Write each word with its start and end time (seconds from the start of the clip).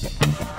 Thank 0.00 0.40
you. 0.40 0.57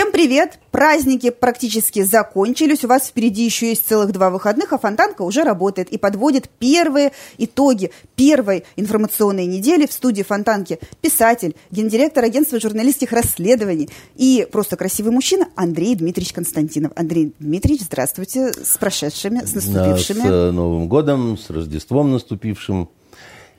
Всем 0.00 0.12
привет! 0.12 0.58
Праздники 0.70 1.28
практически 1.28 2.02
закончились. 2.02 2.84
У 2.84 2.88
вас 2.88 3.08
впереди 3.08 3.44
еще 3.44 3.68
есть 3.68 3.86
целых 3.86 4.12
два 4.12 4.30
выходных, 4.30 4.72
а 4.72 4.78
Фонтанка 4.78 5.20
уже 5.20 5.42
работает 5.42 5.90
и 5.90 5.98
подводит 5.98 6.48
первые 6.48 7.12
итоги 7.36 7.90
первой 8.16 8.64
информационной 8.76 9.44
недели 9.44 9.84
в 9.84 9.92
студии 9.92 10.22
Фонтанки. 10.22 10.78
Писатель, 11.02 11.54
гендиректор 11.70 12.24
агентства 12.24 12.58
журналистских 12.58 13.12
расследований 13.12 13.90
и 14.16 14.48
просто 14.50 14.78
красивый 14.78 15.12
мужчина 15.12 15.48
Андрей 15.54 15.94
Дмитриевич 15.96 16.32
Константинов. 16.32 16.92
Андрей 16.96 17.34
Дмитриевич, 17.38 17.82
здравствуйте, 17.82 18.54
с 18.54 18.78
прошедшими, 18.78 19.44
с 19.44 19.54
наступившими. 19.54 20.20
С 20.22 20.24
э, 20.24 20.50
Новым 20.50 20.88
годом, 20.88 21.36
с 21.36 21.50
Рождеством 21.50 22.10
наступившим 22.10 22.88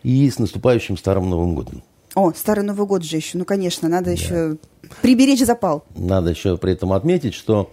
и 0.02 0.28
с 0.28 0.40
наступающим 0.40 0.98
Старым 0.98 1.30
Новым 1.30 1.54
годом. 1.54 1.84
О, 2.16 2.34
Старый 2.34 2.64
Новый 2.66 2.86
год 2.86 3.04
же 3.04 3.16
еще. 3.16 3.38
Ну, 3.38 3.46
конечно, 3.46 3.88
надо 3.88 4.06
да. 4.06 4.12
еще 4.12 4.58
приберечь 5.02 5.46
запал. 5.46 5.86
Надо 5.96 6.32
еще 6.32 6.58
при 6.58 6.74
этом 6.74 6.92
отметить, 6.92 7.34
что 7.34 7.72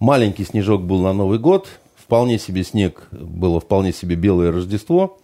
маленький 0.00 0.44
снежок 0.44 0.82
был 0.82 1.00
на 1.00 1.12
Новый 1.12 1.38
год, 1.38 1.68
вполне 1.94 2.38
себе 2.38 2.64
снег, 2.64 3.08
было 3.12 3.60
вполне 3.60 3.92
себе 3.92 4.16
белое 4.16 4.50
Рождество. 4.50 5.18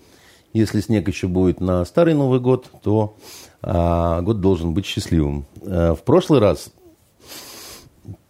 Если 0.52 0.80
снег 0.80 1.09
еще 1.09 1.27
будет 1.27 1.61
на 1.61 1.84
Старый 1.84 2.14
Новый 2.14 2.41
год, 2.41 2.70
то 2.83 3.16
а, 3.61 4.23
год 4.23 4.41
должен 4.41 4.73
быть 4.73 4.86
счастливым. 4.86 5.45
А, 5.62 5.95
в 5.95 6.02
прошлый 6.02 6.39
раз 6.41 6.70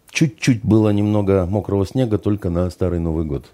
чуть-чуть 0.09 0.63
было 0.63 0.89
немного 0.89 1.45
мокрого 1.45 1.85
снега 1.85 2.17
только 2.17 2.49
на 2.49 2.69
Старый 2.71 2.99
Новый 2.99 3.25
год. 3.25 3.45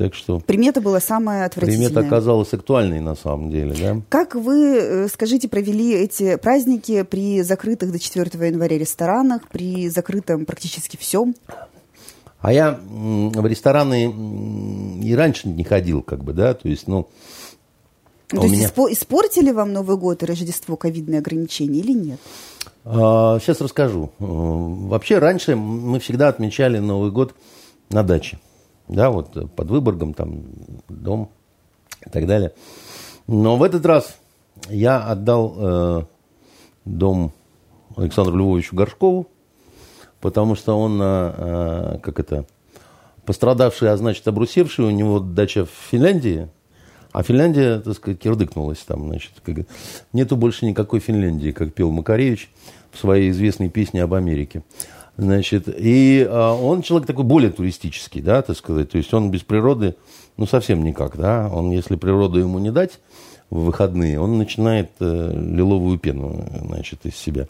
Так 0.00 0.14
что... 0.14 0.40
Примета 0.40 0.80
была 0.80 0.98
самая 0.98 1.44
отвратительная. 1.44 1.90
Примета 1.90 2.06
оказалась 2.06 2.50
актуальной 2.54 3.00
на 3.00 3.14
самом 3.14 3.50
деле, 3.50 3.76
да. 3.78 4.00
Как 4.08 4.34
вы, 4.34 4.78
э, 4.78 5.08
скажите, 5.08 5.46
провели 5.46 5.92
эти 5.92 6.36
праздники 6.36 7.02
при 7.02 7.42
закрытых 7.42 7.92
до 7.92 7.98
4 7.98 8.46
января 8.46 8.78
ресторанах, 8.78 9.46
при 9.48 9.90
закрытом 9.90 10.46
практически 10.46 10.96
всем? 10.96 11.34
А 12.40 12.50
я 12.50 12.80
в 12.82 13.46
рестораны 13.46 14.10
и 15.04 15.14
раньше 15.14 15.48
не 15.48 15.64
ходил, 15.64 16.00
как 16.00 16.24
бы, 16.24 16.32
да, 16.32 16.54
то 16.54 16.66
есть, 16.66 16.88
ну... 16.88 17.06
А 18.32 18.36
то 18.36 18.42
есть 18.44 18.54
меня... 18.54 18.92
испортили 18.92 19.50
вам 19.50 19.74
Новый 19.74 19.98
год 19.98 20.22
и 20.22 20.26
Рождество 20.26 20.76
ковидные 20.76 21.18
ограничения 21.18 21.80
или 21.80 21.92
нет? 21.92 22.20
Сейчас 22.84 23.60
а, 23.60 23.64
расскажу. 23.64 24.12
Э, 24.18 24.24
вообще 24.24 25.18
раньше 25.18 25.56
мы 25.56 26.00
всегда 26.00 26.28
отмечали 26.28 26.78
Новый 26.78 27.10
год 27.10 27.34
на 27.90 28.02
даче 28.02 28.38
да, 28.90 29.10
вот 29.10 29.54
под 29.54 29.68
Выборгом, 29.68 30.14
там, 30.14 30.42
дом 30.88 31.30
и 32.06 32.10
так 32.10 32.26
далее. 32.26 32.52
Но 33.26 33.56
в 33.56 33.62
этот 33.62 33.86
раз 33.86 34.16
я 34.68 35.06
отдал 35.06 35.54
э, 35.56 36.02
дом 36.84 37.32
Александру 37.96 38.36
Львовичу 38.36 38.74
Горшкову, 38.74 39.28
потому 40.20 40.54
что 40.56 40.78
он, 40.78 41.00
э, 41.00 41.04
э, 41.36 41.98
как 42.02 42.18
это, 42.18 42.46
пострадавший, 43.24 43.90
а 43.90 43.96
значит, 43.96 44.26
обрусевший, 44.26 44.86
у 44.86 44.90
него 44.90 45.20
дача 45.20 45.64
в 45.64 45.70
Финляндии, 45.90 46.48
а 47.12 47.22
Финляндия, 47.22 47.80
так 47.80 47.94
сказать, 47.94 48.20
кирдыкнулась 48.20 48.78
там, 48.78 49.08
значит. 49.08 49.32
Как, 49.44 49.58
нету 50.12 50.36
больше 50.36 50.66
никакой 50.66 51.00
Финляндии, 51.00 51.50
как 51.50 51.74
пел 51.74 51.90
Макаревич 51.90 52.50
в 52.92 52.98
своей 52.98 53.30
известной 53.30 53.68
песне 53.68 54.02
об 54.02 54.14
Америке. 54.14 54.62
Значит, 55.20 55.64
и 55.68 56.26
а, 56.26 56.54
он 56.54 56.80
человек 56.80 57.06
такой 57.06 57.24
более 57.24 57.50
туристический, 57.50 58.22
да, 58.22 58.40
так 58.40 58.56
сказать. 58.56 58.90
То 58.90 58.96
есть 58.96 59.12
он 59.12 59.30
без 59.30 59.42
природы, 59.42 59.96
ну, 60.38 60.46
совсем 60.46 60.82
никак, 60.82 61.18
да. 61.18 61.50
Он, 61.52 61.70
если 61.70 61.96
природу 61.96 62.38
ему 62.38 62.58
не 62.58 62.72
дать 62.72 63.00
в 63.50 63.64
выходные, 63.64 64.18
он 64.18 64.38
начинает 64.38 64.92
э, 64.98 65.32
лиловую 65.34 65.98
пену, 65.98 66.46
значит, 66.64 67.04
из 67.04 67.16
себя. 67.16 67.48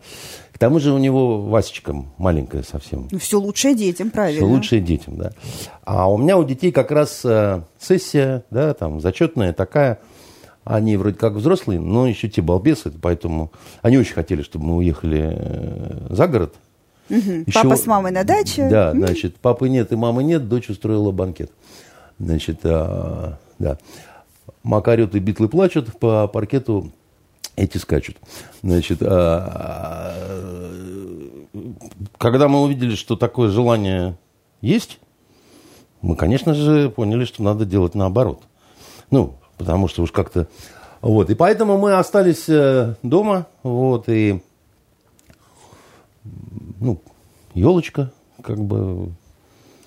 К 0.51 0.59
тому 0.59 0.81
же 0.81 0.93
у 0.93 0.99
него 0.99 1.43
Васечка 1.43 1.95
маленькая 2.19 2.65
совсем. 2.65 3.07
Ну, 3.13 3.19
все 3.21 3.39
лучшее 3.39 3.77
детям, 3.77 4.11
правильно. 4.11 4.41
Все 4.41 4.49
лучшее 4.49 4.81
детям, 4.81 5.17
да. 5.17 5.31
А 5.85 6.11
у 6.11 6.19
меня 6.19 6.39
у 6.39 6.45
детей 6.45 6.73
как 6.73 6.91
раз 6.91 7.21
э, 7.25 7.63
сессия, 7.79 8.43
да, 8.51 8.75
там, 8.75 9.01
зачетная 9.01 9.53
такая. 9.53 10.01
Они 10.65 10.97
вроде 10.97 11.17
как 11.17 11.35
взрослые, 11.35 11.79
но 11.79 12.09
еще 12.09 12.29
те 12.29 12.43
балбесы, 12.43 12.91
поэтому 13.01 13.53
они 13.81 13.97
очень 13.97 14.15
хотели, 14.15 14.43
чтобы 14.43 14.65
мы 14.65 14.77
уехали 14.79 15.37
э, 15.37 16.07
за 16.11 16.27
город, 16.27 16.55
Угу. 17.11 17.45
Еще, 17.47 17.53
Папа 17.53 17.77
с 17.77 17.87
мамой 17.87 18.13
на 18.13 18.25
даче. 18.25 18.69
Да, 18.69 18.93
значит, 18.93 19.37
папы 19.37 19.69
нет 19.69 19.93
и 19.93 19.97
мамы 19.97 20.23
нет, 20.23 20.49
дочь 20.49 20.71
устроила 20.71 21.11
банкет. 21.11 21.51
Значит, 22.19 22.61
а, 22.65 23.39
да. 23.59 23.79
Макарет 24.63 25.15
и 25.15 25.19
битлы 25.19 25.49
плачут, 25.49 25.99
по 25.99 26.29
паркету 26.29 26.93
эти 27.57 27.79
скачут. 27.79 28.17
Значит, 28.63 28.99
а, 29.03 30.15
когда 32.19 32.49
мы 32.49 32.63
увидели, 32.63 32.95
что 32.95 33.17
такое 33.17 33.51
желание 33.51 34.17
есть, 34.61 34.99
мы, 36.01 36.17
конечно 36.17 36.55
же, 36.55 36.91
поняли, 36.91 37.25
что 37.25 37.43
надо 37.43 37.65
делать 37.65 37.95
наоборот. 37.95 38.43
Ну, 39.11 39.35
потому 39.59 39.89
что 39.89 40.03
уж 40.03 40.13
как-то... 40.13 40.47
Вот, 41.03 41.31
и 41.31 41.35
поэтому 41.35 41.79
мы 41.79 41.95
остались 41.95 42.47
э, 42.49 42.95
дома, 43.03 43.47
вот, 43.63 44.11
и 44.11 44.43
ну, 46.81 46.99
елочка, 47.55 48.11
как 48.43 48.59
бы. 48.59 49.11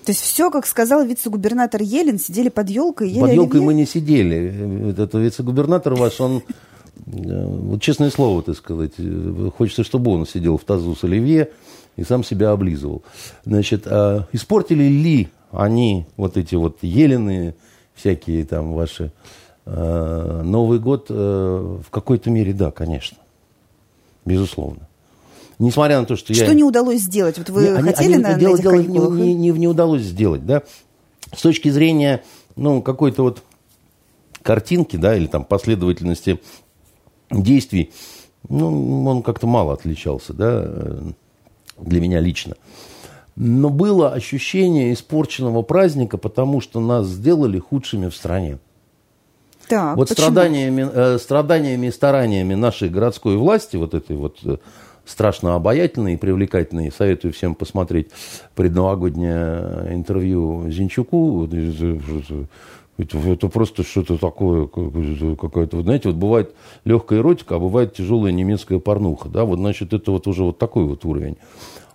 То 0.04 0.12
есть 0.12 0.20
все, 0.20 0.50
как 0.50 0.66
сказал 0.66 1.04
вице-губернатор 1.04 1.82
Елен, 1.82 2.18
сидели 2.18 2.50
под 2.50 2.70
елкой, 2.70 3.08
ели 3.08 3.20
Под 3.20 3.32
елкой 3.32 3.60
оливье? 3.60 3.66
мы 3.66 3.74
не 3.74 3.86
сидели. 3.86 4.92
Это 4.98 5.18
вице-губернатор 5.18 5.94
ваш, 5.94 6.20
он, 6.20 6.42
э, 7.06 7.46
вот 7.46 7.80
честное 7.80 8.10
слово, 8.10 8.42
так 8.42 8.56
сказать, 8.56 8.92
э, 8.98 9.50
хочется, 9.56 9.82
чтобы 9.82 10.12
он 10.12 10.26
сидел 10.26 10.58
в 10.58 10.64
тазу 10.64 10.94
с 10.94 11.04
оливье 11.04 11.50
и 11.96 12.04
сам 12.04 12.22
себя 12.22 12.50
облизывал. 12.50 13.02
Значит, 13.44 13.86
а 13.86 14.26
испортили 14.32 14.84
ли 14.84 15.30
они 15.50 16.06
вот 16.16 16.36
эти 16.36 16.54
вот 16.54 16.78
елены, 16.82 17.54
всякие 17.94 18.44
там 18.44 18.74
ваши, 18.74 19.10
э, 19.64 20.42
Новый 20.44 20.80
год 20.80 21.08
в 21.08 21.84
какой-то 21.90 22.28
мере, 22.30 22.52
да, 22.52 22.70
конечно. 22.70 23.16
Безусловно 24.26 24.86
несмотря 25.58 26.00
на 26.00 26.06
то, 26.06 26.16
что, 26.16 26.32
что 26.32 26.42
я... 26.42 26.46
Что 26.46 26.54
не 26.54 26.64
удалось 26.64 27.00
сделать? 27.00 27.38
Вот 27.38 27.48
вы 27.50 27.68
они, 27.68 27.82
хотели 27.82 28.14
они, 28.14 28.22
на, 28.22 28.34
дело, 28.34 28.56
на 28.56 28.60
этих 28.60 28.92
дело 28.92 29.12
не, 29.14 29.34
не, 29.34 29.50
не 29.50 29.68
удалось 29.68 30.02
сделать, 30.02 30.44
да? 30.46 30.62
С 31.34 31.42
точки 31.42 31.68
зрения, 31.68 32.22
ну, 32.56 32.82
какой-то 32.82 33.22
вот 33.22 33.42
картинки, 34.42 34.96
да, 34.96 35.16
или 35.16 35.26
там 35.26 35.44
последовательности 35.44 36.40
действий, 37.30 37.92
ну, 38.48 39.06
он 39.06 39.22
как-то 39.22 39.46
мало 39.46 39.72
отличался, 39.72 40.32
да, 40.32 40.70
для 41.78 42.00
меня 42.00 42.20
лично. 42.20 42.56
Но 43.36 43.68
было 43.68 44.12
ощущение 44.12 44.92
испорченного 44.92 45.62
праздника, 45.62 46.18
потому 46.18 46.60
что 46.60 46.78
нас 46.80 47.06
сделали 47.06 47.58
худшими 47.58 48.08
в 48.08 48.14
стране. 48.14 48.58
Так, 49.68 49.96
вот 49.96 50.10
страданиями, 50.10 50.88
э, 50.92 51.18
страданиями 51.18 51.86
и 51.86 51.90
стараниями 51.90 52.54
нашей 52.54 52.90
городской 52.90 53.36
власти, 53.36 53.76
вот 53.76 53.94
этой 53.94 54.14
вот 54.14 54.38
э, 54.44 54.58
страшно 55.04 55.54
обаятельный 55.54 56.14
и 56.14 56.16
привлекательный. 56.16 56.92
Советую 56.92 57.32
всем 57.32 57.54
посмотреть 57.54 58.08
предновогоднее 58.54 59.94
интервью 59.94 60.70
Зинчуку. 60.70 61.48
Это, 62.96 63.18
это 63.18 63.48
просто 63.48 63.82
что-то 63.82 64.18
такое, 64.18 64.66
какое-то, 64.66 65.76
вот 65.76 65.84
знаете, 65.84 66.08
вот 66.08 66.16
бывает 66.16 66.54
легкая 66.84 67.18
эротика, 67.18 67.56
а 67.56 67.58
бывает 67.58 67.94
тяжелая 67.94 68.30
немецкая 68.30 68.78
порнуха, 68.78 69.28
да, 69.28 69.44
вот, 69.44 69.58
значит, 69.58 69.92
это 69.92 70.12
вот 70.12 70.28
уже 70.28 70.44
вот 70.44 70.58
такой 70.58 70.84
вот 70.84 71.04
уровень. 71.04 71.36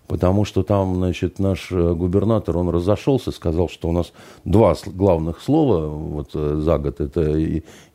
Потому 0.07 0.43
что 0.43 0.63
там, 0.63 0.95
значит, 0.95 1.37
наш 1.37 1.71
э, 1.71 1.93
губернатор, 1.93 2.57
он 2.57 2.67
разошелся, 2.69 3.31
сказал, 3.31 3.69
что 3.69 3.89
у 3.89 3.91
нас 3.91 4.11
два 4.43 4.75
главных 4.87 5.39
слова 5.39 5.87
вот 5.87 6.31
э, 6.33 6.59
за 6.61 6.79
год, 6.79 6.99
это 6.99 7.21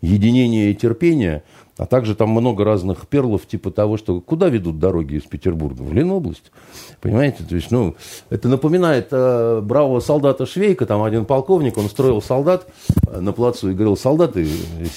единение 0.01 0.71
и 0.71 0.75
терпение– 0.75 1.43
а 1.77 1.87
также 1.87 2.15
там 2.15 2.31
много 2.31 2.65
разных 2.65 3.09
перлов, 3.09 3.47
типа 3.47 3.71
того, 3.73 3.97
что 3.97 4.21
куда 4.21 4.49
ведут 4.49 4.79
дороги 4.79 5.15
из 5.15 5.23
Петербурга? 5.23 5.83
В 5.83 5.93
Ленобласть. 5.93 6.53
Понимаете? 7.01 7.43
То 7.43 7.57
есть, 7.57 7.71
ну, 7.73 7.97
это 8.31 8.49
напоминает 8.49 9.09
э, 9.11 9.61
бравого 9.61 9.99
солдата 9.99 10.47
Швейка, 10.47 10.87
там 10.87 11.03
один 11.03 11.25
полковник, 11.25 11.77
он 11.77 11.89
строил 11.89 12.23
солдат 12.23 12.69
э, 13.09 13.19
на 13.19 13.33
плацу 13.33 13.71
и 13.71 13.75
говорил, 13.75 13.97
солдаты, 13.97 14.47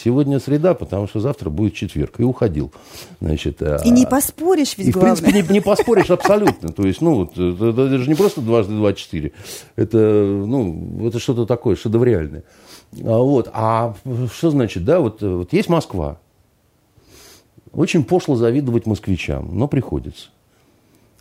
сегодня 0.04 0.40
среда, 0.40 0.76
потому 0.76 1.08
что 1.08 1.20
завтра 1.20 1.50
будет 1.50 1.74
четверг. 1.74 2.20
И 2.20 2.24
уходил. 2.24 2.72
Значит, 3.22 3.62
э, 3.62 3.80
и 3.84 3.90
не 3.90 4.06
поспоришь 4.06 4.78
ведь 4.78 4.90
И, 4.90 4.92
главное. 4.92 5.16
в 5.16 5.20
принципе, 5.22 5.42
не, 5.48 5.54
не 5.56 5.62
поспоришь 5.62 6.12
абсолютно. 6.12 6.70
То 6.70 6.84
есть, 6.86 7.02
ну, 7.02 7.24
это, 7.24 7.42
это 7.42 7.98
же 7.98 8.08
не 8.08 8.16
просто 8.16 8.42
дважды 8.42 8.76
два 8.76 8.94
четыре. 8.94 9.32
Это, 9.76 9.98
ну, 9.98 11.08
это 11.08 11.18
что-то 11.18 11.48
такое 11.48 11.76
шедевриальное. 11.76 12.44
А, 13.04 13.18
вот. 13.18 13.50
А 13.52 13.96
что 14.32 14.52
значит, 14.52 14.86
да, 14.86 15.00
вот, 15.00 15.24
вот 15.24 15.54
есть 15.54 15.70
Москва, 15.70 16.20
очень 17.74 18.04
пошло 18.04 18.36
завидовать 18.36 18.86
москвичам, 18.86 19.58
но 19.58 19.68
приходится. 19.68 20.30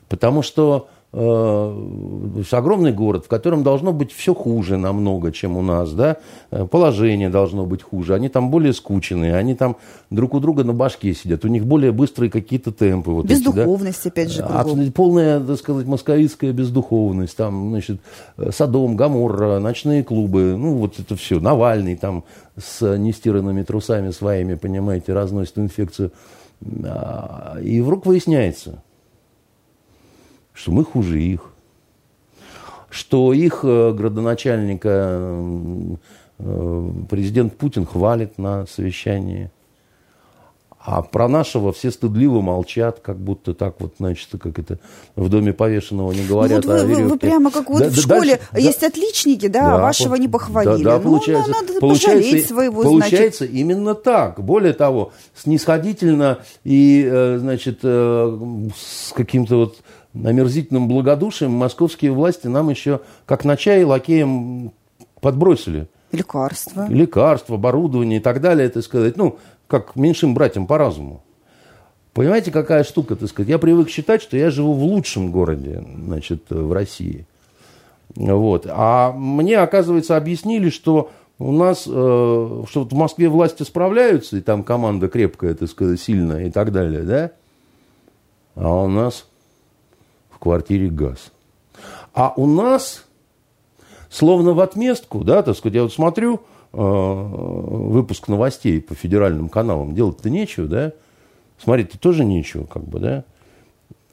Потому 0.09 0.43
что 0.43 0.89
огромный 1.17 2.93
город, 2.93 3.25
в 3.25 3.29
котором 3.29 3.63
должно 3.63 3.93
быть 3.93 4.13
все 4.13 4.35
хуже 4.35 4.77
намного, 4.77 5.33
чем 5.33 5.57
у 5.57 5.63
нас, 5.63 5.93
да, 5.93 6.19
э, 6.51 6.67
положение 6.67 7.31
должно 7.31 7.65
быть 7.65 7.83
хуже, 7.83 8.15
они 8.15 8.29
там 8.29 8.51
более 8.51 8.75
скученные, 8.75 9.35
они 9.35 9.55
там 9.55 9.77
друг 10.11 10.35
у 10.35 10.41
друга 10.41 10.63
на 10.63 10.75
башке 10.75 11.15
сидят, 11.15 11.45
у 11.45 11.49
них 11.49 11.65
более 11.65 11.93
быстрые 11.93 12.31
какие-то 12.31 12.71
темпы. 12.71 13.13
Вот 13.13 13.27
Бездуховность, 13.27 14.01
эти, 14.01 14.05
да? 14.05 14.11
опять 14.11 14.31
же, 14.31 14.43
кругом. 14.43 14.93
Полная, 14.93 15.41
так 15.41 15.59
сказать, 15.59 15.87
московитская 15.87 16.53
бездуховность, 16.53 17.37
там, 17.37 17.71
значит, 17.71 18.01
Садом, 18.51 18.97
Гаморра, 18.97 19.59
ночные 19.59 20.05
клубы, 20.05 20.55
ну, 20.59 20.75
вот 20.75 20.99
это 20.99 21.17
все, 21.17 21.41
Навальный 21.41 21.97
там 21.97 22.25
с 22.59 22.97
нестиранными 22.97 23.63
трусами 23.63 24.11
своими, 24.11 24.55
понимаете, 24.55 25.15
разносит 25.15 25.59
инфекцию. 25.59 26.13
А, 26.85 27.59
и 27.63 27.81
вдруг 27.81 28.07
выясняется, 28.07 28.83
что 30.57 30.73
мы 30.73 30.85
хуже 30.85 31.21
их, 31.21 31.53
что 32.89 33.33
их 33.33 33.61
э, 33.63 33.93
градоначальника 33.93 35.31
э, 36.39 36.91
президент 37.11 37.57
Путин 37.59 37.85
хвалит 37.85 38.39
на 38.39 38.67
совещании, 38.67 39.51
а 40.79 41.03
про 41.03 41.29
нашего 41.29 41.73
все 41.73 41.91
стыдливо 41.91 42.41
молчат, 42.41 43.01
как 43.01 43.19
будто 43.19 43.55
так 43.55 43.81
вот, 43.81 43.95
значит, 43.99 44.29
как 44.41 44.59
это 44.59 44.79
в 45.17 45.29
доме 45.29 45.53
повешенного 45.53 46.13
не 46.13 46.25
говорят. 46.25 46.65
Ну, 46.65 46.73
вот 46.73 46.83
вы, 46.83 46.95
вы, 46.95 47.09
вы 47.09 47.19
прямо 47.19 47.51
как 47.51 47.69
вот 47.69 47.81
да, 47.81 47.89
в 47.89 47.97
школе 47.97 48.41
дальше, 48.53 48.67
есть 48.69 48.81
да, 48.81 48.87
отличники, 48.87 49.49
да, 49.49 49.61
а 49.61 49.63
да, 49.63 49.75
а 49.75 49.83
вашего 49.83 50.15
не 50.15 50.29
похвалили. 50.29 50.85
Да, 50.85 50.99
да, 50.99 51.05
ну, 51.05 51.11
получается, 51.11 51.51
надо 51.51 51.81
получается, 51.81 52.23
пожалеть 52.23 52.47
своего, 52.47 52.83
Получается 52.83 53.45
значит. 53.45 53.61
именно 53.61 53.95
так. 53.97 54.41
Более 54.43 54.73
того, 54.75 55.13
снисходительно 55.35 56.39
и, 56.63 57.05
э, 57.05 57.39
значит, 57.41 57.81
с 57.83 59.13
каким-то 59.13 59.57
вот 59.57 59.77
омерзительным 60.25 60.89
благодушием 60.89 61.53
московские 61.53 62.13
власти 62.13 62.47
нам 62.47 62.71
еще, 62.71 63.01
как 63.27 63.45
на 63.45 63.57
чай, 63.57 63.85
лакеем 63.85 64.73
подбросили. 65.21 65.89
Лекарства. 66.13 66.87
Лекарства, 66.89 67.57
оборудование 67.57 68.19
и 68.19 68.23
так 68.23 68.41
далее, 68.41 68.67
это 68.67 68.83
сказать, 68.83 69.17
ну, 69.17 69.39
как 69.67 69.97
меньшим 69.97 70.35
братьям 70.35 70.67
по 70.67 70.79
разуму. 70.79 71.23
Понимаете, 72.13 72.51
какая 72.51 72.85
штука, 72.85 73.17
так 73.17 73.29
сказать? 73.29 73.51
Я 73.51 73.59
привык 73.59 73.91
считать, 73.91 74.23
что 74.23 74.37
я 74.37 74.51
живу 74.51 74.73
в 74.73 74.83
лучшем 74.83 75.31
городе, 75.31 75.85
значит, 76.05 76.45
в 76.49 76.73
России. 76.73 77.27
Вот. 78.15 78.67
А 78.71 79.13
мне, 79.13 79.59
оказывается, 79.59 80.17
объяснили, 80.17 80.71
что 80.71 81.11
у 81.39 81.53
нас, 81.53 81.85
э, 81.87 81.91
что 81.91 82.65
вот 82.81 82.93
в 82.93 82.97
Москве 82.97 83.29
власти 83.29 83.65
справляются, 83.65 84.39
и 84.39 84.41
там 84.41 84.63
команда 84.63 85.09
крепкая, 85.09 85.55
так 85.55 85.69
сказать, 85.69 86.01
сильная 86.01 86.47
и 86.47 86.51
так 86.51 86.73
далее, 86.73 87.03
да? 87.03 87.33
А 88.55 88.85
у 88.85 88.89
нас 88.89 89.27
в 90.37 90.39
квартире 90.39 90.89
газ. 90.89 91.33
А 92.15 92.35
у 92.37 92.47
нас, 92.47 93.07
словно 94.11 94.53
в 94.53 94.61
отместку, 94.61 95.25
да, 95.25 95.43
так 95.43 95.57
сказать, 95.57 95.77
я 95.77 95.83
вот 95.83 95.95
смотрю 95.95 96.41
э, 96.73 96.79
выпуск 96.79 98.29
новостей 98.29 98.83
по 98.83 98.95
федеральным 98.95 99.49
каналам, 99.49 99.95
делать-то 99.95 100.29
нечего, 100.29 100.67
да, 100.67 100.93
смотреть-то 101.59 101.99
тоже 101.99 102.25
нечего, 102.25 102.67
как 102.67 102.85
бы, 102.85 103.01
да, 103.01 103.25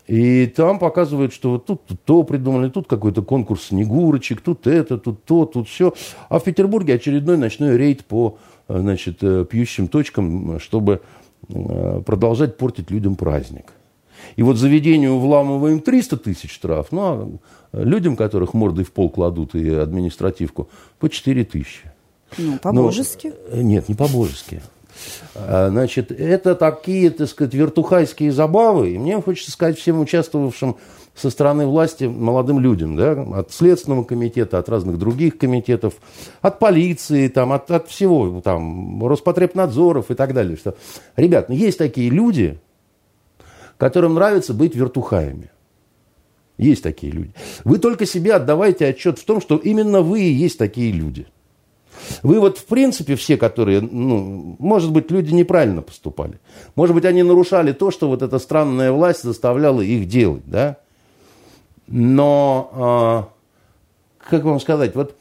и 0.08 0.48
там 0.48 0.80
показывают, 0.80 1.34
что 1.34 1.52
вот 1.52 1.66
тут, 1.66 1.86
тут 1.86 2.02
то 2.04 2.24
придумали, 2.24 2.70
тут 2.70 2.88
какой-то 2.88 3.22
конкурс 3.22 3.66
снегурочек, 3.66 4.40
тут 4.40 4.66
это, 4.66 4.98
тут 4.98 5.26
то, 5.26 5.46
тут 5.46 5.68
все. 5.68 5.94
А 6.30 6.40
в 6.40 6.44
Петербурге 6.44 6.96
очередной 6.96 7.38
ночной 7.38 7.78
рейд 7.78 8.06
по 8.06 8.38
значит, 8.70 9.18
э, 9.22 9.46
пьющим 9.50 9.90
точкам, 9.90 10.60
чтобы 10.60 11.02
э, 11.50 12.02
продолжать 12.06 12.58
портить 12.58 12.92
людям 12.92 13.16
праздник. 13.16 13.74
И 14.36 14.44
вот 14.44 14.58
заведению 14.58 15.20
вламываем 15.20 15.80
300 15.80 16.18
тысяч 16.18 16.54
штраф, 16.54 16.88
ну, 16.92 17.02
а 17.02 17.38
людям, 17.74 18.16
которых 18.16 18.54
мордой 18.54 18.86
в 18.86 18.92
пол 18.92 19.10
кладут 19.10 19.56
и 19.56 19.70
административку, 19.74 20.70
по 21.00 21.10
4 21.10 21.44
тысячи. 21.46 21.92
Ну, 22.38 22.58
по-божески. 22.60 23.34
Но, 23.52 23.62
нет, 23.62 23.90
не 23.90 23.96
по-божески. 23.96 24.62
А, 25.36 25.70
значит, 25.70 26.12
это 26.12 26.56
такие, 26.56 27.10
так 27.10 27.28
сказать, 27.28 27.54
вертухайские 27.54 28.32
забавы. 28.32 28.92
И 28.92 28.98
мне 28.98 29.22
хочется 29.22 29.52
сказать 29.52 29.78
всем 29.78 30.00
участвовавшим 30.00 30.78
со 31.16 31.30
стороны 31.30 31.68
власти 31.68 32.06
молодым 32.06 32.60
людям, 32.60 32.96
да, 32.96 33.12
от 33.12 33.52
Следственного 33.52 34.04
комитета, 34.04 34.58
от 34.58 34.68
разных 34.68 34.98
других 34.98 35.38
комитетов, 35.38 35.94
от 36.42 36.58
полиции, 36.60 37.28
там, 37.28 37.52
от, 37.52 37.70
от 37.70 37.88
всего, 37.88 38.42
там, 38.42 39.06
Роспотребнадзоров 39.06 40.10
и 40.10 40.16
так 40.16 40.34
далее. 40.34 40.58
Что, 40.58 40.76
ребят, 41.16 41.50
ну, 41.50 41.56
есть 41.56 41.78
такие 41.78 42.10
люди, 42.10 42.60
которым 43.78 44.16
нравится 44.16 44.54
быть 44.54 44.76
вертухаями. 44.76 45.50
Есть 46.58 46.84
такие 46.84 47.12
люди. 47.12 47.34
Вы 47.64 47.80
только 47.80 48.06
себе 48.06 48.34
отдавайте 48.34 48.86
отчет 48.86 49.20
в 49.20 49.26
том, 49.26 49.42
что 49.42 49.58
именно 49.58 50.02
вы 50.02 50.22
и 50.22 50.32
есть 50.32 50.58
такие 50.58 50.92
люди. 50.92 51.28
Вы 52.22 52.40
вот 52.40 52.58
в 52.58 52.66
принципе 52.66 53.16
все, 53.16 53.38
которые, 53.38 53.82
ну, 53.82 54.56
может 54.60 54.92
быть, 54.92 55.12
люди 55.12 55.34
неправильно 55.34 55.82
поступали. 55.82 56.40
Может 56.76 56.96
быть, 56.96 57.06
они 57.06 57.24
нарушали 57.24 57.72
то, 57.72 57.92
что 57.92 58.08
вот 58.08 58.22
эта 58.22 58.40
странная 58.40 58.92
власть 58.92 59.24
заставляла 59.24 59.82
их 59.82 60.08
делать, 60.08 60.44
да? 60.46 60.78
Но, 61.88 63.28
э, 64.20 64.30
как 64.30 64.44
вам 64.44 64.60
сказать, 64.60 64.96
вот, 64.96 65.16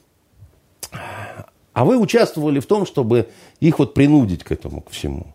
а 1.72 1.84
вы 1.84 1.98
участвовали 1.98 2.60
в 2.60 2.66
том, 2.66 2.86
чтобы 2.86 3.28
их 3.60 3.78
вот 3.78 3.94
принудить 3.94 4.44
к 4.44 4.52
этому, 4.52 4.82
к 4.82 4.90
всему. 4.90 5.34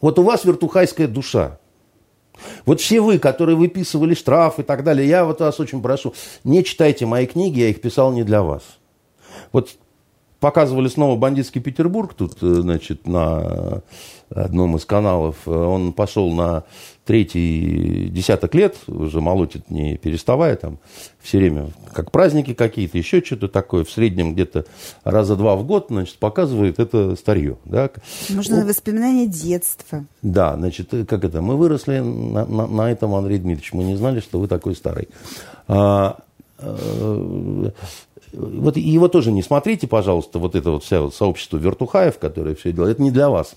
Вот 0.00 0.18
у 0.18 0.22
вас 0.22 0.44
вертухайская 0.44 1.08
душа. 1.08 1.58
Вот 2.64 2.80
все 2.80 3.00
вы, 3.00 3.18
которые 3.18 3.56
выписывали 3.56 4.14
штраф 4.14 4.58
и 4.58 4.62
так 4.62 4.84
далее, 4.84 5.08
я 5.08 5.24
вот 5.24 5.40
вас 5.40 5.58
очень 5.60 5.82
прошу, 5.82 6.14
не 6.44 6.64
читайте 6.64 7.06
мои 7.06 7.26
книги, 7.26 7.60
я 7.60 7.68
их 7.68 7.80
писал 7.80 8.12
не 8.12 8.24
для 8.24 8.42
вас. 8.42 8.62
Вот 9.52 9.70
показывали 10.40 10.88
снова 10.88 11.16
бандитский 11.16 11.60
Петербург 11.60 12.14
тут, 12.14 12.42
э, 12.42 12.46
значит, 12.46 13.06
на 13.06 13.82
одном 14.30 14.76
из 14.76 14.84
каналов. 14.84 15.46
Он 15.46 15.92
пошел 15.92 16.32
на 16.32 16.64
третий 17.06 18.08
десяток 18.10 18.54
лет, 18.54 18.76
уже 18.88 19.20
молотит 19.20 19.70
не 19.70 19.96
переставая, 19.96 20.56
там 20.56 20.78
все 21.22 21.38
время, 21.38 21.70
как 21.92 22.10
праздники 22.10 22.52
какие-то, 22.52 22.98
еще 22.98 23.22
что-то 23.24 23.48
такое, 23.48 23.84
в 23.84 23.90
среднем 23.90 24.34
где-то 24.34 24.66
раза 25.04 25.36
два 25.36 25.56
в 25.56 25.64
год, 25.64 25.86
значит, 25.88 26.16
показывает 26.18 26.78
это 26.80 27.14
старье. 27.14 27.58
Да? 27.64 27.90
Можно 28.28 28.60
ну, 28.60 28.68
воспоминания 28.68 29.26
детства. 29.26 30.04
Да, 30.22 30.56
значит, 30.56 30.90
как 31.08 31.24
это, 31.24 31.40
мы 31.40 31.56
выросли 31.56 32.00
на, 32.00 32.44
на, 32.44 32.66
на 32.66 32.90
этом, 32.90 33.14
Андрей 33.14 33.38
Дмитриевич, 33.38 33.72
мы 33.72 33.84
не 33.84 33.96
знали, 33.96 34.20
что 34.20 34.40
вы 34.40 34.48
такой 34.48 34.74
старый. 34.74 35.08
А, 35.68 36.18
а, 36.58 37.72
вот 38.32 38.76
его 38.76 39.08
тоже 39.08 39.32
не 39.32 39.42
смотрите, 39.42 39.86
пожалуйста, 39.86 40.38
вот 40.38 40.54
это 40.54 40.72
вот 40.72 40.84
вся 40.84 41.00
вот 41.00 41.14
сообщество 41.14 41.56
вертухаев, 41.56 42.18
которое 42.18 42.54
все 42.54 42.72
делает, 42.72 42.94
это 42.96 43.02
не 43.02 43.10
для 43.10 43.28
вас. 43.28 43.56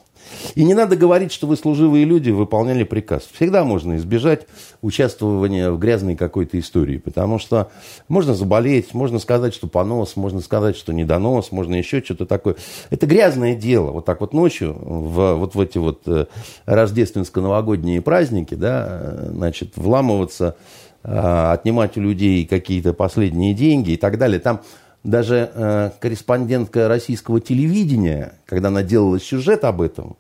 И 0.56 0.64
не 0.64 0.74
надо 0.74 0.96
говорить, 0.96 1.32
что 1.32 1.48
вы 1.48 1.56
служивые 1.56 2.06
люди, 2.06 2.30
выполняли 2.30 2.84
приказ. 2.84 3.28
Всегда 3.34 3.64
можно 3.64 3.98
избежать 3.98 4.48
участвования 4.82 5.72
в 5.72 5.80
грязной 5.80 6.16
какой-то 6.16 6.60
истории, 6.60 6.98
потому 6.98 7.40
что 7.40 7.72
можно 8.08 8.34
заболеть, 8.34 8.94
можно 8.94 9.20
сказать, 9.20 9.54
что 9.54 9.68
понос, 9.68 10.16
можно 10.16 10.42
сказать, 10.42 10.76
что 10.78 10.94
недонос, 10.94 11.52
можно 11.52 11.76
еще 11.76 12.02
что-то 12.02 12.26
такое. 12.26 12.56
Это 12.90 13.08
грязное 13.08 13.56
дело. 13.56 13.92
Вот 13.92 14.06
так 14.06 14.22
вот 14.22 14.34
ночью, 14.34 14.76
в, 14.80 15.36
вот 15.36 15.56
в 15.56 15.60
эти 15.60 15.78
вот 15.78 16.02
э, 16.06 16.26
рождественско-новогодние 16.66 18.02
праздники, 18.02 18.56
да, 18.56 18.88
э, 18.90 19.30
значит, 19.32 19.78
вламываться 19.78 20.56
отнимать 21.04 21.98
у 21.98 22.02
людей 22.02 22.46
какие-то 22.46 22.94
последние 22.94 23.54
деньги 23.54 23.92
и 23.92 23.98
так 23.98 24.18
далее. 24.18 24.40
Там 24.40 24.62
даже 25.04 25.50
э, 25.54 25.92
корреспондентка 26.00 26.88
российского 26.88 27.40
телевидения, 27.40 28.34
когда 28.46 28.68
она 28.68 28.84
делала 28.84 29.20
сюжет 29.20 29.64
об 29.64 29.82
этом, 29.82 30.18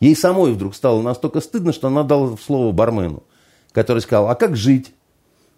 ей 0.00 0.16
самой 0.16 0.52
вдруг 0.52 0.74
стало 0.74 1.02
настолько 1.02 1.40
стыдно, 1.40 1.72
что 1.72 1.88
она 1.88 2.02
дала 2.02 2.36
слово 2.42 2.72
бармену, 2.72 3.22
который 3.72 4.00
сказал, 4.00 4.28
а 4.28 4.34
как 4.34 4.56
жить? 4.56 4.94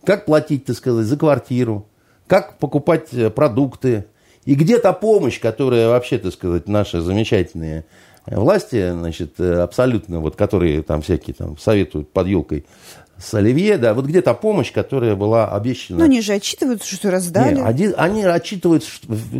Как 0.04 0.26
платить, 0.26 0.64
так 0.64 0.76
сказать, 0.76 1.06
за 1.06 1.16
квартиру? 1.16 1.86
Как 2.26 2.58
покупать 2.58 3.12
э, 3.12 3.30
продукты? 3.30 4.06
И 4.44 4.54
где 4.54 4.78
то 4.78 4.92
помощь, 4.92 5.40
которая 5.40 5.88
вообще, 5.88 6.18
так 6.18 6.32
сказать, 6.32 6.68
наши 6.68 7.00
замечательные 7.00 7.86
власти, 8.26 8.90
значит, 8.90 9.40
абсолютно, 9.40 10.20
вот, 10.20 10.36
которые 10.36 10.82
там 10.82 11.00
всякие 11.00 11.32
там 11.34 11.56
советуют 11.56 12.12
под 12.12 12.26
елкой 12.26 12.66
с 13.24 13.34
Оливье, 13.34 13.78
да, 13.78 13.94
вот 13.94 14.04
где-то 14.04 14.34
помощь, 14.34 14.72
которая 14.72 15.16
была 15.16 15.48
обещана. 15.48 16.00
Ну, 16.00 16.04
они 16.04 16.20
же 16.20 16.34
отчитываются, 16.34 16.94
что 16.94 17.10
раздали. 17.10 17.56
Нет, 17.56 17.64
они, 17.66 17.86
они 17.96 18.24
отчитываются, 18.24 18.90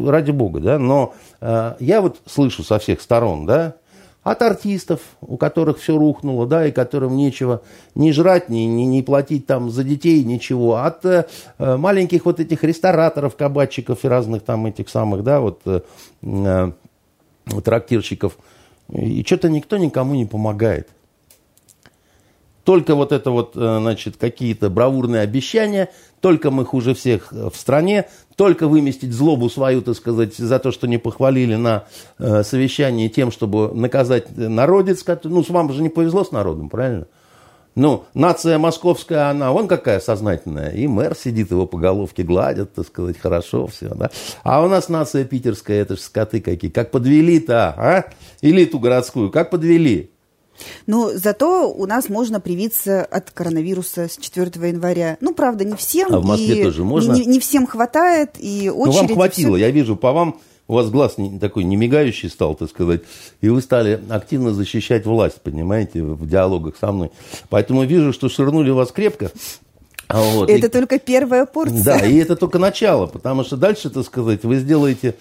ради 0.07 0.31
бога, 0.31 0.61
да, 0.61 0.79
но 0.79 1.14
э, 1.41 1.75
я 1.81 2.00
вот 2.00 2.21
слышу 2.26 2.64
со 2.64 2.79
всех 2.79 3.03
сторон, 3.03 3.45
да, 3.45 3.75
от 4.23 4.41
артистов, 4.41 5.00
у 5.21 5.37
которых 5.37 5.79
все 5.79 5.99
рухнуло, 5.99 6.47
да, 6.47 6.67
и 6.67 6.73
которым 6.73 7.14
нечего 7.14 7.61
ни 7.95 8.11
жрать, 8.11 8.49
ни, 8.49 8.61
ни, 8.61 8.85
ни 8.85 9.03
платить 9.03 9.47
там 9.47 9.71
за 9.71 9.85
детей, 9.85 10.25
ничего, 10.25 10.76
от 10.76 11.05
э, 11.05 11.26
маленьких 11.59 12.25
вот 12.25 12.41
этих 12.41 12.64
рестораторов, 12.64 13.37
кабачиков 13.37 14.03
и 14.03 14.09
разных 14.09 14.43
там 14.43 14.64
этих 14.64 14.88
самых, 14.88 15.23
да, 15.23 15.41
вот 15.41 15.61
э, 15.67 15.83
э, 16.23 16.73
трактирщиков, 17.62 18.38
и 18.91 19.23
что-то 19.25 19.50
никто 19.50 19.76
никому 19.76 20.14
не 20.14 20.25
помогает. 20.25 20.88
Только 22.64 22.94
вот 22.94 23.12
это 23.12 23.30
вот, 23.30 23.52
э, 23.56 23.78
значит, 23.80 24.16
какие-то 24.16 24.71
бравурные 24.71 25.23
обещания, 25.23 25.90
только 26.21 26.50
мы 26.50 26.64
хуже 26.64 26.94
всех 26.94 27.30
в 27.30 27.54
стране, 27.54 28.09
только 28.37 28.66
выместить 28.66 29.12
злобу 29.12 29.50
свою, 29.50 29.83
так 29.83 29.94
сказать, 29.94 30.35
за 30.35 30.59
то, 30.59 30.73
что 30.73 30.87
не 30.87 30.99
похвалили 30.99 31.56
на 31.56 31.85
э, 32.18 32.42
совещании 32.42 33.09
тем, 33.09 33.30
чтобы 33.30 33.73
наказать 33.75 34.37
народец. 34.37 35.04
Ну, 35.25 35.44
с 35.44 35.50
вам 35.50 35.73
же 35.73 35.83
не 35.83 35.90
повезло 35.90 36.25
с 36.25 36.33
народом, 36.33 36.71
правильно? 36.71 37.06
Ну, 37.75 38.04
нация 38.14 38.56
московская, 38.59 39.30
она 39.30 39.50
вон 39.50 39.66
какая 39.66 39.99
сознательная. 39.99 40.71
И 40.71 40.87
мэр 40.87 41.16
сидит, 41.16 41.50
его 41.50 41.66
по 41.66 41.76
головке 41.76 42.23
гладят, 42.23 42.73
так 42.73 42.87
сказать, 42.87 43.18
хорошо 43.18 43.66
все, 43.66 43.88
да. 43.88 44.11
А 44.44 44.64
у 44.64 44.68
нас 44.68 44.88
нация 44.88 45.25
питерская, 45.25 45.83
это 45.83 45.97
же 45.97 46.00
скоты 46.00 46.40
какие. 46.40 46.71
Как 46.71 46.92
подвели-то, 46.92 47.75
а? 47.76 48.04
Элиту 48.42 48.78
городскую, 48.78 49.30
как 49.30 49.50
подвели? 49.50 50.13
Но 50.87 51.11
зато 51.14 51.70
у 51.70 51.87
нас 51.87 52.08
можно 52.08 52.40
привиться 52.40 53.04
от 53.04 53.30
коронавируса 53.30 54.08
с 54.08 54.16
4 54.16 54.68
января. 54.68 55.16
Ну, 55.20 55.34
правда, 55.34 55.64
не 55.64 55.76
всем. 55.76 56.12
А 56.12 56.20
в 56.20 56.25
Москве 56.25 56.64
тоже 56.64 56.84
можно? 56.84 57.12
Не, 57.12 57.25
не 57.25 57.40
всем 57.40 57.66
хватает, 57.66 58.30
и 58.38 58.70
очередь... 58.70 58.94
Ну, 58.94 59.06
вам 59.06 59.08
хватило, 59.08 59.56
все... 59.56 59.66
я 59.66 59.70
вижу 59.70 59.96
по 59.96 60.12
вам 60.12 60.40
у 60.66 60.75
вас 60.75 60.88
глаз 60.90 61.18
не, 61.18 61.38
такой 61.38 61.64
не 61.64 61.76
мигающий 61.76 62.30
стал, 62.30 62.54
так 62.54 62.70
сказать, 62.70 63.02
и 63.40 63.49
вы 63.49 63.61
стали 63.61 64.00
активно 64.08 64.54
защищать 64.54 65.04
власть, 65.04 65.40
понимаете, 65.42 66.02
в 66.02 66.26
диалогах 66.26 66.76
со 66.80 66.90
мной. 66.90 67.11
Поэтому 67.50 67.84
вижу, 67.84 68.12
что 68.12 68.28
ширнули 68.28 68.70
вас 68.70 68.90
крепко. 68.90 69.30
А 70.08 70.20
вот. 70.20 70.50
Это 70.50 70.66
и, 70.66 70.70
только 70.70 70.99
первая 70.99 71.46
порция. 71.46 71.99
Да, 71.99 72.06
и 72.06 72.16
это 72.16 72.37
только 72.37 72.58
начало, 72.58 73.06
потому 73.06 73.44
что 73.44 73.56
дальше, 73.56 73.90
так 73.90 74.04
сказать, 74.04 74.44
вы 74.44 74.56
сделаете 74.56 75.14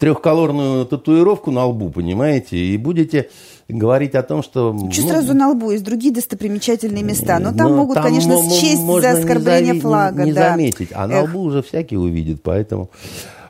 трехколорную 0.00 0.86
татуировку 0.86 1.50
на 1.50 1.66
лбу, 1.66 1.90
понимаете, 1.90 2.56
и 2.56 2.76
будете 2.78 3.28
говорить 3.68 4.14
о 4.14 4.22
том, 4.22 4.42
что... 4.42 4.74
Что 4.90 5.02
ну, 5.02 5.08
сразу 5.08 5.34
на 5.34 5.50
лбу? 5.50 5.70
Есть 5.70 5.84
другие 5.84 6.12
достопримечательные 6.12 7.04
места. 7.04 7.38
Но 7.38 7.54
там 7.54 7.70
ну, 7.70 7.76
могут, 7.76 7.96
там 7.96 8.04
конечно, 8.04 8.36
счесть 8.50 8.82
за 8.82 9.10
оскорбление 9.10 9.74
не 9.74 9.80
флага. 9.80 10.22
Не, 10.22 10.30
не 10.30 10.32
да. 10.32 10.50
заметить. 10.50 10.88
А 10.94 11.06
на 11.06 11.20
Эх. 11.20 11.28
лбу 11.28 11.42
уже 11.42 11.62
всякий 11.62 11.98
увидит, 11.98 12.42
поэтому... 12.42 12.90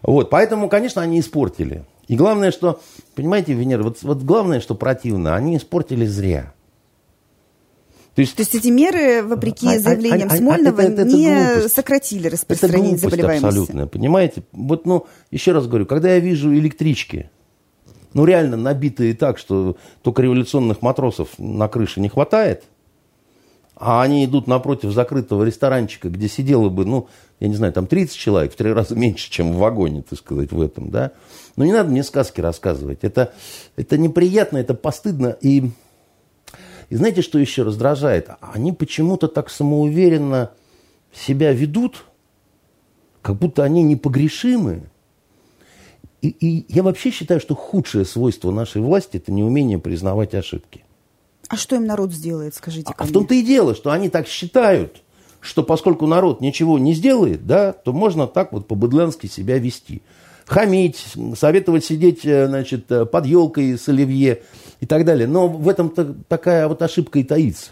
Вот, 0.02 0.28
поэтому, 0.28 0.68
конечно, 0.68 1.00
они 1.00 1.20
испортили. 1.20 1.84
И 2.08 2.16
главное, 2.16 2.50
что, 2.50 2.80
понимаете, 3.14 3.52
Венера, 3.52 3.84
вот, 3.84 3.98
вот 4.02 4.22
главное, 4.22 4.60
что 4.60 4.74
противно, 4.74 5.36
они 5.36 5.56
испортили 5.56 6.04
зря. 6.04 6.52
То 8.14 8.22
есть, 8.22 8.34
То 8.34 8.42
есть 8.42 8.54
эти 8.54 8.68
меры, 8.68 9.22
вопреки 9.22 9.68
а, 9.68 9.72
а 9.72 9.78
заявлениям 9.78 10.28
а, 10.30 10.34
а, 10.34 10.36
Смольного, 10.36 10.80
это, 10.80 10.92
это, 10.92 11.02
это 11.02 11.16
не 11.16 11.32
глупость. 11.32 11.74
сократили 11.74 12.28
распространение 12.28 12.92
это 12.92 13.02
заболеваемости. 13.02 13.46
абсолютно, 13.46 13.86
понимаете? 13.86 14.42
Вот, 14.52 14.84
ну, 14.84 15.06
еще 15.30 15.52
раз 15.52 15.66
говорю, 15.66 15.86
когда 15.86 16.14
я 16.14 16.18
вижу 16.18 16.52
электрички, 16.52 17.30
ну, 18.12 18.24
реально 18.24 18.56
набитые 18.56 19.14
так, 19.14 19.38
что 19.38 19.76
только 20.02 20.22
революционных 20.22 20.82
матросов 20.82 21.28
на 21.38 21.68
крыше 21.68 22.00
не 22.00 22.08
хватает, 22.08 22.64
а 23.76 24.02
они 24.02 24.24
идут 24.26 24.46
напротив 24.46 24.92
закрытого 24.92 25.42
ресторанчика, 25.42 26.10
где 26.10 26.28
сидело 26.28 26.68
бы, 26.68 26.84
ну, 26.84 27.08
я 27.40 27.48
не 27.48 27.54
знаю, 27.54 27.72
там 27.72 27.86
30 27.86 28.14
человек, 28.14 28.52
в 28.52 28.56
три 28.56 28.72
раза 28.72 28.94
меньше, 28.94 29.30
чем 29.30 29.54
в 29.54 29.56
вагоне, 29.56 30.02
так 30.02 30.18
сказать, 30.18 30.52
в 30.52 30.60
этом, 30.60 30.90
да. 30.90 31.12
Но 31.56 31.64
не 31.64 31.72
надо 31.72 31.90
мне 31.90 32.04
сказки 32.04 32.42
рассказывать. 32.42 32.98
Это, 33.02 33.32
это 33.76 33.96
неприятно, 33.96 34.58
это 34.58 34.74
постыдно. 34.74 35.34
И, 35.40 35.70
и 36.90 36.96
знаете, 36.96 37.22
что 37.22 37.38
еще 37.38 37.62
раздражает? 37.62 38.28
Они 38.40 38.72
почему-то 38.72 39.28
так 39.28 39.48
самоуверенно 39.48 40.50
себя 41.12 41.52
ведут, 41.52 42.04
как 43.22 43.36
будто 43.36 43.64
они 43.64 43.82
непогрешимы. 43.82 44.82
И, 46.20 46.28
и 46.28 46.66
я 46.68 46.82
вообще 46.82 47.10
считаю, 47.10 47.40
что 47.40 47.54
худшее 47.54 48.04
свойство 48.04 48.50
нашей 48.50 48.82
власти– 48.82 49.16
это 49.18 49.32
неумение 49.32 49.78
признавать 49.78 50.34
ошибки. 50.34 50.84
А 51.48 51.56
что 51.56 51.76
им 51.76 51.86
народ 51.86 52.12
сделает, 52.12 52.54
скажите? 52.54 52.92
А 52.94 53.04
в 53.04 53.10
том-то 53.10 53.34
и 53.34 53.42
дело, 53.42 53.74
что 53.74 53.90
они 53.90 54.10
так 54.10 54.28
считают– 54.28 55.02
что 55.40 55.62
поскольку 55.62 56.06
народ 56.06 56.40
ничего 56.40 56.78
не 56.78 56.94
сделает, 56.94 57.46
да, 57.46 57.72
то 57.72 57.92
можно 57.92 58.26
так 58.26 58.52
вот 58.52 58.68
по-быдлянски 58.68 59.26
себя 59.26 59.58
вести. 59.58 60.02
Хамить, 60.46 61.04
советовать 61.36 61.84
сидеть 61.84 62.24
э, 62.24 62.46
значит, 62.46 62.90
э, 62.90 63.06
под 63.06 63.26
елкой 63.26 63.78
с 63.78 63.88
оливье 63.88 64.42
и 64.80 64.86
так 64.86 65.04
далее. 65.04 65.26
Но 65.26 65.48
в 65.48 65.68
этом 65.68 65.90
такая 66.28 66.68
вот 66.68 66.82
ошибка 66.82 67.18
и 67.18 67.24
таится. 67.24 67.70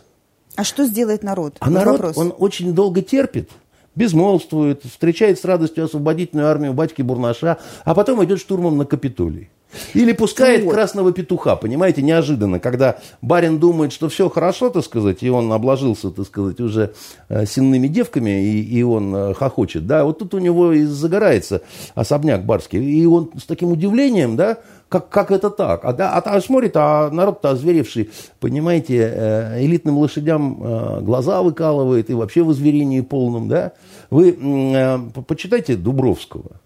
А 0.56 0.64
что 0.64 0.84
сделает 0.86 1.22
народ? 1.22 1.56
А 1.60 1.66
вот 1.66 1.74
народ, 1.74 1.92
вопрос. 1.94 2.16
он 2.16 2.34
очень 2.36 2.74
долго 2.74 3.02
терпит, 3.02 3.50
безмолвствует, 3.94 4.84
встречает 4.84 5.38
с 5.38 5.44
радостью 5.44 5.84
освободительную 5.84 6.48
армию 6.48 6.72
батьки 6.72 7.02
Бурнаша, 7.02 7.58
а 7.84 7.94
потом 7.94 8.24
идет 8.24 8.40
штурмом 8.40 8.76
на 8.76 8.84
Капитолий. 8.84 9.50
Или 9.92 10.12
пускает 10.12 10.64
вот. 10.64 10.72
красного 10.72 11.12
петуха, 11.12 11.54
понимаете, 11.54 12.00
неожиданно, 12.00 12.58
когда 12.58 12.98
барин 13.20 13.58
думает, 13.58 13.92
что 13.92 14.08
все 14.08 14.30
хорошо, 14.30 14.70
так 14.70 14.82
сказать, 14.82 15.22
и 15.22 15.28
он 15.28 15.52
обложился, 15.52 16.10
так 16.10 16.26
сказать, 16.26 16.58
уже 16.58 16.94
э, 17.28 17.44
сенными 17.44 17.86
девками, 17.86 18.42
и, 18.44 18.62
и 18.62 18.82
он 18.82 19.14
э, 19.14 19.34
хохочет, 19.34 19.86
да, 19.86 20.04
вот 20.04 20.18
тут 20.20 20.32
у 20.32 20.38
него 20.38 20.72
и 20.72 20.84
загорается 20.84 21.60
особняк 21.94 22.46
барский, 22.46 22.82
и 22.82 23.04
он 23.04 23.30
с 23.38 23.44
таким 23.44 23.70
удивлением, 23.72 24.36
да, 24.36 24.58
как, 24.88 25.08
как 25.08 25.30
это 25.30 25.50
так? 25.50 25.84
А, 25.84 25.92
да, 25.92 26.14
а, 26.14 26.20
а 26.20 26.40
смотрит, 26.40 26.72
а 26.76 27.10
народ-то 27.10 27.50
озверевший, 27.50 28.10
понимаете, 28.40 29.12
э, 29.14 29.64
элитным 29.64 29.98
лошадям 29.98 30.62
э, 30.62 31.00
глаза 31.02 31.42
выкалывает 31.42 32.10
и 32.10 32.14
вообще 32.14 32.42
в 32.42 32.50
озверении 32.50 33.02
полном, 33.02 33.48
да? 33.48 33.72
Вы 34.10 34.30
э, 34.30 34.98
почитайте 35.26 35.76
Дубровского. 35.76 36.60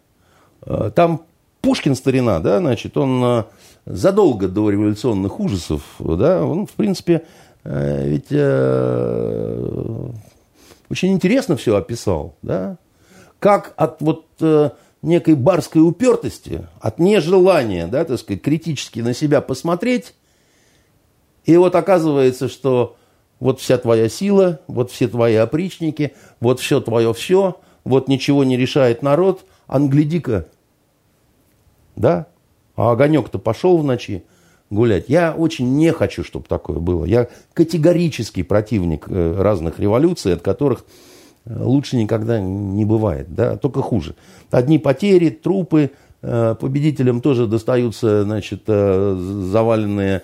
Э, 0.65 0.91
там 0.95 1.23
Пушкин 1.63 1.95
старина, 1.95 2.39
да, 2.41 2.59
значит, 2.59 2.97
он 2.97 3.23
э, 3.25 3.45
задолго 3.87 4.49
до 4.49 4.71
революционных 4.71 5.41
ужасов, 5.41 5.83
да, 5.99 6.45
он, 6.45 6.67
в 6.67 6.73
принципе, 6.73 7.23
э, 7.65 8.09
ведь 8.09 8.29
э, 8.31 10.09
очень 10.91 11.13
интересно 11.13 11.57
все 11.57 11.77
описал, 11.77 12.37
да, 12.43 12.77
как 13.39 13.75
от 13.77 14.01
вот 14.01 14.27
э, 14.41 14.71
некой 15.03 15.35
барской 15.35 15.83
упертости, 15.83 16.67
от 16.81 16.99
нежелания, 16.99 17.87
да, 17.87 18.05
так 18.05 18.19
сказать, 18.19 18.43
критически 18.43 19.01
на 19.01 19.15
себя 19.15 19.41
посмотреть, 19.41 20.15
и 21.45 21.57
вот 21.57 21.75
оказывается, 21.75 22.49
что 22.49 22.97
вот 23.41 23.61
вся 23.61 23.77
твоя 23.79 24.09
сила, 24.09 24.61
вот 24.69 24.93
все 24.93 25.09
твои 25.09 25.35
опричники, 25.35 26.15
вот 26.41 26.61
все 26.61 26.81
твое 26.81 27.13
все, 27.13 27.61
вот 27.85 28.07
ничего 28.07 28.45
не 28.45 28.57
решает 28.57 29.03
народ, 29.03 29.45
а 29.67 29.81
гляди-ка, 29.81 30.47
да? 31.97 32.27
А 32.77 32.93
огонек-то 32.93 33.39
пошел 33.39 33.77
в 33.79 33.85
ночи 33.85 34.25
гулять. 34.71 35.07
Я 35.09 35.35
очень 35.37 35.77
не 35.77 35.93
хочу, 35.93 36.25
чтобы 36.25 36.47
такое 36.47 36.79
было. 36.79 37.05
Я 37.05 37.29
категорический 37.53 38.45
противник 38.45 39.07
э, 39.09 39.35
разных 39.37 39.79
революций, 39.79 40.33
от 40.33 40.43
которых 40.43 40.85
лучше 41.47 41.97
никогда 41.97 42.41
не 42.41 42.85
бывает, 42.85 43.35
да, 43.35 43.57
только 43.57 43.83
хуже. 43.83 44.15
Одни 44.51 44.79
потери, 44.79 45.31
трупы, 45.31 45.91
э, 46.23 46.55
победителям 46.61 47.21
тоже 47.21 47.47
достаются, 47.47 48.25
значит, 48.25 48.63
заваленные 48.67 50.23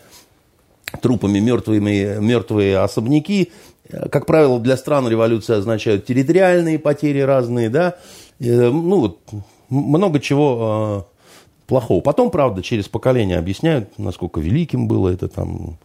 трупами 1.02 1.38
мертвыми, 1.38 2.18
мертвые 2.20 2.78
особняки. 2.78 3.52
Как 4.10 4.26
правило, 4.26 4.60
для 4.60 4.76
стран 4.76 5.08
революции 5.08 5.56
означают 5.56 6.06
территориальные 6.06 6.78
потери 6.78 7.20
разные, 7.20 7.70
да, 7.70 7.96
ну, 8.38 9.00
вот, 9.00 9.18
много 9.70 10.20
чего 10.20 11.08
плохого. 11.66 12.00
Потом, 12.00 12.30
правда, 12.30 12.62
через 12.62 12.88
поколение 12.88 13.38
объясняют, 13.38 13.98
насколько 13.98 14.40
великим 14.40 14.88
было 14.88 15.10
это 15.10 15.28
там 15.28 15.78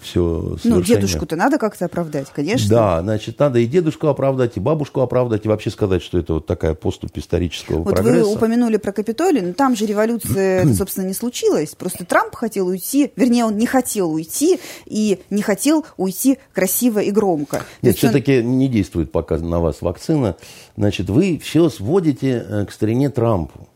все 0.00 0.56
Ну, 0.64 0.82
дедушку-то 0.82 1.36
надо 1.36 1.58
как-то 1.58 1.86
оправдать, 1.86 2.28
конечно. 2.34 2.68
Да, 2.68 3.02
значит, 3.02 3.38
надо 3.38 3.58
и 3.58 3.66
дедушку 3.66 4.08
оправдать, 4.08 4.56
и 4.56 4.60
бабушку 4.60 5.00
оправдать, 5.00 5.44
и 5.44 5.48
вообще 5.48 5.70
сказать, 5.70 6.02
что 6.02 6.18
это 6.18 6.34
вот 6.34 6.46
такая 6.46 6.74
поступь 6.74 7.16
исторического 7.18 7.82
вот 7.82 7.94
прогресса. 7.94 8.24
вы 8.24 8.34
упомянули 8.34 8.76
про 8.76 8.92
Капитолий, 8.92 9.40
но 9.40 9.52
там 9.52 9.76
же 9.76 9.86
революция, 9.86 10.72
собственно, 10.74 11.06
не 11.06 11.14
случилась. 11.14 11.74
Просто 11.74 12.04
Трамп 12.04 12.34
хотел 12.34 12.66
уйти, 12.66 13.12
вернее, 13.16 13.44
он 13.44 13.56
не 13.56 13.66
хотел 13.66 14.12
уйти, 14.12 14.58
и 14.86 15.20
не 15.30 15.42
хотел 15.42 15.84
уйти 15.96 16.38
красиво 16.52 17.00
и 17.00 17.10
громко. 17.10 17.62
Нет, 17.82 17.96
все-таки 17.96 18.40
он... 18.40 18.58
не 18.58 18.68
действует 18.68 19.12
пока 19.12 19.38
на 19.38 19.60
вас 19.60 19.82
вакцина. 19.82 20.36
Значит, 20.76 21.10
вы 21.10 21.38
все 21.42 21.68
сводите 21.68 22.44
э, 22.46 22.66
к 22.66 22.72
старине 22.72 23.10
Трампу. 23.10 23.68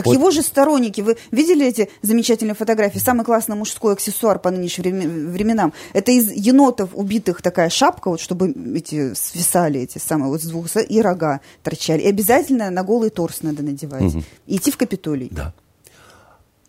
Так 0.00 0.06
вот. 0.06 0.14
его 0.14 0.30
же 0.30 0.42
сторонники, 0.42 1.02
вы 1.02 1.18
видели 1.30 1.66
эти 1.66 1.90
замечательные 2.00 2.54
фотографии? 2.54 2.98
Самый 2.98 3.22
классный 3.22 3.54
мужской 3.54 3.92
аксессуар 3.92 4.38
по 4.38 4.50
нынешним 4.50 5.30
временам. 5.30 5.74
Это 5.92 6.10
из 6.10 6.32
енотов 6.32 6.90
убитых 6.94 7.42
такая 7.42 7.68
шапка, 7.68 8.08
вот 8.08 8.18
чтобы 8.18 8.54
эти 8.74 9.12
свисали 9.12 9.80
эти 9.80 9.98
самые 9.98 10.30
вот 10.30 10.40
с 10.42 10.46
двух 10.46 10.68
и 10.76 11.02
рога 11.02 11.40
торчали. 11.62 12.00
И 12.00 12.08
обязательно 12.08 12.70
на 12.70 12.82
голый 12.82 13.10
торс 13.10 13.42
надо 13.42 13.62
надевать. 13.62 14.14
Угу. 14.14 14.22
И 14.46 14.56
идти 14.56 14.70
в 14.70 14.78
Капитолий. 14.78 15.28
Да. 15.30 15.52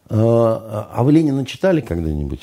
А, 0.09 0.89
а 0.93 1.03
вы 1.03 1.13
Ленина 1.13 1.45
читали 1.45 1.79
когда-нибудь? 1.79 2.41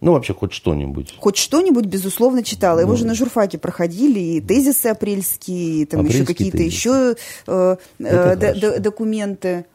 Ну, 0.00 0.12
вообще, 0.12 0.34
хоть 0.34 0.52
что-нибудь. 0.52 1.14
Хоть 1.18 1.36
что-нибудь, 1.36 1.86
безусловно, 1.86 2.42
читала. 2.42 2.80
Его 2.80 2.90
ну, 2.90 2.96
же 2.96 3.06
на 3.06 3.14
журфаке 3.14 3.58
проходили, 3.58 4.18
и 4.18 4.40
тезисы 4.40 4.88
апрельские, 4.88 5.82
и 5.82 5.84
там 5.86 6.00
апрельские 6.00 6.22
еще 6.22 6.26
какие-то 6.26 6.62
еще 6.62 7.16
э, 7.46 7.76
э, 8.00 8.80
документы. 8.80 9.66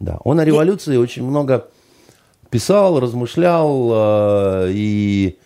Да, 0.00 0.18
он 0.24 0.40
о 0.40 0.44
революции 0.44 0.96
очень 0.96 1.24
много 1.24 1.68
писал, 2.48 2.98
размышлял, 2.98 3.90
э, 3.92 4.70
и 4.72 5.38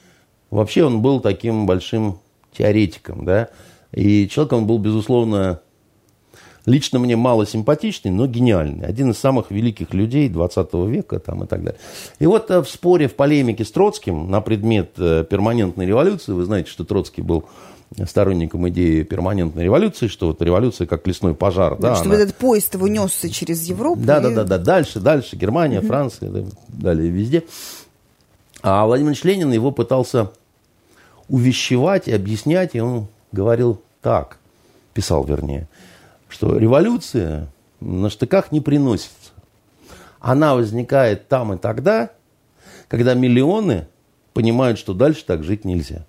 вообще 0.51 0.85
он 0.85 1.03
был 1.03 1.21
таким 1.21 1.67
большим 1.67 2.21
теоретиком, 2.57 3.25
да, 3.25 3.49
и 3.91 4.29
человек 4.29 4.53
он 4.53 4.67
был, 4.67 4.79
безусловно, 4.79 5.61
лично 6.67 7.01
мне 7.01 7.17
мало 7.17 7.47
симпатичный, 7.47 8.13
но 8.13 8.27
гениальный. 8.27 8.87
Один 8.87 9.11
из 9.11 9.19
самых 9.19 9.51
великих 9.51 9.93
людей 9.93 10.29
20 10.29 10.73
века 10.87 11.19
там, 11.19 11.43
и 11.43 11.47
так 11.47 11.63
далее. 11.63 11.81
И 12.21 12.27
вот 12.27 12.49
э, 12.51 12.63
в 12.63 12.69
споре, 12.69 13.09
в 13.09 13.15
полемике 13.17 13.65
с 13.65 13.73
Троцким 13.73 14.31
на 14.31 14.41
предмет 14.41 14.93
э, 14.99 15.25
перманентной 15.29 15.87
революции, 15.87 16.33
вы 16.33 16.45
знаете, 16.45 16.71
что 16.71 16.85
Троцкий 16.85 17.23
был 17.23 17.45
сторонником 18.07 18.69
идеи 18.69 19.03
перманентной 19.03 19.65
революции, 19.65 20.09
что 20.09 20.29
вот 20.29 20.43
революция 20.43 20.87
как 20.87 21.07
лесной 21.07 21.35
пожар. 21.35 21.79
Да, 21.79 21.95
чтобы 21.95 22.17
она... 22.17 22.25
этот 22.25 22.37
поезд 22.37 22.75
его 22.75 22.89
несся 22.89 23.29
через 23.31 23.65
Европу. 23.69 24.01
Да, 24.03 24.19
и... 24.19 24.23
да, 24.23 24.31
да, 24.31 24.45
да, 24.45 24.59
дальше, 24.59 25.01
дальше, 25.01 25.37
Германия, 25.37 25.79
угу. 25.79 25.89
Франция, 25.89 26.31
да, 26.31 26.45
далее 26.69 27.11
везде. 27.11 27.45
А 28.63 28.85
Владимир 28.87 29.11
Ильич 29.11 29.25
Ленин 29.25 29.53
его 29.53 29.71
пытался 29.71 30.31
увещевать 31.29 32.09
и 32.09 32.13
объяснять, 32.13 32.75
и 32.75 32.81
он 32.81 33.09
говорил 33.31 33.81
так, 34.03 34.39
писал 34.93 35.25
вернее, 35.25 35.69
что 36.29 36.57
революция 36.57 37.49
на 37.81 38.11
штыках 38.11 38.53
не 38.53 38.61
приносится. 38.61 39.33
Она 40.21 40.55
возникает 40.55 41.29
там 41.29 41.53
и 41.53 41.59
тогда, 41.59 42.11
когда 42.89 43.15
миллионы 43.15 43.87
понимают, 44.33 44.79
что 44.79 44.95
дальше 44.95 45.25
так 45.27 45.45
жить 45.45 45.65
нельзя. 45.65 46.07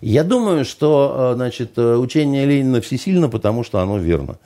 Я 0.00 0.24
думаю, 0.24 0.64
что 0.64 1.32
э, 1.32 1.34
значит, 1.36 1.78
э, 1.78 1.96
учение 1.96 2.44
Ленина 2.44 2.80
всесильно, 2.80 3.28
потому 3.28 3.64
что 3.64 3.80
оно 3.80 3.98
верно. 3.98 4.36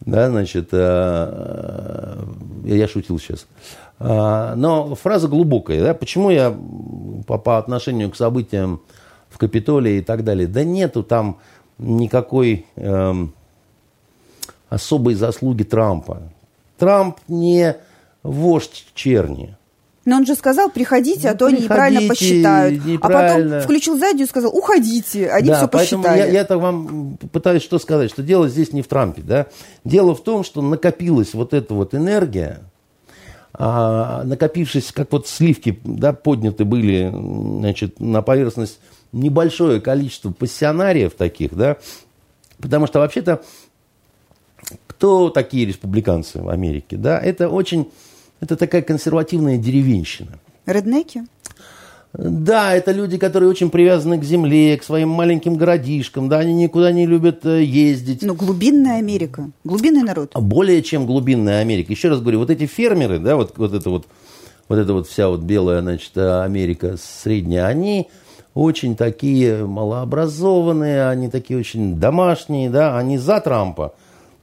Да, 0.00 0.28
значит, 0.30 0.68
э, 0.72 2.24
я 2.64 2.88
шутил 2.88 3.18
сейчас. 3.18 3.46
Но 3.98 4.94
фраза 4.94 5.26
глубокая. 5.26 5.82
Да? 5.82 5.94
Почему 5.94 6.28
я 6.28 6.54
по, 7.26 7.38
по 7.38 7.56
отношению 7.56 8.10
к 8.10 8.16
событиям 8.16 8.82
в 9.30 9.38
Капитолии 9.38 9.98
и 9.98 10.02
так 10.02 10.22
далее? 10.22 10.46
Да 10.46 10.64
нету 10.64 11.02
там 11.02 11.38
никакой 11.78 12.66
эм, 12.76 13.32
особой 14.68 15.14
заслуги 15.14 15.62
Трампа. 15.62 16.24
Трамп 16.76 17.16
не 17.26 17.76
вождь 18.22 18.86
черни. 18.94 19.56
Но 20.06 20.16
он 20.16 20.24
же 20.24 20.34
сказал, 20.36 20.70
приходите, 20.70 21.28
а 21.28 21.34
то 21.34 21.46
они 21.46 21.62
неправильно 21.62 22.08
посчитают. 22.08 22.84
Неправильно. 22.84 23.56
А 23.56 23.58
потом 23.58 23.60
включил 23.64 23.98
сзади 23.98 24.22
и 24.22 24.26
сказал, 24.26 24.56
уходите, 24.56 25.28
они 25.28 25.48
да, 25.48 25.56
все 25.56 25.68
посчитали. 25.68 26.18
Я, 26.18 26.26
я 26.26 26.44
так 26.44 26.58
вам 26.58 27.18
пытаюсь 27.32 27.62
что 27.62 27.78
сказать, 27.78 28.10
что 28.10 28.22
дело 28.22 28.48
здесь 28.48 28.72
не 28.72 28.82
в 28.82 28.86
Трампе. 28.86 29.22
Да? 29.22 29.46
Дело 29.84 30.14
в 30.14 30.22
том, 30.22 30.44
что 30.44 30.62
накопилась 30.62 31.34
вот 31.34 31.52
эта 31.52 31.74
вот 31.74 31.94
энергия, 31.94 32.60
а, 33.52 34.22
накопившись, 34.24 34.92
как 34.92 35.10
вот 35.12 35.26
сливки 35.26 35.80
да, 35.84 36.12
подняты 36.12 36.64
были 36.64 37.10
значит, 37.10 37.98
на 37.98 38.22
поверхность 38.22 38.78
небольшое 39.12 39.80
количество 39.80 40.30
пассионариев 40.30 41.14
таких, 41.14 41.54
да, 41.54 41.78
потому 42.60 42.86
что 42.86 43.00
вообще-то 43.00 43.42
кто 44.86 45.30
такие 45.30 45.66
республиканцы 45.66 46.42
в 46.42 46.48
Америке? 46.48 46.96
Да? 46.96 47.18
Это 47.18 47.48
очень, 47.48 47.90
это 48.40 48.56
такая 48.56 48.82
консервативная 48.82 49.58
деревенщина. 49.58 50.38
Реднеки? 50.66 51.24
Да, 52.12 52.74
это 52.74 52.92
люди, 52.92 53.18
которые 53.18 53.50
очень 53.50 53.68
привязаны 53.68 54.18
к 54.18 54.24
земле, 54.24 54.76
к 54.78 54.84
своим 54.84 55.10
маленьким 55.10 55.56
городишкам, 55.56 56.28
да, 56.28 56.38
они 56.38 56.54
никуда 56.54 56.90
не 56.90 57.04
любят 57.04 57.44
э, 57.44 57.62
ездить. 57.62 58.22
Ну, 58.22 58.34
глубинная 58.34 58.98
Америка, 58.98 59.50
глубинный 59.64 60.02
народ. 60.02 60.32
Более 60.34 60.82
чем 60.82 61.04
глубинная 61.04 61.60
Америка. 61.60 61.92
Еще 61.92 62.08
раз 62.08 62.20
говорю, 62.20 62.38
вот 62.38 62.50
эти 62.50 62.66
фермеры, 62.66 63.18
да, 63.18 63.36
вот, 63.36 63.58
вот 63.58 63.74
это 63.74 63.90
вот, 63.90 64.06
вот 64.68 64.78
эта 64.78 64.94
вот 64.94 65.08
вся 65.08 65.28
вот 65.28 65.40
белая, 65.40 65.82
значит, 65.82 66.16
Америка 66.16 66.96
средняя, 66.96 67.66
они 67.66 68.08
очень 68.54 68.96
такие 68.96 69.66
малообразованные, 69.66 71.08
они 71.08 71.28
такие 71.28 71.58
очень 71.58 71.96
домашние, 71.96 72.70
да, 72.70 72.96
они 72.96 73.18
за 73.18 73.40
Трампа 73.40 73.94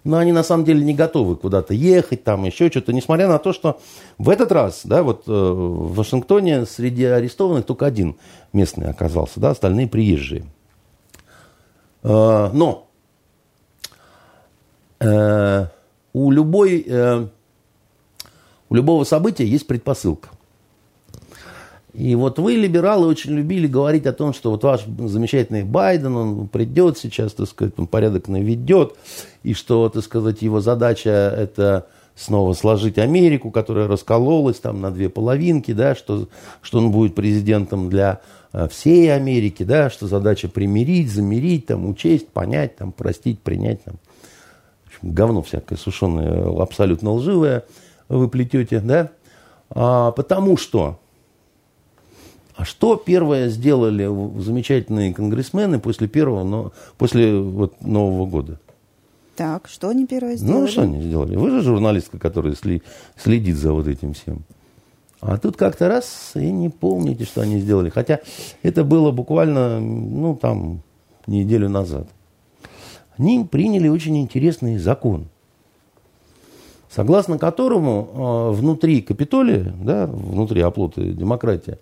но 0.03 0.17
они 0.17 0.31
на 0.31 0.43
самом 0.43 0.65
деле 0.65 0.83
не 0.83 0.93
готовы 0.93 1.35
куда-то 1.35 1.73
ехать, 1.73 2.23
там 2.23 2.43
еще 2.43 2.69
что-то, 2.69 2.93
несмотря 2.93 3.27
на 3.27 3.39
то, 3.39 3.53
что 3.53 3.79
в 4.17 4.29
этот 4.29 4.51
раз, 4.51 4.81
да, 4.83 5.03
вот 5.03 5.23
э, 5.27 5.31
в 5.31 5.95
Вашингтоне 5.95 6.65
среди 6.65 7.05
арестованных 7.05 7.65
только 7.65 7.85
один 7.85 8.17
местный 8.51 8.89
оказался, 8.89 9.39
да, 9.39 9.51
остальные 9.51 9.87
приезжие. 9.87 10.45
Э, 12.03 12.49
но 12.53 12.87
э, 14.99 15.67
у 16.13 16.31
любой, 16.31 16.85
у 18.69 18.75
любого 18.75 19.03
события 19.03 19.45
есть 19.45 19.65
предпосылка. 19.65 20.29
И 21.93 22.15
вот 22.15 22.39
вы, 22.39 22.55
либералы, 22.55 23.07
очень 23.07 23.33
любили 23.33 23.67
говорить 23.67 24.07
о 24.07 24.13
том, 24.13 24.33
что 24.33 24.49
вот 24.49 24.63
ваш 24.63 24.85
замечательный 24.85 25.63
Байден, 25.63 26.15
он 26.15 26.47
придет 26.47 26.97
сейчас, 26.97 27.33
так 27.33 27.47
сказать, 27.47 27.75
он 27.77 27.85
порядок 27.85 28.27
наведет, 28.27 28.95
и 29.43 29.53
что, 29.53 29.87
так 29.89 30.03
сказать, 30.03 30.41
его 30.41 30.59
задача 30.59 31.09
это 31.09 31.87
снова 32.15 32.53
сложить 32.53 32.97
Америку, 32.97 33.51
которая 33.51 33.87
раскололась 33.87 34.59
там 34.59 34.81
на 34.81 34.89
две 34.91 35.09
половинки, 35.09 35.71
да, 35.71 35.93
что, 35.93 36.27
что 36.61 36.79
он 36.79 36.91
будет 36.91 37.13
президентом 37.13 37.89
для 37.89 38.21
э, 38.53 38.67
всей 38.69 39.13
Америки, 39.13 39.63
да, 39.63 39.91
что 39.91 40.07
задача 40.07 40.47
примирить, 40.47 41.11
замирить, 41.11 41.67
там, 41.67 41.87
учесть, 41.87 42.27
понять, 42.29 42.75
там, 42.75 42.91
простить, 42.91 43.39
принять. 43.39 43.83
Там. 43.83 43.95
В 44.85 44.87
общем, 44.87 45.13
говно 45.13 45.41
всякое 45.43 45.77
сушеное, 45.77 46.59
абсолютно 46.59 47.13
лживое 47.13 47.65
вы 48.09 48.27
плетете, 48.29 48.79
да, 48.79 49.09
а, 49.69 50.11
потому 50.11 50.57
что 50.57 50.99
а 52.55 52.65
что 52.65 52.95
первое 52.95 53.49
сделали 53.49 54.05
замечательные 54.39 55.13
конгрессмены 55.13 55.79
после 55.79 56.07
первого, 56.07 56.43
но 56.43 56.73
после 56.97 57.35
вот 57.37 57.81
Нового 57.81 58.25
года? 58.25 58.59
Так, 59.35 59.67
что 59.67 59.89
они 59.89 60.05
первое 60.05 60.35
сделали? 60.35 60.61
Ну, 60.61 60.67
что 60.67 60.81
они 60.83 61.01
сделали? 61.01 61.35
Вы 61.35 61.49
же 61.49 61.61
журналистка, 61.61 62.19
которая 62.19 62.55
следит 63.17 63.57
за 63.57 63.73
вот 63.73 63.87
этим 63.87 64.13
всем. 64.13 64.43
А 65.21 65.37
тут 65.37 65.55
как-то 65.55 65.87
раз 65.87 66.33
и 66.35 66.51
не 66.51 66.69
помните, 66.69 67.23
что 67.23 67.41
они 67.41 67.59
сделали. 67.59 67.89
Хотя 67.89 68.19
это 68.61 68.83
было 68.83 69.11
буквально, 69.11 69.79
ну, 69.79 70.35
там, 70.35 70.81
неделю 71.25 71.69
назад. 71.69 72.07
Они 73.17 73.43
приняли 73.49 73.87
очень 73.87 74.17
интересный 74.17 74.77
закон, 74.77 75.27
согласно 76.89 77.39
которому 77.39 78.51
э, 78.51 78.55
внутри 78.55 79.01
Капитолия, 79.01 79.73
да, 79.81 80.07
внутри 80.07 80.61
оплота 80.61 81.01
демократии, 81.01 81.77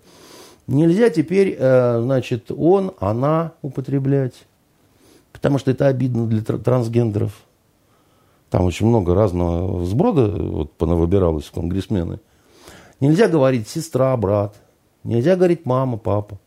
Нельзя 0.66 1.10
теперь, 1.10 1.56
э, 1.58 2.00
значит, 2.02 2.50
он, 2.50 2.92
она 3.00 3.52
употреблять, 3.62 4.34
потому 5.32 5.58
что 5.58 5.70
это 5.70 5.86
обидно 5.86 6.26
для 6.26 6.42
трансгендеров. 6.42 7.32
Там 8.48 8.64
очень 8.64 8.86
много 8.86 9.14
разного 9.14 9.84
сброда 9.84 10.28
вот, 10.28 10.72
понавыбиралось 10.74 11.50
конгрессмены. 11.52 12.20
Нельзя 13.00 13.26
говорить 13.26 13.68
сестра, 13.68 14.16
брат. 14.16 14.54
Нельзя 15.04 15.34
говорить 15.34 15.66
мама, 15.66 15.96
папа. 15.96 16.38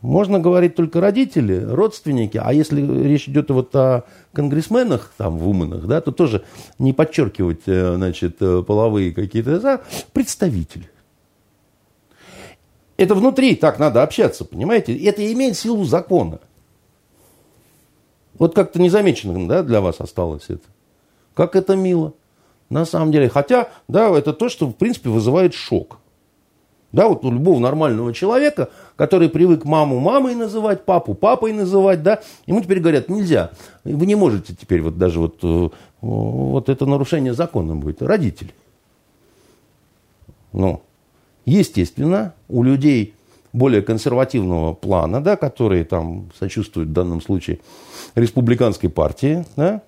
Можно 0.00 0.38
говорить 0.38 0.74
только 0.74 1.00
родители, 1.00 1.56
родственники. 1.56 2.38
А 2.42 2.52
если 2.52 2.82
речь 2.82 3.28
идет 3.28 3.50
вот 3.50 3.74
о 3.76 4.04
конгрессменах, 4.32 5.12
там, 5.16 5.38
в 5.38 5.48
уманах, 5.48 5.86
да, 5.86 6.00
то 6.00 6.12
тоже 6.12 6.44
не 6.78 6.92
подчеркивать, 6.92 7.62
э, 7.66 7.94
значит, 7.94 8.36
э, 8.40 8.62
половые 8.66 9.12
какие-то, 9.12 9.82
представители. 10.12 10.90
Это 12.96 13.14
внутри 13.14 13.56
так 13.56 13.78
надо 13.78 14.02
общаться, 14.02 14.44
понимаете? 14.44 14.96
Это 14.96 15.32
имеет 15.32 15.56
силу 15.56 15.84
закона. 15.84 16.40
Вот 18.38 18.54
как-то 18.54 18.80
незамеченным 18.80 19.48
да, 19.48 19.62
для 19.62 19.80
вас 19.80 20.00
осталось 20.00 20.44
это. 20.48 20.64
Как 21.34 21.56
это 21.56 21.76
мило. 21.76 22.12
На 22.70 22.84
самом 22.84 23.12
деле. 23.12 23.28
Хотя, 23.28 23.68
да, 23.88 24.08
это 24.16 24.32
то, 24.32 24.48
что, 24.48 24.66
в 24.66 24.72
принципе, 24.72 25.10
вызывает 25.10 25.54
шок. 25.54 25.98
Да, 26.92 27.08
вот 27.08 27.24
у 27.24 27.30
любого 27.32 27.58
нормального 27.58 28.14
человека, 28.14 28.70
который 28.94 29.28
привык 29.28 29.64
маму 29.64 29.98
мамой 29.98 30.36
называть, 30.36 30.84
папу 30.84 31.14
папой 31.14 31.52
называть, 31.52 32.04
да, 32.04 32.20
ему 32.46 32.60
теперь 32.60 32.78
говорят, 32.78 33.08
нельзя. 33.08 33.50
Вы 33.82 34.06
не 34.06 34.14
можете 34.14 34.54
теперь 34.54 34.80
вот 34.80 34.96
даже 34.96 35.18
вот, 35.18 35.38
э, 35.42 35.68
вот 36.00 36.68
это 36.68 36.86
нарушение 36.86 37.34
закона 37.34 37.74
будет. 37.74 38.00
Родители. 38.00 38.54
Ну, 40.52 40.82
Естественно, 41.44 42.34
у 42.48 42.62
людей 42.62 43.14
более 43.52 43.82
консервативного 43.82 44.74
плана, 44.74 45.22
да, 45.22 45.36
которые 45.36 45.84
там 45.84 46.30
сочувствуют 46.38 46.90
в 46.90 46.92
данном 46.92 47.20
случае 47.20 47.60
республиканской 48.14 48.90
партии, 48.90 49.46
да, 49.56 49.82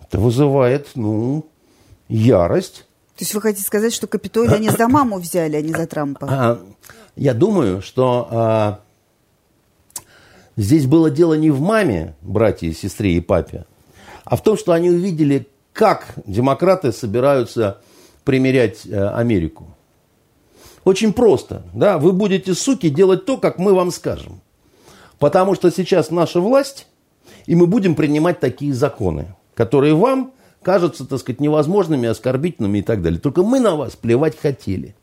это 0.00 0.18
вызывает, 0.18 0.88
ну, 0.94 1.44
ярость. 2.08 2.86
То 3.16 3.24
есть 3.24 3.34
вы 3.34 3.40
хотите 3.42 3.64
сказать, 3.64 3.92
что 3.92 4.06
Капитолий 4.06 4.54
они 4.54 4.70
за 4.70 4.88
маму 4.88 5.18
взяли, 5.18 5.56
а 5.56 5.62
не 5.62 5.72
за 5.72 5.86
Трампа? 5.86 6.26
А, 6.30 6.60
я 7.14 7.34
думаю, 7.34 7.82
что 7.82 8.28
а, 8.30 8.80
здесь 10.56 10.86
было 10.86 11.10
дело 11.10 11.34
не 11.34 11.50
в 11.50 11.60
маме, 11.60 12.14
братья, 12.22 12.72
сестре 12.72 13.16
и 13.16 13.20
папе, 13.20 13.66
а 14.24 14.36
в 14.36 14.42
том, 14.42 14.56
что 14.56 14.72
они 14.72 14.90
увидели, 14.90 15.46
как 15.74 16.14
демократы 16.26 16.92
собираются 16.92 17.80
примерять 18.24 18.86
а, 18.90 19.16
Америку. 19.16 19.66
Очень 20.84 21.12
просто. 21.12 21.62
Да? 21.74 21.98
Вы 21.98 22.12
будете, 22.12 22.54
суки, 22.54 22.88
делать 22.88 23.24
то, 23.24 23.36
как 23.36 23.58
мы 23.58 23.74
вам 23.74 23.90
скажем. 23.90 24.40
Потому 25.18 25.54
что 25.54 25.70
сейчас 25.70 26.10
наша 26.10 26.40
власть, 26.40 26.86
и 27.46 27.54
мы 27.54 27.66
будем 27.66 27.94
принимать 27.94 28.40
такие 28.40 28.74
законы, 28.74 29.34
которые 29.54 29.94
вам 29.94 30.32
кажутся, 30.62 31.06
так 31.06 31.20
сказать, 31.20 31.40
невозможными, 31.40 32.08
оскорбительными 32.08 32.78
и 32.78 32.82
так 32.82 33.02
далее. 33.02 33.20
Только 33.20 33.42
мы 33.42 33.60
на 33.60 33.76
вас 33.76 33.94
плевать 33.94 34.38
хотели. 34.38 34.94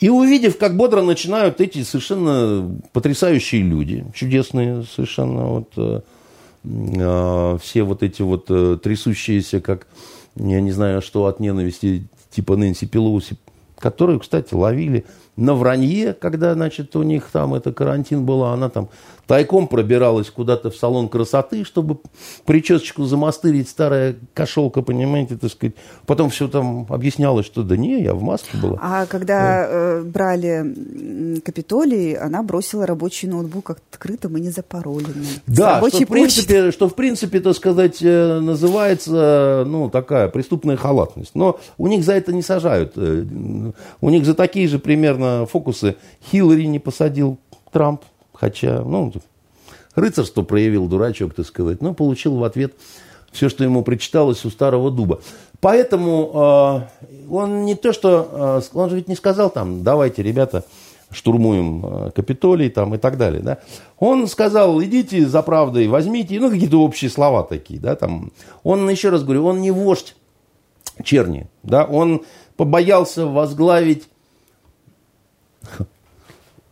И 0.00 0.08
увидев, 0.08 0.56
как 0.56 0.76
бодро 0.76 1.02
начинают 1.02 1.60
эти 1.60 1.82
совершенно 1.82 2.74
потрясающие 2.92 3.62
люди, 3.62 4.04
чудесные 4.14 4.84
совершенно, 4.84 5.46
вот, 5.46 5.72
э, 5.76 6.00
э, 6.64 7.58
все 7.62 7.82
вот 7.82 8.02
эти 8.02 8.22
вот 8.22 8.46
э, 8.48 8.78
трясущиеся, 8.82 9.60
как, 9.60 9.86
я 10.36 10.60
не 10.62 10.72
знаю, 10.72 11.02
что 11.02 11.26
от 11.26 11.38
ненависти, 11.38 12.08
типа 12.30 12.56
Нэнси 12.56 12.86
Пелоуси, 12.86 13.36
которые, 13.80 14.18
кстати, 14.20 14.54
ловили 14.54 15.04
на 15.36 15.54
вранье, 15.54 16.12
когда, 16.12 16.54
значит, 16.54 16.94
у 16.96 17.02
них 17.02 17.28
там 17.32 17.54
это 17.54 17.72
карантин 17.72 18.24
была, 18.24 18.52
она 18.52 18.68
там 18.68 18.88
тайком 19.30 19.68
пробиралась 19.68 20.28
куда-то 20.28 20.72
в 20.72 20.76
салон 20.76 21.08
красоты, 21.08 21.64
чтобы 21.64 21.98
причесочку 22.46 23.04
замастырить, 23.04 23.68
старая 23.68 24.16
кошелка, 24.34 24.82
понимаете, 24.82 25.36
так 25.36 25.52
сказать. 25.52 25.76
Потом 26.04 26.30
все 26.30 26.48
там 26.48 26.84
объяснялось, 26.88 27.46
что 27.46 27.62
да 27.62 27.76
не, 27.76 28.02
я 28.02 28.12
в 28.12 28.22
маске 28.22 28.56
была. 28.56 28.76
А 28.82 29.06
когда 29.06 29.38
да. 29.38 29.66
э, 29.70 30.02
брали 30.02 31.40
Капитолий, 31.44 32.16
она 32.16 32.42
бросила 32.42 32.86
рабочий 32.86 33.28
ноутбук 33.28 33.70
открытым 33.70 34.36
и 34.36 34.40
не 34.40 34.50
запароленным. 34.50 35.24
Да, 35.46 35.80
что 35.86 36.00
в, 36.00 36.06
принципе, 36.08 36.72
что 36.72 36.88
в 36.88 36.96
принципе, 36.96 37.38
так 37.38 37.54
сказать, 37.54 37.98
э, 38.02 38.40
называется, 38.40 39.62
ну, 39.64 39.90
такая 39.90 40.26
преступная 40.26 40.76
халатность. 40.76 41.36
Но 41.36 41.60
у 41.78 41.86
них 41.86 42.02
за 42.02 42.14
это 42.14 42.32
не 42.32 42.42
сажают. 42.42 42.94
Э, 42.96 43.24
у 44.00 44.10
них 44.10 44.26
за 44.26 44.34
такие 44.34 44.66
же 44.66 44.80
примерно 44.80 45.19
фокусы 45.46 45.96
Хиллари 46.30 46.64
не 46.64 46.78
посадил 46.78 47.38
Трамп. 47.72 48.02
Хотя, 48.32 48.82
ну, 48.82 49.12
рыцарство 49.94 50.42
проявил 50.42 50.86
дурачок, 50.86 51.34
так 51.34 51.46
сказать, 51.46 51.82
но 51.82 51.92
получил 51.92 52.36
в 52.36 52.44
ответ 52.44 52.74
все, 53.32 53.48
что 53.48 53.64
ему 53.64 53.82
причиталось 53.82 54.44
у 54.44 54.50
старого 54.50 54.90
дуба. 54.90 55.20
Поэтому 55.60 56.88
э, 57.02 57.04
он 57.30 57.64
не 57.64 57.74
то, 57.74 57.92
что... 57.92 58.60
Э, 58.62 58.76
он 58.78 58.90
же 58.90 58.96
ведь 58.96 59.08
не 59.08 59.14
сказал 59.14 59.50
там, 59.50 59.82
давайте, 59.82 60.22
ребята, 60.22 60.64
штурмуем 61.10 61.84
э, 61.84 62.10
Капитолий 62.12 62.70
там, 62.70 62.94
и 62.94 62.98
так 62.98 63.18
далее. 63.18 63.42
Да? 63.42 63.58
Он 63.98 64.26
сказал, 64.26 64.82
идите 64.82 65.26
за 65.26 65.42
правдой, 65.42 65.86
возьмите, 65.88 66.40
ну, 66.40 66.50
какие-то 66.50 66.80
общие 66.80 67.10
слова 67.10 67.42
такие. 67.42 67.78
Да, 67.78 67.94
там. 67.94 68.32
Он, 68.62 68.88
еще 68.88 69.10
раз 69.10 69.22
говорю, 69.22 69.44
он 69.44 69.60
не 69.60 69.70
вождь 69.70 70.16
черни. 71.04 71.48
Да? 71.62 71.84
Он 71.84 72.22
побоялся 72.56 73.26
возглавить 73.26 74.08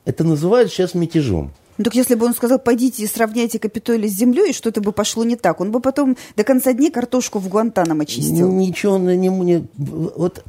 это 0.09 0.25
называют 0.25 0.71
сейчас 0.71 0.95
мятежом. 0.95 1.53
Ну, 1.77 1.85
так 1.85 1.95
если 1.95 2.15
бы 2.15 2.25
он 2.25 2.33
сказал, 2.33 2.59
пойдите 2.59 3.03
и 3.03 3.07
сравняйте 3.07 3.59
Капитолий 3.59 4.09
с 4.09 4.15
землей, 4.15 4.55
что-то 4.55 4.81
бы 4.81 4.91
пошло 4.91 5.23
не 5.23 5.37
так. 5.37 5.61
Он 5.61 5.71
бы 5.71 5.81
потом 5.81 6.17
до 6.35 6.45
конца 6.45 6.73
дней 6.73 6.91
картошку 6.91 7.39
в 7.39 7.49
Гуантанамо 7.49 8.07
чистил. 8.07 8.51
Ничего, 8.51 8.97
не, 8.97 9.29
не, 9.29 9.69
вот, 9.77 10.43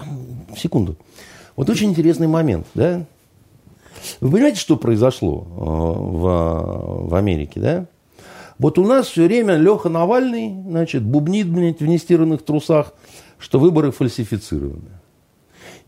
секунду. 0.58 0.96
Вот 1.58 1.70
очень 1.70 1.90
интересный 1.90 2.28
момент, 2.28 2.68
да? 2.74 3.06
Вы 4.22 4.32
понимаете, 4.32 4.60
что 4.62 4.78
произошло 4.78 5.46
э, 5.46 5.60
в, 5.60 7.10
в 7.10 7.16
Америке, 7.16 7.60
да? 7.60 7.86
Вот 8.60 8.80
у 8.80 8.86
нас 8.86 9.08
все 9.08 9.26
время 9.26 9.58
Леха 9.58 9.90
Навальный, 9.90 10.56
значит, 10.66 11.04
бубнит, 11.04 11.50
блядь, 11.50 11.82
в 11.82 11.86
нестиранных 11.86 12.44
трусах, 12.44 12.94
что 13.38 13.60
выборы 13.60 13.92
фальсифицированы. 13.92 15.00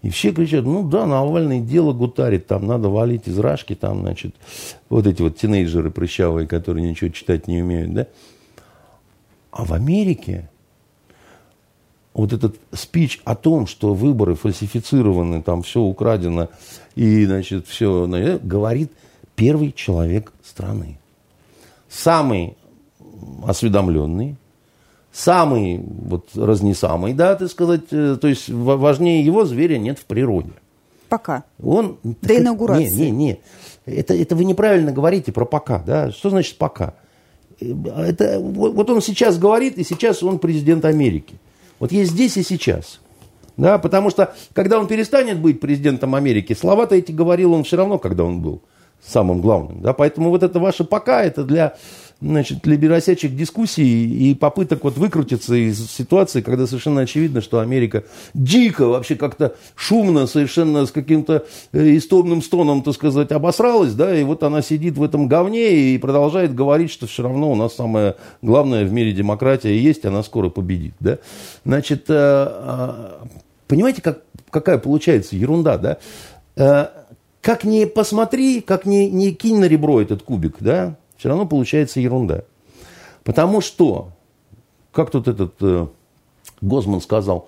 И 0.01 0.09
все 0.09 0.31
кричат, 0.31 0.65
ну 0.65 0.87
да, 0.87 1.05
Навальный 1.05 1.59
дело 1.59 1.93
гутарит, 1.93 2.47
там 2.47 2.65
надо 2.65 2.89
валить 2.89 3.27
из 3.27 3.37
рашки, 3.37 3.75
там, 3.75 4.01
значит, 4.01 4.35
вот 4.89 5.05
эти 5.05 5.21
вот 5.21 5.37
тинейджеры 5.37 5.91
прыщавые, 5.91 6.47
которые 6.47 6.89
ничего 6.89 7.11
читать 7.11 7.47
не 7.47 7.61
умеют, 7.61 7.93
да. 7.93 8.07
А 9.51 9.63
в 9.63 9.73
Америке 9.73 10.49
вот 12.13 12.33
этот 12.33 12.55
спич 12.73 13.21
о 13.25 13.35
том, 13.35 13.67
что 13.67 13.93
выборы 13.93 14.35
фальсифицированы, 14.35 15.43
там 15.43 15.61
все 15.61 15.81
украдено, 15.81 16.49
и, 16.95 17.25
значит, 17.25 17.67
все, 17.67 18.07
говорит 18.41 18.91
первый 19.35 19.71
человек 19.71 20.33
страны. 20.43 20.97
Самый 21.89 22.57
осведомленный, 23.45 24.35
самый 25.11 25.79
вот 25.79 26.29
разнесамый, 26.35 27.13
да, 27.13 27.35
так 27.35 27.49
сказать, 27.49 27.81
э, 27.91 28.17
то 28.19 28.27
есть 28.27 28.49
важнее 28.49 29.23
его 29.25 29.45
зверя 29.45 29.77
нет 29.77 29.99
в 29.99 30.05
природе. 30.05 30.51
Пока. 31.09 31.43
Он, 31.61 31.97
До 32.03 32.37
инаугурации. 32.37 32.85
Не, 32.85 33.11
не, 33.11 33.11
не. 33.11 33.39
Это, 33.85 34.13
это 34.13 34.35
вы 34.35 34.45
неправильно 34.45 34.91
говорите 34.91 35.31
про 35.31 35.45
пока, 35.45 35.79
да. 35.79 36.11
Что 36.11 36.29
значит 36.29 36.57
пока? 36.57 36.93
Э, 37.59 37.73
это, 37.97 38.39
вот, 38.39 38.73
вот 38.73 38.89
он 38.89 39.01
сейчас 39.01 39.37
говорит, 39.37 39.77
и 39.77 39.83
сейчас 39.83 40.23
он 40.23 40.39
президент 40.39 40.85
Америки. 40.85 41.35
Вот 41.79 41.91
есть 41.91 42.11
здесь 42.11 42.37
и 42.37 42.43
сейчас. 42.43 43.01
Да, 43.57 43.77
потому 43.77 44.09
что, 44.09 44.33
когда 44.53 44.79
он 44.79 44.87
перестанет 44.87 45.39
быть 45.39 45.59
президентом 45.59 46.15
Америки, 46.15 46.53
слова-то 46.53 46.95
эти 46.95 47.11
говорил 47.11 47.53
он 47.53 47.63
все 47.63 47.75
равно, 47.75 47.99
когда 47.99 48.23
он 48.23 48.41
был 48.41 48.61
самым 49.05 49.41
главным. 49.41 49.81
Да, 49.81 49.93
поэтому 49.93 50.29
вот 50.29 50.43
это 50.43 50.59
ваше 50.59 50.83
пока, 50.83 51.23
это 51.23 51.43
для 51.43 51.75
значит, 52.21 52.65
либеросячих 52.67 53.35
дискуссий 53.35 54.29
и 54.29 54.35
попыток 54.35 54.83
вот 54.83 54.97
выкрутиться 54.97 55.55
из 55.55 55.89
ситуации, 55.89 56.41
когда 56.41 56.67
совершенно 56.67 57.01
очевидно, 57.01 57.41
что 57.41 57.59
Америка 57.59 58.03
дико, 58.33 58.87
вообще 58.87 59.15
как-то 59.15 59.55
шумно, 59.75 60.27
совершенно 60.27 60.85
с 60.85 60.91
каким-то 60.91 61.45
э, 61.71 61.97
истомным 61.97 62.41
стоном, 62.41 62.83
так 62.83 62.93
сказать, 62.93 63.31
обосралась, 63.31 63.93
да, 63.93 64.15
и 64.15 64.23
вот 64.23 64.43
она 64.43 64.61
сидит 64.61 64.97
в 64.97 65.03
этом 65.03 65.27
говне 65.27 65.93
и 65.93 65.97
продолжает 65.97 66.53
говорить, 66.53 66.91
что 66.91 67.07
все 67.07 67.23
равно 67.23 67.51
у 67.51 67.55
нас 67.55 67.75
самое 67.75 68.15
главное 68.41 68.85
в 68.85 68.91
мире 68.93 69.11
демократия 69.13 69.77
есть, 69.77 70.05
она 70.05 70.21
скоро 70.21 70.49
победит, 70.49 70.93
да. 70.99 71.17
Значит, 71.65 72.05
э, 72.09 72.13
а, 72.13 73.27
понимаете, 73.67 74.01
как, 74.01 74.21
какая 74.51 74.77
получается 74.77 75.35
ерунда, 75.35 75.77
да? 75.77 75.97
Э, 76.55 76.87
как 77.41 77.63
ни 77.63 77.85
посмотри, 77.85 78.61
как 78.61 78.85
ни, 78.85 79.05
ни 79.05 79.31
кинь 79.31 79.59
на 79.59 79.65
ребро 79.65 79.99
этот 79.99 80.21
кубик, 80.21 80.57
да, 80.59 80.97
все 81.21 81.29
равно 81.29 81.45
получается 81.45 81.99
ерунда. 81.99 82.45
Потому 83.23 83.61
что, 83.61 84.09
как 84.91 85.11
тут 85.11 85.27
этот 85.27 85.53
э, 85.61 85.85
Гозман 86.61 86.99
сказал, 86.99 87.47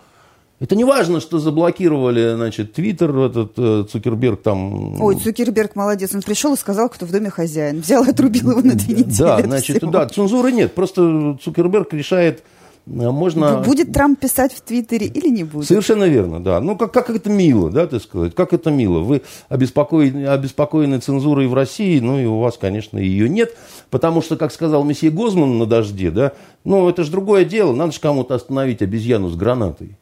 это 0.59 0.75
не 0.75 0.83
важно, 0.83 1.19
что 1.19 1.39
заблокировали, 1.39 2.35
значит, 2.35 2.73
Твиттер, 2.73 3.17
этот 3.17 3.53
э, 3.57 3.85
Цукерберг 3.91 4.43
там... 4.43 5.01
Ой, 5.01 5.15
Цукерберг 5.15 5.75
молодец, 5.75 6.13
он 6.13 6.21
пришел 6.21 6.53
и 6.53 6.57
сказал, 6.57 6.87
кто 6.87 7.07
в 7.07 7.11
доме 7.11 7.31
хозяин. 7.31 7.79
Взял 7.79 8.05
и 8.05 8.11
отрубил 8.11 8.51
его 8.51 8.61
на 8.61 8.75
две 8.75 8.93
недели. 8.93 9.17
Да, 9.17 9.41
значит, 9.41 9.77
всего. 9.77 9.89
да, 9.89 10.07
цензуры 10.07 10.51
нет. 10.51 10.75
Просто 10.75 11.39
Цукерберг 11.41 11.91
решает 11.93 12.43
можно... 12.85 13.61
Будет 13.61 13.93
Трамп 13.93 14.19
писать 14.19 14.53
в 14.53 14.61
Твиттере 14.61 15.07
или 15.07 15.29
не 15.29 15.43
будет? 15.43 15.67
Совершенно 15.67 16.03
верно, 16.03 16.43
да. 16.43 16.59
Ну, 16.59 16.77
как, 16.77 16.91
как 16.91 17.09
это 17.09 17.29
мило, 17.29 17.69
да, 17.69 17.87
так 17.87 18.01
сказать, 18.01 18.35
как 18.35 18.51
это 18.53 18.71
мило. 18.71 18.99
Вы 18.99 19.21
обеспокоены, 19.47 20.27
обеспокоены 20.27 20.99
цензурой 20.99 21.47
в 21.47 21.53
России, 21.53 21.99
ну, 21.99 22.19
и 22.19 22.25
у 22.25 22.39
вас, 22.39 22.57
конечно, 22.57 22.97
ее 22.97 23.29
нет, 23.29 23.55
потому 23.89 24.21
что, 24.21 24.35
как 24.35 24.51
сказал 24.51 24.83
месье 24.83 25.11
Гозман 25.11 25.57
на 25.57 25.65
дожде, 25.65 26.11
да, 26.11 26.33
ну, 26.65 26.89
это 26.89 27.03
же 27.03 27.11
другое 27.11 27.45
дело, 27.45 27.73
надо 27.73 27.93
же 27.93 27.99
кому-то 28.01 28.35
остановить 28.35 28.81
обезьяну 28.81 29.29
с 29.29 29.35
гранатой. 29.35 29.97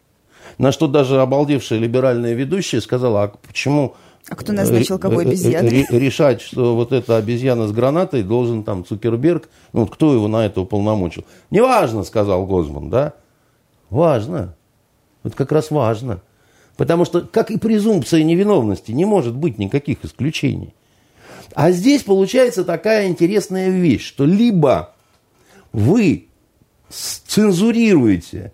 На 0.57 0.71
что 0.71 0.87
даже 0.87 1.21
обалдевшая 1.21 1.79
либеральная 1.79 2.33
ведущая 2.33 2.81
сказала, 2.81 3.23
а 3.23 3.27
почему 3.47 3.95
а 4.29 4.35
кто 4.35 4.53
назначил 4.53 4.99
кого 4.99 5.19
обезьяной? 5.19 5.85
Решать, 5.89 6.41
что 6.41 6.75
вот 6.75 6.91
эта 6.91 7.17
обезьяна 7.17 7.67
с 7.67 7.71
гранатой 7.71 8.23
должен 8.23 8.63
там 8.63 8.85
Цукерберг, 8.85 9.49
ну 9.73 9.81
вот 9.81 9.91
кто 9.91 10.13
его 10.13 10.27
на 10.27 10.45
это 10.45 10.61
уполномочил. 10.61 11.25
Неважно, 11.49 12.03
сказал 12.03 12.45
Гозман, 12.45 12.89
да? 12.89 13.13
Важно. 13.89 14.55
Вот 15.23 15.35
как 15.35 15.51
раз 15.51 15.71
важно. 15.71 16.21
Потому 16.77 17.05
что, 17.05 17.21
как 17.21 17.51
и 17.51 17.57
презумпция 17.57 18.23
невиновности, 18.23 18.91
не 18.91 19.05
может 19.05 19.35
быть 19.35 19.57
никаких 19.57 20.05
исключений. 20.05 20.73
А 21.53 21.71
здесь 21.71 22.03
получается 22.03 22.63
такая 22.63 23.07
интересная 23.07 23.69
вещь, 23.69 24.07
что 24.07 24.25
либо 24.25 24.93
вы 25.73 26.27
цензурируете 26.89 28.53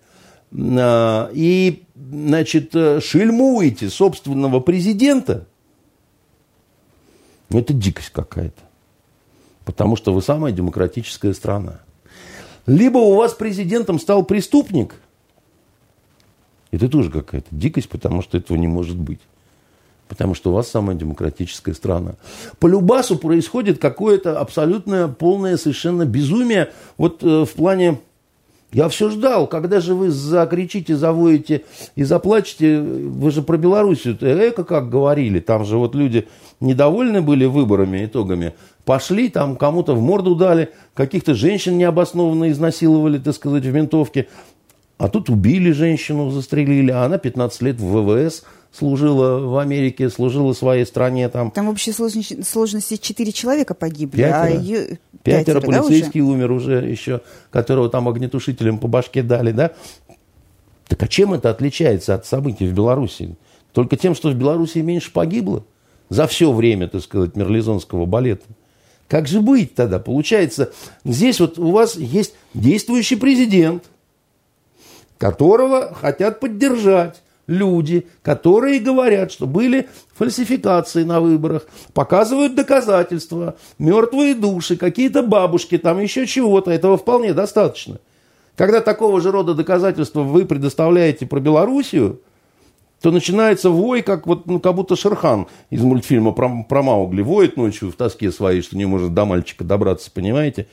э, 0.52 1.30
и 1.34 1.84
значит, 1.96 2.76
э, 2.76 3.00
шельмуете 3.02 3.90
собственного 3.90 4.60
президента– 4.62 5.46
это 7.50 7.74
дикость 7.74 8.10
какая-то. 8.10 8.62
Потому 9.66 9.96
что 9.96 10.14
вы 10.14 10.22
самая 10.22 10.52
демократическая 10.52 11.34
страна. 11.34 11.80
Либо 12.66 12.98
у 12.98 13.16
вас 13.16 13.34
президентом 13.34 14.00
стал 14.00 14.24
преступник. 14.24 14.96
Это 16.72 16.90
тоже 16.90 17.10
какая-то 17.10 17.48
дикость, 17.52 17.90
потому 17.90 18.22
что 18.22 18.38
этого 18.38 18.58
не 18.58 18.68
может 18.68 18.98
быть. 18.98 19.20
Потому 20.08 20.36
что 20.36 20.52
у 20.52 20.54
вас 20.54 20.70
самая 20.70 20.96
демократическая 20.96 21.74
страна. 21.74 22.16
По 22.60 22.68
Любасу 22.68 23.18
происходит 23.18 23.80
какое-то 23.80 24.40
абсолютное, 24.40 25.08
полное 25.08 25.58
совершенно 25.58 26.06
безумие. 26.06 26.72
Вот 26.98 27.24
э, 27.24 27.46
в 27.46 27.52
плане 27.54 28.00
Я 28.74 28.90
все 28.90 29.10
ждал, 29.10 29.48
когда 29.48 29.80
же 29.80 29.96
вы 29.96 30.10
закричите, 30.10 30.98
завоете 30.98 31.64
и 31.96 32.04
заплачете. 32.04 32.82
Вы 32.82 33.32
же 33.32 33.42
про 33.42 33.58
Белоруссию, 33.58 34.18
эко 34.20 34.66
как 34.66 34.90
говорили. 34.90 35.40
Там 35.40 35.64
же 35.64 35.78
вот 35.78 35.96
люди 35.96 36.28
недовольны 36.60 37.22
были 37.22 37.46
выборами, 37.46 38.06
итогами. 38.06 38.54
Пошли, 38.84 39.30
там 39.30 39.56
кому-то 39.56 39.96
в 39.96 40.02
морду 40.02 40.36
дали, 40.36 40.70
каких-то 40.94 41.34
женщин 41.34 41.78
необоснованно 41.78 42.52
изнасиловали, 42.52 43.20
так 43.20 43.36
сказать, 43.36 43.64
в 43.64 43.74
ментовке. 43.74 44.28
А 44.98 45.08
тут 45.08 45.30
убили 45.30 45.72
женщину, 45.72 46.30
застрелили, 46.32 46.92
а 46.92 47.04
она 47.04 47.18
15 47.18 47.62
лет 47.62 47.80
в 47.80 47.86
ВВС 47.86 48.44
служила 48.72 49.40
в 49.40 49.58
Америке, 49.58 50.10
служила 50.10 50.54
своей 50.54 50.86
стране 50.86 51.30
там. 51.30 51.52
Там 51.52 51.68
в 51.68 51.70
общей 51.70 51.92
сложности, 51.92 52.98
4 52.98 53.32
человека 53.32 53.74
погибли, 53.74 54.18
Пятеро. 54.18 54.42
а 54.42 54.50
ее... 54.50 55.00
Пятеро, 55.24 55.60
Пятеро, 55.60 55.60
да, 55.60 55.68
полицейский 55.68 56.22
уже? 56.22 56.32
умер 56.32 56.52
уже 56.52 56.74
еще, 56.86 57.22
которого 57.50 57.90
там 57.90 58.08
огнетушителем 58.08 58.78
по 58.80 58.88
башке 58.88 59.24
дали, 59.24 59.52
да? 59.52 59.72
Так 60.88 61.04
а 61.04 61.08
чем 61.08 61.34
это 61.34 61.50
отличается 61.50 62.16
от 62.16 62.26
событий 62.26 62.68
в 62.68 62.74
Беларуси? 62.74 63.36
Только 63.74 63.98
тем, 63.98 64.16
что 64.16 64.30
в 64.30 64.36
Беларуси 64.36 64.80
меньше 64.80 65.12
погибло 65.12 65.66
за 66.10 66.28
все 66.28 66.52
время, 66.52 66.88
так 66.88 67.02
сказать, 67.02 67.36
мерлизонского 67.36 68.06
балета. 68.06 68.46
Как 69.08 69.28
же 69.28 69.42
быть 69.42 69.76
тогда? 69.76 70.00
Получается, 70.00 70.72
здесь 71.04 71.40
вот 71.40 71.60
у 71.60 71.72
вас 71.72 71.96
есть 71.96 72.34
действующий 72.54 73.16
президент, 73.18 73.84
которого 75.18 75.94
хотят 75.94 76.40
поддержать 76.40 77.22
люди, 77.48 78.08
которые 78.22 78.80
говорят, 78.80 79.32
что 79.32 79.48
были 79.48 79.88
фальсификации 80.14 81.04
на 81.04 81.20
выборах, 81.20 81.66
показывают 81.94 82.56
доказательства, 82.56 83.56
мертвые 83.80 84.36
души, 84.36 84.76
какие-то 84.76 85.24
бабушки, 85.24 85.78
там 85.78 86.00
еще 86.00 86.28
чего-то. 86.28 86.72
Этого 86.72 86.98
вполне 86.98 87.34
достаточно. 87.34 88.00
Когда 88.56 88.82
такого 88.82 89.22
же 89.22 89.32
рода 89.32 89.54
доказательства 89.54 90.22
вы 90.22 90.46
предоставляете 90.46 91.26
про 91.26 91.40
Белоруссию, 91.40 92.22
то 93.02 93.12
начинается 93.12 93.70
вой, 93.70 94.02
как, 94.02 94.26
вот, 94.26 94.48
ну, 94.48 94.60
как 94.60 94.74
будто 94.74 94.96
Шерхан 94.96 95.48
из 95.70 95.84
мультфильма 95.84 96.32
про, 96.32 96.64
про 96.68 96.82
Маугли 96.82 97.22
воет 97.22 97.56
ночью 97.56 97.92
в 97.92 97.96
тоске 97.96 98.32
своей, 98.32 98.62
что 98.62 98.76
не 98.76 98.86
может 98.86 99.14
до 99.14 99.26
мальчика 99.26 99.64
добраться, 99.64 100.10
понимаете? 100.12 100.68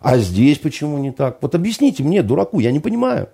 А 0.00 0.18
здесь 0.18 0.58
почему 0.58 0.98
не 0.98 1.12
так? 1.12 1.38
Вот 1.40 1.54
объясните 1.54 2.02
мне, 2.02 2.24
дураку, 2.24 2.58
я 2.58 2.72
не 2.72 2.80
понимаю. 2.80 3.28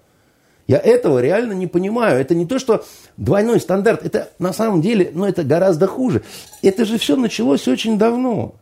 Я 0.69 0.77
этого 0.77 1.21
реально 1.21 1.55
не 1.55 1.67
понимаю. 1.67 2.21
Это 2.21 2.35
не 2.35 2.47
то, 2.47 2.59
что 2.59 2.85
двойной 3.17 3.59
стандарт. 3.59 4.05
Это 4.05 4.31
на 4.39 4.53
самом 4.53 4.83
деле, 4.83 5.11
ну, 5.15 5.25
это 5.25 5.43
гораздо 5.43 5.87
хуже. 5.87 6.23
Это 6.63 6.85
же 6.85 6.99
все 6.99 7.17
началось 7.17 7.67
очень 7.67 7.99
давно. 7.99 8.55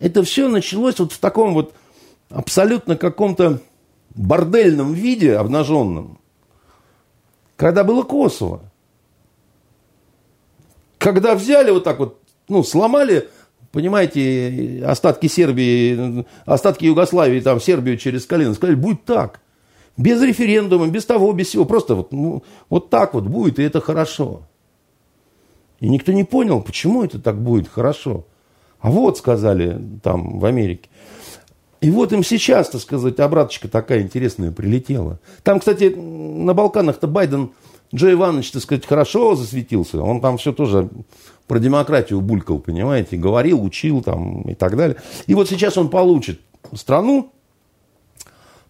Это 0.00 0.24
все 0.24 0.48
началось 0.48 0.98
вот 0.98 1.12
в 1.12 1.18
таком 1.18 1.54
вот 1.54 1.72
абсолютно 2.28 2.96
каком-то 2.96 3.60
бордельном 4.16 4.94
виде, 4.94 5.36
обнаженном, 5.36 6.18
когда 7.54 7.84
было 7.84 8.02
Косово. 8.02 8.60
Когда 10.98 11.36
взяли 11.36 11.70
вот 11.70 11.84
так 11.84 12.00
вот, 12.00 12.20
ну, 12.48 12.64
сломали, 12.64 13.28
понимаете, 13.70 14.82
остатки 14.84 15.28
Сербии, 15.28 16.26
остатки 16.46 16.86
Югославии, 16.86 17.40
там, 17.40 17.60
Сербию 17.60 17.96
через 17.96 18.26
колено, 18.26 18.54
сказали, 18.54 18.74
будет 18.74 19.04
так. 19.04 19.40
Без 19.96 20.22
референдума, 20.22 20.88
без 20.88 21.06
того, 21.06 21.32
без 21.32 21.48
всего. 21.48 21.64
Просто 21.64 21.94
вот, 21.94 22.12
ну, 22.12 22.42
вот 22.68 22.90
так 22.90 23.14
вот 23.14 23.24
будет, 23.24 23.58
и 23.58 23.62
это 23.62 23.80
хорошо. 23.80 24.42
И 25.80 25.88
никто 25.88 26.12
не 26.12 26.24
понял, 26.24 26.60
почему 26.60 27.04
это 27.04 27.18
так 27.18 27.40
будет 27.40 27.68
хорошо. 27.68 28.26
А 28.80 28.90
вот, 28.90 29.18
сказали 29.18 29.80
там 30.02 30.38
в 30.38 30.44
Америке. 30.44 30.88
И 31.80 31.90
вот 31.90 32.12
им 32.12 32.24
сейчас, 32.24 32.70
так 32.70 32.80
сказать, 32.80 33.20
обраточка 33.20 33.68
такая 33.68 34.02
интересная 34.02 34.50
прилетела. 34.50 35.18
Там, 35.42 35.60
кстати, 35.60 35.94
на 35.94 36.54
Балканах-то 36.54 37.06
Байден, 37.06 37.50
Джо 37.94 38.12
Иванович, 38.12 38.50
так 38.50 38.62
сказать, 38.62 38.86
хорошо 38.86 39.34
засветился. 39.34 40.00
Он 40.02 40.20
там 40.20 40.38
все 40.38 40.52
тоже 40.52 40.88
про 41.46 41.58
демократию 41.58 42.20
булькал, 42.20 42.58
понимаете, 42.58 43.16
говорил, 43.16 43.62
учил 43.62 44.02
там 44.02 44.42
и 44.42 44.54
так 44.54 44.76
далее. 44.76 44.96
И 45.26 45.34
вот 45.34 45.48
сейчас 45.48 45.78
он 45.78 45.88
получит 45.88 46.40
страну, 46.74 47.32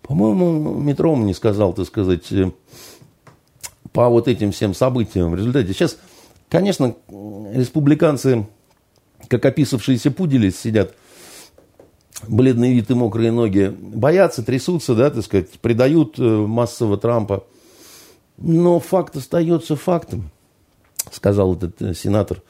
по-моему, 0.06 0.74
Метро 0.74 1.16
мне 1.16 1.34
сказал, 1.34 1.72
так 1.72 1.86
сказать, 1.86 2.30
э, 2.30 2.52
по 3.92 4.08
вот 4.08 4.28
этим 4.28 4.52
всем 4.52 4.72
событиям 4.72 5.32
в 5.32 5.34
результате. 5.34 5.72
Сейчас, 5.72 5.98
конечно, 6.48 6.94
республиканцы, 7.08 8.46
как 9.28 9.44
описавшиеся 9.44 10.12
пудели, 10.12 10.50
сидят, 10.50 10.94
бледные 12.28 12.72
вид 12.72 12.90
и 12.90 12.94
мокрые 12.94 13.32
ноги, 13.32 13.74
боятся, 13.76 14.44
трясутся, 14.44 14.94
да, 14.94 15.10
так 15.10 15.24
сказать, 15.24 15.50
предают 15.60 16.18
э, 16.18 16.22
массово 16.22 16.96
Трампа. 16.98 17.44
Но 18.38 18.78
факт 18.78 19.16
остается 19.16 19.74
фактом, 19.74 20.30
сказал 21.10 21.56
этот 21.56 21.82
э, 21.82 21.94
сенатор 21.94 22.42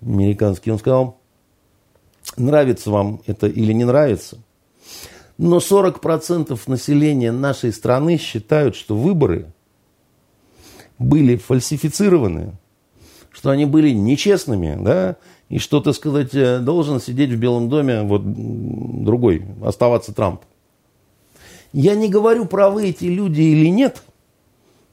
американский. 0.00 0.72
Он 0.72 0.78
сказал, 0.78 1.20
нравится 2.36 2.90
вам 2.90 3.20
это 3.26 3.46
или 3.46 3.72
не 3.72 3.84
нравится, 3.84 4.38
но 5.38 5.58
40% 5.58 6.58
населения 6.66 7.32
нашей 7.32 7.72
страны 7.72 8.18
считают, 8.18 8.76
что 8.76 8.96
выборы 8.96 9.52
были 10.98 11.36
фальсифицированы, 11.36 12.54
что 13.30 13.50
они 13.50 13.64
были 13.64 13.90
нечестными, 13.90 14.76
да, 14.80 15.16
и 15.48 15.58
что, 15.58 15.80
так 15.80 15.94
сказать, 15.94 16.34
э, 16.34 16.58
должен 16.58 17.00
сидеть 17.00 17.30
в 17.30 17.38
Белом 17.38 17.68
доме 17.68 18.02
вот 18.02 18.22
другой, 18.24 19.44
оставаться 19.62 20.12
Трамп. 20.12 20.42
Я 21.72 21.94
не 21.94 22.08
говорю, 22.08 22.44
правы 22.44 22.88
эти 22.88 23.04
люди 23.04 23.40
или 23.40 23.68
нет, 23.68 24.02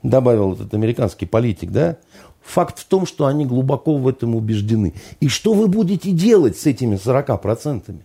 добавил 0.03 0.53
этот 0.53 0.73
американский 0.73 1.25
политик, 1.25 1.71
да, 1.71 1.97
Факт 2.45 2.77
в 2.77 2.85
том, 2.85 3.07
что 3.07 3.25
они 3.25 3.43
глубоко 3.45 3.97
в 3.97 4.07
этом 4.07 4.35
убеждены. 4.35 4.93
И 5.19 5.29
что 5.29 5.53
вы 5.53 5.67
будете 5.67 6.11
делать 6.11 6.57
с 6.57 6.67
этими 6.67 6.95
40%? 6.95 7.95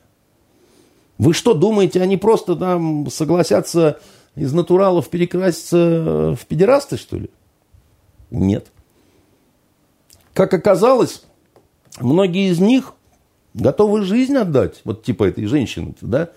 Вы 1.21 1.35
что 1.35 1.53
думаете, 1.53 2.01
они 2.01 2.17
просто 2.17 2.57
там 2.57 3.11
согласятся 3.11 4.01
из 4.37 4.55
натуралов 4.55 5.11
перекраситься 5.11 6.35
в 6.35 6.47
педерасты, 6.47 6.97
что 6.97 7.19
ли? 7.19 7.29
Нет. 8.31 8.69
Как 10.33 10.55
оказалось, 10.55 11.25
многие 12.01 12.49
из 12.49 12.59
них 12.59 12.95
готовы 13.53 14.01
жизнь 14.01 14.35
отдать, 14.35 14.81
вот 14.85 15.03
типа 15.03 15.25
этой 15.25 15.45
женщины, 15.45 15.95
да, 16.01 16.31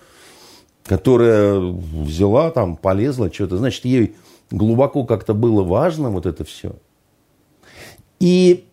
которая 0.84 1.58
взяла 1.60 2.50
там, 2.50 2.76
полезла, 2.76 3.32
что-то, 3.32 3.56
значит, 3.56 3.86
ей 3.86 4.14
глубоко 4.50 5.04
как-то 5.04 5.32
было 5.32 5.62
важно 5.62 6.10
вот 6.10 6.26
это 6.26 6.44
все. 6.44 6.76
И 8.20 8.66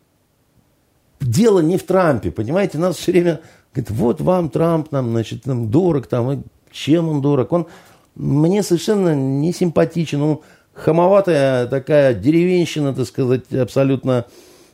дело 1.21 1.59
не 1.59 1.77
в 1.77 1.83
Трампе, 1.83 2.31
понимаете, 2.31 2.79
нас 2.79 2.97
все 2.97 3.13
время 3.13 3.39
Говорит, 3.73 3.91
вот 3.91 4.21
вам 4.21 4.49
Трамп, 4.49 4.91
нам, 4.91 5.11
значит, 5.11 5.45
нам 5.45 5.69
дорог, 5.71 6.07
там, 6.07 6.31
и 6.31 6.39
чем 6.71 7.07
он 7.07 7.21
дорог? 7.21 7.51
Он 7.51 7.67
мне 8.15 8.63
совершенно 8.63 9.15
не 9.15 9.53
симпатичен. 9.53 10.19
Ну, 10.19 10.41
хамоватая 10.73 11.67
такая 11.67 12.13
деревенщина, 12.13 12.93
так 12.93 13.07
сказать, 13.07 13.51
абсолютно 13.53 14.25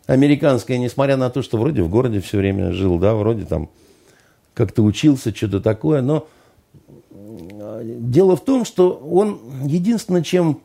американская, 0.08 0.78
несмотря 0.78 1.18
на 1.18 1.30
то, 1.30 1.42
что 1.42 1.58
вроде 1.58 1.84
в 1.84 1.90
городе 1.90 2.22
все 2.22 2.38
время 2.38 2.72
жил, 2.72 2.98
да, 2.98 3.14
вроде 3.14 3.46
там 3.46 3.70
как-то 4.54 4.82
учился, 4.82 5.36
что-то 5.36 5.60
такое, 5.60 6.02
но 6.02 6.28
дело 7.84 8.36
в 8.36 8.44
том, 8.44 8.66
что 8.66 8.94
он 8.94 9.40
единственное, 9.66 10.24
чем 10.24 10.62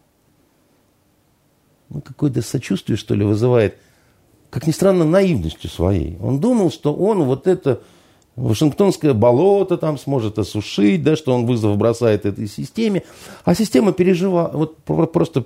ну, 1.90 2.00
какое-то 2.00 2.40
сочувствие, 2.40 2.96
что 2.96 3.14
ли, 3.14 3.24
вызывает, 3.24 3.76
как 4.48 4.66
ни 4.66 4.70
странно, 4.70 5.04
наивностью 5.04 5.68
своей. 5.68 6.16
Он 6.22 6.40
думал, 6.40 6.70
что 6.70 6.94
он 6.94 7.24
вот 7.24 7.46
это 7.46 7.82
Вашингтонское 8.36 9.12
болото 9.12 9.76
там 9.76 9.98
сможет 9.98 10.38
осушить, 10.38 11.02
да, 11.02 11.16
что 11.16 11.34
он 11.34 11.44
вызов 11.44 11.76
бросает 11.76 12.24
этой 12.24 12.48
системе. 12.48 13.02
А 13.44 13.54
система 13.54 13.92
переживала, 13.92 14.50
вот 14.52 14.78
просто 15.12 15.44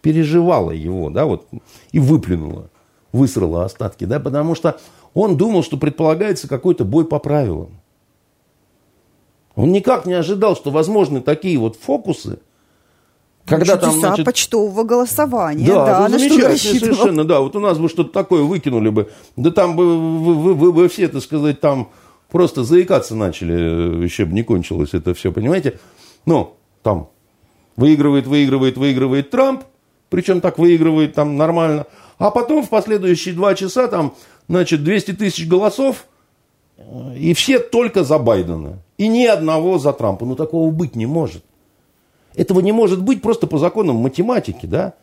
переживала 0.00 0.70
его, 0.70 1.10
да, 1.10 1.26
вот, 1.26 1.46
и 1.92 1.98
выплюнула, 1.98 2.70
высрала 3.12 3.64
остатки, 3.64 4.04
да, 4.04 4.20
потому 4.20 4.54
что 4.54 4.78
он 5.12 5.36
думал, 5.36 5.62
что 5.62 5.76
предполагается 5.76 6.48
какой-то 6.48 6.84
бой 6.84 7.06
по 7.06 7.18
правилам. 7.18 7.78
Он 9.54 9.72
никак 9.72 10.06
не 10.06 10.14
ожидал, 10.14 10.56
что 10.56 10.70
возможны 10.70 11.20
такие 11.20 11.58
вот 11.58 11.76
фокусы, 11.76 12.38
когда 13.46 13.76
там, 13.76 13.92
значит, 13.92 14.26
почтового 14.26 14.82
голосования. 14.82 15.66
Да, 15.66 15.86
да 15.86 16.08
на 16.08 16.18
замечательно 16.18 16.56
совершенно, 16.56 17.24
да. 17.24 17.40
Вот 17.40 17.54
у 17.56 17.60
нас 17.60 17.78
бы 17.78 17.88
что-то 17.88 18.10
такое 18.10 18.42
выкинули 18.42 18.90
бы. 18.90 19.10
Да 19.36 19.50
там 19.50 19.76
бы 19.76 20.18
вы, 20.18 20.34
вы, 20.34 20.54
вы, 20.54 20.72
вы 20.72 20.88
все, 20.88 21.08
так 21.08 21.22
сказать, 21.22 21.60
там 21.60 21.90
просто 22.30 22.64
заикаться 22.64 23.14
начали, 23.14 24.04
еще 24.04 24.24
бы 24.24 24.32
не 24.32 24.42
кончилось 24.42 24.90
это 24.92 25.14
все, 25.14 25.32
понимаете? 25.32 25.78
Ну, 26.24 26.56
там 26.82 27.10
выигрывает, 27.76 28.26
выигрывает, 28.26 28.76
выигрывает 28.76 29.30
Трамп, 29.30 29.62
причем 30.10 30.40
так 30.40 30.58
выигрывает 30.58 31.14
там 31.14 31.36
нормально. 31.36 31.86
А 32.18 32.30
потом 32.30 32.64
в 32.64 32.68
последующие 32.68 33.34
два 33.34 33.54
часа 33.54 33.86
там, 33.88 34.14
значит, 34.48 34.82
200 34.82 35.12
тысяч 35.12 35.46
голосов, 35.46 36.06
и 37.16 37.32
все 37.34 37.58
только 37.58 38.04
за 38.04 38.18
Байдена. 38.18 38.82
И 38.98 39.08
ни 39.08 39.24
одного 39.24 39.78
за 39.78 39.92
Трампа. 39.92 40.24
Ну, 40.24 40.36
такого 40.36 40.70
быть 40.70 40.96
не 40.96 41.06
может. 41.06 41.44
Этого 42.36 42.60
не 42.60 42.70
может 42.70 43.02
быть 43.02 43.22
просто 43.22 43.46
по 43.46 43.58
законам 43.58 43.96
математики, 43.96 44.66
да? 44.66 44.94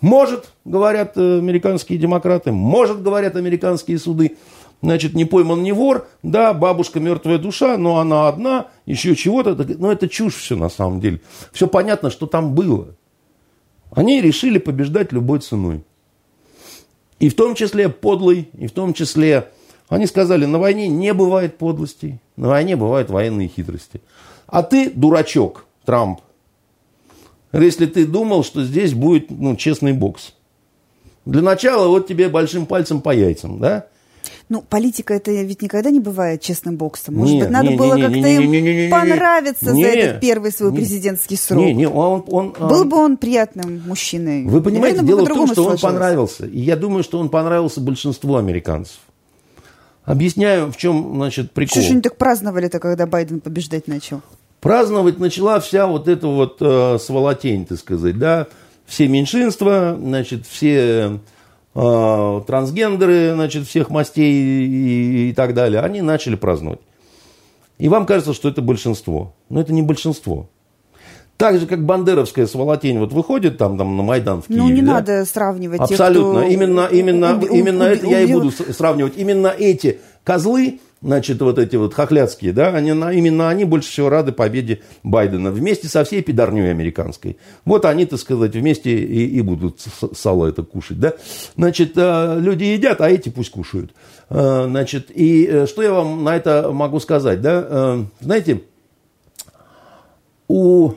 Может, 0.00 0.52
говорят 0.64 1.16
э, 1.16 1.38
американские 1.38 1.98
демократы, 1.98 2.52
может, 2.52 3.02
говорят 3.02 3.36
американские 3.36 3.98
суды. 3.98 4.36
Значит, 4.80 5.14
не 5.14 5.24
пойман 5.24 5.62
не 5.62 5.72
вор, 5.72 6.06
да, 6.22 6.54
бабушка 6.54 7.00
мертвая 7.00 7.38
душа, 7.38 7.76
но 7.78 7.98
она 7.98 8.28
одна, 8.28 8.68
еще 8.86 9.16
чего-то. 9.16 9.56
Но 9.78 9.90
это 9.90 10.08
чушь 10.08 10.36
все 10.36 10.56
на 10.56 10.68
самом 10.68 11.00
деле. 11.00 11.20
Все 11.52 11.66
понятно, 11.66 12.10
что 12.10 12.26
там 12.26 12.54
было. 12.54 12.94
Они 13.90 14.20
решили 14.20 14.58
побеждать 14.58 15.12
любой 15.12 15.40
ценой. 15.40 15.84
И 17.18 17.28
в 17.28 17.34
том 17.34 17.54
числе 17.54 17.88
подлый, 17.88 18.50
и 18.56 18.66
в 18.66 18.72
том 18.72 18.94
числе... 18.94 19.48
Они 19.88 20.06
сказали, 20.06 20.44
на 20.44 20.58
войне 20.58 20.86
не 20.86 21.14
бывает 21.14 21.56
подлостей, 21.56 22.20
на 22.36 22.48
войне 22.48 22.76
бывают 22.76 23.08
военные 23.08 23.48
хитрости. 23.48 24.02
А 24.46 24.62
ты, 24.62 24.90
дурачок, 24.90 25.64
Трамп, 25.86 26.20
если 27.52 27.86
ты 27.86 28.06
думал, 28.06 28.44
что 28.44 28.64
здесь 28.64 28.94
будет 28.94 29.30
ну, 29.30 29.56
честный 29.56 29.92
бокс. 29.92 30.34
Для 31.24 31.42
начала 31.42 31.88
вот 31.88 32.06
тебе 32.06 32.28
большим 32.28 32.66
пальцем 32.66 33.00
по 33.00 33.14
яйцам, 33.14 33.58
да? 33.58 33.86
Ну, 34.48 34.62
политика 34.62 35.12
это 35.12 35.30
ведь 35.30 35.60
никогда 35.60 35.90
не 35.90 36.00
бывает 36.00 36.40
честным 36.40 36.76
боксом. 36.76 37.16
Может 37.16 37.34
не, 37.34 37.40
быть, 37.40 37.50
надо 37.50 37.68
не, 37.68 37.76
было 37.76 37.94
не, 37.94 38.02
как-то 38.02 38.28
им 38.28 38.90
понравиться 38.90 39.74
за 39.74 39.80
этот 39.80 40.20
первый 40.20 40.52
свой 40.52 40.72
президентский 40.72 41.36
срок. 41.36 41.62
Не, 41.62 41.74
не, 41.74 41.88
он, 41.88 42.24
он, 42.28 42.54
Был 42.58 42.84
бы 42.86 42.96
он 42.96 43.18
приятным 43.18 43.82
мужчиной. 43.86 44.44
Вы 44.44 44.62
понимаете, 44.62 45.04
дело 45.04 45.24
в 45.24 45.28
том, 45.28 45.46
что 45.46 45.54
сложилось. 45.54 45.84
он 45.84 45.90
понравился. 45.90 46.46
И 46.46 46.60
я 46.60 46.76
думаю, 46.76 47.02
что 47.02 47.18
он 47.18 47.28
понравился 47.28 47.80
большинству 47.80 48.36
американцев. 48.36 48.98
Объясняю, 50.04 50.72
в 50.72 50.76
чем, 50.78 51.16
значит, 51.16 51.52
прикол. 51.52 51.72
Что 51.72 51.82
же 51.82 51.92
они 51.92 52.00
так 52.00 52.16
праздновали-то, 52.16 52.78
когда 52.78 53.06
Байден 53.06 53.40
побеждать 53.40 53.86
начал? 53.86 54.22
Праздновать 54.60 55.18
начала 55.18 55.60
вся 55.60 55.86
вот 55.86 56.08
эта 56.08 56.26
вот 56.26 56.56
э, 56.60 56.98
сволотень, 56.98 57.64
так 57.64 57.78
сказать, 57.78 58.18
да. 58.18 58.48
Все 58.86 59.06
меньшинства, 59.06 59.96
значит, 60.00 60.46
все 60.46 61.20
э, 61.74 62.40
трансгендеры, 62.46 63.32
значит, 63.34 63.66
всех 63.68 63.90
мастей 63.90 64.32
и, 64.32 65.30
и 65.30 65.32
так 65.32 65.54
далее, 65.54 65.80
они 65.80 66.02
начали 66.02 66.34
праздновать. 66.34 66.80
И 67.78 67.88
вам 67.88 68.06
кажется, 68.06 68.34
что 68.34 68.48
это 68.48 68.60
большинство. 68.60 69.34
Но 69.48 69.60
это 69.60 69.72
не 69.72 69.82
большинство. 69.82 70.48
Так 71.36 71.60
же, 71.60 71.68
как 71.68 71.86
бандеровская 71.86 72.48
сволотень 72.48 72.98
вот 72.98 73.12
выходит 73.12 73.58
там, 73.58 73.78
там 73.78 73.96
на 73.96 74.02
Майдан 74.02 74.42
в 74.42 74.48
Киеве. 74.48 74.60
Ну, 74.60 74.68
не 74.70 74.82
да? 74.82 74.94
надо 74.94 75.24
сравнивать 75.24 75.80
Абсолютно. 75.80 76.40
Тех, 76.40 76.48
кто... 76.48 76.52
Именно, 76.52 76.88
именно, 76.90 77.36
уб... 77.36 77.44
именно 77.44 77.84
уб... 77.84 77.90
это 77.92 78.06
убил... 78.06 78.10
я 78.10 78.20
и 78.22 78.32
буду 78.32 78.50
сравнивать. 78.50 79.12
Именно 79.16 79.54
эти 79.56 80.00
козлы, 80.24 80.80
значит, 81.00 81.40
вот 81.40 81.58
эти 81.58 81.76
вот 81.76 81.94
хохляцкие, 81.94 82.52
да, 82.52 82.68
они, 82.74 82.90
именно 82.90 83.48
они 83.48 83.64
больше 83.64 83.90
всего 83.90 84.08
рады 84.08 84.32
победе 84.32 84.80
Байдена 85.02 85.50
вместе 85.50 85.88
со 85.88 86.04
всей 86.04 86.22
пидорней 86.22 86.70
американской. 86.70 87.36
Вот 87.64 87.84
они, 87.84 88.06
так 88.06 88.18
сказать, 88.18 88.54
вместе 88.54 88.98
и, 88.98 89.26
и 89.26 89.40
будут 89.40 89.80
сало 90.14 90.46
это 90.46 90.62
кушать, 90.62 90.98
да. 91.00 91.14
Значит, 91.56 91.92
э, 91.96 92.38
люди 92.40 92.64
едят, 92.64 93.00
а 93.00 93.10
эти 93.10 93.28
пусть 93.28 93.50
кушают. 93.50 93.92
Э, 94.30 94.66
значит, 94.68 95.10
и 95.14 95.46
э, 95.46 95.66
что 95.66 95.82
я 95.82 95.92
вам 95.92 96.24
на 96.24 96.36
это 96.36 96.70
могу 96.72 97.00
сказать, 97.00 97.40
да? 97.40 98.06
Знаете, 98.20 98.62
у 100.48 100.94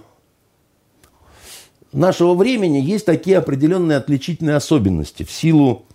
нашего 1.91 2.33
времени 2.33 2.77
есть 2.77 3.05
такие 3.05 3.37
определенные 3.37 3.97
отличительные 3.97 4.55
особенности 4.55 5.23
в 5.23 5.31
силу, 5.31 5.85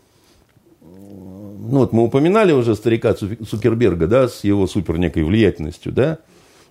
ну 1.73 1.81
вот 1.81 1.93
мы 1.93 2.05
упоминали 2.05 2.53
уже 2.53 2.75
старика 2.75 3.15
Цукерберга, 3.15 4.07
да, 4.07 4.29
с 4.29 4.45
его 4.45 4.67
супер 4.67 4.99
некой 4.99 5.25
влиятельностью, 5.25 5.93
да, 5.93 6.19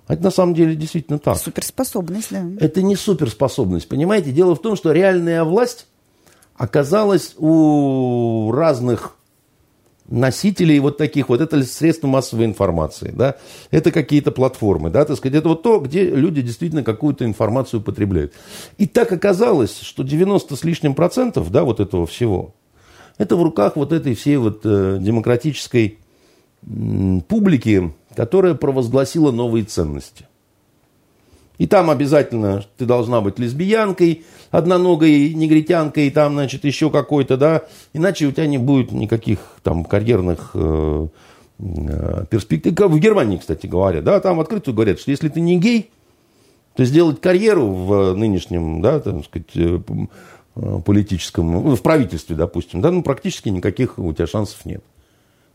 это 0.08 0.24
на 0.24 0.32
самом 0.32 0.54
деле 0.54 0.76
действительно 0.76 1.18
так. 1.18 1.38
Суперспособность, 1.38 2.28
да. 2.32 2.46
Это 2.60 2.82
не 2.84 2.96
суперспособность, 2.96 3.88
понимаете? 3.88 4.32
Дело 4.32 4.56
в 4.56 4.62
том, 4.62 4.76
что 4.76 4.92
реальная 4.92 5.44
власть 5.44 5.88
оказалась 6.56 7.36
у 7.38 8.52
разных 8.54 9.16
носителей 10.08 10.80
вот 10.80 10.98
таких 10.98 11.30
вот, 11.30 11.42
это 11.42 11.64
средства 11.64 12.08
массовой 12.08 12.46
информации, 12.46 13.12
да, 13.16 13.38
это 13.72 13.92
какие-то 13.92 14.32
платформы, 14.32 14.92
да, 14.92 15.04
так 15.04 15.18
сказать, 15.18 15.40
это 15.40 15.50
вот 15.50 15.64
то, 15.64 15.80
где 15.80 16.04
люди 16.04 16.42
действительно 16.42 16.84
какую-то 16.84 17.26
информацию 17.26 17.82
потребляют. 17.82 18.34
И 18.78 18.86
так 18.86 19.12
оказалось, 19.12 19.80
что 19.80 20.04
90 20.04 20.56
с 20.56 20.64
лишним 20.64 20.94
процентов, 20.94 21.52
да, 21.52 21.64
вот 21.64 21.80
этого 21.80 22.06
всего, 22.06 22.54
это 23.18 23.36
в 23.36 23.44
руках 23.44 23.76
вот 23.76 23.92
этой 23.92 24.16
всей 24.16 24.38
вот 24.38 24.62
э, 24.64 24.98
демократической 25.00 26.00
публики, 27.28 27.94
которая 28.16 28.56
провозгласила 28.56 29.32
новые 29.32 29.66
ценности. 29.66 30.26
И 31.58 31.68
там 31.68 31.90
обязательно 31.90 32.66
ты 32.78 32.86
должна 32.86 33.22
быть 33.22 33.40
лесбиянкой, 33.40 34.26
одноногой 34.52 35.34
негритянкой, 35.34 36.10
там, 36.10 36.34
значит, 36.34 36.66
еще 36.66 36.90
какой-то, 36.90 37.38
да. 37.38 37.64
Иначе 37.94 38.26
у 38.26 38.32
тебя 38.32 38.48
не 38.48 38.58
будет 38.58 38.92
никаких 38.92 39.40
там 39.64 39.86
карьерных 39.86 40.52
э, 40.54 41.08
э, 41.60 42.26
перспектив. 42.30 42.74
В 42.78 43.00
Германии, 43.00 43.38
кстати 43.38 43.68
говоря, 43.68 44.02
да, 44.02 44.20
там 44.20 44.40
открыто 44.40 44.74
говорят, 44.74 45.00
что 45.00 45.12
если 45.12 45.30
ты 45.30 45.40
не 45.40 45.58
гей, 45.58 45.92
то 46.76 46.84
сделать 46.84 47.22
карьеру 47.22 47.68
в 47.68 48.14
нынешнем, 48.16 48.82
да, 48.82 49.00
там, 49.00 49.24
сказать, 49.24 49.82
политическом, 50.56 51.52
ну, 51.52 51.76
в 51.76 51.82
правительстве, 51.82 52.36
допустим, 52.36 52.82
да, 52.82 52.92
ну, 52.92 53.04
практически 53.04 53.50
никаких 53.50 54.00
у 54.00 54.14
тебя 54.14 54.28
шансов 54.28 54.66
нет. 54.66 54.84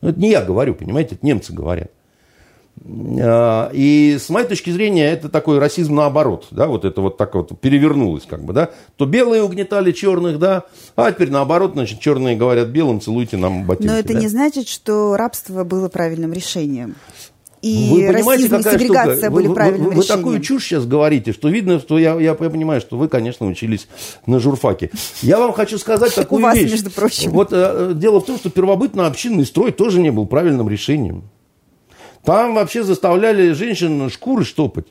Ну, 0.00 0.10
это 0.10 0.20
не 0.20 0.30
я 0.30 0.42
говорю, 0.42 0.74
понимаете, 0.74 1.14
это 1.14 1.26
немцы 1.26 1.52
говорят. 1.52 1.90
А, 3.22 3.70
и 3.72 4.16
с 4.18 4.30
моей 4.30 4.46
точки 4.46 4.70
зрения, 4.70 5.10
это 5.10 5.28
такой 5.28 5.58
расизм 5.58 5.96
наоборот, 5.96 6.46
да, 6.50 6.66
вот 6.66 6.84
это 6.84 7.00
вот 7.00 7.16
так 7.18 7.34
вот 7.34 7.58
перевернулось, 7.60 8.24
как 8.24 8.42
бы, 8.42 8.52
да. 8.52 8.70
То 8.96 9.04
белые 9.06 9.42
угнетали 9.42 9.92
черных, 9.92 10.38
да, 10.38 10.64
а 10.96 11.12
теперь 11.12 11.30
наоборот, 11.30 11.72
значит, 11.74 12.00
черные 12.00 12.36
говорят 12.36 12.68
белым, 12.68 13.00
целуйте 13.00 13.36
нам 13.36 13.64
ботинки. 13.64 13.86
Но 13.90 13.98
это 13.98 14.14
да? 14.14 14.20
не 14.20 14.28
значит, 14.28 14.68
что 14.68 15.16
рабство 15.16 15.64
было 15.64 15.88
правильным 15.88 16.32
решением. 16.32 16.94
И 17.62 17.90
вы 17.90 18.12
понимаете, 18.12 18.44
расизм, 18.44 18.56
какая 18.56 18.74
и 18.74 18.78
сегрегация 18.78 19.16
штука? 19.16 19.30
были 19.30 19.46
вы, 19.48 19.54
правильным 19.54 19.84
вы, 19.84 19.90
вы. 19.90 19.96
Вы 19.96 20.04
такую 20.04 20.40
чушь 20.40 20.64
сейчас 20.64 20.86
говорите, 20.86 21.32
что 21.32 21.48
видно, 21.50 21.78
что 21.78 21.98
я, 21.98 22.14
я, 22.14 22.30
я 22.30 22.34
понимаю, 22.34 22.80
что 22.80 22.96
вы, 22.96 23.08
конечно, 23.08 23.46
учились 23.46 23.86
на 24.26 24.38
журфаке. 24.38 24.90
Я 25.20 25.38
вам 25.38 25.52
хочу 25.52 25.76
сказать 25.78 26.14
такую 26.16 26.40
У 26.40 26.42
вас, 26.42 26.56
вещь. 26.56 26.70
между 26.72 26.90
прочим. 26.90 27.32
Вот 27.32 27.48
э, 27.52 27.92
дело 27.94 28.20
в 28.20 28.24
том, 28.24 28.38
что 28.38 28.48
первобытно-общинный 28.48 29.44
строй 29.44 29.72
тоже 29.72 30.00
не 30.00 30.10
был 30.10 30.26
правильным 30.26 30.68
решением. 30.70 31.24
Там 32.24 32.54
вообще 32.54 32.82
заставляли 32.82 33.52
женщин 33.52 34.08
шкуры 34.08 34.44
штопать. 34.44 34.86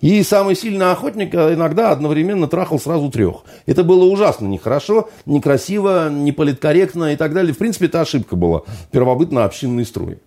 И 0.00 0.22
самый 0.22 0.56
сильный 0.56 0.90
охотник 0.90 1.34
иногда 1.34 1.90
одновременно 1.90 2.48
трахал 2.48 2.80
сразу 2.80 3.10
трех. 3.10 3.42
Это 3.66 3.84
было 3.84 4.04
ужасно 4.04 4.46
нехорошо, 4.46 5.10
некрасиво, 5.26 6.08
неполиткорректно 6.10 7.12
и 7.12 7.16
так 7.16 7.34
далее. 7.34 7.52
В 7.52 7.58
принципе, 7.58 7.86
это 7.86 8.00
ошибка 8.00 8.34
была. 8.34 8.62
Первобытно-общинный 8.92 9.84
строй. 9.84 10.18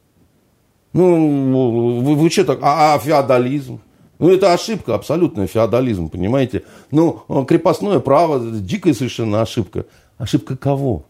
Ну, 0.93 2.01
вы, 2.01 2.15
вы 2.15 2.29
что 2.29 2.45
так? 2.45 2.59
А, 2.61 2.93
а 2.93 2.99
феодализм? 2.99 3.81
Ну, 4.19 4.29
это 4.29 4.53
ошибка, 4.53 4.95
абсолютная 4.95 5.47
феодализм, 5.47 6.09
понимаете? 6.09 6.63
Ну, 6.91 7.23
крепостное 7.47 7.99
право, 7.99 8.39
дикая 8.39 8.93
совершенно 8.93 9.41
ошибка. 9.41 9.85
Ошибка 10.17 10.55
кого? 10.55 11.05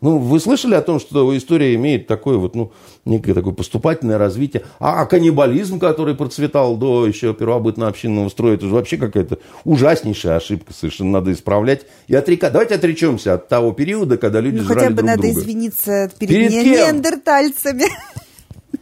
Ну, 0.00 0.18
вы 0.18 0.38
слышали 0.38 0.74
о 0.74 0.82
том, 0.82 1.00
что 1.00 1.34
история 1.34 1.74
имеет 1.76 2.06
такое 2.06 2.36
вот, 2.36 2.54
ну, 2.54 2.72
некое 3.06 3.32
такое 3.32 3.54
поступательное 3.54 4.18
развитие. 4.18 4.64
А, 4.78 5.00
а 5.00 5.06
каннибализм, 5.06 5.78
который 5.78 6.14
процветал 6.14 6.76
до 6.76 7.06
еще 7.06 7.32
первобытно-общинного 7.32 8.28
строя, 8.28 8.54
это 8.54 8.66
же 8.66 8.74
вообще 8.74 8.98
какая-то 8.98 9.38
ужаснейшая 9.64 10.36
ошибка 10.36 10.74
совершенно 10.74 11.10
надо 11.10 11.32
исправлять. 11.32 11.86
И 12.06 12.14
отрека... 12.14 12.50
Давайте 12.50 12.74
отречемся 12.74 13.34
от 13.34 13.48
того 13.48 13.72
периода, 13.72 14.18
когда 14.18 14.40
люди 14.40 14.58
ну, 14.58 14.64
жрали 14.64 14.78
хотя 14.78 14.90
бы 14.90 14.96
друг 14.96 15.06
надо 15.06 15.22
друга. 15.22 15.40
извиниться 15.40 16.10
перед, 16.18 16.30
перед 16.30 16.50
не... 16.50 16.70
неандертальцами. 16.70 17.84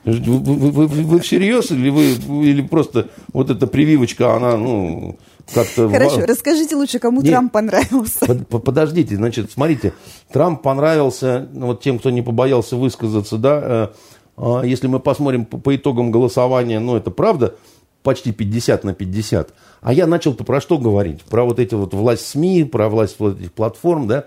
Вы, 0.05 0.39
вы, 0.39 0.71
вы, 0.71 0.87
вы 0.87 1.21
всерьез 1.21 1.71
или 1.71 1.91
вы 1.91 2.47
или 2.47 2.63
просто 2.63 3.09
вот 3.33 3.51
эта 3.51 3.67
прививочка, 3.67 4.35
она, 4.35 4.57
ну, 4.57 5.19
как-то... 5.53 5.89
Хорошо, 5.89 6.25
расскажите 6.27 6.77
лучше, 6.77 6.99
кому 6.99 7.21
Нет, 7.21 7.31
Трамп 7.31 7.53
понравился. 7.53 8.27
Под, 8.27 8.65
подождите, 8.65 9.17
значит, 9.17 9.51
смотрите, 9.51 9.93
Трамп 10.33 10.63
понравился 10.63 11.49
ну, 11.53 11.67
вот 11.67 11.83
тем, 11.83 11.99
кто 11.99 12.11
не 12.11 12.23
побоялся 12.23 12.77
высказаться, 12.77 13.37
да, 13.39 13.61
э, 13.63 13.89
э, 14.37 14.63
если 14.67 14.87
мы 14.87 15.01
посмотрим 15.01 15.45
по, 15.45 15.59
по 15.59 15.75
итогам 15.75 16.11
голосования, 16.11 16.81
ну, 16.81 16.97
это 16.97 17.11
правда, 17.11 17.55
почти 18.03 18.33
50 18.33 18.85
на 18.85 18.95
50. 18.95 19.55
А 19.81 19.93
я 19.93 20.07
начал-то 20.07 20.45
про 20.45 20.61
что 20.61 20.79
говорить? 20.79 21.23
Про 21.23 21.45
вот 21.45 21.59
эти 21.59 21.75
вот 21.75 21.95
власть 21.95 22.27
СМИ, 22.27 22.65
про 22.65 22.89
власть 22.89 23.17
вот 23.19 23.39
этих 23.39 23.53
платформ, 23.53 24.07
да. 24.07 24.27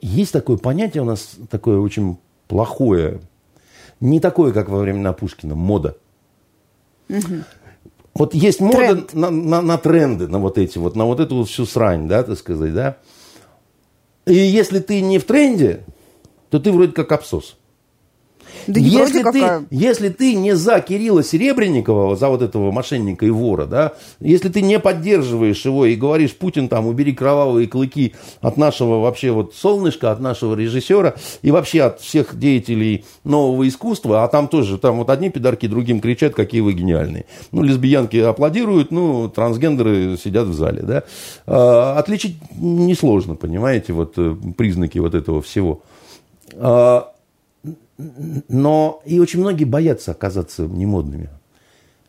Есть 0.00 0.32
такое 0.32 0.56
понятие 0.56 1.02
у 1.02 1.06
нас, 1.06 1.36
такое 1.50 1.78
очень 1.78 2.18
плохое, 2.46 3.20
не 4.00 4.20
такое, 4.20 4.52
как 4.52 4.68
во 4.68 4.78
времена 4.78 5.12
Пушкина, 5.12 5.54
мода. 5.54 5.96
Угу. 7.08 7.34
Вот 8.14 8.34
есть 8.34 8.60
мода 8.60 8.76
Тренд. 8.76 9.14
на, 9.14 9.30
на, 9.30 9.62
на 9.62 9.78
тренды, 9.78 10.26
на 10.26 10.38
вот 10.38 10.58
эти 10.58 10.78
вот, 10.78 10.96
на 10.96 11.04
вот 11.04 11.20
эту 11.20 11.36
вот 11.36 11.48
всю 11.48 11.66
срань, 11.66 12.08
да, 12.08 12.22
так 12.22 12.38
сказать, 12.38 12.74
да. 12.74 12.96
И 14.26 14.34
если 14.34 14.80
ты 14.80 15.00
не 15.00 15.18
в 15.18 15.24
тренде, 15.24 15.84
то 16.50 16.58
ты 16.58 16.72
вроде 16.72 16.92
как 16.92 17.12
абсос. 17.12 17.57
Да 18.66 18.80
если, 18.80 19.18
ты, 19.18 19.24
какая. 19.24 19.66
если 19.70 20.08
ты 20.10 20.34
не 20.34 20.54
за 20.54 20.80
Кирилла 20.80 21.22
Серебренникова, 21.22 22.16
за 22.16 22.28
вот 22.28 22.42
этого 22.42 22.70
мошенника 22.70 23.24
и 23.24 23.30
вора, 23.30 23.66
да, 23.66 23.92
если 24.20 24.48
ты 24.48 24.60
не 24.62 24.78
поддерживаешь 24.78 25.64
его 25.64 25.86
и 25.86 25.94
говоришь, 25.94 26.34
Путин 26.34 26.68
там, 26.68 26.86
убери 26.86 27.12
кровавые 27.12 27.66
клыки 27.66 28.14
от 28.40 28.56
нашего 28.56 29.00
вообще 29.00 29.30
вот 29.30 29.54
солнышка, 29.54 30.12
от 30.12 30.20
нашего 30.20 30.54
режиссера 30.54 31.14
и 31.42 31.50
вообще 31.50 31.82
от 31.82 32.00
всех 32.00 32.38
деятелей 32.38 33.04
нового 33.24 33.66
искусства, 33.66 34.24
а 34.24 34.28
там 34.28 34.48
тоже, 34.48 34.78
там 34.78 34.98
вот 34.98 35.10
одни 35.10 35.30
пидорки 35.30 35.66
другим 35.66 36.00
кричат, 36.00 36.34
какие 36.34 36.60
вы 36.60 36.72
гениальные. 36.72 37.26
Ну, 37.52 37.62
лесбиянки 37.62 38.16
аплодируют, 38.16 38.90
ну, 38.90 39.28
трансгендеры 39.28 40.16
сидят 40.16 40.46
в 40.48 40.54
зале, 40.54 40.82
да. 40.82 41.04
А, 41.46 41.98
отличить 41.98 42.36
несложно, 42.56 43.34
понимаете, 43.34 43.92
вот 43.92 44.14
э, 44.16 44.34
признаки 44.56 44.98
вот 44.98 45.14
этого 45.14 45.42
всего. 45.42 45.82
А, 46.54 47.12
но 47.98 49.02
и 49.04 49.18
очень 49.18 49.40
многие 49.40 49.64
боятся 49.64 50.12
оказаться 50.12 50.62
немодными. 50.62 51.28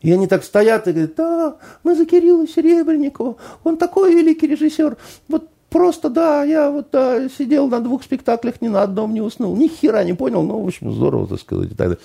И 0.01 0.11
они 0.11 0.27
так 0.27 0.43
стоят 0.43 0.87
и 0.87 0.91
говорят, 0.91 1.15
да, 1.15 1.57
мы 1.83 1.95
за 1.95 2.05
Кирилла 2.05 2.47
Серебренникова, 2.47 3.35
он 3.63 3.77
такой 3.77 4.15
великий 4.15 4.47
режиссер. 4.47 4.95
Вот 5.27 5.49
просто, 5.69 6.09
да, 6.09 6.43
я 6.43 6.71
вот 6.71 6.87
да, 6.91 7.27
сидел 7.27 7.67
на 7.67 7.81
двух 7.81 8.03
спектаклях, 8.03 8.61
ни 8.61 8.69
на 8.69 8.83
одном 8.83 9.13
не 9.13 9.21
уснул. 9.21 9.55
Ни 9.57 9.67
хера 9.67 10.03
не 10.03 10.13
понял, 10.13 10.43
но, 10.43 10.61
в 10.61 10.67
общем, 10.67 10.93
здорово, 10.93 11.27
так 11.27 11.39
сказать. 11.39 11.65
И 11.65 11.69
так 11.69 11.77
далее. 11.77 11.97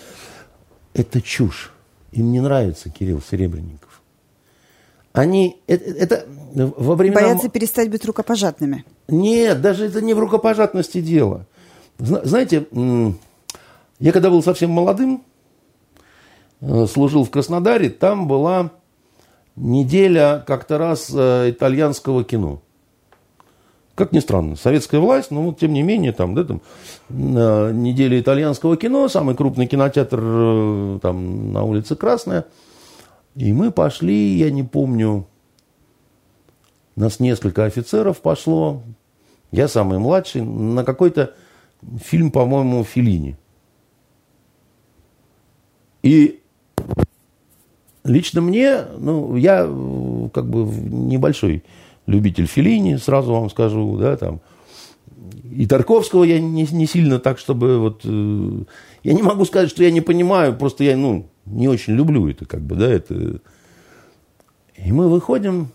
Это 0.93 1.21
чушь. 1.21 1.73
Им 2.13 2.33
не 2.33 2.41
нравится 2.41 2.91
Кирилл 2.91 3.21
Серебренников. 3.21 4.03
Они, 5.13 5.61
это, 5.69 5.85
это 5.85 6.27
во 6.55 6.97
времена... 6.97 7.21
Боятся 7.21 7.49
перестать 7.49 7.91
быть 7.91 8.05
рукопожатными. 8.05 8.85
Нет, 9.07 9.61
даже 9.61 9.87
это 9.87 10.01
не 10.01 10.15
в 10.15 10.19
рукопожатности 10.19 11.01
дело. 11.01 11.47
Знаете, 11.99 12.67
я 13.99 14.13
когда 14.13 14.31
был 14.31 14.43
совсем 14.43 14.71
молодым, 14.71 15.25
э, 16.61 16.87
служил 16.87 17.25
в 17.25 17.31
Краснодаре, 17.31 17.91
там 17.91 18.27
была 18.29 18.71
неделя 19.57 20.43
как-то 20.47 20.79
раз 20.79 21.11
э, 21.15 21.51
итальянского 21.51 22.25
кино. 22.25 22.61
Как 23.95 24.11
ни 24.11 24.19
странно, 24.19 24.57
советская 24.57 25.01
власть, 25.01 25.31
но 25.31 25.43
вот 25.43 25.61
тем 25.61 25.73
не 25.73 25.83
менее, 25.83 26.13
там, 26.13 26.35
да, 26.35 26.45
там, 26.45 26.63
э, 27.09 27.71
неделя 27.73 28.19
итальянского 28.19 28.77
кино, 28.77 29.09
самый 29.09 29.37
крупный 29.37 29.69
кинотеатр 29.69 30.99
там 31.01 31.53
на 31.53 31.63
улице 31.63 31.95
Красная. 31.95 32.47
И 33.37 33.53
мы 33.53 33.71
пошли, 33.71 34.37
я 34.37 34.51
не 34.51 34.65
помню, 34.65 35.27
нас 36.97 37.21
несколько 37.21 37.65
офицеров 37.65 38.21
пошло, 38.21 38.83
я 39.51 39.69
самый 39.69 39.99
младший, 39.99 40.43
на 40.43 40.85
какой-то 40.85 41.35
фильм, 42.03 42.31
по-моему, 42.31 42.83
Филини. 42.85 43.37
И 46.05 46.43
лично 48.05 48.43
мне, 48.43 48.83
ну, 48.99 49.37
я 49.37 49.63
как 50.35 50.51
бы 50.51 50.67
небольшой 50.67 51.65
любитель 52.05 52.47
Филини, 52.47 52.97
сразу 52.97 53.33
вам 53.33 53.49
скажу, 53.49 53.97
да, 53.97 54.19
там. 54.19 54.43
И 55.51 55.67
Тарковского 55.67 56.25
я 56.25 56.41
не, 56.41 56.67
не 56.71 56.87
сильно 56.87 57.19
так, 57.19 57.39
чтобы 57.39 57.79
вот... 57.79 58.03
Э, 58.05 58.65
я 59.03 59.15
не 59.15 59.23
могу 59.23 59.47
сказать, 59.47 59.71
что 59.71 59.83
я 59.83 59.91
не 59.91 60.03
понимаю, 60.03 60.55
просто 60.55 60.85
я, 60.85 60.95
ну, 60.95 61.27
не 61.47 61.69
очень 61.69 61.95
люблю 61.95 62.29
это, 62.29 62.45
как 62.45 62.61
бы, 62.61 62.77
да, 62.77 62.93
это... 62.93 63.41
И 64.77 64.93
мы 64.93 65.09
выходим, 65.09 65.69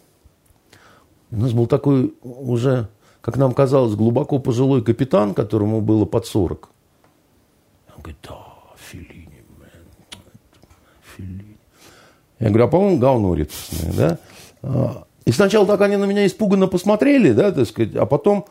у 1.31 1.37
нас 1.37 1.53
был 1.53 1.65
такой 1.65 2.13
уже, 2.21 2.87
как 3.21 3.35
нам 3.37 3.53
казалось, 3.53 3.95
глубоко 3.95 4.37
пожилой 4.37 4.83
капитан, 4.83 5.33
которому 5.33 5.81
было 5.81 6.05
под 6.05 6.27
40. 6.27 6.69
Он 7.95 8.01
говорит, 8.03 8.19
да, 8.21 8.37
Филини 8.77 9.29
я 12.39 12.49
говорю, 12.49 12.65
а 12.65 12.67
по-моему, 12.67 12.97
говно 12.99 13.35
редкостное, 13.35 13.93
да. 13.93 14.17
А, 14.61 15.03
и 15.25 15.31
сначала 15.31 15.65
так 15.65 15.81
они 15.81 15.97
на 15.97 16.05
меня 16.05 16.25
испуганно 16.25 16.67
посмотрели, 16.67 17.31
да, 17.31 17.51
так 17.51 17.67
сказать, 17.67 17.95
а 17.95 18.05
потом, 18.05 18.45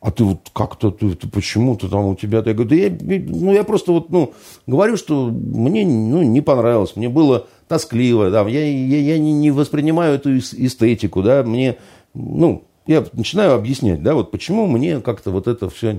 а 0.00 0.10
ты 0.10 0.24
вот 0.24 0.50
как-то, 0.52 0.90
ты, 0.90 1.14
ты 1.14 1.28
почему 1.28 1.76
ты 1.76 1.88
там 1.88 2.06
у 2.06 2.14
тебя, 2.16 2.38
я 2.38 2.54
говорю, 2.54 2.68
да 2.68 2.74
я, 2.76 2.96
ну, 3.00 3.52
я 3.52 3.64
просто 3.64 3.92
вот, 3.92 4.10
ну, 4.10 4.32
говорю, 4.66 4.96
что 4.96 5.26
мне, 5.26 5.86
ну, 5.86 6.22
не 6.22 6.40
понравилось, 6.40 6.96
мне 6.96 7.08
было 7.08 7.46
тоскливо, 7.68 8.30
да, 8.30 8.42
я, 8.48 8.64
я, 8.64 8.98
я 8.98 9.18
не, 9.18 9.32
не 9.32 9.50
воспринимаю 9.50 10.14
эту 10.14 10.38
эстетику, 10.38 11.22
да, 11.22 11.42
мне, 11.42 11.76
ну, 12.14 12.64
я 12.86 13.04
начинаю 13.12 13.54
объяснять, 13.54 14.02
да, 14.02 14.14
вот 14.14 14.30
почему 14.30 14.66
мне 14.66 15.00
как-то 15.00 15.30
вот 15.30 15.48
это 15.48 15.68
все 15.68 15.96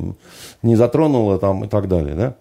не 0.61 0.75
затронуло 0.75 1.37
там 1.37 1.63
и 1.65 1.67
так 1.67 1.87
далее, 1.87 2.15
да. 2.15 2.35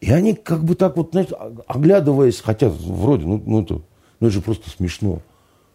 И 0.00 0.10
они 0.10 0.34
как 0.34 0.64
бы 0.64 0.74
так 0.74 0.96
вот, 0.96 1.10
знаете, 1.12 1.36
оглядываясь, 1.68 2.40
хотя 2.40 2.68
вроде, 2.68 3.24
ну, 3.26 3.40
ну, 3.46 3.82
ну 4.22 4.28
это 4.28 4.36
же 4.36 4.40
просто 4.40 4.70
смешно. 4.70 5.20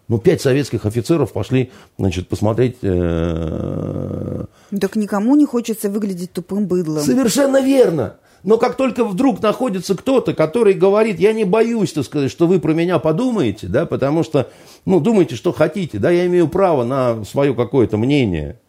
Ну, 0.07 0.19
пять 0.19 0.39
советских 0.39 0.85
офицеров 0.85 1.33
пошли, 1.33 1.69
значит, 1.97 2.29
посмотреть... 2.29 2.77
Э... 2.81 4.45
Так 4.79 4.95
никому 4.95 5.35
не 5.35 5.45
хочется 5.45 5.89
выглядеть 5.89 6.31
тупым 6.31 6.65
быдлом. 6.65 7.03
Совершенно 7.03 7.61
верно. 7.61 8.15
Но 8.43 8.57
как 8.57 8.77
только 8.77 9.03
вдруг 9.03 9.41
находится 9.41 9.95
кто-то, 9.95 10.33
который 10.33 10.75
говорит, 10.75 11.19
я 11.19 11.33
не 11.33 11.43
боюсь, 11.43 11.91
так 11.91 12.05
сказать, 12.05 12.31
что 12.31 12.47
вы 12.47 12.61
про 12.61 12.71
меня 12.71 12.99
подумаете, 12.99 13.67
да, 13.67 13.85
потому 13.85 14.23
что, 14.23 14.49
ну, 14.85 15.01
думайте, 15.01 15.35
что 15.35 15.51
хотите, 15.51 15.97
да, 15.97 16.09
я 16.09 16.25
имею 16.27 16.47
право 16.47 16.85
на 16.85 17.25
свое 17.25 17.53
какое-то 17.53 17.97
мнение. 17.97 18.61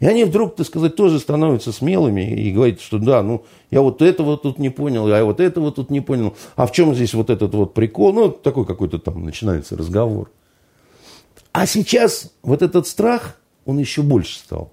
И 0.00 0.06
они 0.06 0.24
вдруг, 0.24 0.56
так 0.56 0.66
сказать, 0.66 0.96
тоже 0.96 1.20
становятся 1.20 1.72
смелыми 1.72 2.22
и 2.22 2.50
говорят, 2.50 2.80
что 2.80 2.98
да, 2.98 3.22
ну, 3.22 3.44
я 3.70 3.82
вот 3.82 4.00
этого 4.00 4.38
тут 4.38 4.58
не 4.58 4.70
понял, 4.70 5.06
я 5.06 5.24
вот 5.24 5.40
этого 5.40 5.70
тут 5.70 5.90
не 5.90 6.00
понял. 6.00 6.34
А 6.56 6.66
в 6.66 6.72
чем 6.72 6.94
здесь 6.94 7.12
вот 7.12 7.28
этот 7.28 7.54
вот 7.54 7.74
прикол? 7.74 8.14
Ну, 8.14 8.30
такой 8.30 8.64
какой-то 8.64 8.98
там 8.98 9.22
начинается 9.22 9.76
разговор. 9.76 10.30
А 11.52 11.66
сейчас 11.66 12.32
вот 12.42 12.62
этот 12.62 12.86
страх, 12.86 13.36
он 13.66 13.78
еще 13.78 14.00
больше 14.00 14.38
стал. 14.38 14.72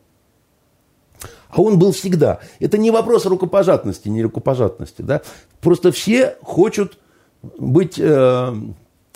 А 1.50 1.62
он 1.62 1.78
был 1.78 1.92
всегда. 1.92 2.40
Это 2.60 2.78
не 2.78 2.92
вопрос 2.92 3.26
рукопожатности, 3.26 4.08
не 4.08 4.24
рукопожатности. 4.24 5.02
Да? 5.02 5.22
Просто 5.60 5.92
все 5.92 6.38
хотят 6.42 6.94
быть, 7.58 8.00
э, 8.00 8.56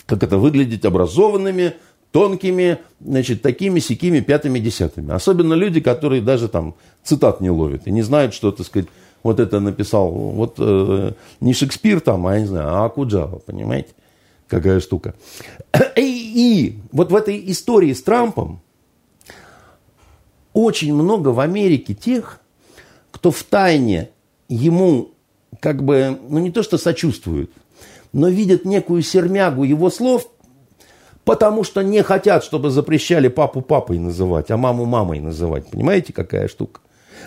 как 0.04 0.22
это, 0.22 0.36
выглядеть 0.36 0.84
образованными, 0.84 1.74
тонкими, 2.12 2.78
значит, 3.00 3.42
такими 3.42 3.80
сякими 3.80 4.20
пятыми 4.20 4.58
десятыми. 4.58 5.12
Особенно 5.12 5.54
люди, 5.54 5.80
которые 5.80 6.22
даже 6.22 6.48
там 6.48 6.74
цитат 7.02 7.40
не 7.40 7.50
ловят 7.50 7.86
и 7.86 7.90
не 7.90 8.02
знают, 8.02 8.34
что, 8.34 8.52
так 8.52 8.66
сказать, 8.66 8.88
вот 9.22 9.40
это 9.40 9.60
написал, 9.60 10.10
вот 10.10 10.56
э, 10.58 11.12
не 11.40 11.54
Шекспир 11.54 12.00
там, 12.00 12.26
а 12.26 12.38
не 12.38 12.46
знаю, 12.46 12.68
а 12.68 12.84
Акуджава, 12.84 13.38
понимаете, 13.38 13.90
какая 14.46 14.80
штука. 14.80 15.14
И, 15.96 16.02
и 16.02 16.78
вот 16.92 17.10
в 17.10 17.16
этой 17.16 17.50
истории 17.50 17.92
с 17.92 18.02
Трампом 18.02 18.60
очень 20.52 20.94
много 20.94 21.28
в 21.28 21.40
Америке 21.40 21.94
тех, 21.94 22.40
кто 23.10 23.30
в 23.30 23.42
тайне 23.42 24.10
ему 24.48 25.12
как 25.60 25.82
бы, 25.82 26.18
ну 26.28 26.38
не 26.38 26.50
то 26.50 26.62
что 26.62 26.78
сочувствует, 26.78 27.50
но 28.12 28.28
видят 28.28 28.64
некую 28.64 29.02
сермягу 29.02 29.64
его 29.64 29.90
слов, 29.90 30.28
Потому 31.24 31.62
что 31.62 31.82
не 31.82 32.02
хотят, 32.02 32.42
чтобы 32.42 32.70
запрещали 32.70 33.28
папу 33.28 33.60
папой 33.60 33.98
называть, 33.98 34.50
а 34.50 34.56
маму 34.56 34.84
мамой 34.84 35.20
называть. 35.20 35.70
Понимаете, 35.70 36.12
какая 36.12 36.48
штука? 36.48 36.80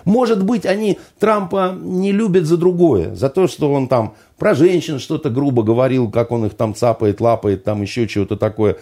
Может 0.03 0.43
быть, 0.43 0.65
они 0.65 0.99
Трампа 1.19 1.73
не 1.79 2.11
любят 2.11 2.45
за 2.45 2.57
другое, 2.57 3.15
за 3.15 3.29
то, 3.29 3.47
что 3.47 3.71
он 3.71 3.87
там 3.87 4.15
про 4.37 4.53
женщин 4.53 4.99
что-то 4.99 5.29
грубо 5.29 5.63
говорил, 5.63 6.11
как 6.11 6.31
он 6.31 6.45
их 6.45 6.55
там 6.55 6.75
цапает, 6.75 7.21
лапает, 7.21 7.63
там 7.63 7.81
еще 7.81 8.05
чего-то 8.07 8.35
такое. 8.35 8.75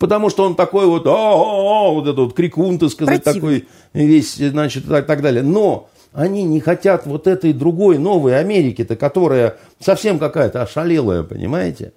Потому 0.00 0.28
что 0.30 0.44
он 0.44 0.56
такой 0.56 0.86
вот, 0.86 1.06
о, 1.06 1.94
вот 1.94 2.02
этот 2.02 2.18
вот 2.18 2.34
крикун, 2.34 2.78
так 2.78 2.90
сказать, 2.90 3.22
Противный. 3.22 3.60
такой 3.60 3.68
весь, 3.92 4.34
значит, 4.34 4.86
и 4.86 4.88
так, 4.88 5.06
так 5.06 5.22
далее. 5.22 5.44
Но 5.44 5.88
они 6.12 6.42
не 6.42 6.60
хотят 6.60 7.06
вот 7.06 7.26
этой 7.28 7.52
другой 7.52 7.98
новой 7.98 8.38
Америки-то, 8.38 8.96
которая 8.96 9.58
совсем 9.78 10.18
какая-то 10.18 10.62
ошалелая, 10.62 11.22
понимаете? 11.22 11.92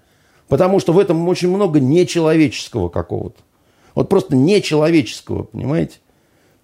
Потому 0.49 0.79
что 0.79 0.91
в 0.91 0.99
этом 0.99 1.25
очень 1.29 1.47
много 1.47 1.79
нечеловеческого 1.79 2.89
какого-то. 2.89 3.39
Вот 3.95 4.09
просто 4.09 4.35
нечеловеческого, 4.35 5.43
понимаете? 5.43 5.99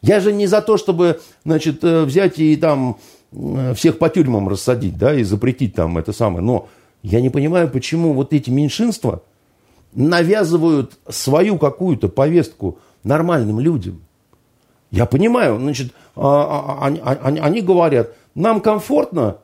Я 0.01 0.19
же 0.19 0.33
не 0.33 0.47
за 0.47 0.61
то, 0.61 0.77
чтобы, 0.77 1.21
значит, 1.45 1.83
э, 1.83 2.03
взять 2.03 2.39
и 2.39 2.55
там 2.57 2.97
э, 3.31 3.73
всех 3.75 3.97
по 3.97 4.09
тюрьмам 4.09 4.49
рассадить, 4.49 4.97
да, 4.97 5.13
и 5.15 5.23
запретить 5.23 5.75
там 5.75 5.97
это 5.97 6.13
самое. 6.13 6.43
Но 6.43 6.67
я 7.03 7.21
не 7.21 7.29
понимаю, 7.29 7.69
почему 7.69 8.13
вот 8.13 8.33
эти 8.33 8.49
меньшинства 8.49 9.21
навязывают 9.93 10.97
свою 11.07 11.57
какую-то 11.57 12.09
повестку 12.09 12.79
нормальным 13.03 13.59
людям. 13.59 14.01
Я 14.91 15.05
понимаю, 15.05 15.59
значит, 15.59 15.93
а, 16.15 16.79
а, 16.81 16.95
а, 17.03 17.27
они, 17.27 17.61
говорят, 17.61 18.13
нам 18.33 18.61
комфортно, 18.61 19.37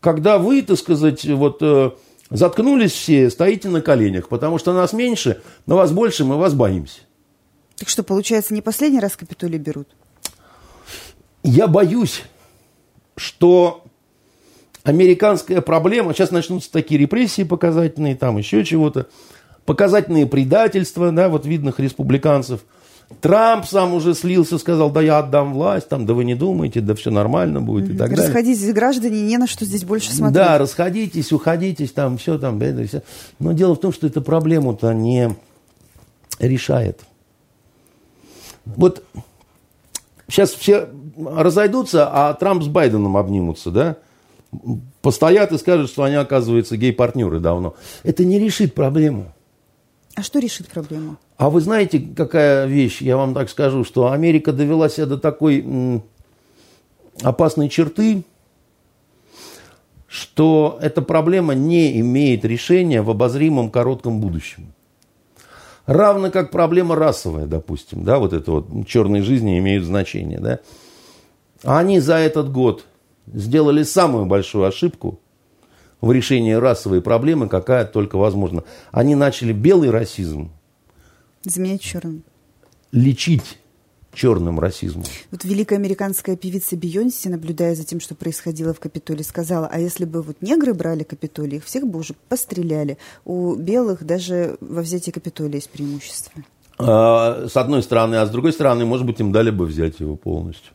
когда 0.00 0.38
вы, 0.38 0.62
так 0.62 0.78
сказать, 0.78 1.24
вот 1.24 1.58
э, 1.60 1.90
Заткнулись 2.30 2.92
все, 2.92 3.28
стоите 3.28 3.68
на 3.68 3.80
коленях, 3.80 4.28
потому 4.28 4.58
что 4.58 4.72
нас 4.72 4.92
меньше, 4.92 5.42
но 5.66 5.76
вас 5.76 5.90
больше, 5.90 6.24
мы 6.24 6.36
вас 6.36 6.54
боимся. 6.54 7.00
Так 7.76 7.88
что, 7.88 8.04
получается, 8.04 8.54
не 8.54 8.62
последний 8.62 9.00
раз 9.00 9.16
Капитолий 9.16 9.58
берут? 9.58 9.88
Я 11.42 11.66
боюсь, 11.66 12.22
что 13.16 13.82
американская 14.84 15.60
проблема, 15.60 16.14
сейчас 16.14 16.30
начнутся 16.30 16.70
такие 16.70 17.00
репрессии 17.00 17.42
показательные, 17.42 18.14
там 18.14 18.38
еще 18.38 18.64
чего-то, 18.64 19.08
показательные 19.64 20.26
предательства, 20.26 21.10
да, 21.10 21.28
вот 21.28 21.46
видных 21.46 21.80
республиканцев. 21.80 22.60
Трамп 23.20 23.66
сам 23.66 23.92
уже 23.92 24.14
слился, 24.14 24.56
сказал, 24.58 24.90
да 24.90 25.02
я 25.02 25.18
отдам 25.18 25.52
власть, 25.52 25.88
там, 25.88 26.06
да 26.06 26.14
вы 26.14 26.24
не 26.24 26.34
думайте, 26.34 26.80
да 26.80 26.94
все 26.94 27.10
нормально 27.10 27.60
будет 27.60 27.90
и 27.90 27.96
так 27.96 28.10
далее. 28.10 28.26
Расходитесь, 28.26 28.72
граждане, 28.72 29.22
не 29.22 29.36
на 29.36 29.46
что 29.46 29.64
здесь 29.64 29.84
больше 29.84 30.12
смотреть. 30.12 30.34
Да, 30.34 30.58
расходитесь, 30.58 31.32
уходитесь, 31.32 31.92
там, 31.92 32.18
все 32.18 32.38
там, 32.38 32.60
это, 32.62 32.86
все. 32.86 33.02
Но 33.38 33.52
дело 33.52 33.74
в 33.74 33.80
том, 33.80 33.92
что 33.92 34.06
эта 34.06 34.20
проблему-то 34.20 34.92
не 34.92 35.34
решает. 36.38 37.00
Вот 38.64 39.02
сейчас 40.28 40.52
все 40.52 40.88
разойдутся, 41.18 42.08
а 42.10 42.32
Трамп 42.34 42.62
с 42.62 42.68
Байденом 42.68 43.16
обнимутся, 43.16 43.70
да? 43.70 43.96
Постоят 45.02 45.52
и 45.52 45.58
скажут, 45.58 45.90
что 45.90 46.04
они, 46.04 46.16
оказывается, 46.16 46.76
гей-партнеры 46.76 47.40
давно. 47.40 47.74
Это 48.02 48.24
не 48.24 48.38
решит 48.38 48.74
проблему. 48.74 49.32
А 50.16 50.22
что 50.22 50.38
решит 50.38 50.68
проблему? 50.68 51.16
А 51.36 51.50
вы 51.50 51.60
знаете, 51.60 52.00
какая 52.00 52.66
вещь, 52.66 53.00
я 53.00 53.16
вам 53.16 53.32
так 53.32 53.48
скажу, 53.48 53.84
что 53.84 54.10
Америка 54.10 54.52
довела 54.52 54.88
себя 54.88 55.06
до 55.06 55.18
такой 55.18 56.02
опасной 57.22 57.68
черты, 57.68 58.24
что 60.06 60.78
эта 60.82 61.02
проблема 61.02 61.54
не 61.54 62.00
имеет 62.00 62.44
решения 62.44 63.02
в 63.02 63.10
обозримом 63.10 63.70
коротком 63.70 64.20
будущем. 64.20 64.72
Равно 65.86 66.30
как 66.30 66.50
проблема 66.50 66.96
расовая, 66.96 67.46
допустим, 67.46 68.04
да, 68.04 68.18
вот 68.18 68.32
это 68.32 68.50
вот 68.50 68.86
черные 68.86 69.22
жизни 69.22 69.58
имеют 69.58 69.84
значение, 69.84 70.38
да. 70.38 70.58
Они 71.62 72.00
за 72.00 72.16
этот 72.16 72.50
год 72.50 72.84
сделали 73.26 73.82
самую 73.84 74.26
большую 74.26 74.64
ошибку 74.64 75.20
в 76.00 76.12
решении 76.12 76.52
расовой 76.52 77.02
проблемы, 77.02 77.48
какая 77.48 77.84
только 77.84 78.16
возможна. 78.16 78.64
Они 78.90 79.14
начали 79.14 79.52
белый 79.52 79.90
расизм 79.90 80.50
заменять 81.44 81.80
черным. 81.80 82.22
Лечить 82.92 83.58
черным 84.12 84.58
расизмом. 84.58 85.04
Вот 85.30 85.44
великая 85.44 85.76
американская 85.76 86.36
певица 86.36 86.76
Бейонси, 86.76 87.28
наблюдая 87.28 87.74
за 87.74 87.84
тем, 87.84 88.00
что 88.00 88.14
происходило 88.14 88.74
в 88.74 88.80
Капитолии, 88.80 89.22
сказала, 89.22 89.68
а 89.70 89.78
если 89.78 90.04
бы 90.04 90.22
вот 90.22 90.42
негры 90.42 90.74
брали 90.74 91.04
Капитолий, 91.04 91.58
их 91.58 91.64
всех 91.64 91.86
бы 91.86 92.00
уже 92.00 92.14
постреляли. 92.28 92.98
У 93.24 93.54
белых 93.54 94.04
даже 94.04 94.56
во 94.60 94.82
взятии 94.82 95.12
Капитолия 95.12 95.56
есть 95.56 95.70
преимущество. 95.70 96.42
А, 96.78 97.46
с 97.48 97.56
одной 97.56 97.82
стороны, 97.82 98.16
а 98.16 98.26
с 98.26 98.30
другой 98.30 98.52
стороны, 98.52 98.84
может 98.84 99.06
быть, 99.06 99.20
им 99.20 99.32
дали 99.32 99.50
бы 99.50 99.64
взять 99.66 100.00
его 100.00 100.16
полностью. 100.16 100.72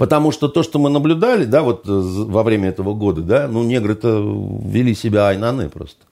Потому 0.00 0.32
что 0.32 0.48
то, 0.48 0.62
что 0.62 0.78
мы 0.78 0.88
наблюдали, 0.88 1.44
да, 1.44 1.62
вот 1.62 1.82
во 1.84 2.42
время 2.42 2.70
этого 2.70 2.94
года, 2.94 3.20
да, 3.20 3.48
ну, 3.48 3.62
негры-то 3.62 4.58
вели 4.64 4.94
себя 4.94 5.28
айнаны 5.28 5.68
просто. 5.68 6.06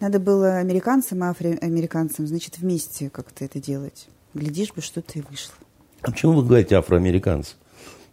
Надо 0.00 0.18
было 0.18 0.58
американцам 0.58 1.24
и 1.24 1.28
афроамериканцам, 1.28 2.26
значит, 2.26 2.58
вместе 2.58 3.08
как-то 3.08 3.46
это 3.46 3.58
делать. 3.58 4.06
Глядишь 4.34 4.70
бы, 4.74 4.82
что-то 4.82 5.18
и 5.18 5.22
вышло. 5.22 5.54
А 6.02 6.10
почему 6.10 6.32
вы 6.32 6.44
говорите 6.44 6.76
афроамериканцы? 6.76 7.54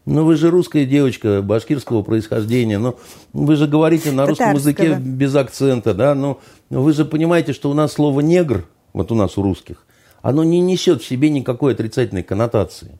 Ну, 0.06 0.24
вы 0.24 0.38
же 0.38 0.50
русская 0.50 0.86
девочка 0.86 1.42
башкирского 1.42 2.02
происхождения. 2.04 2.80
Ну, 2.80 2.98
вы 3.34 3.58
же 3.58 3.68
говорите 3.68 4.14
на 4.14 4.26
русском 4.26 4.54
языке 4.54 4.96
без 4.96 5.36
акцента, 5.36 5.94
да? 5.94 6.16
Ну, 6.16 6.40
вы 6.70 6.94
же 6.94 7.04
понимаете, 7.04 7.52
что 7.52 7.70
у 7.70 7.74
нас 7.74 7.92
слово 7.92 8.22
«негр», 8.22 8.70
вот 8.94 9.12
у 9.12 9.16
нас 9.16 9.38
у 9.38 9.42
русских, 9.42 9.86
оно 10.22 10.46
не 10.46 10.62
несет 10.62 11.02
в 11.02 11.06
себе 11.06 11.30
никакой 11.30 11.74
отрицательной 11.74 12.24
коннотации. 12.24 12.98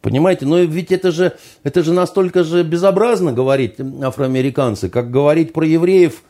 Понимаете? 0.00 0.46
Но 0.46 0.58
ведь 0.58 0.92
это 0.92 1.10
же, 1.10 1.36
это 1.64 1.82
же 1.82 1.92
настолько 1.92 2.44
же 2.44 2.62
безобразно 2.62 3.32
говорить 3.32 3.76
афроамериканцы, 4.02 4.88
как 4.88 5.10
говорить 5.10 5.52
про 5.52 5.66
евреев, 5.66 6.22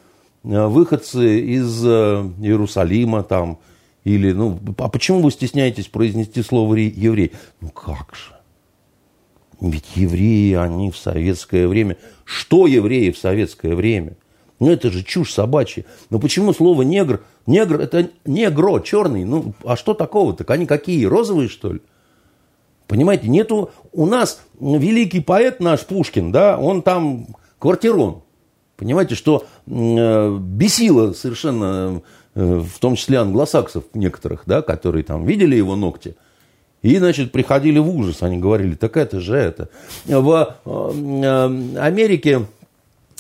э, 0.45 0.67
выходцы 0.67 1.41
из 1.41 1.85
э, 1.85 2.31
Иерусалима 2.41 3.23
там, 3.23 3.59
или, 4.05 4.33
ну, 4.33 4.59
а 4.79 4.89
почему 4.89 5.21
вы 5.21 5.31
стесняетесь 5.31 5.87
произнести 5.87 6.43
слово 6.43 6.77
еврей? 6.77 7.33
Ну 7.61 7.69
как 7.69 8.15
же? 8.15 8.33
Ведь 9.61 9.97
евреи, 9.97 10.55
они 10.55 10.91
в 10.91 10.97
советское 10.97 11.67
время... 11.67 11.97
Что 12.25 12.67
евреи 12.67 13.11
в 13.11 13.19
советское 13.19 13.75
время? 13.75 14.17
Ну 14.61 14.71
это 14.71 14.91
же 14.91 15.03
чушь 15.03 15.33
собачья. 15.33 15.85
Но 16.11 16.19
почему 16.19 16.53
слово 16.53 16.83
негр? 16.83 17.23
Негр 17.47 17.81
это 17.81 18.11
негро, 18.25 18.81
черный. 18.81 19.25
Ну 19.25 19.55
а 19.65 19.77
что 19.77 19.95
такого? 19.95 20.35
Так 20.35 20.51
они 20.51 20.67
какие? 20.67 21.05
Розовые, 21.05 21.49
что 21.49 21.73
ли? 21.75 21.81
Понимаете, 22.89 23.29
нету... 23.29 23.71
У 23.93 24.07
нас 24.07 24.41
великий 24.59 25.21
поэт 25.21 25.61
наш 25.61 25.87
Пушкин, 25.87 26.33
да, 26.33 26.59
он 26.59 26.83
там 26.83 27.29
квартирон. 27.61 28.23
Понимаете, 28.77 29.15
что 29.15 29.45
э, 29.67 30.39
бесило 30.41 31.13
совершенно 31.13 32.03
Э, 32.39 32.61
в 32.61 32.79
том 32.79 32.95
числе 32.95 33.19
англосаксов 33.19 33.83
некоторых, 33.95 34.45
да, 34.47 34.63
которые 34.63 35.03
там 35.03 35.27
видели 35.27 35.57
его 35.57 35.75
ногти, 35.75 36.15
и, 36.83 36.97
значит, 36.97 37.33
приходили 37.33 37.81
в 37.81 37.91
ужас. 37.91 38.23
Они 38.23 38.39
говорили, 38.39 38.77
так 38.77 38.97
это 38.97 39.19
же 39.19 39.35
это. 39.35 39.71
В 40.05 40.57
э, 40.65 41.79
Америке, 41.81 42.47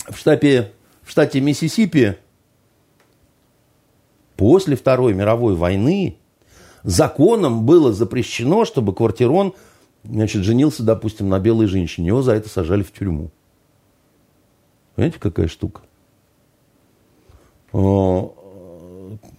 в 0.09 0.16
штате, 0.16 0.71
в 1.03 1.11
штате 1.11 1.41
Миссисипи, 1.41 2.16
после 4.37 4.77
Второй 4.77 5.14
мировой 5.14 5.57
войны 5.57 6.16
законом 6.83 7.66
было 7.66 7.93
запрещено, 7.93 8.64
чтобы 8.64 8.95
квартирон 8.95 9.55
значит, 10.05 10.43
женился, 10.43 10.83
допустим, 10.83 11.29
на 11.29 11.39
белой 11.39 11.66
женщине. 11.66 12.09
Его 12.09 12.22
за 12.22 12.33
это 12.33 12.49
сажали 12.49 12.83
в 12.83 12.93
тюрьму. 12.93 13.31
Понимаете, 14.95 15.18
какая 15.20 15.49
штука? 15.49 15.83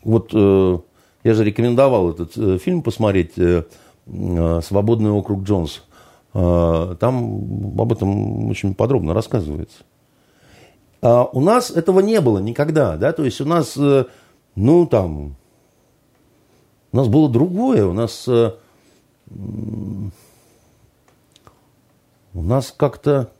вот 0.03 0.31
э, 0.33 0.77
я 1.23 1.33
же 1.33 1.43
рекомендовал 1.43 2.11
этот 2.11 2.37
э, 2.37 2.57
фильм 2.57 2.81
посмотреть 2.81 3.37
э, 3.37 3.63
«Свободный 4.05 5.11
округ 5.11 5.43
Джонс». 5.43 5.83
Там 6.31 7.79
об 7.79 7.91
этом 7.91 8.49
очень 8.49 8.75
подробно 8.75 9.15
рассказывается. 9.15 9.79
А 11.01 11.25
у 11.25 11.41
нас 11.41 11.71
этого 11.71 12.01
не 12.01 12.21
было 12.21 12.37
никогда, 12.37 12.97
да, 12.97 13.13
то 13.13 13.25
есть 13.25 13.41
у 13.41 13.45
нас, 13.45 13.75
ну, 14.55 14.85
там, 14.85 15.35
у 16.91 16.97
нас 16.97 17.07
было 17.07 17.29
другое, 17.29 17.85
у 17.85 17.93
нас, 17.93 18.27
у 18.27 18.51
нас 22.33 22.73
как-то 22.75 23.31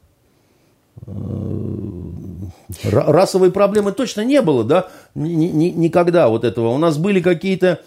расовой 2.84 3.52
проблемы 3.52 3.92
точно 3.92 4.24
не 4.24 4.42
было, 4.42 4.64
да, 4.64 4.90
ни, 5.16 5.46
ни, 5.46 5.70
никогда 5.70 6.30
вот 6.30 6.44
этого. 6.44 6.70
У 6.70 6.78
нас 6.78 6.98
были 6.98 7.22
какие-то, 7.22 7.80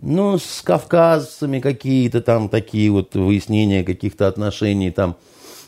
ну, 0.00 0.38
с 0.38 0.62
кавказцами 0.62 1.60
какие-то 1.60 2.20
там 2.20 2.48
такие 2.48 2.90
вот 2.90 3.14
выяснения 3.14 3.82
каких-то 3.82 4.28
отношений, 4.28 4.90
там, 4.90 5.16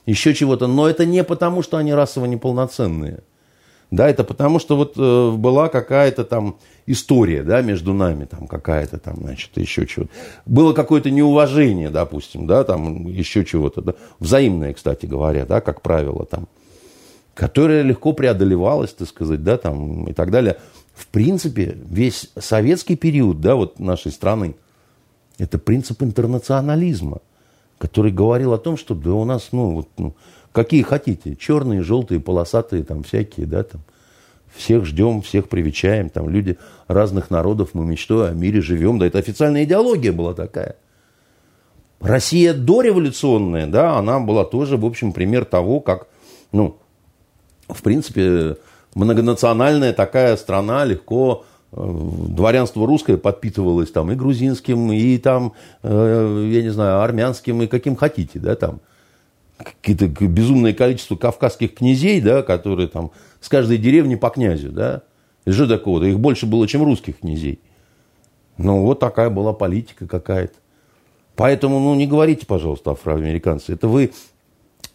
еще 0.06 0.34
чего-то. 0.34 0.66
Но 0.66 0.88
это 0.88 1.06
не 1.06 1.24
потому, 1.24 1.62
что 1.62 1.76
они 1.76 1.92
расово 1.92 2.26
неполноценные. 2.26 3.22
Да, 3.92 4.08
это 4.08 4.24
потому, 4.24 4.58
что 4.58 4.76
вот 4.78 4.94
э, 4.96 5.30
была 5.32 5.68
какая-то 5.68 6.24
там 6.24 6.56
история, 6.86 7.42
да, 7.42 7.60
между 7.60 7.92
нами, 7.92 8.24
там 8.24 8.46
какая-то 8.46 8.96
там, 8.96 9.16
значит, 9.16 9.50
еще 9.56 9.86
чего-то. 9.86 10.10
Было 10.46 10.72
какое-то 10.72 11.10
неуважение, 11.10 11.90
допустим, 11.90 12.46
да, 12.46 12.64
там 12.64 13.06
еще 13.06 13.44
чего-то, 13.44 13.82
да. 13.82 13.94
Взаимное, 14.18 14.72
кстати 14.72 15.04
говоря, 15.04 15.44
да, 15.44 15.60
как 15.60 15.82
правило, 15.82 16.24
там 16.24 16.48
которая 17.34 17.82
легко 17.82 18.14
преодолевалась, 18.14 18.94
так 18.94 19.08
сказать, 19.08 19.44
да, 19.44 19.58
там 19.58 20.06
и 20.06 20.14
так 20.14 20.30
далее. 20.30 20.56
В 20.94 21.06
принципе, 21.08 21.76
весь 21.84 22.30
советский 22.38 22.96
период, 22.96 23.42
да, 23.42 23.56
вот 23.56 23.78
нашей 23.78 24.10
страны, 24.10 24.54
это 25.36 25.58
принцип 25.58 26.02
интернационализма, 26.02 27.20
который 27.76 28.10
говорил 28.10 28.54
о 28.54 28.58
том, 28.58 28.78
что 28.78 28.94
да 28.94 29.12
у 29.12 29.26
нас, 29.26 29.48
ну, 29.52 29.74
вот, 29.74 29.88
ну, 29.98 30.14
какие 30.52 30.82
хотите, 30.82 31.36
черные, 31.36 31.82
желтые, 31.82 32.20
полосатые, 32.20 32.84
там 32.84 33.02
всякие, 33.02 33.46
да, 33.46 33.62
там, 33.64 33.80
всех 34.54 34.84
ждем, 34.84 35.22
всех 35.22 35.48
привечаем, 35.48 36.10
там 36.10 36.28
люди 36.28 36.58
разных 36.86 37.30
народов, 37.30 37.70
мы 37.72 37.84
мечтой 37.84 38.30
о 38.30 38.34
мире 38.34 38.60
живем, 38.60 38.98
да, 38.98 39.06
это 39.06 39.18
официальная 39.18 39.64
идеология 39.64 40.12
была 40.12 40.34
такая. 40.34 40.76
Россия 42.00 42.52
дореволюционная, 42.52 43.66
да, 43.66 43.96
она 43.96 44.20
была 44.20 44.44
тоже, 44.44 44.76
в 44.76 44.84
общем, 44.84 45.12
пример 45.12 45.44
того, 45.44 45.80
как, 45.80 46.08
ну, 46.50 46.76
в 47.68 47.80
принципе, 47.82 48.56
многонациональная 48.94 49.92
такая 49.92 50.36
страна 50.36 50.84
легко 50.84 51.44
э, 51.70 51.76
дворянство 52.28 52.86
русское 52.86 53.16
подпитывалось 53.16 53.92
там 53.92 54.10
и 54.10 54.16
грузинским, 54.16 54.92
и 54.92 55.16
там, 55.18 55.52
э, 55.82 56.48
я 56.52 56.62
не 56.62 56.70
знаю, 56.70 57.00
армянским, 57.00 57.62
и 57.62 57.66
каким 57.68 57.96
хотите, 57.96 58.38
да, 58.38 58.56
там. 58.56 58.80
Какие-то 59.64 60.06
безумное 60.06 60.72
количество 60.72 61.16
кавказских 61.16 61.74
князей, 61.74 62.20
да, 62.20 62.42
которые 62.42 62.88
там 62.88 63.10
с 63.40 63.48
каждой 63.48 63.78
деревни 63.78 64.14
по 64.14 64.30
князю, 64.30 64.70
да. 64.70 65.02
И 65.44 65.50
что 65.50 65.66
такого-то? 65.66 66.06
Их 66.06 66.18
больше 66.20 66.46
было, 66.46 66.68
чем 66.68 66.84
русских 66.84 67.20
князей. 67.20 67.60
Ну, 68.58 68.82
вот 68.82 69.00
такая 69.00 69.30
была 69.30 69.52
политика 69.52 70.06
какая-то. 70.06 70.54
Поэтому, 71.34 71.80
ну, 71.80 71.94
не 71.94 72.06
говорите, 72.06 72.46
пожалуйста, 72.46 72.90
афроамериканцы. 72.92 73.72
Это 73.72 73.88
вы 73.88 74.12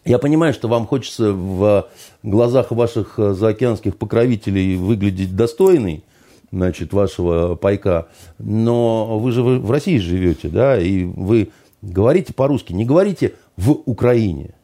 Я 0.04 0.18
понимаю, 0.18 0.54
что 0.54 0.68
вам 0.68 0.86
хочется 0.86 1.32
в 1.32 1.88
глазах 2.22 2.70
ваших 2.70 3.18
заокеанских 3.18 3.96
покровителей 3.96 4.76
выглядеть 4.76 5.36
достойной, 5.36 6.02
значит, 6.50 6.94
вашего 6.94 7.56
пайка, 7.56 8.08
но 8.38 9.18
вы 9.18 9.32
же 9.32 9.42
в 9.42 9.70
России 9.70 9.98
живете, 9.98 10.48
да, 10.48 10.78
и 10.80 11.04
вы 11.04 11.50
говорите 11.82 12.32
по-русски, 12.32 12.72
не 12.72 12.86
говорите 12.86 13.34
в 13.56 13.70
Украине. 13.84 14.54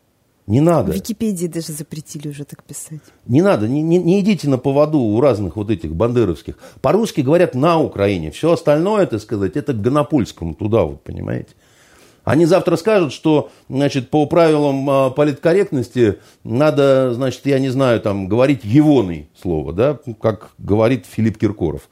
Не 0.46 0.60
надо. 0.60 0.92
В 0.92 0.94
Википедии 0.94 1.46
даже 1.46 1.72
запретили 1.72 2.28
уже 2.28 2.44
так 2.44 2.62
писать. 2.64 3.00
Не 3.26 3.40
надо, 3.40 3.66
не, 3.66 3.80
не, 3.80 3.98
не 3.98 4.20
идите 4.20 4.48
на 4.48 4.58
поводу 4.58 4.98
у 4.98 5.20
разных 5.20 5.56
вот 5.56 5.70
этих 5.70 5.94
бандеровских. 5.94 6.58
По-русски 6.82 7.22
говорят 7.22 7.54
на 7.54 7.80
Украине. 7.80 8.30
Все 8.30 8.52
остальное, 8.52 9.06
так 9.06 9.22
сказать, 9.22 9.56
это 9.56 9.72
к 9.72 9.80
Гонопольскому 9.80 10.54
туда 10.54 10.82
вот, 10.82 11.02
понимаете. 11.02 11.54
Они 12.24 12.46
завтра 12.46 12.76
скажут, 12.76 13.12
что, 13.12 13.50
значит, 13.68 14.10
по 14.10 14.26
правилам 14.26 14.88
а, 14.88 15.10
политкорректности 15.10 16.18
надо, 16.42 17.12
значит, 17.12 17.42
я 17.44 17.58
не 17.58 17.68
знаю, 17.68 18.00
там, 18.00 18.28
говорить 18.28 18.64
егоный 18.64 19.28
слово, 19.40 19.72
да, 19.74 19.98
как 20.20 20.52
говорит 20.58 21.04
Филипп 21.06 21.38
Киркоров. 21.38 21.88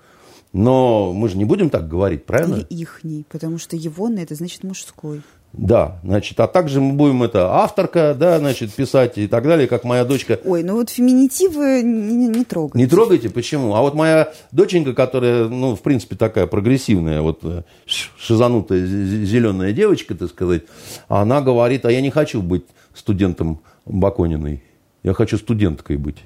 Но 0.54 1.12
мы 1.12 1.28
же 1.28 1.36
не 1.36 1.44
будем 1.44 1.70
так 1.70 1.88
говорить, 1.88 2.24
правильно? 2.24 2.56
Или 2.56 2.82
ихний, 2.82 3.26
потому 3.30 3.58
что 3.58 3.76
егоный 3.76 4.22
это 4.22 4.34
значит 4.34 4.64
мужской. 4.64 5.22
Да, 5.52 6.00
значит, 6.02 6.40
а 6.40 6.46
также 6.46 6.80
мы 6.80 6.94
будем 6.94 7.22
это 7.22 7.52
авторка, 7.52 8.14
да, 8.18 8.38
значит, 8.38 8.72
писать 8.72 9.18
и 9.18 9.26
так 9.26 9.44
далее, 9.44 9.68
как 9.68 9.84
моя 9.84 10.06
дочка. 10.06 10.40
Ой, 10.44 10.62
ну 10.62 10.76
вот 10.76 10.88
феминитивы 10.88 11.82
не, 11.82 12.28
не 12.28 12.44
трогайте. 12.44 12.78
Не 12.78 12.86
трогайте, 12.86 13.28
почему? 13.28 13.74
А 13.74 13.82
вот 13.82 13.94
моя 13.94 14.32
доченька, 14.50 14.94
которая, 14.94 15.48
ну, 15.48 15.76
в 15.76 15.82
принципе, 15.82 16.16
такая 16.16 16.46
прогрессивная, 16.46 17.20
вот 17.20 17.40
э, 17.42 17.64
шизанутая 17.84 18.86
зеленая 18.86 19.72
девочка, 19.72 20.14
так 20.14 20.30
сказать, 20.30 20.62
она 21.08 21.42
говорит, 21.42 21.84
а 21.84 21.92
я 21.92 22.00
не 22.00 22.10
хочу 22.10 22.40
быть 22.40 22.64
студентом 22.94 23.60
Бакониной, 23.84 24.62
я 25.02 25.12
хочу 25.12 25.36
студенткой 25.36 25.98
быть. 25.98 26.24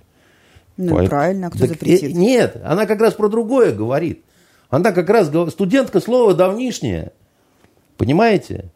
Ну, 0.76 0.94
Поэтому... 0.94 1.08
правильно, 1.08 1.46
а 1.48 1.50
кто 1.50 1.60
так, 1.60 1.68
запретит? 1.70 2.14
Нет, 2.14 2.60
она 2.64 2.86
как 2.86 3.00
раз 3.00 3.14
про 3.14 3.28
другое 3.28 3.72
говорит. 3.72 4.22
Она 4.68 4.92
как 4.92 5.10
раз, 5.10 5.32
студентка 5.50 5.98
слово 5.98 6.34
давнишнее, 6.34 7.12
понимаете? 7.96 8.70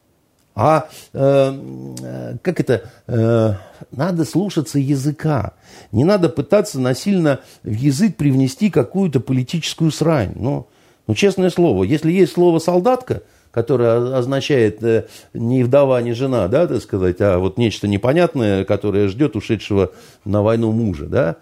А 0.63 0.91
э, 1.15 2.37
как 2.43 2.61
это? 2.61 2.83
Э, 3.07 3.55
надо 3.93 4.27
слушаться 4.27 4.79
языка. 4.79 5.55
Не 5.91 6.05
надо 6.05 6.29
пытаться 6.29 6.79
насильно 6.79 7.41
в 7.63 7.73
язык 7.73 8.17
привнести 8.17 8.69
какую-то 8.69 9.21
политическую 9.21 9.91
срань. 9.91 10.33
Ну, 10.37 10.69
ну, 11.07 11.15
честное 11.15 11.49
слово, 11.49 11.85
если 11.85 12.13
есть 12.13 12.35
слово 12.35 12.59
солдатка, 12.59 13.23
которое 13.53 14.15
означает 14.19 14.83
э, 14.85 15.07
не 15.33 15.65
вдова, 15.65 16.03
не 16.03 16.13
жена, 16.13 16.47
да, 16.49 16.67
так 16.67 16.83
сказать, 16.83 17.23
а 17.23 17.39
вот 17.39 17.57
нечто 17.57 17.89
непонятное, 17.89 18.67
которое 18.67 19.09
ждет 19.09 19.37
ушедшего 19.37 19.93
на 20.27 20.43
войну 20.43 20.73
мужа, 20.73 21.07
да, 21.07 21.37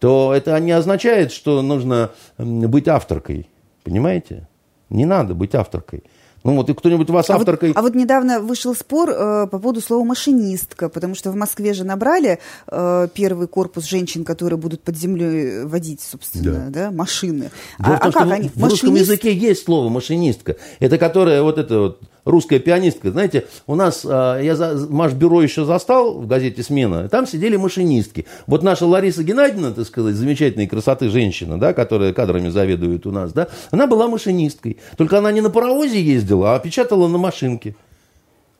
то 0.00 0.34
это 0.34 0.58
не 0.58 0.72
означает, 0.72 1.30
что 1.30 1.62
нужно 1.62 2.10
быть 2.38 2.88
авторкой. 2.88 3.48
Понимаете? 3.84 4.48
Не 4.90 5.04
надо 5.04 5.34
быть 5.34 5.54
авторкой. 5.54 6.02
Ну 6.44 6.56
вот 6.56 6.68
и 6.68 6.74
кто-нибудь 6.74 7.08
вас 7.08 7.30
а 7.30 7.36
авторкой... 7.36 7.70
Вот, 7.70 7.78
а 7.78 7.82
вот 7.82 7.94
недавно 7.94 8.38
вышел 8.38 8.74
спор 8.74 9.08
э, 9.10 9.46
по 9.50 9.58
поводу 9.58 9.80
слова 9.80 10.04
«машинистка», 10.04 10.90
потому 10.90 11.14
что 11.14 11.30
в 11.30 11.36
Москве 11.36 11.72
же 11.72 11.84
набрали 11.84 12.38
э, 12.68 13.08
первый 13.14 13.48
корпус 13.48 13.84
женщин, 13.84 14.24
которые 14.24 14.58
будут 14.58 14.82
под 14.82 14.96
землей 14.96 15.64
водить, 15.64 16.02
собственно, 16.02 16.70
да, 16.70 16.88
да 16.88 16.90
машины. 16.90 17.50
Дело 17.78 17.96
а, 17.96 18.08
а 18.08 18.12
как 18.12 18.26
в, 18.26 18.30
они? 18.30 18.48
В 18.50 18.56
Машинист... 18.56 18.82
русском 18.82 18.94
языке 18.94 19.34
есть 19.34 19.64
слово 19.64 19.88
«машинистка». 19.88 20.56
Это 20.80 20.98
которая 20.98 21.42
вот 21.42 21.56
это 21.56 21.78
вот 21.78 22.00
русская 22.24 22.58
пианистка. 22.58 23.10
Знаете, 23.10 23.46
у 23.66 23.74
нас, 23.74 24.02
а, 24.04 24.40
я 24.40 24.56
за, 24.56 24.86
Маш-бюро 24.88 25.42
еще 25.42 25.64
застал 25.64 26.14
в 26.14 26.26
газете 26.26 26.62
«Смена», 26.62 27.08
там 27.08 27.26
сидели 27.26 27.56
машинистки. 27.56 28.26
Вот 28.46 28.62
наша 28.62 28.86
Лариса 28.86 29.22
Геннадьевна, 29.22 29.72
так 29.72 29.86
сказать, 29.86 30.14
замечательной 30.14 30.66
красоты 30.66 31.08
женщина, 31.08 31.58
да, 31.58 31.72
которая 31.72 32.12
кадрами 32.12 32.48
заведует 32.48 33.06
у 33.06 33.10
нас, 33.10 33.32
да, 33.32 33.48
она 33.70 33.86
была 33.86 34.08
машинисткой. 34.08 34.78
Только 34.96 35.18
она 35.18 35.32
не 35.32 35.40
на 35.40 35.50
паровозе 35.50 36.02
ездила, 36.02 36.54
а 36.54 36.58
печатала 36.58 37.08
на 37.08 37.18
машинке. 37.18 37.76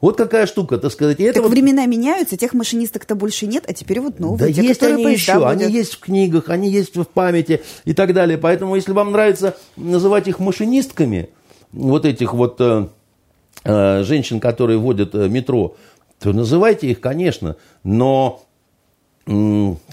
Вот 0.00 0.18
какая 0.18 0.46
штука, 0.46 0.76
так 0.76 0.92
сказать. 0.92 1.18
И 1.18 1.22
так 1.24 1.30
это 1.30 1.42
вот... 1.42 1.50
времена 1.50 1.86
меняются, 1.86 2.36
тех 2.36 2.52
машинисток-то 2.52 3.14
больше 3.14 3.46
нет, 3.46 3.64
а 3.66 3.72
теперь 3.72 4.00
вот 4.00 4.20
новые. 4.20 4.48
Да 4.48 4.52
те, 4.52 4.62
есть 4.62 4.82
они 4.82 5.02
еще, 5.10 5.32
будут. 5.32 5.48
они 5.48 5.72
есть 5.72 5.94
в 5.94 6.00
книгах, 6.00 6.50
они 6.50 6.70
есть 6.70 6.94
в 6.94 7.04
памяти 7.04 7.62
и 7.86 7.94
так 7.94 8.12
далее. 8.12 8.36
Поэтому, 8.36 8.76
если 8.76 8.92
вам 8.92 9.12
нравится 9.12 9.56
называть 9.76 10.28
их 10.28 10.40
машинистками, 10.40 11.30
вот 11.72 12.04
этих 12.04 12.34
вот 12.34 12.56
э, 12.60 12.88
женщин, 13.64 14.40
которые 14.40 14.78
водят 14.78 15.14
э, 15.14 15.28
метро, 15.28 15.76
то 16.20 16.32
называйте 16.32 16.90
их, 16.90 17.00
конечно, 17.00 17.56
но, 17.82 18.42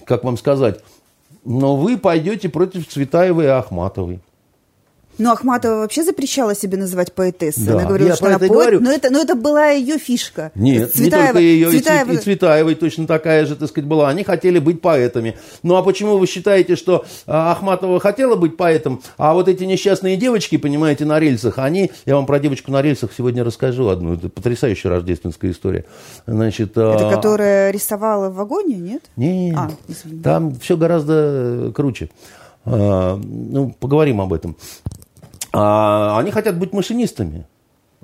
как 0.06 0.24
вам 0.24 0.38
сказать, 0.38 0.82
но 1.44 1.76
вы 1.76 1.98
пойдете 1.98 2.50
против 2.50 2.88
Цветаевой 2.88 3.46
и 3.46 3.48
Ахматовой. 3.48 4.20
Но 5.18 5.32
Ахматова 5.32 5.82
вообще 5.82 6.04
запрещала 6.04 6.56
себе 6.56 6.78
называть 6.78 7.14
поэтессой. 7.14 7.66
Да, 7.66 7.74
она 7.74 7.86
говорила, 7.86 8.16
что 8.16 8.28
она 8.28 8.40
поэт, 8.40 8.52
говорю. 8.52 8.80
но 8.80 8.92
это, 8.92 9.10
но 9.12 9.22
это 9.22 9.36
была 9.36 9.70
ее 9.70 9.98
фишка. 9.98 10.52
Нет, 10.56 10.94
Цветаева, 10.94 11.22
не 11.22 11.26
только 11.26 11.40
ее, 11.40 11.70
Цветаева... 11.70 12.12
и 12.12 12.18
Цветаевой 12.18 12.76
точно 12.76 13.08
такая 13.08 13.46
же, 13.46 13.56
так 13.56 13.70
сказать, 13.70 13.88
была. 13.88 14.10
Они 14.10 14.24
хотели 14.24 14.60
быть 14.60 14.82
поэтами. 14.82 15.38
Ну 15.64 15.76
а 15.76 15.84
почему 15.84 16.18
вы 16.18 16.28
считаете, 16.28 16.76
что 16.76 17.06
а, 17.28 17.52
Ахматова 17.52 18.00
хотела 18.00 18.36
быть 18.36 18.58
поэтом, 18.58 19.02
а 19.18 19.34
вот 19.34 19.48
эти 19.48 19.64
несчастные 19.64 20.18
девочки, 20.18 20.58
понимаете, 20.58 21.06
на 21.06 21.20
рельсах, 21.20 21.60
они... 21.60 21.92
Я 22.06 22.16
вам 22.16 22.26
про 22.26 22.40
девочку 22.40 22.72
на 22.72 22.82
рельсах 22.82 23.12
сегодня 23.16 23.44
расскажу 23.44 23.90
одну. 23.90 24.16
Это 24.16 24.30
потрясающая 24.30 24.90
рождественская 24.90 25.52
история. 25.52 25.86
Значит, 26.26 26.72
это 26.72 27.10
а... 27.10 27.16
которая 27.16 27.72
рисовала 27.72 28.30
в 28.30 28.36
вагоне, 28.36 28.76
нет? 28.76 29.04
Нет, 29.16 29.56
а, 29.58 29.72
там 30.24 30.56
все 30.56 30.78
гораздо 30.78 31.72
круче. 31.76 32.10
А, 32.66 33.18
ну, 33.18 33.76
поговорим 33.80 34.22
об 34.22 34.34
этом. 34.34 34.56
А 35.54 36.18
они 36.20 36.32
хотят 36.32 36.58
быть 36.58 36.74
машинистами. 36.74 37.46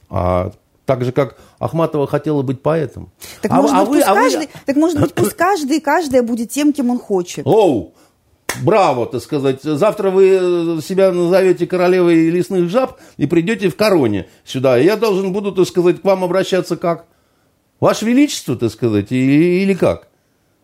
А 0.09 0.51
так 0.85 1.03
же, 1.03 1.11
как 1.11 1.37
Ахматова 1.59 2.07
хотела 2.07 2.41
быть 2.41 2.61
поэтом. 2.61 3.11
Так, 3.41 3.51
а, 3.51 3.61
может, 3.61 3.75
а 3.75 3.85
быть, 3.85 3.89
вы, 3.89 4.01
а 4.01 4.13
каждый, 4.15 4.47
вы... 4.47 4.49
так 4.65 4.75
может 4.75 4.99
быть, 4.99 5.13
пусть 5.13 5.33
каждый 5.37 5.77
и 5.77 5.81
каждая 5.81 6.23
будет 6.23 6.49
тем, 6.49 6.73
кем 6.73 6.89
он 6.89 6.99
хочет. 6.99 7.45
Оу! 7.45 7.93
Браво, 8.63 9.05
так 9.05 9.21
сказать. 9.21 9.61
Завтра 9.61 10.09
вы 10.09 10.79
себя 10.81 11.11
назовете 11.11 11.67
королевой 11.67 12.29
лесных 12.29 12.69
жаб 12.69 12.97
и 13.17 13.27
придете 13.27 13.69
в 13.69 13.75
короне 13.75 14.27
сюда. 14.45 14.79
И 14.79 14.85
я 14.85 14.95
должен 14.95 15.33
буду, 15.33 15.51
так 15.51 15.67
сказать, 15.67 16.01
к 16.01 16.05
вам 16.05 16.23
обращаться 16.23 16.77
как? 16.77 17.05
Ваше 17.79 18.05
Величество, 18.05 18.55
так 18.55 18.71
сказать, 18.71 19.11
или 19.11 19.73
как? 19.73 20.06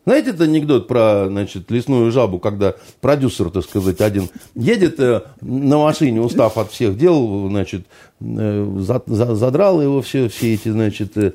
Знаете 0.05 0.31
этот 0.31 0.41
анекдот 0.41 0.87
про, 0.89 1.27
значит, 1.27 1.71
лесную 1.71 2.11
жабу, 2.11 2.37
когда 2.37 2.75
продюсер, 2.99 3.49
так 3.49 3.63
сказать, 3.63 4.01
один 4.01 4.29
едет 4.53 4.99
э, 4.99 5.21
на 5.39 5.77
машине, 5.77 6.19
устав 6.19 6.57
от 6.57 6.71
всех 6.71 6.97
дел, 6.97 7.47
значит, 7.47 7.85
э, 8.19 8.77
за, 8.79 9.01
за, 9.05 9.35
задрал 9.35 9.81
его 9.81 10.01
все, 10.01 10.27
все 10.27 10.55
эти, 10.55 10.67
значит, 10.67 11.17
э, 11.17 11.31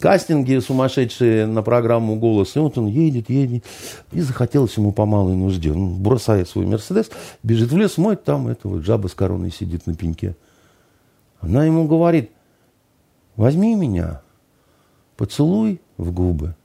кастинги 0.00 0.58
сумасшедшие 0.58 1.46
на 1.46 1.62
программу 1.62 2.16
«Голос». 2.16 2.56
И 2.56 2.58
вот 2.58 2.76
он 2.78 2.88
едет, 2.88 3.30
едет, 3.30 3.64
и 4.10 4.20
захотелось 4.20 4.76
ему 4.76 4.90
по 4.90 5.06
малой 5.06 5.36
нужде. 5.36 5.70
Он 5.70 6.02
бросает 6.02 6.48
свой 6.48 6.66
«Мерседес», 6.66 7.10
бежит 7.44 7.70
в 7.70 7.76
лес, 7.76 7.96
моет, 7.96 8.24
там 8.24 8.48
эта 8.48 8.66
вот 8.66 8.82
жаба 8.82 9.06
с 9.06 9.14
короной 9.14 9.52
сидит 9.52 9.86
на 9.86 9.94
пеньке. 9.94 10.34
Она 11.40 11.64
ему 11.64 11.86
говорит, 11.86 12.32
возьми 13.36 13.76
меня, 13.76 14.22
поцелуй 15.16 15.80
в 15.96 16.12
губы, 16.12 16.56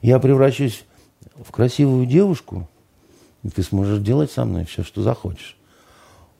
я 0.00 0.18
превращусь 0.18 0.84
в 1.36 1.50
красивую 1.50 2.06
девушку, 2.06 2.68
и 3.42 3.48
ты 3.48 3.62
сможешь 3.62 4.00
делать 4.00 4.30
со 4.30 4.44
мной 4.44 4.64
все, 4.64 4.82
что 4.82 5.02
захочешь. 5.02 5.56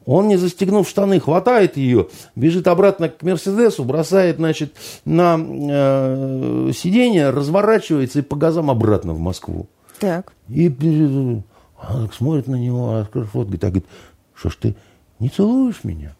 Он, 0.04 0.26
не 0.26 0.36
застегнув 0.36 0.88
штаны, 0.88 1.20
хватает 1.20 1.76
ее, 1.76 2.08
бежит 2.34 2.66
обратно 2.66 3.08
к 3.08 3.22
Мерседесу, 3.22 3.84
бросает, 3.84 4.36
значит, 4.36 4.74
на 5.04 5.38
э, 5.38 6.72
сиденье, 6.74 7.30
разворачивается 7.30 8.18
и 8.18 8.22
по 8.22 8.34
газам 8.34 8.70
обратно 8.70 9.12
в 9.12 9.20
Москву. 9.20 9.68
Так. 10.00 10.32
И 10.48 10.66
она 11.78 12.08
смотрит 12.16 12.48
на 12.48 12.56
него, 12.56 12.96
открыв 12.96 13.34
рот, 13.34 13.44
говорит, 13.44 13.64
а 13.64 13.68
говорит, 13.68 13.86
что 14.34 14.50
ж 14.50 14.56
ты 14.56 14.76
не 15.20 15.28
целуешь 15.28 15.84
меня? 15.84 16.16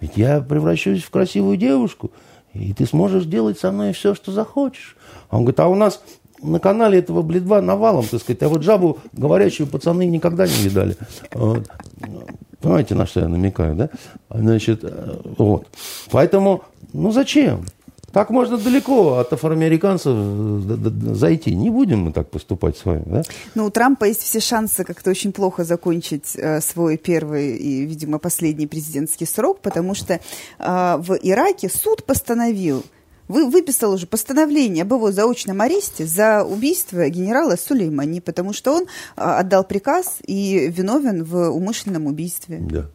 Ведь 0.00 0.16
я 0.16 0.40
превращусь 0.40 1.02
в 1.02 1.10
красивую 1.10 1.56
девушку, 1.56 2.10
и 2.52 2.74
ты 2.74 2.84
сможешь 2.84 3.24
делать 3.24 3.58
со 3.58 3.72
мной 3.72 3.92
все, 3.94 4.14
что 4.14 4.32
захочешь. 4.32 4.96
Он 5.30 5.40
говорит, 5.40 5.60
а 5.60 5.68
у 5.68 5.74
нас 5.74 6.02
на 6.44 6.60
канале 6.60 6.98
этого 6.98 7.22
бледва 7.22 7.60
навалом, 7.60 8.06
так 8.06 8.20
сказать, 8.20 8.42
а 8.42 8.48
вот 8.48 8.62
жабу 8.62 8.98
говорящую 9.12 9.66
пацаны 9.66 10.06
никогда 10.06 10.46
не 10.46 10.62
видали. 10.62 10.96
Понимаете, 12.60 12.94
на 12.94 13.06
что 13.06 13.20
я 13.20 13.28
намекаю, 13.28 13.74
да? 13.74 13.90
Значит, 14.30 14.80
э, 14.84 15.16
вот. 15.36 15.66
Поэтому, 16.10 16.62
ну 16.94 17.12
зачем? 17.12 17.66
Так 18.14 18.30
можно 18.30 18.56
далеко 18.56 19.18
от 19.18 19.32
афроамериканцев 19.32 20.16
зайти. 21.16 21.54
Не 21.54 21.68
будем 21.68 21.98
мы 21.98 22.12
так 22.12 22.30
поступать 22.30 22.78
с 22.78 22.84
вами, 22.84 23.02
да? 23.06 23.22
Ну, 23.56 23.66
у 23.66 23.70
Трампа 23.70 24.04
есть 24.04 24.22
все 24.22 24.38
шансы 24.38 24.84
как-то 24.84 25.10
очень 25.10 25.32
плохо 25.32 25.64
закончить 25.64 26.36
э, 26.36 26.60
свой 26.60 26.96
первый 26.96 27.56
и, 27.56 27.84
видимо, 27.84 28.18
последний 28.18 28.68
президентский 28.68 29.26
срок, 29.26 29.58
потому 29.60 29.94
что 29.94 30.14
э, 30.14 30.20
в 30.58 31.18
Ираке 31.22 31.68
суд 31.68 32.04
постановил, 32.04 32.84
вы, 33.28 33.48
выписал 33.48 33.92
уже 33.92 34.06
постановление 34.06 34.82
об 34.82 34.92
его 34.92 35.10
заочном 35.10 35.60
аресте 35.60 36.06
за 36.06 36.44
убийство 36.44 37.08
генерала 37.08 37.56
Сулеймани, 37.56 38.20
потому 38.20 38.52
что 38.52 38.72
он 38.72 38.84
а, 39.16 39.38
отдал 39.38 39.64
приказ 39.64 40.18
и 40.26 40.68
виновен 40.68 41.24
в 41.24 41.50
умышленном 41.50 42.06
убийстве. 42.06 42.58
Да. 42.60 42.86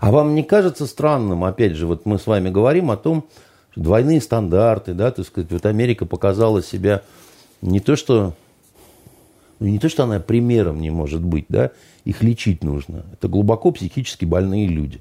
А 0.00 0.10
вам 0.10 0.34
не 0.34 0.42
кажется 0.42 0.86
странным, 0.86 1.44
опять 1.44 1.72
же, 1.72 1.86
вот 1.86 2.06
мы 2.06 2.18
с 2.18 2.26
вами 2.26 2.50
говорим 2.50 2.90
о 2.90 2.96
том, 2.96 3.26
что 3.72 3.80
двойные 3.80 4.20
стандарты, 4.20 4.94
да, 4.94 5.10
так 5.10 5.26
сказать, 5.26 5.50
вот 5.50 5.66
Америка 5.66 6.06
показала 6.06 6.62
себя 6.62 7.02
не 7.62 7.80
то, 7.80 7.96
что 7.96 8.34
ну, 9.58 9.68
не 9.68 9.78
то, 9.78 9.88
что 9.88 10.04
она 10.04 10.20
примером 10.20 10.80
не 10.80 10.90
может 10.90 11.22
быть, 11.22 11.46
да, 11.48 11.70
их 12.04 12.22
лечить 12.22 12.62
нужно. 12.62 13.04
Это 13.12 13.28
глубоко 13.28 13.70
психически 13.70 14.24
больные 14.24 14.66
люди. 14.66 15.00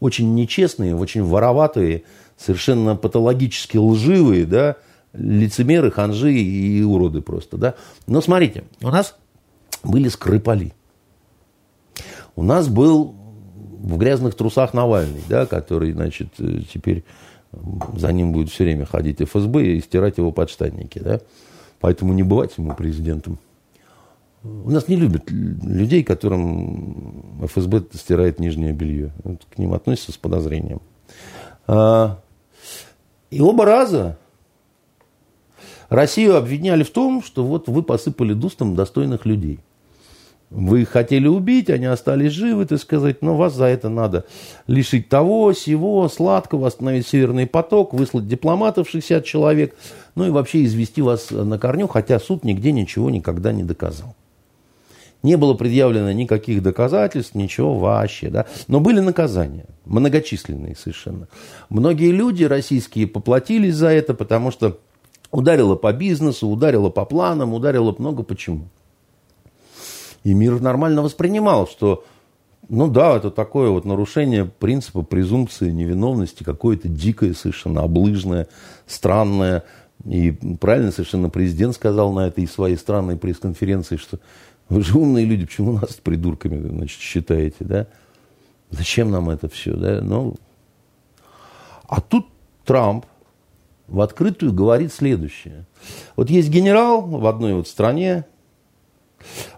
Очень 0.00 0.34
нечестные, 0.34 0.96
очень 0.96 1.22
вороватые, 1.22 2.04
совершенно 2.40 2.96
патологически 2.96 3.76
лживые, 3.76 4.46
да, 4.46 4.76
лицемеры, 5.12 5.90
ханжи 5.90 6.32
и 6.32 6.82
уроды 6.82 7.20
просто, 7.20 7.56
да. 7.56 7.74
Но 8.06 8.20
смотрите, 8.20 8.64
у 8.80 8.88
нас 8.88 9.16
были 9.84 10.08
скрипали. 10.08 10.72
У 12.36 12.42
нас 12.42 12.68
был 12.68 13.14
в 13.82 13.96
грязных 13.98 14.34
трусах 14.34 14.72
Навальный, 14.72 15.22
да, 15.28 15.46
который, 15.46 15.92
значит, 15.92 16.28
э, 16.38 16.60
теперь 16.72 17.04
за 17.96 18.12
ним 18.12 18.32
будет 18.32 18.50
все 18.50 18.64
время 18.64 18.86
ходить 18.86 19.20
ФСБ 19.20 19.66
и 19.66 19.80
стирать 19.80 20.18
его 20.18 20.32
подштанники, 20.32 20.98
да. 20.98 21.20
Поэтому 21.80 22.12
не 22.12 22.22
бывать 22.22 22.56
ему 22.56 22.74
президентом. 22.74 23.38
У 24.42 24.70
нас 24.70 24.88
не 24.88 24.96
любят 24.96 25.30
людей, 25.30 26.02
которым 26.02 27.42
ФСБ 27.42 27.82
стирает 27.92 28.38
нижнее 28.38 28.72
белье. 28.72 29.12
К 29.54 29.58
ним 29.58 29.74
относятся 29.74 30.12
с 30.12 30.16
подозрением. 30.16 30.80
А, 31.66 32.20
и 33.30 33.40
оба 33.40 33.64
раза 33.64 34.18
Россию 35.88 36.36
обвиняли 36.36 36.82
в 36.82 36.90
том, 36.90 37.22
что 37.22 37.44
вот 37.44 37.68
вы 37.68 37.82
посыпали 37.82 38.32
дустом 38.32 38.76
достойных 38.76 39.26
людей. 39.26 39.60
Вы 40.50 40.82
их 40.82 40.88
хотели 40.88 41.28
убить, 41.28 41.70
они 41.70 41.86
остались 41.86 42.32
живы, 42.32 42.66
так 42.66 42.80
сказать, 42.80 43.22
но 43.22 43.36
вас 43.36 43.54
за 43.54 43.66
это 43.66 43.88
надо 43.88 44.24
лишить 44.66 45.08
того, 45.08 45.52
сего, 45.52 46.08
сладкого, 46.08 46.66
остановить 46.66 47.06
Северный 47.06 47.46
поток, 47.46 47.94
выслать 47.94 48.26
дипломатов 48.26 48.90
60 48.90 49.24
человек, 49.24 49.76
ну 50.16 50.26
и 50.26 50.30
вообще 50.30 50.64
извести 50.64 51.02
вас 51.02 51.30
на 51.30 51.56
корню, 51.56 51.86
хотя 51.86 52.18
суд 52.18 52.42
нигде 52.42 52.72
ничего 52.72 53.10
никогда 53.10 53.52
не 53.52 53.62
доказал. 53.62 54.16
Не 55.22 55.36
было 55.36 55.54
предъявлено 55.54 56.12
никаких 56.12 56.62
доказательств, 56.62 57.34
ничего 57.34 57.78
вообще. 57.78 58.30
Да? 58.30 58.46
Но 58.68 58.80
были 58.80 59.00
наказания, 59.00 59.66
многочисленные 59.84 60.74
совершенно. 60.76 61.28
Многие 61.68 62.10
люди 62.10 62.44
российские 62.44 63.06
поплатились 63.06 63.74
за 63.74 63.88
это, 63.88 64.14
потому 64.14 64.50
что 64.50 64.78
ударило 65.30 65.76
по 65.76 65.92
бизнесу, 65.92 66.48
ударило 66.48 66.88
по 66.88 67.04
планам, 67.04 67.52
ударило 67.52 67.94
много 67.98 68.22
почему. 68.22 68.68
И 70.24 70.34
мир 70.34 70.60
нормально 70.60 71.02
воспринимал, 71.02 71.66
что, 71.66 72.04
ну 72.68 72.88
да, 72.88 73.16
это 73.16 73.30
такое 73.30 73.70
вот 73.70 73.84
нарушение 73.84 74.44
принципа 74.44 75.02
презумпции 75.02 75.70
невиновности, 75.70 76.42
какое-то 76.42 76.88
дикое 76.88 77.34
совершенно, 77.34 77.82
облыжное, 77.82 78.48
странное. 78.86 79.64
И 80.04 80.32
правильно 80.60 80.92
совершенно 80.92 81.28
президент 81.28 81.74
сказал 81.74 82.12
на 82.12 82.28
этой 82.28 82.46
своей 82.46 82.76
странной 82.76 83.16
пресс-конференции, 83.16 83.96
что 83.96 84.18
вы 84.70 84.82
же 84.82 84.96
умные 84.96 85.24
люди, 85.24 85.46
почему 85.46 85.72
нас 85.72 85.94
придурками 85.94 86.66
значит, 86.66 87.00
считаете, 87.00 87.56
да? 87.60 87.86
Зачем 88.70 89.10
нам 89.10 89.28
это 89.28 89.48
все, 89.48 89.74
да? 89.74 90.00
Ну, 90.00 90.36
а 91.88 92.00
тут 92.00 92.28
Трамп 92.64 93.04
в 93.88 94.00
открытую 94.00 94.52
говорит 94.52 94.92
следующее. 94.92 95.64
Вот 96.14 96.30
есть 96.30 96.48
генерал 96.50 97.02
в 97.02 97.26
одной 97.26 97.54
вот 97.54 97.66
стране, 97.66 98.24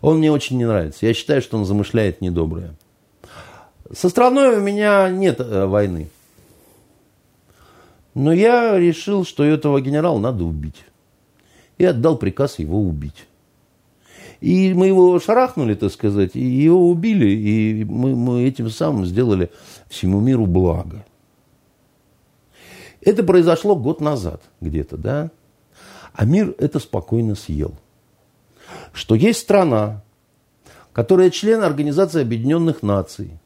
он 0.00 0.18
мне 0.18 0.32
очень 0.32 0.56
не 0.56 0.64
нравится. 0.64 1.04
Я 1.04 1.12
считаю, 1.12 1.42
что 1.42 1.58
он 1.58 1.66
замышляет 1.66 2.22
недоброе. 2.22 2.74
Со 3.92 4.08
страной 4.08 4.56
у 4.56 4.60
меня 4.60 5.10
нет 5.10 5.40
э, 5.40 5.66
войны. 5.66 6.08
Но 8.14 8.32
я 8.32 8.78
решил, 8.78 9.26
что 9.26 9.44
этого 9.44 9.78
генерала 9.82 10.18
надо 10.18 10.44
убить. 10.44 10.84
И 11.76 11.84
отдал 11.84 12.16
приказ 12.16 12.58
его 12.58 12.80
убить. 12.80 13.26
И 14.42 14.74
мы 14.74 14.88
его 14.88 15.20
шарахнули, 15.20 15.74
так 15.74 15.92
сказать, 15.92 16.34
и 16.34 16.40
его 16.40 16.90
убили, 16.90 17.28
и 17.28 17.84
мы, 17.84 18.16
мы 18.16 18.42
этим 18.42 18.70
самым 18.70 19.06
сделали 19.06 19.52
всему 19.88 20.18
миру 20.18 20.46
благо. 20.46 21.04
Это 23.00 23.22
произошло 23.22 23.76
год 23.76 24.00
назад 24.00 24.42
где-то, 24.60 24.96
да? 24.96 25.30
А 26.12 26.24
мир 26.24 26.56
это 26.58 26.80
спокойно 26.80 27.36
съел. 27.36 27.76
Что 28.92 29.14
есть 29.14 29.38
страна, 29.38 30.02
которая 30.92 31.30
член 31.30 31.62
Организации 31.62 32.22
Объединенных 32.22 32.82
Наций, 32.82 33.38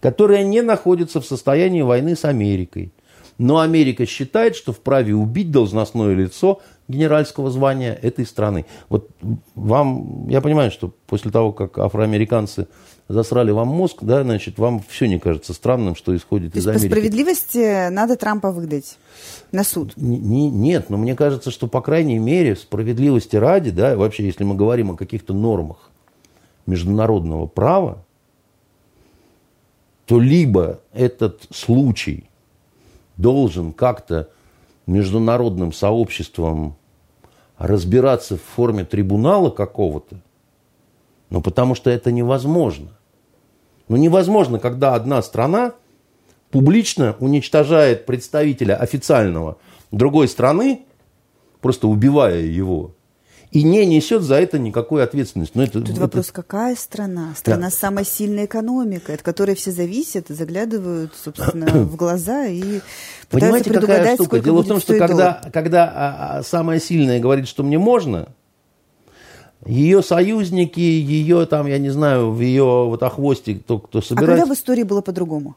которая 0.00 0.42
не 0.42 0.62
находится 0.62 1.20
в 1.20 1.26
состоянии 1.26 1.82
войны 1.82 2.16
с 2.16 2.24
Америкой, 2.24 2.92
но 3.38 3.60
Америка 3.60 4.04
считает, 4.04 4.56
что 4.56 4.72
вправе 4.72 5.14
убить 5.14 5.52
должностное 5.52 6.12
лицо 6.12 6.60
генеральского 6.90 7.50
звания 7.50 7.94
этой 7.94 8.26
страны. 8.26 8.66
Вот 8.88 9.08
вам, 9.54 10.28
я 10.28 10.40
понимаю, 10.40 10.70
что 10.70 10.92
после 11.06 11.30
того, 11.30 11.52
как 11.52 11.78
афроамериканцы 11.78 12.66
засрали 13.08 13.50
вам 13.50 13.68
мозг, 13.68 13.98
да, 14.02 14.22
значит, 14.22 14.58
вам 14.58 14.82
все 14.88 15.08
не 15.08 15.18
кажется 15.18 15.52
странным, 15.52 15.96
что 15.96 16.14
исходит 16.14 16.52
То 16.52 16.58
из 16.58 16.68
Америки. 16.68 16.88
по 16.88 16.94
справедливости 16.94 17.88
надо 17.90 18.16
Трампа 18.16 18.52
выдать 18.52 18.98
на 19.52 19.64
суд? 19.64 19.92
Не, 19.96 20.48
нет, 20.50 20.90
но 20.90 20.96
мне 20.96 21.16
кажется, 21.16 21.50
что, 21.50 21.66
по 21.66 21.80
крайней 21.80 22.18
мере, 22.18 22.54
справедливости 22.56 23.36
ради, 23.36 23.70
да, 23.70 23.96
вообще, 23.96 24.26
если 24.26 24.44
мы 24.44 24.54
говорим 24.54 24.92
о 24.92 24.96
каких-то 24.96 25.34
нормах 25.34 25.90
международного 26.66 27.46
права, 27.46 28.04
то 30.06 30.18
либо 30.18 30.80
этот 30.92 31.42
случай 31.52 32.28
должен 33.16 33.72
как-то 33.72 34.28
международным 34.86 35.72
сообществом 35.72 36.76
разбираться 37.60 38.36
в 38.38 38.42
форме 38.42 38.86
трибунала 38.86 39.50
какого-то, 39.50 40.16
ну, 41.28 41.42
потому 41.42 41.74
что 41.74 41.90
это 41.90 42.10
невозможно. 42.10 42.88
Ну, 43.86 43.96
невозможно, 43.96 44.58
когда 44.58 44.94
одна 44.94 45.20
страна 45.20 45.74
публично 46.50 47.16
уничтожает 47.20 48.06
представителя 48.06 48.76
официального 48.76 49.58
другой 49.90 50.26
страны, 50.28 50.86
просто 51.60 51.86
убивая 51.86 52.40
его, 52.40 52.92
и 53.52 53.64
не 53.64 53.84
несет 53.84 54.22
за 54.22 54.36
это 54.36 54.58
никакой 54.58 55.02
ответственности. 55.02 55.56
Но 55.56 55.64
это, 55.64 55.80
Тут 55.80 55.90
это... 55.90 56.00
вопрос, 56.00 56.30
какая 56.30 56.76
страна? 56.76 57.34
Страна 57.36 57.62
Да. 57.64 57.70
с 57.70 57.74
самой 57.74 58.04
сильной 58.04 58.44
экономикой, 58.44 59.16
от 59.16 59.22
которой 59.22 59.56
все 59.56 59.72
зависят, 59.72 60.28
заглядывают, 60.28 61.12
собственно, 61.16 61.66
в 61.84 61.96
глаза 61.96 62.46
и 62.46 62.80
пытаются 63.28 63.30
Понимаете, 63.30 63.70
какая 63.72 64.14
штука? 64.14 64.40
Дело 64.40 64.62
в 64.62 64.68
том, 64.68 64.80
что 64.80 64.96
когда, 64.96 65.40
доллар. 65.40 65.50
когда 65.52 65.84
а, 65.84 66.38
а, 66.38 66.42
самая 66.44 66.78
сильная 66.78 67.18
говорит, 67.18 67.48
что 67.48 67.64
мне 67.64 67.78
можно, 67.78 68.28
ее 69.66 70.02
союзники, 70.02 70.80
ее 70.80 71.44
там, 71.46 71.66
я 71.66 71.78
не 71.78 71.90
знаю, 71.90 72.30
в 72.30 72.40
ее 72.40 72.64
вот 72.64 73.02
охвосте, 73.02 73.56
кто, 73.56 73.78
кто 73.78 73.98
А 73.98 74.02
собирается... 74.02 74.42
когда 74.42 74.54
в 74.54 74.56
истории 74.56 74.84
было 74.84 75.00
по-другому? 75.00 75.56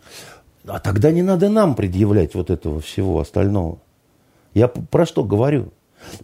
А 0.65 0.79
тогда 0.79 1.11
не 1.11 1.21
надо 1.21 1.49
нам 1.49 1.75
предъявлять 1.75 2.33
вот 2.33 2.49
этого 2.49 2.81
всего 2.81 3.19
остального. 3.19 3.77
Я 4.53 4.67
про 4.67 5.05
что 5.05 5.23
говорю? 5.23 5.69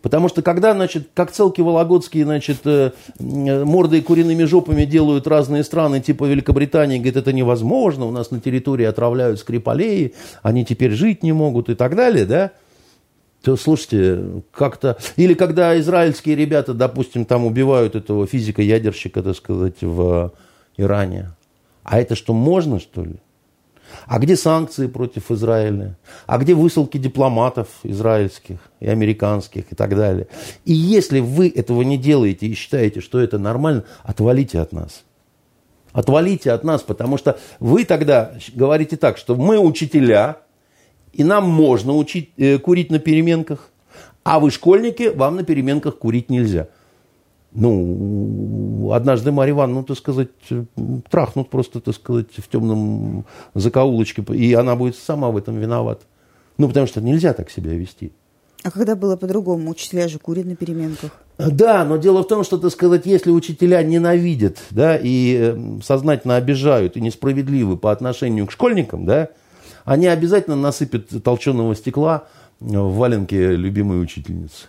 Потому 0.01 0.29
что 0.29 0.41
когда, 0.41 0.73
значит, 0.73 1.09
как 1.13 1.31
целки 1.31 1.61
вологодские, 1.61 2.25
значит, 2.25 2.59
э, 2.65 2.91
мордой 3.19 4.01
куриными 4.01 4.43
жопами 4.43 4.85
делают 4.85 5.27
разные 5.27 5.63
страны, 5.63 5.99
типа 5.99 6.25
Великобритании, 6.25 6.97
говорит, 6.97 7.17
это 7.17 7.33
невозможно, 7.33 8.05
у 8.05 8.11
нас 8.11 8.31
на 8.31 8.39
территории 8.39 8.85
отравляют 8.85 9.39
скрипалеи, 9.39 10.13
они 10.41 10.65
теперь 10.65 10.91
жить 10.91 11.23
не 11.23 11.31
могут 11.31 11.69
и 11.69 11.75
так 11.75 11.95
далее, 11.95 12.25
да? 12.25 12.51
То, 13.41 13.55
слушайте, 13.55 14.43
как-то... 14.51 14.97
Или 15.15 15.33
когда 15.33 15.79
израильские 15.79 16.35
ребята, 16.35 16.73
допустим, 16.73 17.23
там 17.23 17.45
убивают 17.45 17.95
этого 17.95 18.27
физика-ядерщика, 18.27 19.23
так 19.23 19.35
сказать, 19.35 19.81
в 19.81 20.33
Иране. 20.75 21.31
А 21.83 21.99
это 21.99 22.15
что, 22.15 22.33
можно, 22.33 22.79
что 22.79 23.03
ли? 23.03 23.15
А 24.05 24.19
где 24.19 24.35
санкции 24.35 24.87
против 24.87 25.31
Израиля? 25.31 25.97
А 26.25 26.37
где 26.37 26.53
высылки 26.53 26.97
дипломатов 26.97 27.67
израильских 27.83 28.59
и 28.79 28.87
американских 28.87 29.71
и 29.71 29.75
так 29.75 29.95
далее? 29.95 30.27
И 30.65 30.73
если 30.73 31.19
вы 31.19 31.49
этого 31.49 31.81
не 31.81 31.97
делаете 31.97 32.47
и 32.47 32.53
считаете, 32.53 33.01
что 33.01 33.19
это 33.19 33.37
нормально, 33.37 33.83
отвалите 34.03 34.59
от 34.59 34.71
нас. 34.71 35.03
Отвалите 35.91 36.51
от 36.51 36.63
нас, 36.63 36.81
потому 36.81 37.17
что 37.17 37.39
вы 37.59 37.83
тогда 37.83 38.33
говорите 38.53 38.95
так, 38.95 39.17
что 39.17 39.35
мы 39.35 39.57
учителя, 39.57 40.37
и 41.13 41.23
нам 41.23 41.49
можно 41.49 41.95
учить, 41.95 42.31
э, 42.37 42.59
курить 42.59 42.91
на 42.91 42.99
переменках, 42.99 43.71
а 44.23 44.39
вы 44.39 44.51
школьники, 44.51 45.11
вам 45.13 45.37
на 45.37 45.43
переменках 45.43 45.97
курить 45.97 46.29
нельзя. 46.29 46.67
Ну, 47.51 48.91
однажды 48.93 49.31
Марья 49.31 49.53
Ивановна, 49.53 49.81
ну, 49.81 49.85
так 49.85 49.97
сказать, 49.97 50.29
трахнут 51.09 51.49
просто, 51.49 51.79
так 51.79 51.95
сказать, 51.95 52.27
в 52.37 52.47
темном 52.47 53.25
закоулочке, 53.55 54.23
и 54.33 54.53
она 54.53 54.75
будет 54.75 54.95
сама 54.95 55.29
в 55.29 55.37
этом 55.37 55.57
виновата. 55.57 56.03
Ну, 56.57 56.67
потому 56.67 56.85
что 56.85 57.01
нельзя 57.01 57.33
так 57.33 57.49
себя 57.49 57.73
вести. 57.73 58.11
А 58.63 58.71
когда 58.71 58.95
было 58.95 59.15
по-другому? 59.15 59.71
Учителя 59.71 60.07
же 60.07 60.19
курят 60.19 60.45
на 60.45 60.55
переменках. 60.55 61.11
Да, 61.37 61.85
но 61.85 61.95
дело 61.95 62.23
в 62.23 62.27
том, 62.27 62.43
что, 62.43 62.57
так 62.57 62.71
сказать, 62.71 63.05
если 63.05 63.31
учителя 63.31 63.81
ненавидят, 63.81 64.57
да, 64.71 64.97
и 65.01 65.37
э, 65.39 65.79
сознательно 65.81 66.35
обижают, 66.35 66.97
и 66.97 67.01
несправедливы 67.01 67.77
по 67.77 67.93
отношению 67.93 68.45
к 68.45 68.51
школьникам, 68.51 69.05
да, 69.05 69.29
они 69.85 70.07
обязательно 70.07 70.57
насыпят 70.57 71.23
толченого 71.23 71.73
стекла 71.75 72.25
в 72.59 72.95
валенке 72.97 73.55
любимой 73.55 74.03
учительницы. 74.03 74.67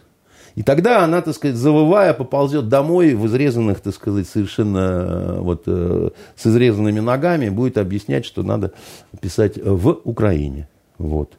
И 0.54 0.62
тогда 0.62 1.04
она, 1.04 1.22
так 1.22 1.34
сказать, 1.34 1.56
завывая, 1.56 2.12
поползет 2.12 2.68
домой 2.68 3.14
в 3.14 3.26
изрезанных, 3.26 3.80
так 3.80 3.94
сказать, 3.94 4.28
совершенно 4.28 4.78
э, 4.78 5.40
вот 5.40 5.62
э, 5.66 6.10
с 6.36 6.46
изрезанными 6.46 7.00
ногами, 7.00 7.48
будет 7.48 7.78
объяснять, 7.78 8.24
что 8.24 8.42
надо 8.42 8.72
писать 9.20 9.58
в 9.62 10.00
Украине. 10.04 10.68
Вот. 10.98 11.38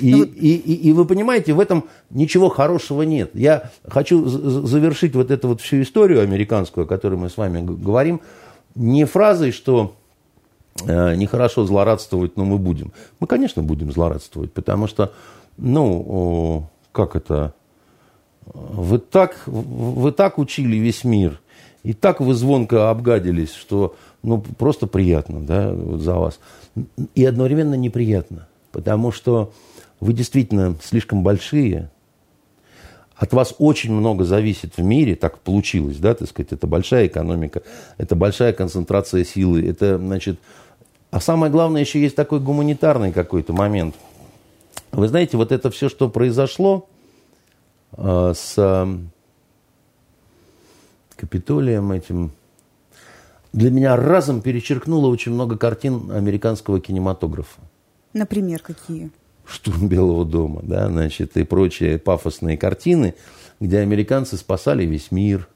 И, 0.00 0.14
ну, 0.14 0.24
и, 0.24 0.54
и, 0.54 0.88
и 0.88 0.92
вы 0.92 1.04
понимаете, 1.04 1.52
в 1.52 1.60
этом 1.60 1.88
ничего 2.10 2.48
хорошего 2.48 3.02
нет. 3.02 3.30
Я 3.34 3.70
хочу 3.86 4.26
завершить 4.26 5.14
вот 5.14 5.30
эту 5.30 5.48
вот 5.48 5.60
всю 5.60 5.82
историю 5.82 6.22
американскую, 6.22 6.84
о 6.84 6.88
которой 6.88 7.16
мы 7.16 7.28
с 7.28 7.36
вами 7.36 7.62
говорим, 7.62 8.20
не 8.74 9.04
фразой, 9.04 9.52
что 9.52 9.96
э, 10.86 11.14
нехорошо 11.14 11.64
злорадствовать, 11.64 12.36
но 12.36 12.44
мы 12.44 12.58
будем. 12.58 12.92
Мы, 13.20 13.26
конечно, 13.26 13.62
будем 13.62 13.92
злорадствовать, 13.92 14.52
потому 14.52 14.86
что, 14.86 15.12
ну, 15.58 16.68
как 16.92 17.16
это, 17.16 17.54
вы 18.54 18.98
так, 18.98 19.42
вы 19.46 20.12
так 20.12 20.38
учили 20.38 20.76
весь 20.76 21.04
мир, 21.04 21.40
и 21.82 21.92
так 21.92 22.20
вы 22.20 22.34
звонко 22.34 22.90
обгадились, 22.90 23.52
что, 23.52 23.96
ну, 24.22 24.40
просто 24.40 24.86
приятно, 24.86 25.40
да, 25.40 25.72
вот 25.72 26.00
за 26.00 26.14
вас. 26.14 26.38
И 27.14 27.24
одновременно 27.24 27.74
неприятно. 27.74 28.48
Потому 28.72 29.12
что 29.12 29.52
вы 30.00 30.12
действительно 30.12 30.76
слишком 30.82 31.22
большие, 31.22 31.90
от 33.14 33.32
вас 33.32 33.54
очень 33.58 33.92
много 33.92 34.24
зависит 34.24 34.76
в 34.76 34.82
мире, 34.82 35.16
так 35.16 35.38
получилось, 35.38 35.96
да, 35.96 36.14
так 36.14 36.28
сказать, 36.28 36.52
это 36.52 36.66
большая 36.66 37.06
экономика, 37.06 37.62
это 37.96 38.14
большая 38.14 38.52
концентрация 38.52 39.24
силы, 39.24 39.66
это, 39.66 39.96
значит, 39.96 40.38
а 41.10 41.20
самое 41.20 41.50
главное, 41.50 41.80
еще 41.80 42.00
есть 42.00 42.14
такой 42.14 42.40
гуманитарный 42.40 43.12
какой-то 43.12 43.54
момент. 43.54 43.94
Вы 44.92 45.08
знаете, 45.08 45.38
вот 45.38 45.52
это 45.52 45.70
все, 45.70 45.88
что 45.88 46.10
произошло 46.10 46.88
с 47.96 48.54
э, 48.56 48.98
Капитолием 51.16 51.92
этим, 51.92 52.32
для 53.52 53.70
меня 53.70 53.96
разом 53.96 54.42
перечеркнуло 54.42 55.08
очень 55.08 55.32
много 55.32 55.56
картин 55.56 56.10
американского 56.10 56.78
кинематографа. 56.78 57.60
Например, 58.12 58.60
какие? 58.60 59.10
«Штурм 59.46 59.88
Белого 59.88 60.24
дома», 60.24 60.60
да, 60.62 60.88
значит, 60.88 61.36
и 61.36 61.44
прочие 61.44 61.98
пафосные 61.98 62.58
картины, 62.58 63.14
где 63.60 63.78
американцы 63.78 64.36
спасали 64.36 64.84
весь 64.84 65.10
мир, 65.10 65.48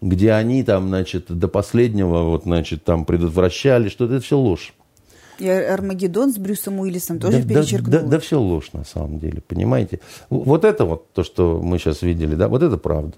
где 0.00 0.32
они 0.32 0.62
там, 0.62 0.88
значит, 0.88 1.26
до 1.26 1.48
последнего, 1.48 2.22
вот, 2.22 2.44
значит, 2.44 2.84
там 2.84 3.04
предотвращали, 3.04 3.88
что 3.88 4.06
это 4.06 4.20
все 4.20 4.38
ложь. 4.38 4.72
И 5.38 5.48
Армагеддон 5.48 6.32
с 6.32 6.38
Брюсом 6.38 6.80
Уиллисом 6.80 7.18
тоже 7.18 7.42
да, 7.42 7.48
перечеркнул. 7.48 7.92
Да, 7.92 8.00
да, 8.00 8.06
да 8.06 8.18
все 8.20 8.38
ложь 8.38 8.72
на 8.72 8.84
самом 8.84 9.18
деле, 9.18 9.40
понимаете? 9.40 10.00
Вот 10.30 10.64
это 10.64 10.84
вот, 10.84 11.12
то, 11.12 11.24
что 11.24 11.60
мы 11.62 11.78
сейчас 11.78 12.02
видели, 12.02 12.34
да, 12.34 12.48
вот 12.48 12.62
это 12.62 12.76
правда. 12.76 13.14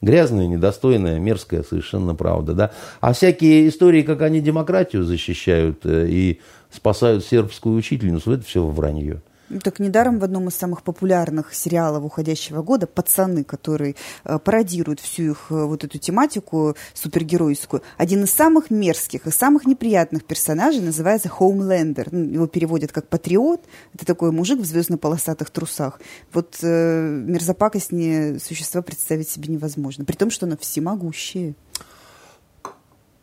Грязная, 0.00 0.46
недостойная, 0.46 1.18
мерзкая 1.18 1.62
совершенно 1.62 2.14
правда, 2.14 2.52
да. 2.52 2.70
А 3.00 3.12
всякие 3.12 3.68
истории, 3.68 4.02
как 4.02 4.22
они 4.22 4.40
демократию 4.40 5.02
защищают 5.04 5.80
э, 5.84 6.06
и 6.08 6.40
спасают 6.70 7.24
сербскую 7.24 7.76
учительницу, 7.76 8.32
это 8.32 8.44
все 8.44 8.66
вранье. 8.66 9.22
Ну, 9.50 9.60
так 9.60 9.78
недаром 9.78 10.18
в 10.18 10.24
одном 10.24 10.48
из 10.48 10.54
самых 10.54 10.82
популярных 10.82 11.52
сериалов 11.54 12.04
уходящего 12.04 12.62
года 12.62 12.86
«Пацаны», 12.86 13.44
который 13.44 13.94
э, 14.24 14.38
пародирует 14.38 15.00
всю 15.00 15.32
их 15.32 15.46
э, 15.50 15.64
вот 15.64 15.84
эту 15.84 15.98
тематику 15.98 16.76
супергеройскую, 16.94 17.82
один 17.98 18.24
из 18.24 18.32
самых 18.32 18.70
мерзких 18.70 19.26
и 19.26 19.30
самых 19.30 19.66
неприятных 19.66 20.24
персонажей 20.24 20.80
называется 20.80 21.28
Хоумлендер. 21.28 22.08
Ну, 22.10 22.24
его 22.24 22.46
переводят 22.46 22.92
как 22.92 23.08
«патриот». 23.08 23.64
Это 23.92 24.06
такой 24.06 24.32
мужик 24.32 24.60
в 24.60 24.64
звездно-полосатых 24.64 25.50
трусах. 25.50 26.00
Вот 26.32 26.56
э, 26.62 27.22
мерзопакостнее 27.26 28.38
существа 28.38 28.80
представить 28.80 29.28
себе 29.28 29.52
невозможно. 29.52 30.06
При 30.06 30.16
том, 30.16 30.30
что 30.30 30.46
оно 30.46 30.56
всемогущее. 30.56 31.54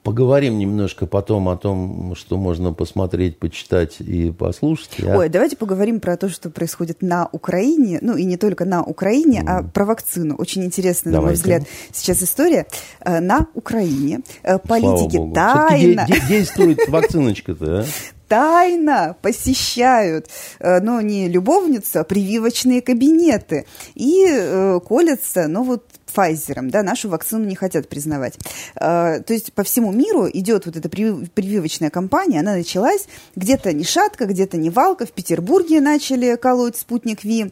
Поговорим 0.03 0.57
немножко 0.57 1.05
потом 1.05 1.47
о 1.47 1.57
том, 1.57 2.15
что 2.15 2.37
можно 2.37 2.73
посмотреть, 2.73 3.37
почитать 3.37 3.99
и 3.99 4.31
послушать. 4.31 4.89
Я... 4.97 5.15
Ой, 5.15 5.29
давайте 5.29 5.55
поговорим 5.55 5.99
про 5.99 6.17
то, 6.17 6.27
что 6.27 6.49
происходит 6.49 7.03
на 7.03 7.29
Украине, 7.31 7.99
ну 8.01 8.15
и 8.15 8.23
не 8.23 8.37
только 8.37 8.65
на 8.65 8.83
Украине, 8.83 9.41
mm. 9.41 9.47
а 9.47 9.63
про 9.63 9.85
вакцину. 9.85 10.35
Очень 10.37 10.65
интересная, 10.65 11.13
на 11.13 11.21
мой 11.21 11.33
взгляд, 11.33 11.63
сейчас 11.93 12.23
история. 12.23 12.65
Э, 13.01 13.19
на 13.19 13.45
Украине 13.53 14.21
э, 14.41 14.57
политики 14.57 15.21
тайно... 15.35 16.07
Де- 16.07 16.21
действует 16.27 16.79
вакциночка-то, 16.87 17.81
а? 17.81 17.85
тайно 18.31 19.17
посещают, 19.21 20.27
э, 20.59 20.79
но 20.79 21.01
не 21.01 21.27
любовницу, 21.27 21.99
а 21.99 22.03
прививочные 22.05 22.81
кабинеты 22.81 23.65
и 23.93 24.25
э, 24.25 24.79
колятся, 24.87 25.47
ну 25.47 25.63
вот 25.63 25.83
Pfizer, 26.13 26.61
да, 26.69 26.83
нашу 26.83 27.09
вакцину 27.09 27.45
не 27.45 27.55
хотят 27.55 27.87
признавать. 27.87 28.37
Э, 28.75 29.21
то 29.25 29.33
есть 29.33 29.53
по 29.53 29.63
всему 29.63 29.91
миру 29.91 30.27
идет 30.31 30.65
вот 30.65 30.75
эта 30.75 30.89
прививочная 30.89 31.89
кампания, 31.89 32.39
она 32.39 32.53
началась 32.53 33.07
где-то 33.35 33.73
не 33.73 33.83
шатка, 33.83 34.25
где-то 34.25 34.57
не 34.57 34.69
валка, 34.69 35.05
в 35.05 35.11
Петербурге 35.11 35.81
начали 35.81 36.35
колоть 36.35 36.77
спутник 36.77 37.23
Ви 37.23 37.51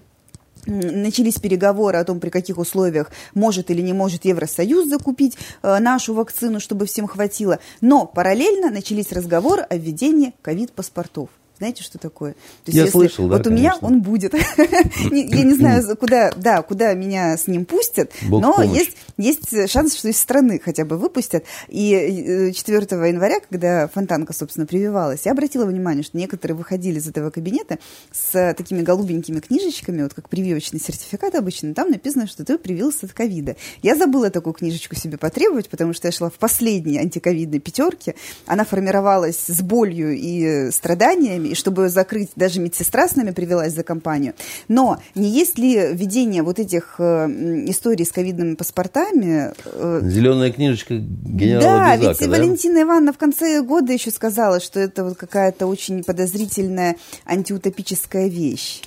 начались 0.66 1.36
переговоры 1.36 1.98
о 1.98 2.04
том, 2.04 2.20
при 2.20 2.30
каких 2.30 2.58
условиях 2.58 3.12
может 3.34 3.72
или 3.72 3.82
не 3.82 3.94
может 3.94 4.26
Евросоюз 4.26 4.88
закупить 4.88 5.38
э, 5.62 5.80
нашу 5.80 6.14
вакцину, 6.14 6.60
чтобы 6.60 6.86
всем 6.86 7.08
хватило. 7.08 7.60
Но 7.82 8.06
параллельно 8.06 8.70
начались 8.70 9.12
разговоры 9.12 9.64
о 9.64 9.78
введении 9.78 10.34
ковид-паспортов. 10.42 11.30
Знаете, 11.60 11.84
что 11.84 11.98
такое? 11.98 12.34
То 12.34 12.38
есть, 12.68 12.78
Я 12.78 12.84
если, 12.84 12.98
слышал, 12.98 13.28
да, 13.28 13.38
Вот 13.38 13.48
у 13.48 13.50
меня 13.52 13.76
он 13.82 14.02
будет. 14.02 14.34
Я 15.12 15.44
не 15.44 15.56
знаю, 15.56 15.84
куда, 15.98 16.32
да, 16.38 16.62
куда 16.62 16.94
меня 16.94 17.36
с 17.36 17.48
ним 17.48 17.66
пустят, 17.66 18.14
но 18.22 18.64
есть, 18.64 18.96
есть 19.18 19.70
шанс, 19.70 19.96
что 19.96 20.08
из 20.08 20.18
страны 20.18 20.62
хотя 20.64 20.86
бы 20.86 20.98
выпустят. 20.98 21.44
И 21.68 22.52
4 22.56 22.88
э, 22.90 23.08
января, 23.10 23.42
когда 23.42 23.90
Фонтанка, 23.90 24.32
собственно, 24.32 24.66
прививалась, 24.66 25.26
я 25.26 25.34
обратила 25.34 25.66
внимание, 25.66 26.04
что 26.04 26.18
некоторые 26.18 26.56
выходили 26.56 26.98
из 26.98 27.08
этого 27.10 27.30
кабинета 27.30 27.78
с 28.14 28.54
такими 28.54 28.82
голубенькими 28.82 29.42
книжечками, 29.42 30.04
вот 30.04 30.14
как 30.14 30.30
прививочный 30.30 30.80
сертификат 30.80 31.36
обычно, 31.36 31.74
там 31.74 31.92
написано, 31.92 32.28
что 32.28 32.46
ты 32.46 32.58
привился 32.58 33.06
от 33.06 33.12
ковида. 33.12 33.58
Я 33.82 33.96
забыла 33.96 34.30
такую 34.30 34.54
книжечку 34.54 34.96
себе 34.96 35.18
потребовать, 35.18 35.68
потому 35.68 35.94
что 35.94 36.08
я 36.08 36.14
шла 36.14 36.30
в 36.30 36.36
последней 36.36 37.00
антиковидной 37.00 37.60
пятерке. 37.60 38.16
Она 38.46 38.64
формировалась 38.64 39.38
с 39.46 39.62
болью 39.62 40.16
и 40.16 40.72
страданиями, 40.72 41.49
и 41.50 41.56
чтобы 41.56 41.90
закрыть, 41.90 42.30
даже 42.36 42.60
медсестра 42.60 43.08
с 43.08 43.16
нами 43.16 43.32
привелась 43.32 43.74
за 43.74 43.84
компанию. 43.84 44.34
Но 44.68 45.00
не 45.16 45.30
есть 45.30 45.58
ли 45.58 45.94
введение 45.94 46.44
вот 46.44 46.60
этих 46.60 46.96
э, 47.00 47.28
историй 47.68 48.06
с 48.06 48.12
ковидными 48.12 48.56
паспортами? 48.56 49.54
Э, 49.66 50.02
Зеленая 50.04 50.52
книжечка 50.52 50.96
генерала 50.98 51.62
Да, 51.62 51.98
Безака, 51.98 52.18
ведь 52.20 52.32
да? 52.32 52.38
Валентина 52.38 52.82
Ивановна 52.84 53.14
в 53.14 53.18
конце 53.18 53.62
года 53.62 53.94
еще 53.94 54.12
сказала, 54.12 54.60
что 54.60 54.80
это 54.80 55.04
вот 55.04 55.18
какая-то 55.18 55.68
очень 55.68 56.04
подозрительная 56.04 56.96
антиутопическая 57.26 58.28
вещь. 58.28 58.82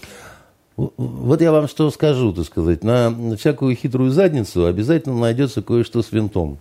Вот 0.76 1.40
я 1.42 1.52
вам 1.52 1.68
что 1.68 1.90
скажу, 1.90 2.32
так 2.32 2.46
сказать. 2.46 2.82
На 2.82 3.36
всякую 3.36 3.76
хитрую 3.76 4.10
задницу 4.10 4.66
обязательно 4.66 5.18
найдется 5.18 5.62
кое-что 5.62 6.02
с 6.02 6.12
винтом. 6.12 6.58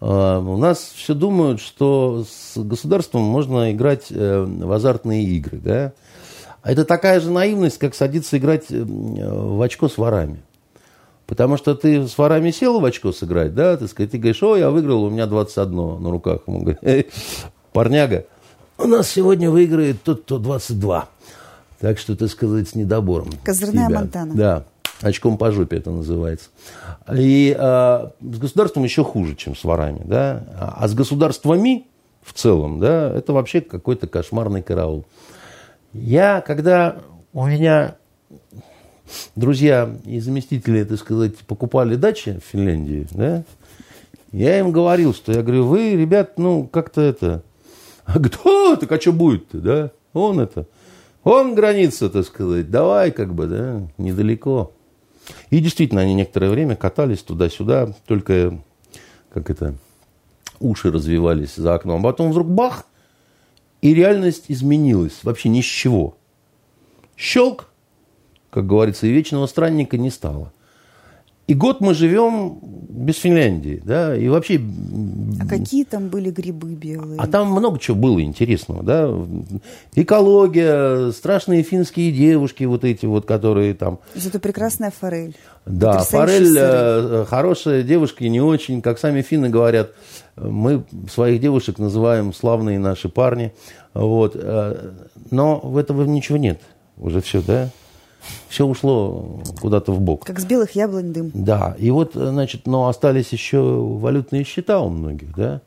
А, 0.00 0.38
у 0.38 0.56
нас 0.56 0.92
все 0.94 1.14
думают, 1.14 1.60
что 1.60 2.24
с 2.28 2.56
государством 2.56 3.22
можно 3.22 3.72
играть 3.72 4.06
э, 4.10 4.44
в 4.44 4.70
азартные 4.70 5.24
игры. 5.24 5.58
Да? 5.58 5.92
А 6.62 6.72
это 6.72 6.84
такая 6.84 7.20
же 7.20 7.30
наивность, 7.30 7.78
как 7.78 7.94
садиться 7.94 8.38
играть 8.38 8.66
э, 8.70 8.82
в 8.82 9.60
очко 9.62 9.88
с 9.88 9.98
ворами. 9.98 10.42
Потому 11.26 11.58
что 11.58 11.74
ты 11.74 12.08
с 12.08 12.16
ворами 12.16 12.50
сел 12.50 12.80
в 12.80 12.84
очко 12.84 13.12
сыграть, 13.12 13.54
да, 13.54 13.76
ты, 13.76 13.86
ты 13.86 14.16
говоришь, 14.16 14.42
о, 14.42 14.56
я 14.56 14.70
выиграл, 14.70 15.04
у 15.04 15.10
меня 15.10 15.26
21 15.26 16.02
на 16.02 16.10
руках. 16.10 16.40
Ему 16.46 16.60
говорит, 16.60 17.12
парняга, 17.74 18.24
у 18.78 18.86
нас 18.86 19.10
сегодня 19.10 19.50
выиграет 19.50 20.02
тот, 20.02 20.22
кто 20.22 20.38
22. 20.38 21.08
Так 21.80 21.98
что, 21.98 22.16
так 22.16 22.30
сказать, 22.30 22.70
с 22.70 22.74
недобором. 22.74 23.28
Козырная 23.44 23.88
тебя. 23.88 23.98
Монтана. 24.00 24.34
Да. 24.34 24.64
Очком 25.00 25.38
по 25.38 25.52
жопе 25.52 25.76
это 25.76 25.90
называется. 25.90 26.50
И 27.14 27.54
а, 27.58 28.12
с 28.20 28.38
государством 28.38 28.84
еще 28.84 29.04
хуже, 29.04 29.36
чем 29.36 29.54
с 29.54 29.64
ворами. 29.64 30.02
Да? 30.04 30.44
А 30.58 30.88
с 30.88 30.94
государствами 30.94 31.86
в 32.22 32.32
целом, 32.32 32.78
да, 32.78 33.10
это 33.14 33.32
вообще 33.32 33.60
какой-то 33.60 34.06
кошмарный 34.06 34.62
караул. 34.62 35.06
Я, 35.92 36.42
когда 36.42 36.98
у 37.32 37.46
меня 37.46 37.96
друзья 39.34 39.88
и 40.04 40.20
заместители, 40.20 40.84
так 40.84 40.98
сказать, 40.98 41.36
покупали 41.38 41.96
дачи 41.96 42.38
в 42.44 42.50
Финляндии, 42.50 43.06
да, 43.10 43.44
я 44.32 44.58
им 44.58 44.72
говорил, 44.72 45.14
что 45.14 45.32
я 45.32 45.42
говорю, 45.42 45.66
вы, 45.66 45.96
ребят, 45.96 46.38
ну, 46.38 46.66
как-то 46.66 47.00
это... 47.00 47.42
А 48.04 48.18
кто? 48.18 48.76
Так 48.76 48.92
а 48.92 49.00
что 49.00 49.12
будет-то, 49.12 49.58
да? 49.58 49.90
Он 50.12 50.40
это... 50.40 50.66
Он 51.24 51.54
граница, 51.54 52.08
так 52.08 52.24
сказать, 52.24 52.70
давай 52.70 53.10
как 53.10 53.34
бы, 53.34 53.46
да, 53.46 53.82
недалеко. 53.98 54.72
И 55.50 55.60
действительно, 55.60 56.00
они 56.00 56.14
некоторое 56.14 56.50
время 56.50 56.76
катались 56.76 57.22
туда-сюда, 57.22 57.94
только, 58.06 58.58
как 59.32 59.50
это, 59.50 59.74
уши 60.60 60.90
развивались 60.90 61.54
за 61.56 61.74
окном. 61.74 62.00
А 62.00 62.10
потом 62.10 62.30
вдруг 62.30 62.48
бах, 62.48 62.86
и 63.80 63.94
реальность 63.94 64.46
изменилась 64.48 65.22
вообще 65.22 65.48
ни 65.48 65.60
с 65.60 65.64
чего. 65.64 66.16
Щелк, 67.16 67.68
как 68.50 68.66
говорится, 68.66 69.06
и 69.06 69.12
вечного 69.12 69.46
странника 69.46 69.96
не 69.96 70.10
стало. 70.10 70.52
И 71.48 71.54
год 71.54 71.80
мы 71.80 71.94
живем 71.94 72.58
без 72.62 73.16
Финляндии, 73.16 73.80
да, 73.82 74.14
и 74.14 74.28
вообще... 74.28 74.60
А 75.40 75.46
какие 75.46 75.84
там 75.84 76.08
были 76.08 76.30
грибы 76.30 76.74
белые? 76.74 77.18
А 77.18 77.26
там 77.26 77.50
много 77.50 77.78
чего 77.78 77.96
было 77.96 78.20
интересного, 78.20 78.82
да. 78.82 79.10
Экология, 79.94 81.10
страшные 81.12 81.62
финские 81.62 82.12
девушки 82.12 82.64
вот 82.64 82.84
эти 82.84 83.06
вот, 83.06 83.24
которые 83.24 83.72
там... 83.72 83.98
Это 84.14 84.38
прекрасная 84.38 84.90
форель. 84.90 85.34
Да, 85.64 86.00
форель 86.00 86.48
сыры. 86.48 87.24
хорошая 87.24 87.82
девушка, 87.82 88.28
не 88.28 88.42
очень, 88.42 88.82
как 88.82 88.98
сами 88.98 89.22
финны 89.22 89.48
говорят, 89.48 89.92
мы 90.36 90.84
своих 91.10 91.40
девушек 91.40 91.78
называем 91.78 92.34
славные 92.34 92.78
наши 92.78 93.08
парни, 93.08 93.54
вот. 93.94 94.32
Э, 94.34 94.92
но 95.30 95.60
в 95.60 95.78
этого 95.78 96.04
ничего 96.04 96.36
нет, 96.36 96.60
уже 96.98 97.22
все, 97.22 97.40
да 97.40 97.70
все 98.48 98.66
ушло 98.66 99.40
куда-то 99.60 99.92
в 99.92 100.00
бок. 100.00 100.24
Как 100.24 100.40
с 100.40 100.44
белых 100.44 100.72
яблонь 100.72 101.12
дым. 101.12 101.30
Да, 101.34 101.76
и 101.78 101.90
вот, 101.90 102.12
значит, 102.14 102.66
но 102.66 102.88
остались 102.88 103.32
еще 103.32 103.60
валютные 103.60 104.44
счета 104.44 104.80
у 104.80 104.88
многих, 104.88 105.34
да. 105.34 105.62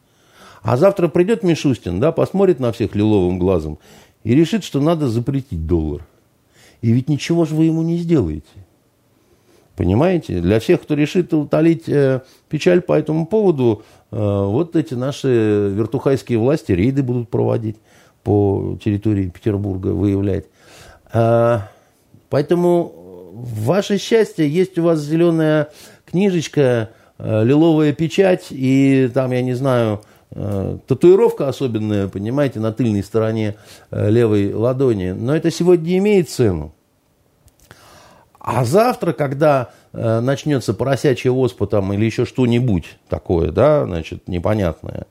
А 0.62 0.78
завтра 0.78 1.08
придет 1.08 1.44
Мишустин, 1.44 2.00
да, 2.00 2.12
посмотрит 2.12 2.60
на 2.60 2.72
всех 2.72 2.96
лиловым 2.96 3.40
глазом 3.40 3.80
и 4.24 4.36
решит, 4.36 4.64
что 4.64 4.80
надо 4.80 5.08
запретить 5.08 5.66
доллар. 5.66 6.06
И 6.82 6.92
ведь 6.92 7.10
ничего 7.10 7.46
же 7.46 7.56
вы 7.56 7.66
ему 7.66 7.82
не 7.82 7.98
сделаете. 7.98 8.46
Понимаете? 9.76 10.42
Для 10.42 10.60
всех, 10.60 10.82
кто 10.82 10.94
решит 10.94 11.34
утолить 11.34 11.88
э, 11.88 12.22
печаль 12.50 12.82
по 12.82 12.94
этому 12.94 13.26
поводу, 13.26 13.84
э, 14.12 14.16
вот 14.18 14.76
эти 14.76 14.94
наши 14.94 15.72
вертухайские 15.74 16.38
власти 16.38 16.72
рейды 16.72 17.02
будут 17.02 17.30
проводить 17.30 17.78
по 18.24 18.78
территории 18.84 19.30
Петербурга, 19.30 19.88
выявлять. 19.88 20.46
А, 21.12 21.70
Поэтому 22.32 22.94
ваше 23.34 23.98
счастье, 23.98 24.48
есть 24.48 24.80
у 24.80 24.84
вас 24.84 25.02
зеленая 25.02 25.68
книжечка, 26.06 26.92
э, 27.20 27.44
лиловая 27.44 27.92
печать 27.92 28.48
и 28.52 29.12
там, 29.14 29.32
я 29.32 29.42
не 29.42 29.54
знаю, 29.54 30.02
э, 30.32 30.78
татуировка 30.88 31.50
особенная, 31.50 32.08
понимаете, 32.08 32.62
на 32.62 32.72
тыльной 32.72 33.04
стороне 33.04 33.58
э, 33.92 34.10
левой 34.10 34.54
ладони. 34.54 35.12
Но 35.12 35.36
это 35.36 35.52
сегодня 35.52 35.98
имеет 35.98 36.30
цену. 36.30 36.74
А 38.40 38.64
завтра, 38.64 39.14
когда 39.14 39.72
начнется 39.92 40.74
поросячья 40.74 41.32
оспа 41.32 41.68
там, 41.68 41.92
или 41.94 42.06
еще 42.06 42.26
что-нибудь 42.26 42.98
такое, 43.10 43.52
да, 43.52 43.86
значит, 43.86 44.28
непонятное, 44.28 45.06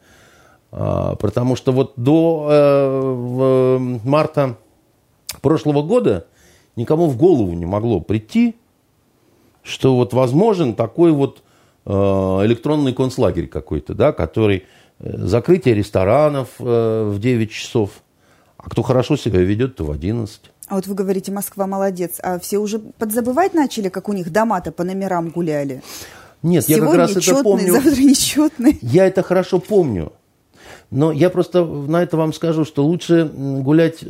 потому 0.70 1.54
что 1.54 1.70
вот 1.70 1.92
до 1.96 2.48
э, 2.50 3.78
марта 3.78 4.56
прошлого 5.42 5.82
года 5.82 6.26
никому 6.76 7.08
в 7.08 7.16
голову 7.16 7.52
не 7.52 7.66
могло 7.66 8.00
прийти, 8.00 8.56
что 9.62 9.96
вот 9.96 10.12
возможен 10.12 10.74
такой 10.74 11.12
вот 11.12 11.42
э, 11.86 11.90
электронный 11.90 12.92
концлагерь 12.92 13.46
какой-то, 13.46 13.94
да, 13.94 14.12
который 14.12 14.64
э, 14.98 15.26
закрытие 15.26 15.74
ресторанов 15.74 16.48
э, 16.58 17.10
в 17.10 17.18
9 17.18 17.50
часов, 17.50 17.90
а 18.56 18.70
кто 18.70 18.82
хорошо 18.82 19.16
себя 19.16 19.40
ведет, 19.40 19.76
то 19.76 19.84
в 19.84 19.90
11. 19.90 20.40
А 20.68 20.76
вот 20.76 20.86
вы 20.86 20.94
говорите, 20.94 21.32
Москва 21.32 21.66
молодец, 21.66 22.20
а 22.22 22.38
все 22.38 22.58
уже 22.58 22.78
подзабывать 22.78 23.54
начали, 23.54 23.88
как 23.88 24.08
у 24.08 24.12
них 24.12 24.30
дома-то 24.30 24.70
по 24.70 24.84
номерам 24.84 25.30
гуляли? 25.30 25.82
Нет, 26.42 26.64
Сегодня 26.64 26.84
я 26.84 26.90
как 26.90 26.98
раз 26.98 27.10
четный, 27.22 27.32
это 27.32 27.42
помню. 27.42 27.72
завтра 27.72 28.00
нечетный. 28.00 28.78
Я 28.80 29.06
это 29.06 29.22
хорошо 29.22 29.58
помню. 29.58 30.12
Но 30.90 31.12
я 31.12 31.28
просто 31.28 31.64
на 31.64 32.02
это 32.02 32.16
вам 32.16 32.32
скажу, 32.32 32.64
что 32.64 32.84
лучше 32.84 33.30
гулять 33.34 34.02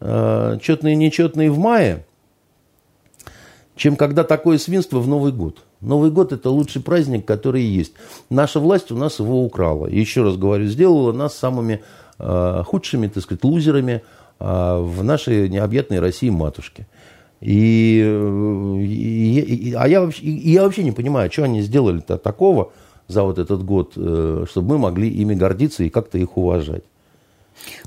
э, 0.00 0.58
четные 0.60 0.94
и 0.94 0.96
нечетные 0.96 1.50
в 1.50 1.58
мае, 1.58 2.04
чем 3.76 3.96
когда 3.96 4.24
такое 4.24 4.58
свинство 4.58 4.98
в 4.98 5.08
Новый 5.08 5.32
год. 5.32 5.64
Новый 5.80 6.10
год– 6.10 6.32
это 6.34 6.50
лучший 6.50 6.82
праздник, 6.82 7.24
который 7.24 7.62
есть. 7.62 7.94
Наша 8.28 8.60
власть 8.60 8.90
у 8.90 8.96
нас 8.96 9.18
его 9.18 9.42
украла. 9.44 9.86
Еще 9.86 10.22
раз 10.22 10.36
говорю, 10.36 10.66
сделала 10.66 11.12
нас 11.12 11.34
самыми 11.34 11.82
э, 12.18 12.62
худшими, 12.66 13.08
так 13.08 13.22
сказать, 13.22 13.44
лузерами 13.44 14.02
э, 14.38 14.78
в 14.78 15.02
нашей 15.02 15.48
необъятной 15.48 16.00
России 16.00 16.28
матушке. 16.28 16.86
И, 17.40 18.00
и, 18.82 19.40
и, 19.40 19.72
а 19.72 19.88
я 19.88 20.02
вообще, 20.02 20.22
и, 20.22 20.50
я 20.50 20.62
вообще 20.62 20.82
не 20.82 20.92
понимаю, 20.92 21.32
что 21.32 21.44
они 21.44 21.62
сделали-то 21.62 22.18
такого 22.18 22.72
за 23.08 23.22
вот 23.22 23.38
этот 23.38 23.64
год, 23.64 23.92
чтобы 23.92 24.68
мы 24.68 24.78
могли 24.78 25.08
ими 25.08 25.34
гордиться 25.34 25.82
и 25.82 25.88
как-то 25.88 26.18
их 26.18 26.36
уважать. 26.36 26.84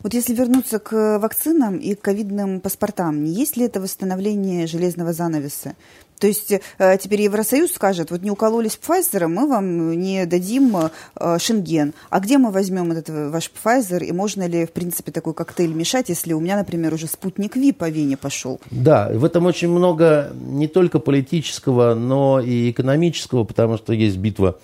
Вот 0.02 0.14
если 0.14 0.34
вернуться 0.34 0.80
к 0.80 1.20
вакцинам 1.20 1.78
и 1.78 1.96
ковидным 1.96 2.60
паспортам, 2.60 3.24
не 3.24 3.32
есть 3.32 3.58
ли 3.58 3.66
это 3.66 3.80
восстановление 3.80 4.68
железного 4.68 5.14
занавеса? 5.14 5.76
То 6.20 6.28
есть 6.28 6.54
э, 6.54 6.98
теперь 7.00 7.24
Евросоюз 7.24 7.74
скажет, 7.74 8.10
вот 8.10 8.22
не 8.22 8.32
укололись 8.32 8.80
Pfizer, 8.82 9.28
мы 9.28 9.46
вам 9.46 10.00
не 10.00 10.26
дадим 10.26 10.74
э, 10.78 11.38
Шенген. 11.38 11.94
А 12.10 12.22
где 12.22 12.38
мы 12.38 12.52
возьмем 12.52 12.94
этот 12.94 13.10
ваш 13.10 13.52
Pfizer? 13.52 14.02
И 14.06 14.14
можно 14.14 14.48
ли, 14.48 14.66
в 14.66 14.72
принципе, 14.72 15.12
такой 15.12 15.34
коктейль 15.34 15.74
мешать, 15.74 16.08
если 16.08 16.32
у 16.32 16.40
меня, 16.40 16.56
например, 16.56 16.94
уже 16.94 17.08
спутник 17.08 17.58
Ви 17.58 17.74
по 17.74 17.90
Вене 17.90 18.16
пошел? 18.16 18.62
Да, 18.72 19.10
в 19.14 19.26
этом 19.26 19.46
очень 19.48 19.68
много 19.68 20.32
не 20.34 20.68
только 20.68 21.00
политического, 21.00 21.94
но 21.94 22.40
и 22.40 22.72
экономического, 22.72 23.44
потому 23.44 23.78
что 23.78 23.92
есть 23.92 24.16
битва 24.16 24.58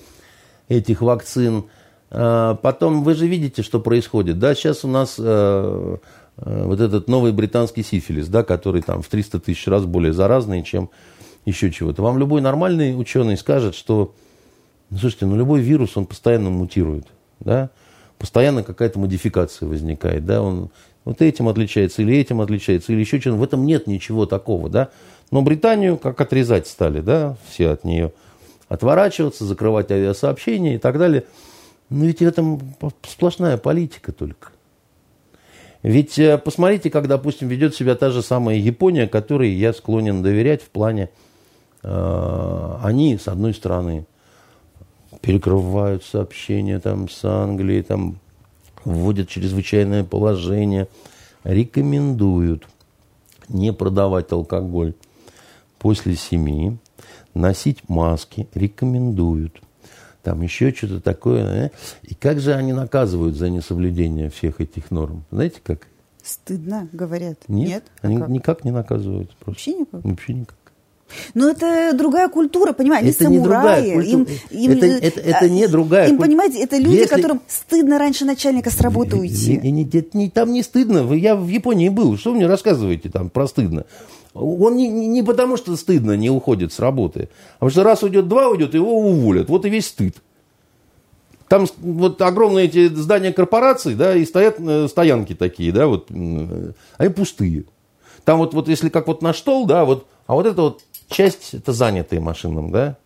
этих 0.70 1.02
вакцин– 1.02 1.66
потом 2.10 3.04
вы 3.04 3.14
же 3.14 3.28
видите, 3.28 3.62
что 3.62 3.80
происходит. 3.80 4.40
Да, 4.40 4.56
сейчас 4.56 4.84
у 4.84 4.88
нас 4.88 5.16
э, 5.20 5.98
э, 6.38 6.64
вот 6.66 6.80
этот 6.80 7.08
новый 7.08 7.32
британский 7.32 7.84
сифилис, 7.84 8.28
да, 8.28 8.44
который 8.44 8.82
там 8.82 9.02
в 9.02 9.08
300 9.08 9.40
тысяч 9.40 9.68
раз 9.68 9.86
более 9.86 10.12
заразный, 10.12 10.64
чем 10.64 10.90
еще 11.46 11.72
чего-то. 11.72 12.02
Вам 12.02 12.18
любой 12.18 12.42
нормальный 12.42 13.00
ученый 13.00 13.38
скажет, 13.38 13.76
что, 13.76 14.14
ну, 14.90 14.98
слушайте, 14.98 15.28
ну 15.28 15.36
любой 15.36 15.62
вирус, 15.62 15.98
он 15.98 16.08
постоянно 16.08 16.50
мутирует, 16.50 17.06
да, 17.40 17.70
постоянно 18.18 18.64
какая-то 18.64 18.98
модификация 19.00 19.70
возникает, 19.70 20.26
да, 20.26 20.42
он 20.42 20.70
вот 21.06 21.22
этим 21.22 21.48
отличается, 21.48 22.02
или 22.02 22.18
этим 22.18 22.42
отличается, 22.42 22.92
или 22.92 23.00
еще 23.02 23.22
что-то. 23.22 23.38
В 23.38 23.44
этом 23.44 23.66
нет 23.66 23.86
ничего 23.88 24.26
такого, 24.26 24.68
да. 24.70 24.90
Но 25.30 25.44
Британию 25.44 25.98
как 25.98 26.20
отрезать 26.20 26.68
стали, 26.68 27.02
да, 27.02 27.38
все 27.48 27.70
от 27.70 27.84
нее 27.84 28.12
отворачиваться, 28.68 29.46
закрывать 29.46 29.92
авиасообщения 29.92 30.76
и 30.76 30.78
так 30.80 30.98
далее– 30.98 31.26
но 31.90 32.06
ведь 32.06 32.20
в 32.20 32.24
этом 32.24 32.60
сплошная 33.08 33.58
политика 33.58 34.12
только. 34.12 34.52
Ведь 35.82 36.20
э, 36.20 36.38
посмотрите, 36.38 36.90
как, 36.90 37.08
допустим, 37.08 37.48
ведет 37.48 37.74
себя 37.74 37.96
та 37.96 38.12
же 38.12 38.22
самая 38.22 38.58
Япония, 38.58 39.08
которой 39.08 39.52
я 39.52 39.74
склонен 39.74 40.22
доверять 40.22 40.62
в 40.62 40.70
плане, 40.70 41.10
э, 41.84 42.78
они, 42.84 43.18
с 43.18 43.28
одной 43.28 43.54
стороны, 43.54 44.06
перекрывают 45.22 46.04
сообщения 46.04 46.80
там, 46.80 47.10
с 47.10 47.24
Англией, 47.24 47.82
там, 47.82 48.20
вводят 48.84 49.30
чрезвычайное 49.30 50.04
положение, 50.04 50.88
рекомендуют 51.44 52.68
не 53.48 53.74
продавать 53.74 54.32
алкоголь 54.32 54.94
после 55.80 56.16
семи, 56.16 56.78
носить 57.34 57.88
маски, 57.88 58.48
рекомендуют– 58.54 59.62
там 60.24 60.42
еще 60.42 60.72
что-то 60.72 61.00
такое. 61.02 61.66
Э? 61.66 61.70
И 62.04 62.14
как 62.16 62.40
же 62.40 62.54
они 62.54 62.74
наказывают 62.74 63.36
за 63.36 63.50
несоблюдение 63.50 64.30
всех 64.30 64.62
этих 64.62 64.92
норм? 64.92 65.24
Знаете 65.32 65.62
как? 65.64 65.88
Стыдно, 66.24 66.90
говорят. 66.92 67.38
Нет, 67.48 67.68
Нет? 67.68 67.84
А 68.02 68.08
они 68.08 68.18
как? 68.18 68.30
никак 68.30 68.66
не 68.66 68.72
наказывают. 68.72 69.30
Просто. 69.38 69.50
Вообще 69.50 69.74
никак? 69.74 70.04
Вообще 70.04 70.34
никак. 70.34 70.56
Но 71.34 71.50
это 71.50 71.92
другая 71.94 72.30
культура, 72.30 72.74
понимаете, 72.74 73.10
это 73.10 73.26
они 73.26 73.38
самураи. 73.40 73.96
Не 73.96 74.12
им, 74.12 74.28
им, 74.52 74.72
это, 74.72 74.86
это, 74.86 75.20
это 75.20 75.50
не 75.50 75.68
другая 75.68 76.10
Им, 76.10 76.18
понимаете, 76.18 76.62
это 76.62 76.78
люди, 76.78 76.98
Если... 76.98 77.16
которым 77.16 77.42
стыдно 77.48 77.98
раньше 77.98 78.26
начальника 78.26 78.70
с 78.70 78.80
работы 78.80 79.16
уйти. 79.16 79.56
И, 79.56 79.68
и, 79.68 79.70
и, 79.70 80.08
не, 80.14 80.30
там 80.30 80.54
не 80.54 80.64
стыдно. 80.64 81.12
Я 81.14 81.36
в 81.36 81.48
Японии 81.48 81.90
был. 81.90 82.18
Что 82.18 82.32
вы 82.32 82.38
мне 82.38 82.48
рассказываете 82.48 83.10
там 83.10 83.30
про 83.30 83.48
стыдно? 83.48 83.86
Он 84.34 84.76
не, 84.76 84.88
не 84.88 85.24
потому, 85.24 85.58
что 85.58 85.76
стыдно 85.76 86.16
не 86.16 86.30
уходит 86.30 86.72
с 86.72 86.80
работы, 86.80 87.30
а 87.56 87.66
потому 87.66 87.72
что 87.72 87.84
раз 87.84 88.04
уйдет, 88.04 88.28
два 88.28 88.48
уйдет, 88.48 88.74
его 88.74 89.00
уволят. 89.00 89.50
Вот 89.50 89.66
и 89.66 89.70
весь 89.70 89.88
стыд. 89.88 90.18
Там 91.48 91.66
вот 91.80 92.22
огромные 92.22 92.66
эти 92.66 92.88
здания 92.94 93.34
корпораций, 93.34 93.96
да, 93.96 94.16
и 94.16 94.24
стоят 94.24 94.58
э, 94.60 94.88
стоянки 94.88 95.34
такие, 95.34 95.72
да, 95.72 95.88
вот, 95.88 96.12
они 96.12 97.14
пустые. 97.16 97.66
Там 98.24 98.38
вот, 98.38 98.54
вот 98.54 98.68
если 98.68 98.90
как 98.90 99.08
вот 99.08 99.24
наш 99.24 99.40
стол, 99.40 99.66
да, 99.66 99.84
вот, 99.84 100.06
а 100.28 100.36
вот 100.36 100.46
эта 100.46 100.62
вот 100.62 100.84
часть, 101.08 101.56
это 101.56 101.74
занятые 101.74 102.20
машинам, 102.20 102.72
да, 102.72 102.98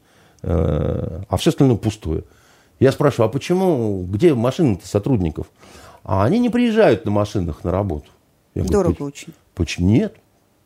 э, 0.42 1.22
а 1.30 1.38
все 1.38 1.52
остальное 1.52 1.78
пустое. 1.78 2.26
Я 2.82 2.92
спрашиваю, 2.92 3.30
а 3.30 3.32
почему, 3.32 4.04
где 4.04 4.34
машины 4.34 4.78
сотрудников? 4.84 5.48
А 6.04 6.26
они 6.26 6.40
не 6.40 6.50
приезжают 6.50 7.06
на 7.06 7.12
машинах 7.12 7.64
на 7.64 7.72
работу. 7.72 8.08
Я 8.56 8.64
Дорого 8.64 8.96
говорю, 8.96 9.06
очень. 9.06 9.34
Почему? 9.56 9.88
Нет. 9.88 10.18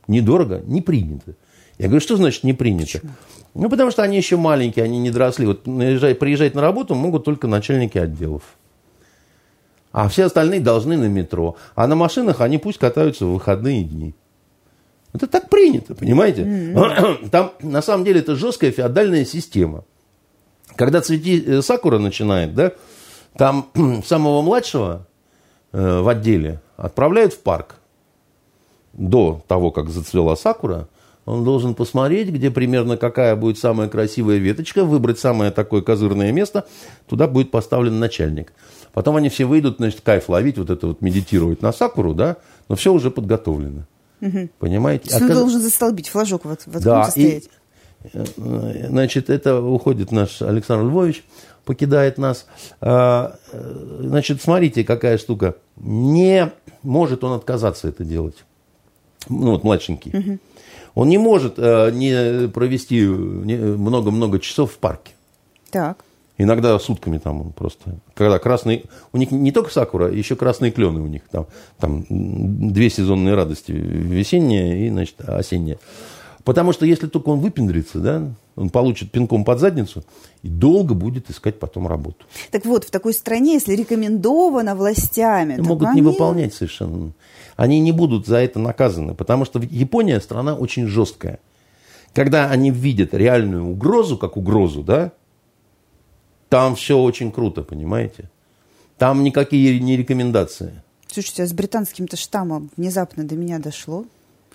Недорого, 0.08 0.62
не 0.66 0.82
принято. 0.82 1.36
Я 1.78 1.88
говорю, 1.88 2.01
что 2.01 2.18
значит 2.18 2.43
не 2.43 2.53
принято? 2.53 2.99
Почему? 2.99 3.12
Ну, 3.53 3.70
потому 3.70 3.91
что 3.91 4.03
они 4.03 4.18
еще 4.18 4.38
маленькие, 4.38 4.86
они 4.86 4.99
не 4.99 5.12
доросли. 5.12 5.45
Вот 5.45 5.64
приезжать 5.64 6.53
на 6.55 6.62
работу 6.62 6.95
могут 6.95 7.26
только 7.26 7.47
начальники 7.47 7.97
отделов. 7.97 8.43
А 9.91 10.08
все 10.10 10.26
остальные 10.26 10.60
должны 10.60 10.97
на 10.97 11.08
метро. 11.08 11.58
А 11.76 11.88
на 11.88 11.95
машинах 11.95 12.41
они 12.41 12.58
пусть 12.58 12.78
катаются 12.78 13.26
в 13.26 13.34
выходные 13.34 13.84
дни. 13.84 14.14
Это 15.14 15.26
так 15.26 15.49
принято, 15.49 15.95
понимаете? 15.95 16.43
Mm-hmm. 16.43 17.30
Там, 17.32 17.53
на 17.62 17.82
самом 17.82 18.05
деле, 18.05 18.20
это 18.20 18.36
жесткая 18.36 18.72
феодальная 18.72 19.26
система. 19.26 19.84
Когда 20.76 21.01
цвети 21.01 21.43
э, 21.43 21.62
сакура 21.64 21.97
начинает, 21.97 22.53
да, 22.53 22.74
там 23.36 23.72
самого 24.05 24.41
младшего 24.43 25.08
э, 25.72 26.01
в 26.01 26.08
отделе 26.08 26.62
отправляют 26.76 27.34
в 27.34 27.39
парк 27.39 27.77
до 28.98 29.41
того, 29.48 29.72
как 29.72 29.89
зацвела 29.89 30.36
сакура, 30.36 30.88
он 31.26 31.43
должен 31.43 31.76
посмотреть, 31.76 32.30
где 32.30 32.50
примерно 32.50 32.95
какая 32.98 33.36
будет 33.36 33.58
самая 33.58 33.89
красивая 33.89 34.38
веточка, 34.38 34.86
выбрать 34.86 35.20
самое 35.20 35.52
такое 35.52 35.82
козырное 35.82 36.32
место, 36.32 36.66
туда 37.08 37.28
будет 37.28 37.52
поставлен 37.52 38.00
начальник. 38.00 38.54
Потом 38.93 39.18
они 39.18 39.30
все 39.30 39.45
выйдут, 39.45 39.78
значит, 39.78 40.02
кайф 40.02 40.30
ловить, 40.30 40.58
вот 40.58 40.70
это 40.70 40.88
вот 40.88 41.02
медитировать 41.02 41.62
на 41.62 41.74
сакуру, 41.74 42.14
да, 42.14 42.38
но 42.70 42.76
все 42.76 42.93
уже 42.93 43.12
подготовлено. 43.12 43.84
Угу. 44.22 44.50
Понимаете? 44.60 45.10
Есть 45.10 45.22
он 45.22 45.28
должен 45.28 45.62
застолбить 45.62 46.08
флажок 46.08 46.45
вот 46.45 46.62
в 46.62 46.70
этом 46.70 46.82
да. 46.82 47.12
И, 47.16 47.43
э, 48.14 48.88
значит, 48.89 49.30
это 49.30 49.62
уходит 49.62 50.12
наш 50.12 50.41
Александр 50.41 50.86
Львович, 50.86 51.24
покидает 51.66 52.18
нас. 52.18 52.48
А, 52.80 53.36
э, 53.52 53.98
значит, 54.00 54.41
смотрите, 54.41 54.84
какая 54.84 55.18
штука. 55.18 55.56
Не 55.76 56.52
может 56.82 57.24
он 57.24 57.34
отказаться 57.34 57.89
это 57.89 58.04
делать. 58.04 58.45
Ну, 59.30 59.52
вот 59.52 59.64
младшенький. 59.64 60.18
Угу. 60.18 60.40
Он 60.96 61.10
не 61.10 61.18
может 61.18 61.56
э, 61.58 61.92
не 61.92 62.48
провести 62.48 63.06
много-много 63.06 64.40
часов 64.40 64.74
в 64.74 64.78
парке. 64.78 65.14
Так. 65.70 66.04
Иногда 66.40 66.78
сутками 66.78 67.18
там 67.18 67.42
он 67.42 67.52
просто. 67.52 67.98
Когда 68.14 68.38
красный... 68.40 68.86
У 69.12 69.18
них 69.18 69.32
не 69.32 69.52
только 69.52 69.72
сакура, 69.72 70.12
еще 70.12 70.36
красные 70.36 70.72
клены 70.72 71.02
у 71.02 71.08
них. 71.08 71.24
Там, 71.32 71.48
там 71.80 72.06
две 72.10 72.90
сезонные 72.90 73.36
радости. 73.36 73.72
Весенняя 73.72 74.76
и, 74.86 74.90
значит, 74.90 75.20
осенняя. 75.22 75.80
Потому 76.44 76.74
что 76.74 76.86
если 76.86 77.08
только 77.08 77.30
он 77.30 77.40
выпендрится, 77.40 78.00
да, 78.00 78.30
он 78.56 78.70
получит 78.70 79.12
пинком 79.12 79.44
под 79.44 79.60
задницу 79.60 80.04
и 80.44 80.48
долго 80.48 80.94
будет 80.94 81.30
искать 81.30 81.60
потом 81.60 81.88
работу. 81.88 82.26
Так 82.52 82.66
вот, 82.66 82.86
в 82.86 82.90
такой 82.92 83.14
стране, 83.14 83.56
если 83.56 83.76
рекомендовано 83.76 84.76
властями... 84.76 85.58
Могут 85.60 85.90
они... 85.90 86.02
не 86.02 86.08
выполнять 86.08 86.54
совершенно 86.54 87.12
они 87.58 87.80
не 87.80 87.91
будут 87.91 88.26
за 88.26 88.38
это 88.38 88.60
наказаны, 88.60 89.16
потому 89.16 89.43
что 89.43 89.60
Япония 89.60 90.22
страна 90.22 90.55
очень 90.55 90.88
жесткая. 90.88 91.39
Когда 92.14 92.49
они 92.49 92.72
видят 92.72 93.14
реальную 93.14 93.66
угрозу, 93.66 94.18
как 94.18 94.38
угрозу, 94.38 94.84
да, 94.84 95.12
там 96.49 96.76
все 96.76 96.97
очень 96.97 97.32
круто, 97.32 97.64
понимаете? 97.64 98.30
Там 98.97 99.24
никакие 99.24 99.80
не 99.80 99.97
рекомендации. 99.97 100.82
Слушайте, 101.08 101.43
а 101.43 101.47
с 101.47 101.53
британским-то 101.53 102.16
штаммом 102.16 102.70
внезапно 102.78 103.28
до 103.28 103.36
меня 103.36 103.60
дошло. 103.60 104.05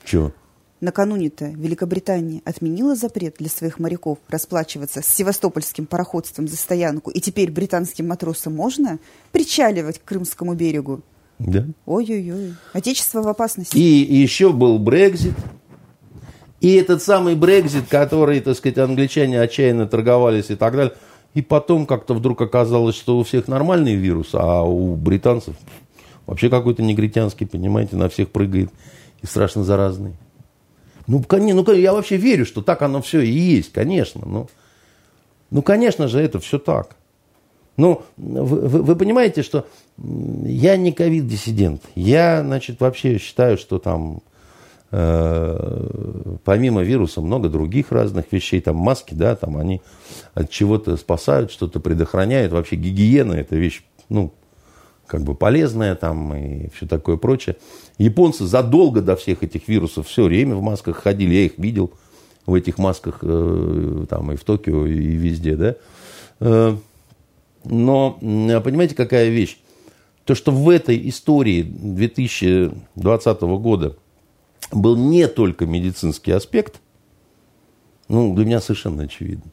Чего? 0.05 0.33
Накануне-то 0.81 1.47
Великобритания 1.47 2.43
отменила 2.45 2.97
запрет 2.97 3.37
для 3.39 3.49
своих 3.49 3.79
моряков 3.79 4.19
расплачиваться 4.29 5.01
с 5.01 5.07
севастопольским 5.07 5.87
пароходством 5.87 6.49
за 6.49 6.57
стоянку, 6.57 7.11
и 7.11 7.21
теперь 7.21 7.51
британским 7.51 8.09
матросам 8.09 8.55
можно 8.55 8.99
причаливать 9.31 9.99
к 9.99 10.05
Крымскому 10.05 10.55
берегу. 10.55 11.03
Да. 11.47 11.67
Ой-ой-ой. 11.87 12.55
Отечество 12.73 13.23
в 13.23 13.29
опасности. 13.29 13.77
И, 13.77 14.05
и 14.05 14.17
еще 14.17 14.53
был 14.53 14.79
Брекзит. 14.79 15.35
И 16.61 16.75
этот 16.75 17.03
самый 17.03 17.35
Брекзит, 17.35 17.89
который, 17.89 18.41
так 18.41 18.57
сказать, 18.57 18.79
англичане 18.79 19.41
отчаянно 19.41 19.87
торговались 19.87 20.51
и 20.51 20.55
так 20.55 20.75
далее. 20.75 20.95
И 21.35 21.43
потом 21.43 21.87
как-то 21.87 22.15
вдруг 22.15 22.41
оказалось, 22.43 22.95
что 22.95 23.19
у 23.19 23.25
всех 23.25 23.49
нормальный 23.49 23.95
вирус, 23.95 24.31
а 24.35 24.63
у 24.63 24.95
британцев 24.95 25.57
вообще 26.27 26.49
какой-то 26.49 26.83
негритянский, 26.83 27.47
понимаете, 27.47 27.97
на 27.97 28.09
всех 28.09 28.31
прыгает 28.31 28.71
и 29.23 29.27
страшно 29.27 29.65
заразный. 29.65 30.15
Ну, 31.09 31.25
ну, 31.29 31.73
я 31.73 31.93
вообще 31.93 32.17
верю, 32.17 32.47
что 32.47 32.63
так 32.63 32.83
оно 32.83 33.03
все 33.03 33.21
и 33.21 33.31
есть, 33.31 33.73
конечно. 33.73 34.23
Но, 34.25 34.49
ну, 35.51 35.63
конечно 35.63 36.07
же, 36.07 36.21
это 36.21 36.39
все 36.39 36.59
так. 36.59 36.97
Ну, 37.77 38.03
вы, 38.17 38.83
вы 38.83 38.97
понимаете, 38.97 39.43
что 39.43 39.67
я 39.99 40.77
не 40.77 40.93
ковид-диссидент. 40.93 41.83
Я, 41.95 42.43
значит, 42.43 42.81
вообще 42.81 43.19
считаю, 43.19 43.57
что 43.57 43.79
там 43.79 44.21
э, 44.91 46.37
помимо 46.45 46.83
вируса 46.83 47.21
много 47.23 47.49
других 47.49 47.91
разных 47.91 48.27
вещей. 48.31 48.61
Там 48.61 48.77
маски, 48.77 49.15
да, 49.15 49.37
там 49.37 49.57
они 49.57 49.81
от 50.35 50.51
чего-то 50.51 50.97
спасают, 50.97 51.51
что-то 51.51 51.81
предохраняют. 51.81 52.53
Вообще 52.53 52.77
гигиена– 52.77 53.33
это 53.35 53.57
вещь, 53.57 53.83
ну, 54.11 54.33
как 55.07 55.23
бы 55.23 55.35
полезная 55.35 55.95
там 55.95 56.35
и 56.35 56.69
все 56.75 56.87
такое 56.87 57.17
прочее. 57.17 57.57
Японцы 57.99 58.45
задолго 58.45 59.01
до 59.01 59.17
всех 59.17 59.43
этих 59.43 59.67
вирусов 59.69 60.09
все 60.09 60.25
время 60.25 60.57
в 60.57 60.63
масках 60.63 60.99
ходили. 60.99 61.35
Я 61.35 61.45
их 61.47 61.59
видел 61.59 61.93
в 62.45 62.55
этих 62.55 62.77
масках 62.77 63.19
э, 63.23 64.07
там 64.11 64.33
и 64.33 64.37
в 64.37 64.45
Токио, 64.45 64.87
и 64.87 64.93
везде, 64.93 65.57
да. 65.57 66.77
Но 67.65 68.19
понимаете, 68.21 68.95
какая 68.95 69.29
вещь? 69.29 69.59
То, 70.25 70.35
что 70.35 70.53
в 70.53 70.69
этой 70.69 71.09
истории 71.09 71.63
2020 71.63 73.41
года 73.41 73.97
был 74.71 74.97
не 74.97 75.27
только 75.29 75.67
медицинский 75.67 76.33
аспект, 76.33 76.81
ну, 78.09 78.35
для 78.35 78.45
меня 78.45 78.61
совершенно 78.61 79.05
очевидно. 79.05 79.51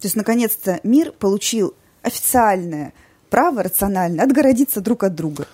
То 0.00 0.06
есть, 0.06 0.16
наконец-то, 0.16 0.80
мир 0.82 1.12
получил 1.12 1.74
официальное 2.02 2.94
право 3.28 3.62
рационально 3.62 4.22
отгородиться 4.22 4.80
друг 4.80 5.04
от 5.04 5.14
друга. 5.14 5.46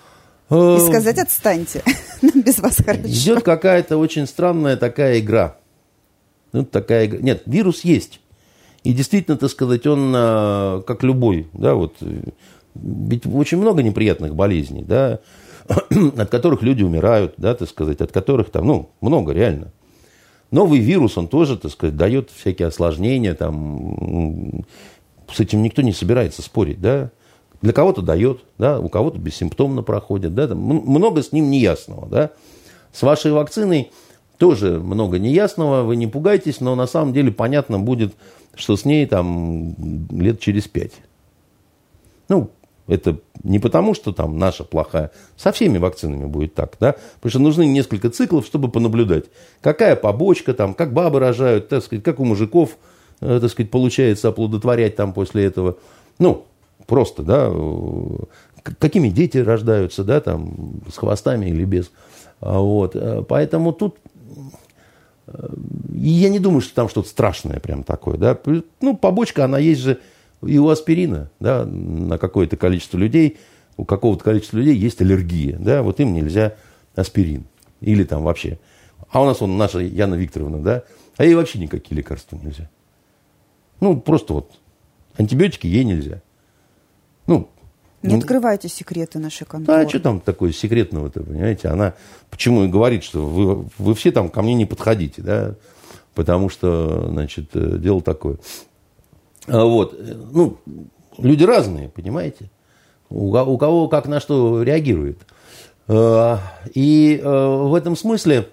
И 0.51 0.55
э, 0.55 0.78
сказать 0.87 1.18
«отстаньте, 1.18 1.82
нам 2.22 2.43
без 2.43 2.59
вас 2.59 2.76
хорошо». 2.76 3.09
Идет 3.09 3.43
какая-то 3.43 3.97
очень 3.99 4.26
странная 4.26 4.76
такая 4.76 5.18
игра. 5.18 5.57
Ну, 6.53 6.64
такая 6.64 7.07
игра. 7.07 7.18
Нет, 7.18 7.43
вирус 7.47 7.82
есть. 7.82 8.20
И 8.87 8.93
действительно, 8.93 9.37
так 9.37 9.51
сказать, 9.51 9.84
он 9.89 10.12
а, 10.14 10.80
как 10.82 11.03
любой, 11.03 11.49
да, 11.53 11.74
вот, 11.74 11.97
ведь 12.76 13.26
очень 13.26 13.59
много 13.59 13.82
неприятных 13.82 14.37
болезней, 14.37 14.84
да, 14.84 15.18
от 15.68 16.30
которых 16.30 16.62
люди 16.62 16.84
умирают, 16.84 17.34
да, 17.37 17.57
так 17.57 17.68
сказать, 17.68 18.01
от 18.01 18.12
которых 18.12 18.51
там, 18.51 18.64
ну, 18.64 18.91
много 19.01 19.32
реально. 19.32 19.72
Новый 20.53 20.78
вирус, 20.78 21.18
он 21.18 21.26
тоже, 21.26 21.59
так 21.59 21.72
сказать, 21.72 21.97
дает 21.97 22.30
всякие 22.30 22.68
осложнения, 22.68 23.34
там, 23.34 24.64
с 25.32 25.41
этим 25.41 25.64
никто 25.64 25.82
не 25.82 25.93
собирается 25.93 26.43
спорить, 26.43 26.80
да. 26.80 27.11
Для 27.62 27.72
кого-то 27.72 28.03
дает, 28.03 28.45
да, 28.57 28.78
у 28.78 28.89
кого-то 28.89 29.18
бессимптомно 29.18 29.82
проходит, 29.82 30.32
да, 30.37 30.47
там 30.47 30.59
много 30.59 31.24
с 31.24 31.32
ним 31.32 31.51
неясного, 31.51 32.07
да. 32.07 32.30
С 32.93 33.03
вашей 33.03 33.32
вакциной 33.32 33.91
тоже 34.39 34.78
много 34.78 35.18
неясного, 35.18 35.82
вы 35.82 35.97
не 35.97 36.07
пугайтесь, 36.07 36.61
но 36.61 36.76
на 36.76 36.87
самом 36.87 37.12
деле 37.12 37.32
понятно 37.32 37.80
будет, 37.80 38.14
что 38.57 38.77
с 38.77 38.85
ней 38.85 39.07
там 39.07 39.75
лет 40.11 40.41
через 40.41 40.67
пять. 40.67 40.93
Ну, 42.29 42.51
это 42.89 43.18
не 43.43 43.59
потому, 43.59 43.95
что 43.95 44.13
там 44.13 44.39
наша 44.39 44.64
плохая. 44.64 45.11
Со 45.37 45.53
всеми 45.53 45.79
вакцинами 45.79 46.26
будет 46.26 46.55
так, 46.55 46.76
да? 46.80 46.95
Потому 47.17 47.30
что 47.30 47.39
нужны 47.41 47.67
несколько 47.67 48.11
циклов, 48.11 48.47
чтобы 48.47 48.68
понаблюдать. 48.68 49.25
Какая 49.61 49.97
побочка 49.97 50.55
там, 50.55 50.75
как 50.75 50.93
бабы 50.93 51.18
рожают, 51.18 51.68
так 51.68 51.83
сказать, 51.83 52.05
как 52.05 52.21
у 52.21 52.25
мужиков, 52.25 52.76
э, 53.21 53.39
так 53.41 53.51
сказать, 53.51 53.71
получается 53.71 54.29
оплодотворять 54.29 54.97
там 54.97 55.13
после 55.13 55.45
этого. 55.45 55.76
Ну, 56.18 56.45
просто, 56.87 57.22
да, 57.22 57.53
какими 58.79 59.09
дети 59.09 59.39
рождаются, 59.39 60.05
да, 60.05 60.21
там, 60.21 60.80
с 60.93 60.97
хвостами 60.97 61.47
или 61.47 61.64
без. 61.64 61.91
А 62.41 62.59
вот. 62.61 62.95
Э, 62.95 63.22
поэтому 63.26 63.72
тут 63.72 63.97
и 65.93 66.09
я 66.09 66.29
не 66.29 66.39
думаю, 66.39 66.61
что 66.61 66.75
там 66.75 66.89
что-то 66.89 67.09
страшное 67.09 67.59
прям 67.61 67.83
такое. 67.83 68.17
Да? 68.17 68.39
Ну, 68.81 68.97
побочка, 68.97 69.45
она 69.45 69.59
есть 69.59 69.81
же 69.81 69.99
и 70.45 70.59
у 70.59 70.69
аспирина. 70.69 71.31
Да? 71.41 71.65
На 71.65 72.19
какое-то 72.19 72.57
количество 72.57 72.99
людей, 72.99 73.39
у 73.77 73.85
какого-то 73.85 74.23
количества 74.23 74.59
людей 74.59 74.77
есть 74.77 75.01
аллергия. 75.01 75.57
Да? 75.59 75.83
Вот 75.83 76.01
им 76.01 76.13
нельзя 76.13 76.55
аспирин. 76.95 77.45
Или 77.81 78.05
там 78.05 78.23
вообще. 78.23 78.59
А 79.11 79.23
у 79.23 79.27
нас 79.27 79.43
он, 79.43 79.57
наша 79.57 79.81
Яна 79.81 80.15
Викторовна, 80.15 80.63
да? 80.63 80.85
А 81.17 81.25
ей 81.25 81.35
вообще 81.35 81.59
никакие 81.59 81.97
лекарства 81.97 82.37
нельзя. 82.37 82.69
Ну, 83.81 84.01
просто 84.01 84.35
вот 84.35 84.53
антибиотики 85.17 85.67
ей 85.67 85.85
нельзя. 85.85 86.23
Ну, 87.27 87.51
не 88.03 88.14
ну, 88.14 88.18
открывайте 88.18 88.68
секреты 88.68 89.18
нашей 89.18 89.47
конторы. 89.47 89.85
Да, 89.85 89.89
что 89.89 90.01
там 90.01 90.21
такое 90.21 90.53
секретного-то, 90.53 91.23
понимаете? 91.23 91.68
Она 91.68 91.95
почему 92.31 92.64
и 92.64 92.68
говорит, 92.68 93.03
что 93.03 93.27
вы, 93.27 93.68
вы 93.79 93.95
все 93.95 94.13
там 94.13 94.29
ко 94.29 94.43
мне 94.43 94.55
не 94.55 94.67
подходите, 94.67 95.23
да? 95.23 95.55
Потому 96.14 96.49
что, 96.49 97.09
значит, 97.11 97.51
э, 97.55 97.79
дело 97.79 98.01
такое. 98.01 98.39
А 99.47 99.64
вот, 99.64 99.99
ну, 100.33 100.59
люди 101.18 101.45
разные, 101.45 101.89
понимаете? 101.89 102.51
У, 103.09 103.37
у 103.37 103.59
кого 103.59 103.89
как 103.89 104.07
на 104.07 104.21
что 104.21 104.63
реагирует. 104.63 105.18
А, 105.89 106.41
и 106.75 107.21
э, 107.23 107.29
в 107.29 107.75
этом 107.75 107.97
смысле 107.97 108.49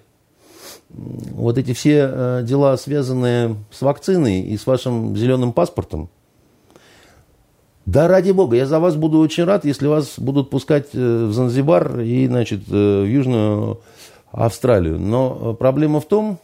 вот 0.90 1.58
эти 1.58 1.72
все 1.72 2.08
э, 2.10 2.42
дела, 2.44 2.76
связанные 2.76 3.56
с 3.70 3.82
вакциной 3.82 4.40
и 4.42 4.56
с 4.56 4.66
вашим 4.66 5.16
зеленым 5.16 5.52
паспортом, 5.52 6.10
да, 7.86 8.08
ради 8.08 8.30
бога, 8.30 8.56
я 8.56 8.66
за 8.66 8.80
вас 8.80 8.96
буду 8.96 9.18
очень 9.18 9.44
рад, 9.44 9.64
если 9.64 9.86
вас 9.86 10.18
будут 10.18 10.48
пускать 10.48 10.88
э, 10.94 11.26
в 11.26 11.32
Занзибар 11.32 12.00
и, 12.00 12.26
значит, 12.26 12.62
э, 12.70 13.02
в 13.02 13.06
Южную 13.06 13.80
Австралию. 14.32 14.98
Но 14.98 15.54
проблема 15.54 16.00
в 16.00 16.06
том, 16.06 16.38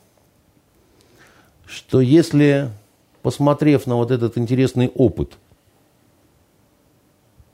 что 1.67 2.01
если, 2.01 2.71
посмотрев 3.23 3.87
на 3.87 3.97
вот 3.97 4.11
этот 4.11 4.37
интересный 4.37 4.89
опыт, 4.95 5.39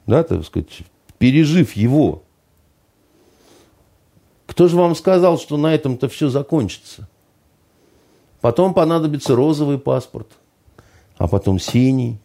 да, 0.06 0.24
так 0.24 0.44
сказать, 0.44 0.80
пережив 1.18 1.76
его, 1.76 2.24
кто 4.46 4.66
же 4.66 4.76
вам 4.76 4.96
сказал, 4.96 5.38
что 5.38 5.56
на 5.56 5.74
этом-то 5.74 6.08
все 6.08 6.28
закончится? 6.28 7.08
Потом 8.40 8.74
понадобится 8.74 9.36
розовый 9.36 9.78
паспорт, 9.78 10.28
а 11.18 11.28
потом 11.28 11.58
синий, 11.58 12.18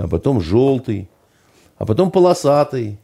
а 0.00 0.08
потом 0.08 0.40
желтый, 0.40 1.08
а 1.76 1.84
потом 1.84 2.10
полосатый. 2.10 2.98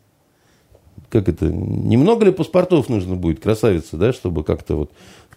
Как 1.11 1.29
это? 1.29 1.47
Немного 1.47 2.25
ли 2.25 2.33
паспортов 2.33 2.89
нужно 2.89 3.17
будет, 3.17 3.41
красавица, 3.41 3.97
да, 3.97 4.13
чтобы 4.13 4.45
как-то 4.45 4.77
вот... 4.77 4.91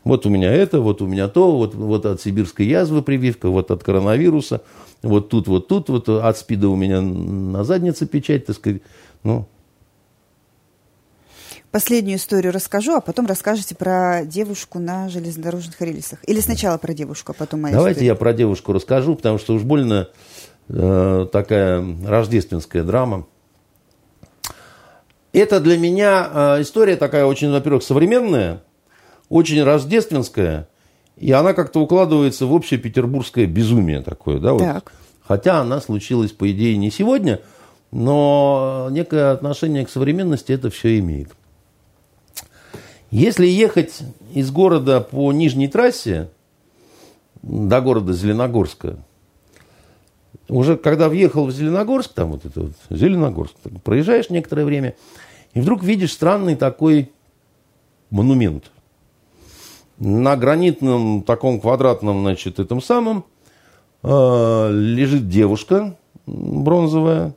Вот 0.05 0.25
у 0.25 0.29
меня 0.29 0.49
это, 0.49 0.79
вот 0.79 1.01
у 1.01 1.07
меня 1.07 1.27
то, 1.27 1.51
вот, 1.51 1.75
вот 1.75 2.05
от 2.05 2.21
сибирской 2.21 2.65
язвы 2.65 3.01
прививка, 3.01 3.49
вот 3.49 3.69
от 3.69 3.83
коронавируса, 3.83 4.61
вот 5.01 5.27
тут, 5.27 5.49
вот 5.49 5.67
тут, 5.67 5.89
вот 5.89 6.07
от 6.07 6.37
СПИДа 6.37 6.69
у 6.69 6.77
меня 6.77 7.01
на 7.01 7.65
заднице 7.65 8.07
печать, 8.07 8.45
так 8.45 8.55
сказать. 8.55 8.81
Ну, 9.23 9.45
Последнюю 11.71 12.17
историю 12.17 12.51
расскажу, 12.51 12.95
а 12.95 13.01
потом 13.01 13.27
расскажете 13.27 13.75
про 13.75 14.23
девушку 14.25 14.79
на 14.79 15.07
железнодорожных 15.09 15.79
рельсах. 15.81 16.19
Или 16.25 16.39
сначала 16.39 16.79
про 16.79 16.93
девушку, 16.93 17.33
а 17.33 17.35
потом 17.35 17.61
моя 17.61 17.75
Давайте 17.75 17.97
история. 17.97 18.07
я 18.07 18.15
про 18.15 18.33
девушку 18.33 18.73
расскажу, 18.73 19.15
потому 19.15 19.37
что 19.37 19.53
уж 19.53 19.61
больно 19.61 20.09
такая 20.69 21.83
рождественская 22.05 22.83
драма. 22.83 23.25
Это 25.31 25.59
для 25.59 25.77
меня 25.77 26.27
э, 26.31 26.61
история 26.61 26.95
такая 26.95 27.25
очень, 27.25 27.51
во-первых, 27.51 27.83
современная, 27.83 28.63
очень 29.29 29.63
рождественская, 29.63 30.67
и 31.17 31.31
она 31.31 31.53
как-то 31.53 31.81
укладывается 31.81 32.45
в 32.45 32.53
общее 32.53 32.79
петербургское 32.79 33.45
безумие 33.45 34.01
такое. 34.01 34.39
Да, 34.39 34.53
вот. 34.53 34.59
Так. 34.59 34.91
Хотя 35.27 35.59
она 35.59 35.81
случилась, 35.81 36.31
по 36.31 36.49
идее, 36.51 36.77
не 36.77 36.89
сегодня, 36.89 37.41
но 37.91 38.87
некое 38.89 39.31
отношение 39.31 39.85
к 39.85 39.89
современности 39.89 40.51
это 40.51 40.71
все 40.71 40.97
имеет. 40.97 41.29
Если 43.11 43.45
ехать 43.45 43.99
из 44.33 44.49
города 44.51 45.01
по 45.01 45.31
нижней 45.31 45.67
трассе 45.67 46.29
до 47.41 47.81
города 47.81 48.13
Зеленогорска, 48.13 48.97
уже 50.47 50.77
когда 50.77 51.09
въехал 51.09 51.45
в 51.45 51.51
Зеленогорск, 51.51 52.13
там 52.13 52.31
вот 52.31 52.45
это 52.45 52.61
вот 52.61 52.71
Зеленогорск, 52.89 53.55
проезжаешь 53.83 54.29
некоторое 54.29 54.65
время, 54.65 54.95
и 55.53 55.61
вдруг 55.61 55.83
видишь 55.83 56.13
странный 56.13 56.55
такой 56.55 57.11
монумент. 58.09 58.71
На 59.99 60.37
гранитном 60.37 61.23
таком 61.23 61.59
квадратном, 61.59 62.21
значит, 62.21 62.59
этом 62.59 62.81
самом 62.81 63.25
э, 64.01 64.69
лежит 64.71 65.27
девушка 65.27 65.97
бронзовая, 66.25 67.35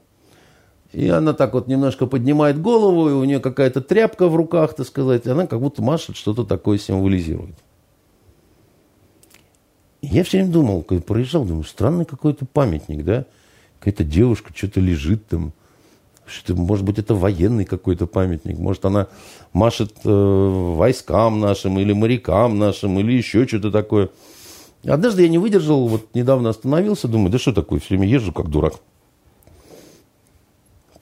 и 0.92 1.08
она 1.08 1.32
так 1.32 1.54
вот 1.54 1.68
немножко 1.68 2.06
поднимает 2.06 2.60
голову, 2.60 3.08
и 3.08 3.12
у 3.12 3.24
нее 3.24 3.40
какая-то 3.40 3.80
тряпка 3.80 4.28
в 4.28 4.36
руках, 4.36 4.74
так 4.74 4.86
сказать. 4.86 5.26
Она 5.26 5.46
как 5.46 5.60
будто 5.60 5.82
машет, 5.82 6.16
что-то 6.16 6.44
такое 6.44 6.78
символизирует. 6.78 7.54
Я 10.02 10.24
все 10.24 10.38
время 10.38 10.52
думал, 10.52 10.82
когда 10.82 11.02
проезжал, 11.02 11.44
думаю, 11.44 11.64
странный 11.64 12.04
какой-то 12.04 12.44
памятник, 12.44 13.04
да? 13.04 13.24
Какая-то 13.78 14.04
девушка 14.04 14.52
что-то 14.54 14.80
лежит 14.80 15.26
там. 15.28 15.52
Что 16.26 16.54
может 16.54 16.84
быть, 16.84 16.98
это 16.98 17.14
военный 17.14 17.64
какой-то 17.64 18.06
памятник. 18.06 18.58
Может, 18.58 18.84
она 18.84 19.08
машет 19.52 19.92
э, 20.04 20.08
войскам 20.76 21.40
нашим 21.40 21.78
или 21.78 21.92
морякам 21.92 22.58
нашим, 22.58 22.98
или 23.00 23.12
еще 23.12 23.46
что-то 23.46 23.70
такое. 23.70 24.10
Однажды 24.84 25.22
я 25.22 25.28
не 25.28 25.38
выдержал, 25.38 25.88
вот 25.88 26.14
недавно 26.14 26.50
остановился, 26.50 27.08
думаю, 27.08 27.30
да 27.30 27.38
что 27.38 27.52
такое, 27.52 27.80
все 27.80 27.90
время 27.90 28.08
езжу 28.08 28.32
как 28.32 28.48
дурак 28.48 28.74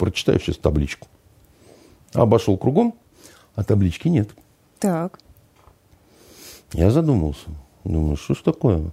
прочитаю 0.00 0.40
сейчас 0.40 0.56
табличку. 0.56 1.06
Обошел 2.14 2.56
кругом, 2.56 2.94
а 3.54 3.62
таблички 3.62 4.08
нет. 4.08 4.30
Так. 4.78 5.20
Я 6.72 6.90
задумался. 6.90 7.48
Думаю, 7.84 8.16
что 8.16 8.34
ж 8.34 8.38
такое? 8.38 8.92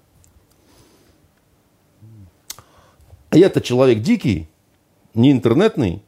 Я-то 3.31 3.61
человек 3.61 4.01
дикий, 4.01 4.47
не 5.13 5.31
интернетный, 5.31 6.01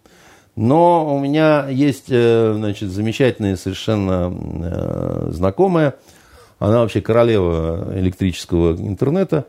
но 0.56 1.16
у 1.16 1.20
меня 1.20 1.68
есть, 1.70 2.06
э, 2.10 2.54
значит, 2.56 2.90
замечательная 2.90 3.56
совершенно 3.56 4.34
э, 4.34 5.30
знакомая. 5.32 5.96
Она 6.60 6.80
вообще 6.80 7.02
королева 7.02 7.94
электрического 7.96 8.76
интернета. 8.76 9.48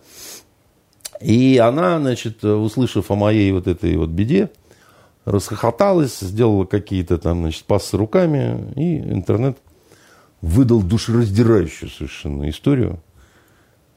И 1.20 1.58
она, 1.58 1.98
значит, 1.98 2.44
услышав 2.44 3.10
о 3.10 3.14
моей 3.14 3.52
вот 3.52 3.66
этой 3.66 3.96
вот 3.96 4.10
беде, 4.10 4.50
расхохоталась, 5.24 6.18
сделала 6.20 6.64
какие-то 6.64 7.18
там, 7.18 7.42
значит, 7.42 7.64
пассы 7.64 7.96
руками, 7.96 8.72
и 8.76 8.98
интернет 8.98 9.58
выдал 10.40 10.82
душераздирающую 10.82 11.90
совершенно 11.90 12.48
историю 12.48 13.00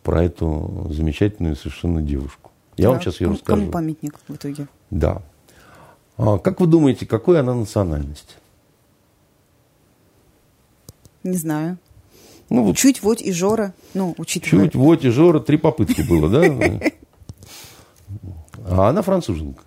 про 0.03 0.23
эту 0.23 0.87
замечательную 0.89 1.55
совершенно 1.55 2.01
девушку. 2.01 2.51
Я 2.77 2.85
да. 2.85 2.91
вам 2.91 3.01
сейчас 3.01 3.15
ее 3.21 3.27
кому, 3.27 3.35
расскажу. 3.35 3.59
Кому 3.61 3.71
памятник 3.71 4.19
в 4.27 4.35
итоге? 4.35 4.67
Да. 4.89 5.21
А 6.17 6.37
как 6.37 6.59
вы 6.59 6.67
думаете, 6.67 7.05
какой 7.05 7.39
она 7.39 7.53
национальность? 7.53 8.37
Не 11.23 11.37
знаю. 11.37 11.77
Ну, 12.49 12.65
вот 12.65 12.77
Чуть, 12.77 13.01
вот 13.01 13.21
и 13.21 13.31
Жора. 13.31 13.73
Ну, 13.93 14.13
учитывая. 14.17 14.65
чуть, 14.65 14.75
вот 14.75 15.03
и 15.05 15.09
Жора, 15.09 15.39
три 15.39 15.57
попытки 15.57 16.01
было, 16.01 16.29
да? 16.29 16.89
А 18.65 18.89
она 18.89 19.01
француженка. 19.01 19.63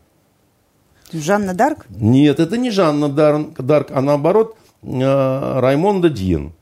Жанна 1.12 1.54
Дарк? 1.54 1.86
Нет, 1.88 2.40
это 2.40 2.56
не 2.56 2.70
Жанна 2.70 3.08
Дарк, 3.08 3.60
Дарк 3.60 3.90
а 3.90 4.00
наоборот 4.00 4.56
э, 4.82 5.60
Раймонда 5.60 6.10
Дьен. 6.10 6.52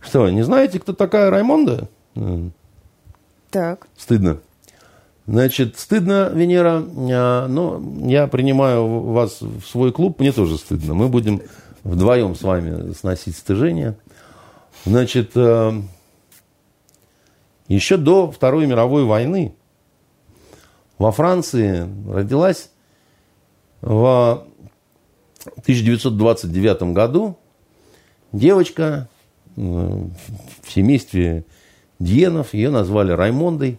Что, 0.00 0.28
не 0.30 0.42
знаете, 0.42 0.78
кто 0.78 0.92
такая 0.92 1.30
Раймонда? 1.30 1.88
Так. 3.50 3.86
Стыдно. 3.96 4.40
Значит, 5.26 5.78
стыдно, 5.78 6.30
Венера, 6.32 6.82
э, 6.82 7.46
но 7.48 7.82
я 8.04 8.28
принимаю 8.28 8.86
вас 8.86 9.40
в 9.40 9.62
свой 9.62 9.92
клуб, 9.92 10.20
мне 10.20 10.30
тоже 10.30 10.56
стыдно. 10.56 10.94
Мы 10.94 11.08
будем 11.08 11.42
вдвоем 11.82 12.36
с 12.36 12.42
вами 12.42 12.92
сносить 12.92 13.36
стыжение. 13.36 13.96
Значит, 14.84 15.32
э, 15.34 15.72
еще 17.66 17.96
до 17.96 18.30
Второй 18.30 18.66
мировой 18.66 19.04
войны 19.04 19.54
во 20.98 21.10
Франции 21.10 21.88
родилась 22.08 22.70
в 23.80 24.46
1929 25.62 26.92
году 26.92 27.36
девочка 28.32 29.08
в 29.56 30.10
семействе 30.68 31.44
Диенов, 31.98 32.54
ее 32.54 32.70
назвали 32.70 33.12
Раймондой. 33.12 33.78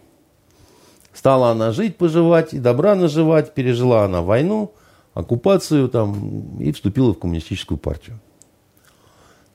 Стала 1.12 1.50
она 1.50 1.72
жить, 1.72 1.96
поживать 1.96 2.54
и 2.54 2.58
добра 2.58 2.94
наживать. 2.94 3.54
Пережила 3.54 4.04
она 4.04 4.22
войну, 4.22 4.72
оккупацию 5.14 5.88
там 5.88 6.58
и 6.60 6.72
вступила 6.72 7.12
в 7.12 7.18
коммунистическую 7.18 7.78
партию. 7.78 8.20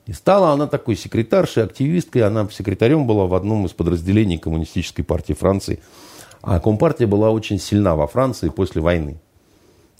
И 0.06 0.12
стала 0.12 0.50
она 0.50 0.66
такой 0.66 0.96
секретаршей, 0.96 1.64
активисткой. 1.64 2.22
Она 2.22 2.48
секретарем 2.50 3.06
была 3.06 3.26
в 3.26 3.34
одном 3.34 3.64
из 3.64 3.72
подразделений 3.72 4.38
коммунистической 4.38 5.04
партии 5.04 5.32
Франции. 5.32 5.80
А 6.42 6.60
Компартия 6.60 7.06
была 7.06 7.30
очень 7.30 7.58
сильна 7.58 7.96
во 7.96 8.06
Франции 8.06 8.50
после 8.50 8.82
войны. 8.82 9.18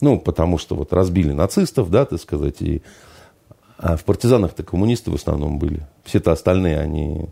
Ну, 0.01 0.19
потому 0.19 0.59
что 0.59 0.74
вот 0.74 0.93
разбили 0.93 1.32
нацистов, 1.32 1.91
да, 1.91 2.05
так 2.05 2.20
сказать, 2.20 2.61
и 2.61 2.82
а 3.78 3.97
в 3.97 4.05
партизанах-то 4.05 4.62
коммунисты 4.62 5.11
в 5.11 5.15
основном 5.15 5.59
были. 5.59 5.86
Все-то 6.05 6.32
остальные, 6.32 6.78
они... 6.78 7.28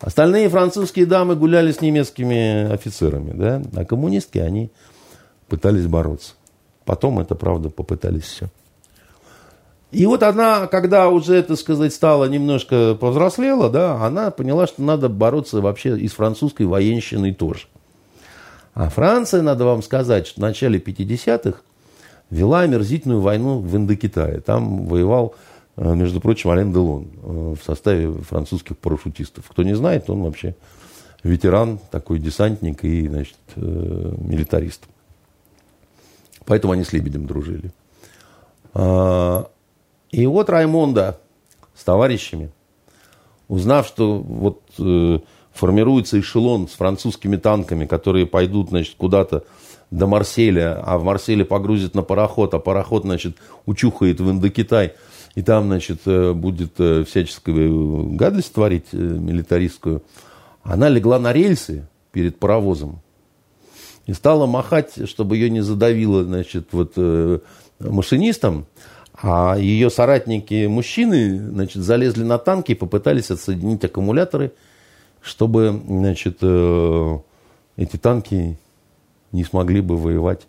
Остальные 0.00 0.48
французские 0.50 1.06
дамы 1.06 1.36
гуляли 1.36 1.72
с 1.72 1.80
немецкими 1.80 2.70
офицерами, 2.70 3.32
да, 3.32 3.62
а 3.74 3.84
коммунистки, 3.84 4.38
они 4.38 4.70
пытались 5.48 5.86
бороться. 5.86 6.34
Потом 6.84 7.18
это, 7.18 7.34
правда, 7.34 7.70
попытались 7.70 8.24
все. 8.24 8.48
И 9.92 10.04
вот 10.04 10.22
она, 10.22 10.66
когда 10.66 11.08
уже, 11.08 11.42
так 11.42 11.56
сказать, 11.58 11.94
стала 11.94 12.26
немножко 12.26 12.94
повзрослела, 12.94 13.70
да, 13.70 14.04
она 14.04 14.30
поняла, 14.30 14.66
что 14.66 14.82
надо 14.82 15.08
бороться 15.08 15.60
вообще 15.60 15.96
и 15.98 16.08
с 16.08 16.12
французской 16.12 16.64
военщиной 16.66 17.32
тоже. 17.32 17.66
А 18.74 18.90
Франция, 18.90 19.40
надо 19.40 19.64
вам 19.64 19.82
сказать, 19.82 20.26
что 20.26 20.40
в 20.40 20.42
начале 20.42 20.78
50-х 20.78 21.60
вела 22.28 22.60
омерзительную 22.60 23.22
войну 23.22 23.60
в 23.60 23.74
Индокитае. 23.74 24.40
Там 24.40 24.86
воевал 24.86 25.34
между 25.76 26.20
прочим, 26.20 26.50
Ален 26.50 26.72
Делон 26.72 27.08
э, 27.22 27.54
в 27.60 27.64
составе 27.64 28.12
французских 28.12 28.78
парашютистов. 28.78 29.46
Кто 29.48 29.62
не 29.62 29.74
знает, 29.74 30.08
он 30.08 30.22
вообще 30.22 30.54
ветеран, 31.22 31.78
такой 31.90 32.18
десантник 32.18 32.84
и, 32.84 33.08
значит, 33.08 33.36
э, 33.56 33.60
милитарист. 33.60 34.84
Поэтому 36.46 36.72
они 36.72 36.84
с 36.84 36.92
Лебедем 36.92 37.26
дружили. 37.26 37.72
А, 38.72 39.50
и 40.10 40.26
вот 40.26 40.48
Раймонда 40.48 41.20
с 41.74 41.84
товарищами, 41.84 42.50
узнав, 43.48 43.86
что 43.86 44.18
вот 44.18 44.62
формируется 45.52 46.20
эшелон 46.20 46.68
с 46.68 46.72
французскими 46.72 47.36
танками, 47.36 47.86
которые 47.86 48.26
пойдут, 48.26 48.68
значит, 48.68 48.94
куда-то 48.96 49.44
до 49.90 50.06
Марселя, 50.06 50.82
а 50.84 50.98
в 50.98 51.04
Марселе 51.04 51.44
погрузят 51.44 51.94
на 51.94 52.02
пароход, 52.02 52.54
а 52.54 52.58
пароход, 52.58 53.02
значит, 53.02 53.36
учухает 53.66 54.20
в 54.20 54.30
Индокитай, 54.30 54.94
и 55.36 55.42
там, 55.42 55.66
значит, 55.66 56.00
э, 56.06 56.32
будет 56.32 56.80
э, 56.80 57.04
всяческую 57.04 58.12
гадость 58.16 58.54
творить 58.54 58.86
э, 58.92 58.96
милитаристскую. 58.96 60.02
Она 60.62 60.88
легла 60.88 61.18
на 61.18 61.32
рельсы 61.32 61.86
перед 62.10 62.38
паровозом 62.38 63.00
и 64.06 64.14
стала 64.14 64.46
махать, 64.46 65.06
чтобы 65.06 65.36
ее 65.36 65.50
не 65.50 65.60
задавило, 65.60 66.24
значит, 66.24 66.68
вот 66.72 66.94
машинистом, 67.78 68.66
а 69.12 69.56
ее 69.58 69.90
соратники 69.90 70.66
мужчины, 70.66 71.38
значит, 71.38 71.82
залезли 71.82 72.22
на 72.24 72.38
танки 72.38 72.72
и 72.72 72.76
попытались 72.76 73.30
отсоединить 73.30 73.84
аккумуляторы, 73.84 74.52
чтобы, 75.20 75.82
значит, 75.86 76.36
эти 77.76 77.96
танки 77.96 78.58
не 79.32 79.44
смогли 79.44 79.80
бы 79.80 79.96
воевать 79.96 80.46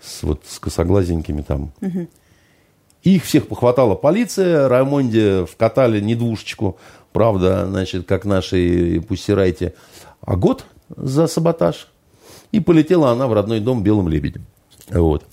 с, 0.00 0.22
вот, 0.22 0.42
с 0.46 0.58
косоглазенькими 0.58 1.42
там. 1.42 1.72
Угу. 1.80 2.08
Их 3.02 3.24
всех 3.24 3.48
похватала 3.48 3.94
полиция, 3.94 4.68
Раймонде 4.68 5.46
вкатали 5.46 6.00
не 6.00 6.14
двушечку, 6.14 6.78
правда, 7.12 7.66
значит, 7.66 8.06
как 8.06 8.24
наши 8.24 9.00
пустирайте, 9.06 9.74
а 10.20 10.36
год 10.36 10.64
за 10.94 11.26
саботаж. 11.26 11.88
И 12.52 12.60
полетела 12.60 13.10
она 13.10 13.26
в 13.28 13.32
родной 13.32 13.60
дом 13.60 13.82
белым 13.82 14.08
лебедем. 14.08 14.44
Вот. 14.88 15.24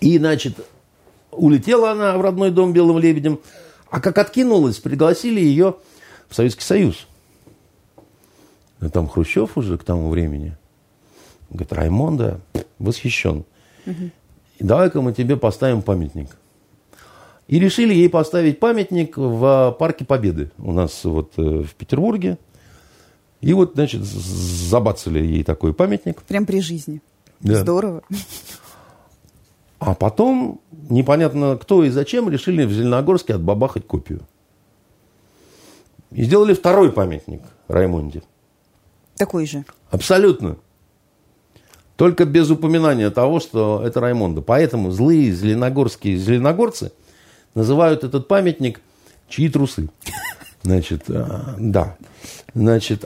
И, 0.00 0.16
значит, 0.18 0.54
улетела 1.32 1.90
она 1.90 2.16
в 2.16 2.20
родной 2.20 2.50
дом 2.50 2.72
белым 2.72 2.98
лебедем, 2.98 3.40
а 3.90 4.00
как 4.00 4.16
откинулась, 4.18 4.78
пригласили 4.78 5.40
ее 5.40 5.76
в 6.28 6.34
Советский 6.34 6.62
Союз. 6.62 7.06
Там 8.92 9.08
Хрущев 9.08 9.56
уже 9.56 9.76
к 9.76 9.84
тому 9.84 10.08
времени– 10.08 10.56
Говорит, 11.50 11.72
Раймонда 11.72 12.40
восхищен. 12.78 13.44
Давай-ка 14.60 15.00
мы 15.00 15.12
тебе 15.12 15.36
поставим 15.36 15.82
памятник. 15.82 16.30
И 17.46 17.58
решили 17.58 17.94
ей 17.94 18.10
поставить 18.10 18.60
памятник 18.60 19.16
в 19.16 19.76
Парке 19.78 20.04
Победы 20.04 20.50
у 20.58 20.72
нас 20.72 21.04
вот 21.04 21.32
э, 21.38 21.62
в 21.62 21.74
Петербурге. 21.74 22.38
И 23.40 23.54
вот, 23.54 23.72
значит, 23.74 24.02
забацали 24.02 25.20
ей 25.20 25.44
такой 25.44 25.72
памятник. 25.72 26.22
Прям 26.22 26.44
при 26.44 26.60
жизни. 26.60 27.00
Да. 27.40 27.60
Здорово. 27.60 28.02
А 29.78 29.94
потом, 29.94 30.60
непонятно 30.90 31.56
кто 31.56 31.84
и 31.84 31.90
зачем, 31.90 32.28
решили 32.28 32.64
в 32.64 32.72
Зеленогорске 32.72 33.34
отбабахать 33.34 33.86
копию. 33.86 34.20
И 36.10 36.24
сделали 36.24 36.52
второй 36.52 36.92
памятник 36.92 37.42
Раймонде. 37.68 38.22
Такой 39.16 39.46
же. 39.46 39.64
Абсолютно. 39.90 40.56
Только 41.98 42.26
без 42.26 42.48
упоминания 42.48 43.10
того, 43.10 43.40
что 43.40 43.82
это 43.84 43.98
Раймонда. 43.98 44.40
Поэтому 44.40 44.92
злые 44.92 45.32
зеленогорские 45.32 46.16
зеленогорцы 46.16 46.92
называют 47.56 48.04
этот 48.04 48.28
памятник 48.28 48.80
«Чьи 49.28 49.48
трусы?». 49.48 49.88
Значит, 50.62 51.02
а, 51.08 51.56
да. 51.58 51.96
Значит, 52.54 53.04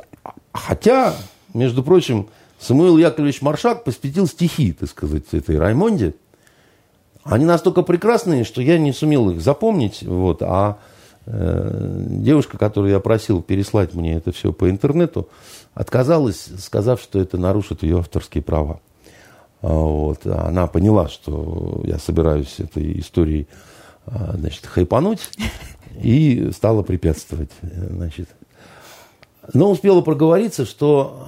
хотя, 0.53 1.15
между 1.55 1.83
прочим, 1.83 2.29
Самуил 2.61 2.99
Яковлевич 2.99 3.41
Маршак 3.41 3.83
посвятил 3.85 4.27
стихи, 4.27 4.75
так 4.75 4.91
сказать, 4.91 5.25
этой 5.33 5.59
Раймонде. 5.59 6.15
Они 7.25 7.47
настолько 7.47 7.81
прекрасные, 7.81 8.45
что 8.45 8.61
я 8.61 8.77
не 8.79 8.93
сумел 8.93 9.31
их 9.31 9.41
запомнить. 9.41 10.03
Вот, 10.03 10.43
а 10.43 10.77
э, 11.25 12.05
девушка, 12.09 12.59
которую 12.59 12.93
я 12.93 13.01
просил 13.01 13.41
переслать 13.41 13.95
мне 13.95 14.17
это 14.17 14.33
все 14.33 14.53
по 14.53 14.69
интернету, 14.69 15.31
отказалась, 15.75 16.49
сказав, 16.59 17.01
что 17.01 17.19
это 17.19 17.39
нарушит 17.39 17.83
ее 17.83 18.01
авторские 18.01 18.43
права. 18.43 18.81
А, 19.61 19.73
вот. 19.73 20.27
Она 20.27 20.67
поняла, 20.67 21.09
что 21.09 21.81
я 21.85 21.99
собираюсь 21.99 22.59
этой 22.59 22.99
историей 22.99 23.47
а, 24.07 24.35
значит, 24.37 24.67
хайпануть, 24.67 25.31
и 26.01 26.51
стала 26.53 26.83
препятствовать. 26.83 27.51
Значит. 27.63 28.29
Но 29.53 29.71
успела 29.71 30.01
проговориться, 30.01 30.65
что 30.65 31.27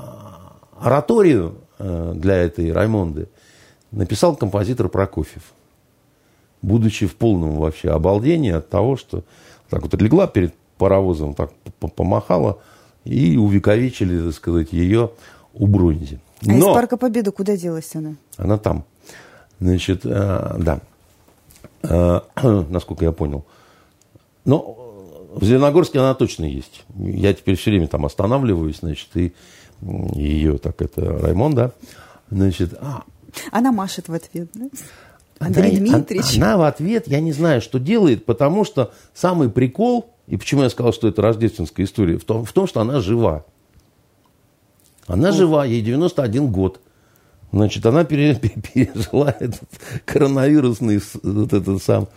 ораторию 0.78 1.58
э, 1.78 2.12
для 2.14 2.36
этой 2.36 2.72
Раймонды 2.72 3.28
написал 3.90 4.36
композитор 4.36 4.88
Прокофьев, 4.88 5.42
будучи 6.62 7.06
в 7.06 7.16
полном 7.16 7.56
вообще 7.56 7.90
обалдении 7.90 8.52
от 8.52 8.68
того, 8.68 8.96
что 8.96 9.24
так 9.68 9.82
вот 9.82 9.94
легла 10.00 10.26
перед 10.26 10.54
паровозом, 10.78 11.34
так 11.34 11.52
помахала, 11.96 12.58
и 13.04 13.36
увековечили, 13.36 14.24
так 14.24 14.34
сказать, 14.34 14.72
ее 14.72 15.10
у 15.52 15.66
бронзи. 15.66 16.20
А 16.42 16.46
Но... 16.46 16.58
из 16.58 16.64
Парка 16.74 16.96
Победы 16.96 17.30
куда 17.30 17.56
делась 17.56 17.94
она? 17.94 18.14
Она 18.36 18.58
там. 18.58 18.84
Значит, 19.60 20.02
э, 20.04 20.56
да. 20.58 20.80
Э, 21.82 22.20
насколько 22.68 23.04
я 23.04 23.12
понял. 23.12 23.44
Но 24.44 24.84
в 25.34 25.44
Зеленогорске 25.44 25.98
она 25.98 26.14
точно 26.14 26.44
есть. 26.44 26.84
Я 26.96 27.32
теперь 27.34 27.56
все 27.56 27.70
время 27.70 27.88
там 27.88 28.04
останавливаюсь, 28.04 28.78
значит, 28.80 29.08
и 29.14 29.32
ее, 29.82 30.58
так 30.58 30.80
это, 30.80 31.18
Раймонда, 31.18 31.72
значит... 32.30 32.74
А... 32.80 33.02
Она 33.50 33.72
машет 33.72 34.08
в 34.08 34.14
ответ, 34.14 34.48
да? 34.54 34.66
Андрей 35.40 35.78
она, 35.78 35.98
Дмитриевич. 35.98 36.36
Она 36.36 36.56
в 36.56 36.62
ответ, 36.62 37.08
я 37.08 37.20
не 37.20 37.32
знаю, 37.32 37.60
что 37.60 37.78
делает, 37.78 38.24
потому 38.24 38.64
что 38.64 38.92
самый 39.12 39.50
прикол, 39.50 40.13
и 40.26 40.36
почему 40.36 40.62
я 40.62 40.70
сказал, 40.70 40.92
что 40.92 41.08
это 41.08 41.22
рождественская 41.22 41.84
история, 41.84 42.18
в 42.18 42.24
том, 42.24 42.44
в 42.44 42.52
том 42.52 42.66
что 42.66 42.80
она 42.80 43.00
жива. 43.00 43.44
Она 45.06 45.28
О. 45.28 45.32
жива, 45.32 45.64
ей 45.64 45.82
91 45.82 46.50
год. 46.50 46.80
Значит, 47.52 47.84
она 47.86 48.04
пережила 48.04 49.34
этот 49.38 49.62
коронавирусный 50.04 51.00
вот 51.22 51.52
этот 51.52 51.82
сам. 51.82 52.08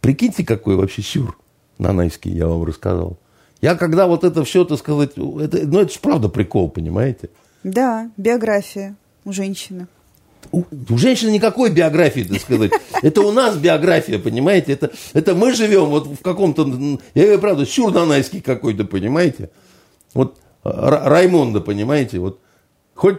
Прикиньте, 0.00 0.44
какой 0.44 0.76
вообще 0.76 1.02
сюр 1.02 1.38
нанайский, 1.78 2.32
я 2.32 2.48
вам 2.48 2.64
рассказал. 2.64 3.18
Я 3.60 3.76
когда 3.76 4.08
вот 4.08 4.24
это 4.24 4.42
все, 4.42 4.64
так 4.64 4.78
сказать, 4.78 5.10
это, 5.10 5.66
ну 5.66 5.78
это 5.78 5.92
же 5.92 6.00
правда 6.00 6.28
прикол, 6.28 6.68
понимаете? 6.68 7.30
Да, 7.62 8.10
биография 8.16 8.96
у 9.24 9.32
женщины. 9.32 9.86
У, 10.50 10.64
у 10.90 10.98
женщины 10.98 11.30
никакой 11.30 11.70
биографии, 11.70 12.22
так 12.22 12.40
сказать. 12.40 12.72
Это 13.02 13.20
у 13.22 13.32
нас 13.32 13.56
биография, 13.56 14.18
понимаете? 14.18 14.72
Это, 14.72 14.90
это 15.12 15.34
мы 15.34 15.54
живем 15.54 15.86
вот 15.86 16.06
в 16.06 16.22
каком-то, 16.22 16.66
я 17.14 17.24
говорю, 17.24 17.40
правда, 17.40 17.66
сюр 17.66 17.92
нанайский 17.92 18.40
какой-то, 18.40 18.84
понимаете? 18.84 19.50
Вот 20.14 20.38
Раймонда, 20.64 21.60
понимаете? 21.60 22.18
Вот 22.18 22.40
хоть 22.94 23.18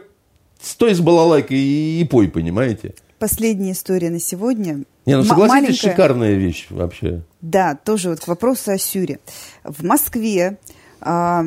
стой 0.61 0.93
с 0.93 0.99
балалайкой 0.99 1.57
и, 1.57 2.01
и 2.01 2.03
пой, 2.05 2.29
понимаете? 2.29 2.95
Последняя 3.19 3.71
история 3.71 4.09
на 4.09 4.19
сегодня. 4.19 4.83
Не, 5.05 5.17
ну 5.17 5.23
согласитесь, 5.23 5.49
маленькая... 5.49 5.73
шикарная 5.73 6.33
вещь 6.33 6.67
вообще. 6.69 7.23
Да, 7.41 7.75
тоже 7.75 8.09
вот 8.09 8.19
к 8.19 8.27
вопросу 8.27 8.71
о 8.71 8.77
Сюре. 8.77 9.19
В 9.63 9.83
Москве 9.83 10.57
а, 11.01 11.45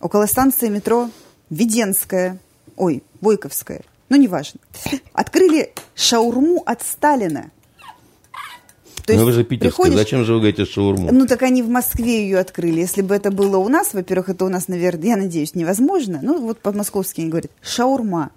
около 0.00 0.26
станции 0.26 0.68
метро 0.68 1.10
Веденская, 1.50 2.38
ой, 2.76 3.02
Войковская, 3.20 3.82
ну 4.10 4.16
неважно, 4.16 4.60
открыли 5.14 5.72
шаурму 5.94 6.62
от 6.66 6.82
Сталина. 6.82 7.50
То 9.06 9.14
Но 9.14 9.20
ну, 9.20 9.24
вы 9.26 9.32
же 9.32 9.44
питерская, 9.44 9.70
приходишь... 9.70 9.94
зачем 9.94 10.24
же 10.24 10.34
вы 10.34 10.40
говорите 10.40 10.66
шаурму? 10.66 11.10
Ну, 11.10 11.26
так 11.26 11.42
они 11.42 11.62
в 11.62 11.68
Москве 11.68 12.22
ее 12.24 12.38
открыли. 12.38 12.80
Если 12.80 13.00
бы 13.00 13.14
это 13.14 13.30
было 13.30 13.56
у 13.56 13.68
нас, 13.68 13.94
во-первых, 13.94 14.28
это 14.28 14.44
у 14.44 14.48
нас, 14.48 14.68
наверное, 14.68 15.08
я 15.08 15.16
надеюсь, 15.16 15.54
невозможно. 15.54 16.20
Ну, 16.22 16.40
вот 16.40 16.60
по-московски 16.60 17.22
они 17.22 17.30
говорят 17.30 17.50
шаурма. 17.62 18.30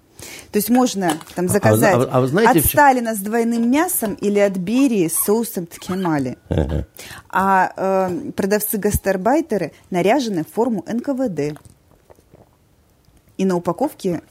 То 0.52 0.58
есть 0.58 0.70
можно 0.70 1.18
там 1.34 1.48
заказать 1.48 1.94
а, 1.94 2.02
а, 2.02 2.22
а 2.22 2.26
знаете, 2.26 2.60
от 2.60 2.64
Сталина 2.64 3.14
с 3.14 3.18
двойным 3.18 3.70
мясом 3.70 4.14
или 4.14 4.38
от 4.38 4.56
Берии 4.56 5.08
с 5.08 5.16
соусом 5.16 5.66
ткемали. 5.66 6.38
А 7.28 7.72
э, 7.76 8.30
продавцы-гастарбайтеры 8.32 9.72
наряжены 9.90 10.44
в 10.44 10.54
форму 10.54 10.84
НКВД. 10.88 11.58
И 13.36 13.44
на 13.44 13.56
упаковке 13.56 14.22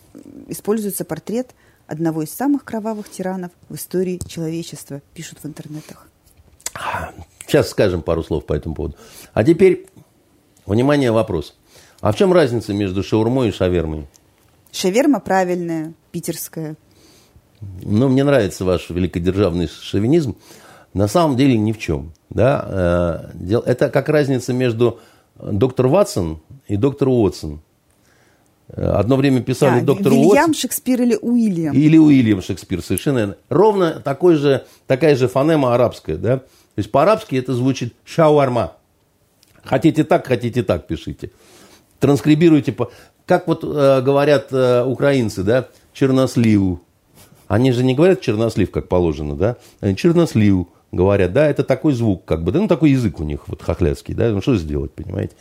используется 0.47 1.05
портрет 1.05 1.53
одного 1.87 2.23
из 2.23 2.33
самых 2.33 2.63
кровавых 2.63 3.09
тиранов 3.09 3.51
в 3.69 3.75
истории 3.75 4.19
человечества, 4.27 5.01
пишут 5.13 5.39
в 5.43 5.45
интернетах. 5.45 6.07
Сейчас 7.45 7.69
скажем 7.69 8.01
пару 8.01 8.23
слов 8.23 8.45
по 8.45 8.53
этому 8.53 8.75
поводу. 8.75 8.95
А 9.33 9.43
теперь, 9.43 9.87
внимание, 10.65 11.11
вопрос. 11.11 11.55
А 11.99 12.11
в 12.11 12.15
чем 12.15 12.33
разница 12.33 12.73
между 12.73 13.03
шаурмой 13.03 13.49
и 13.49 13.51
шавермой? 13.51 14.07
Шаверма 14.71 15.19
правильная, 15.19 15.93
питерская. 16.11 16.75
Ну, 17.81 18.09
мне 18.09 18.23
нравится 18.23 18.65
ваш 18.65 18.89
великодержавный 18.89 19.67
шовинизм. 19.67 20.35
На 20.93 21.07
самом 21.07 21.37
деле 21.37 21.57
ни 21.57 21.71
в 21.71 21.79
чем. 21.79 22.13
Да? 22.29 23.31
Э, 23.39 23.59
это 23.65 23.89
как 23.89 24.09
разница 24.09 24.53
между 24.53 24.99
доктор 25.35 25.87
Ватсон 25.87 26.41
и 26.67 26.75
доктор 26.75 27.09
Уотсон. 27.09 27.61
Э, 28.69 28.85
одно 28.85 29.15
время 29.15 29.41
писали 29.41 29.79
да, 29.79 29.85
доктор 29.85 30.13
Вильям 30.13 30.27
Уотсон. 30.27 30.53
Шекспир 30.53 31.01
или 31.01 31.17
Уильям. 31.21 31.75
Или 31.75 31.97
Уильям 31.97 32.41
Шекспир, 32.41 32.81
совершенно 32.81 33.17
верно. 33.19 33.35
Ровно 33.49 33.99
такой 33.99 34.35
же, 34.35 34.65
такая 34.87 35.15
же 35.15 35.27
фонема 35.27 35.73
арабская. 35.73 36.17
Да? 36.17 36.37
То 36.37 36.45
есть 36.77 36.91
по-арабски 36.91 37.35
это 37.35 37.53
звучит 37.53 37.93
шауарма. 38.05 38.73
Хотите 39.63 40.03
так, 40.03 40.27
хотите 40.27 40.63
так, 40.63 40.87
пишите. 40.87 41.31
Транскрибируйте 41.99 42.71
по... 42.71 42.91
Как 43.25 43.47
вот 43.47 43.63
э, 43.63 44.01
говорят 44.01 44.47
э, 44.51 44.83
украинцы, 44.83 45.43
да, 45.43 45.69
черносливу. 45.93 46.81
Они 47.47 47.71
же 47.71 47.83
не 47.83 47.95
говорят 47.95 48.19
чернослив, 48.19 48.71
как 48.71 48.89
положено, 48.89 49.35
да? 49.35 49.57
Они 49.79 49.95
чернослив 49.95 50.67
говорят, 50.91 51.33
да, 51.33 51.47
это 51.47 51.63
такой 51.63 51.93
звук, 51.93 52.23
как 52.25 52.43
бы, 52.43 52.51
да, 52.51 52.59
ну, 52.59 52.67
такой 52.67 52.91
язык 52.91 53.19
у 53.19 53.23
них, 53.23 53.47
вот, 53.47 53.61
хохляцкий, 53.61 54.13
да, 54.13 54.29
ну, 54.29 54.41
что 54.41 54.55
сделать, 54.55 54.91
понимаете? 54.91 55.33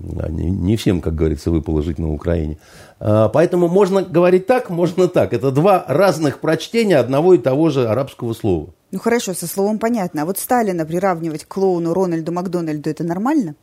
Не, 0.00 0.50
не 0.50 0.76
всем, 0.76 1.00
как 1.00 1.14
говорится, 1.16 1.50
выпало 1.50 1.82
жить 1.82 1.98
на 1.98 2.12
Украине. 2.12 2.58
А, 3.00 3.28
поэтому 3.28 3.68
можно 3.68 4.02
говорить 4.02 4.46
так, 4.46 4.70
можно 4.70 5.08
так. 5.08 5.32
Это 5.32 5.50
два 5.50 5.84
разных 5.88 6.40
прочтения 6.40 6.98
одного 6.98 7.34
и 7.34 7.38
того 7.38 7.70
же 7.70 7.88
арабского 7.88 8.32
слова. 8.32 8.70
Ну 8.92 8.98
хорошо, 9.00 9.34
со 9.34 9.46
словом 9.46 9.78
понятно. 9.78 10.22
А 10.22 10.24
вот 10.24 10.38
Сталина 10.38 10.86
приравнивать 10.86 11.44
к 11.44 11.48
клоуну 11.48 11.94
Рональду 11.94 12.32
Макдональду, 12.32 12.88
это 12.88 13.02
нормально? 13.02 13.54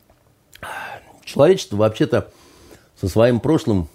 Человечество 1.23 1.77
вообще-то 1.77 2.29
со 2.99 3.07
своим 3.07 3.39
прошлым 3.39 3.87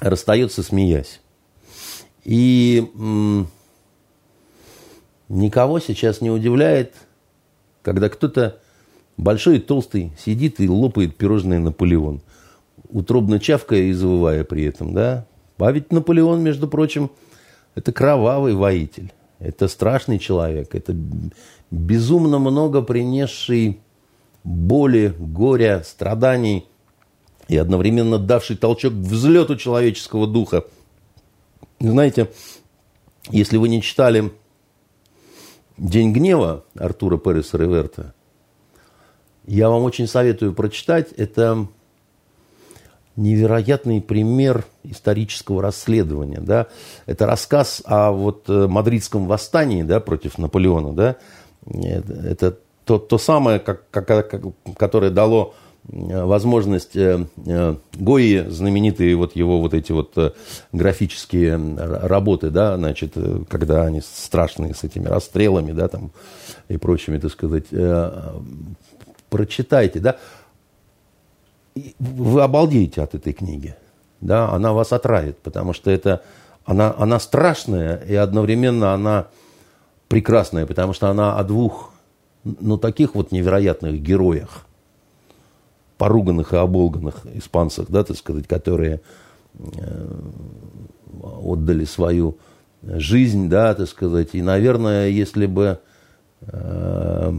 расстается, 0.00 0.62
смеясь. 0.62 1.20
И 2.24 2.90
м- 2.94 3.48
никого 5.28 5.78
сейчас 5.80 6.20
не 6.20 6.30
удивляет, 6.30 6.94
когда 7.82 8.08
кто-то 8.08 8.58
большой 9.22 9.56
и 9.56 9.60
толстый 9.60 10.12
сидит 10.18 10.60
и 10.60 10.68
лопает 10.68 11.16
пирожное 11.16 11.58
Наполеон, 11.58 12.20
утробно 12.88 13.38
чавкая 13.38 13.82
и 13.82 13.92
завывая 13.92 14.44
при 14.44 14.64
этом, 14.64 14.92
да? 14.92 15.26
А 15.58 15.70
ведь 15.70 15.92
Наполеон, 15.92 16.42
между 16.42 16.66
прочим, 16.66 17.10
это 17.74 17.92
кровавый 17.92 18.54
воитель, 18.54 19.12
это 19.38 19.68
страшный 19.68 20.18
человек, 20.18 20.74
это 20.74 20.94
безумно 21.70 22.38
много 22.38 22.82
принесший 22.82 23.80
боли, 24.44 25.14
горя, 25.18 25.82
страданий 25.84 26.66
и 27.48 27.56
одновременно 27.56 28.18
давший 28.18 28.56
толчок 28.56 28.92
взлету 28.92 29.56
человеческого 29.56 30.26
духа. 30.26 30.64
Знаете, 31.78 32.30
если 33.30 33.56
вы 33.56 33.68
не 33.68 33.82
читали 33.82 34.32
«День 35.78 36.12
гнева» 36.12 36.64
Артура 36.76 37.18
Переса 37.18 37.56
Реверта, 37.56 38.14
я 39.46 39.68
вам 39.68 39.82
очень 39.82 40.06
советую 40.06 40.54
прочитать. 40.54 41.12
Это 41.12 41.66
невероятный 43.16 44.00
пример 44.00 44.64
исторического 44.84 45.62
расследования. 45.62 46.40
Да? 46.40 46.68
Это 47.06 47.26
рассказ 47.26 47.82
о 47.84 48.12
вот 48.12 48.48
э, 48.48 48.66
мадридском 48.66 49.26
восстании 49.26 49.82
да, 49.82 50.00
против 50.00 50.38
Наполеона. 50.38 50.92
Да? 50.92 51.16
Это, 51.66 52.56
то, 52.84 52.98
то 52.98 53.18
самое, 53.18 53.58
как, 53.58 53.88
как, 53.90 54.06
как, 54.06 54.42
которое 54.76 55.10
дало 55.10 55.54
э, 55.88 56.24
возможность 56.24 56.96
э, 56.96 57.26
э, 57.46 57.76
Гои, 57.94 58.48
знаменитые 58.48 59.14
вот 59.14 59.36
его 59.36 59.60
вот 59.60 59.74
эти 59.74 59.92
вот 59.92 60.34
графические 60.72 61.60
работы, 61.76 62.50
да, 62.50 62.76
значит, 62.76 63.14
когда 63.48 63.84
они 63.84 64.00
страшные 64.00 64.74
с 64.74 64.84
этими 64.84 65.06
расстрелами, 65.06 65.72
да, 65.72 65.88
там 65.88 66.12
и 66.68 66.76
прочими, 66.78 67.18
так 67.18 67.30
сказать, 67.30 67.66
прочитайте, 69.32 69.98
да, 69.98 70.18
вы 71.98 72.42
обалдеете 72.42 73.00
от 73.00 73.14
этой 73.14 73.32
книги, 73.32 73.74
да, 74.20 74.50
она 74.50 74.74
вас 74.74 74.92
отравит, 74.92 75.38
потому 75.38 75.72
что 75.72 75.90
это, 75.90 76.22
она, 76.66 76.94
она 76.98 77.18
страшная 77.18 77.96
и 77.96 78.14
одновременно 78.14 78.92
она 78.92 79.28
прекрасная, 80.08 80.66
потому 80.66 80.92
что 80.92 81.08
она 81.08 81.38
о 81.38 81.44
двух 81.44 81.94
ну, 82.44 82.76
таких 82.76 83.14
вот 83.14 83.32
невероятных 83.32 84.02
героях, 84.02 84.66
поруганных 85.96 86.52
и 86.52 86.56
оболганных 86.56 87.24
испанцах, 87.32 87.86
да, 87.88 88.04
так 88.04 88.18
сказать, 88.18 88.46
которые 88.46 89.00
э, 89.54 90.14
отдали 91.22 91.86
свою 91.86 92.36
жизнь, 92.82 93.48
да, 93.48 93.74
так 93.74 93.88
сказать. 93.88 94.30
И, 94.34 94.42
наверное, 94.42 95.08
если 95.08 95.46
бы 95.46 95.78
э, 96.42 97.32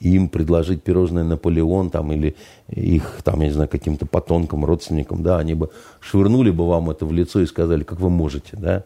им 0.00 0.28
предложить 0.28 0.82
пирожное 0.82 1.24
Наполеон 1.24 1.90
там, 1.90 2.12
или 2.12 2.36
их, 2.68 3.20
там, 3.24 3.40
я 3.40 3.46
не 3.48 3.52
знаю, 3.52 3.68
каким-то 3.68 4.06
потомкам, 4.06 4.64
родственникам, 4.64 5.22
да, 5.22 5.38
они 5.38 5.54
бы 5.54 5.70
швырнули 6.00 6.50
бы 6.50 6.68
вам 6.68 6.90
это 6.90 7.06
в 7.06 7.12
лицо 7.12 7.40
и 7.40 7.46
сказали, 7.46 7.82
как 7.82 8.00
вы 8.00 8.10
можете, 8.10 8.56
да, 8.56 8.84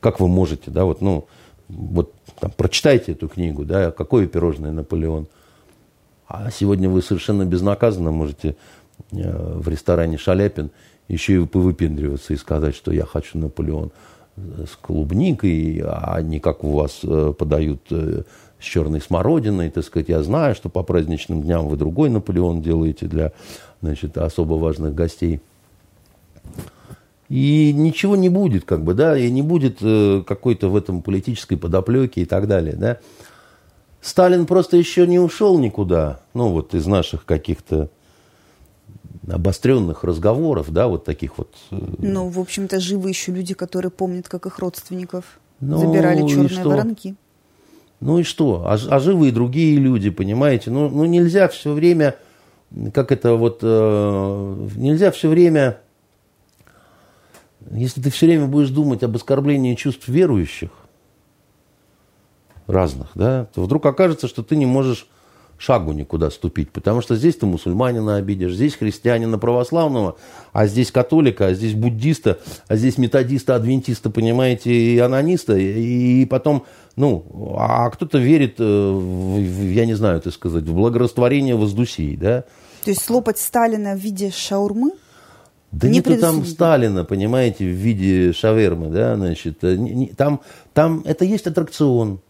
как 0.00 0.20
вы 0.20 0.28
можете, 0.28 0.70
да, 0.70 0.84
вот, 0.84 1.00
ну, 1.00 1.26
вот 1.68 2.12
там, 2.38 2.50
прочитайте 2.56 3.12
эту 3.12 3.28
книгу, 3.28 3.64
да, 3.64 3.90
какое 3.90 4.26
пирожное 4.26 4.72
Наполеон. 4.72 5.28
А 6.28 6.50
сегодня 6.50 6.88
вы 6.88 7.02
совершенно 7.02 7.44
безнаказанно 7.44 8.10
можете 8.10 8.56
э, 9.12 9.58
в 9.58 9.66
ресторане 9.68 10.18
Шаляпин 10.18 10.70
еще 11.08 11.42
и 11.42 11.46
повыпендриваться 11.46 12.34
и 12.34 12.36
сказать, 12.36 12.74
что 12.74 12.92
я 12.92 13.04
хочу 13.04 13.38
Наполеон 13.38 13.90
с 14.36 14.76
клубникой, 14.76 15.82
а 15.84 16.20
не 16.22 16.38
как 16.38 16.64
у 16.64 16.72
вас 16.72 17.00
э, 17.02 17.34
подают 17.36 17.80
э, 17.90 18.22
с 18.60 18.64
черной 18.64 19.00
смородиной, 19.00 19.70
так 19.70 19.84
сказать, 19.84 20.08
я 20.08 20.22
знаю, 20.22 20.54
что 20.54 20.68
по 20.68 20.82
праздничным 20.82 21.42
дням 21.42 21.68
вы 21.68 21.76
другой 21.76 22.10
Наполеон 22.10 22.62
делаете 22.62 23.06
для 23.06 23.32
значит, 23.80 24.18
особо 24.18 24.54
важных 24.54 24.94
гостей. 24.94 25.40
И 27.28 27.72
ничего 27.72 28.16
не 28.16 28.28
будет, 28.28 28.64
как 28.64 28.82
бы, 28.82 28.92
да, 28.92 29.16
и 29.16 29.30
не 29.30 29.42
будет 29.42 29.78
э, 29.80 30.22
какой-то 30.26 30.68
в 30.68 30.76
этом 30.76 31.00
политической 31.00 31.56
подоплеки 31.56 32.20
и 32.20 32.24
так 32.24 32.48
далее, 32.48 32.74
да. 32.74 32.98
Сталин 34.00 34.46
просто 34.46 34.76
еще 34.76 35.06
не 35.06 35.20
ушел 35.20 35.58
никуда, 35.58 36.20
ну, 36.34 36.48
вот 36.48 36.74
из 36.74 36.86
наших 36.86 37.24
каких-то 37.24 37.88
обостренных 39.28 40.02
разговоров, 40.02 40.72
да, 40.72 40.88
вот 40.88 41.04
таких 41.04 41.38
вот. 41.38 41.54
Э, 41.70 41.78
ну, 41.98 42.28
в 42.28 42.40
общем-то, 42.40 42.80
живы 42.80 43.10
еще 43.10 43.30
люди, 43.32 43.54
которые 43.54 43.92
помнят, 43.92 44.28
как 44.28 44.46
их 44.46 44.58
родственников 44.58 45.38
ну, 45.60 45.78
забирали 45.78 46.26
черные 46.26 46.64
воронки. 46.64 47.14
Ну 48.00 48.18
и 48.18 48.22
что? 48.22 48.64
А, 48.66 48.78
а 48.88 48.98
живы 48.98 49.30
другие 49.30 49.78
люди, 49.78 50.10
понимаете? 50.10 50.70
Ну, 50.70 50.88
ну 50.88 51.04
нельзя 51.04 51.48
все 51.48 51.72
время, 51.72 52.16
как 52.92 53.12
это 53.12 53.34
вот, 53.34 53.60
э, 53.62 54.66
нельзя 54.76 55.10
все 55.10 55.28
время 55.28 55.80
если 57.70 58.00
ты 58.00 58.10
все 58.10 58.26
время 58.26 58.46
будешь 58.46 58.70
думать 58.70 59.02
об 59.02 59.16
оскорблении 59.16 59.74
чувств 59.74 60.08
верующих, 60.08 60.70
разных, 62.66 63.08
да, 63.14 63.46
то 63.54 63.62
вдруг 63.62 63.84
окажется, 63.86 64.28
что 64.28 64.42
ты 64.42 64.56
не 64.56 64.66
можешь 64.66 65.08
шагу 65.60 65.92
никуда 65.92 66.30
ступить, 66.30 66.70
потому 66.70 67.02
что 67.02 67.16
здесь 67.16 67.36
ты 67.36 67.44
мусульманина 67.44 68.16
обидишь, 68.16 68.54
здесь 68.54 68.76
христианина 68.76 69.38
православного, 69.38 70.16
а 70.54 70.66
здесь 70.66 70.90
католика, 70.90 71.48
а 71.48 71.54
здесь 71.54 71.74
буддиста, 71.74 72.38
а 72.66 72.76
здесь 72.76 72.96
методиста, 72.96 73.56
адвентиста, 73.56 74.08
понимаете, 74.08 74.72
и 74.72 74.98
анониста, 74.98 75.56
и 75.58 76.24
потом, 76.24 76.64
ну, 76.96 77.54
а 77.58 77.90
кто-то 77.90 78.16
верит, 78.16 78.54
э, 78.58 78.64
в, 78.64 79.38
я 79.70 79.84
не 79.84 79.92
знаю, 79.92 80.22
так 80.22 80.32
сказать, 80.32 80.64
в 80.64 80.74
благорастворение 80.74 81.56
воздусей, 81.56 82.16
да. 82.16 82.44
То 82.82 82.90
есть 82.90 83.04
слопать 83.04 83.38
Сталина 83.38 83.94
в 83.94 83.98
виде 83.98 84.30
шаурмы? 84.30 84.92
Да 85.72 85.88
не 85.88 85.98
нету 85.98 86.16
там 86.16 86.46
Сталина, 86.46 87.04
понимаете, 87.04 87.66
в 87.66 87.76
виде 87.76 88.32
шавермы, 88.32 88.86
да, 88.88 89.14
значит, 89.14 89.62
э, 89.62 89.76
там, 90.16 90.40
там 90.72 91.02
это 91.04 91.26
есть 91.26 91.46
аттракцион. 91.46 92.20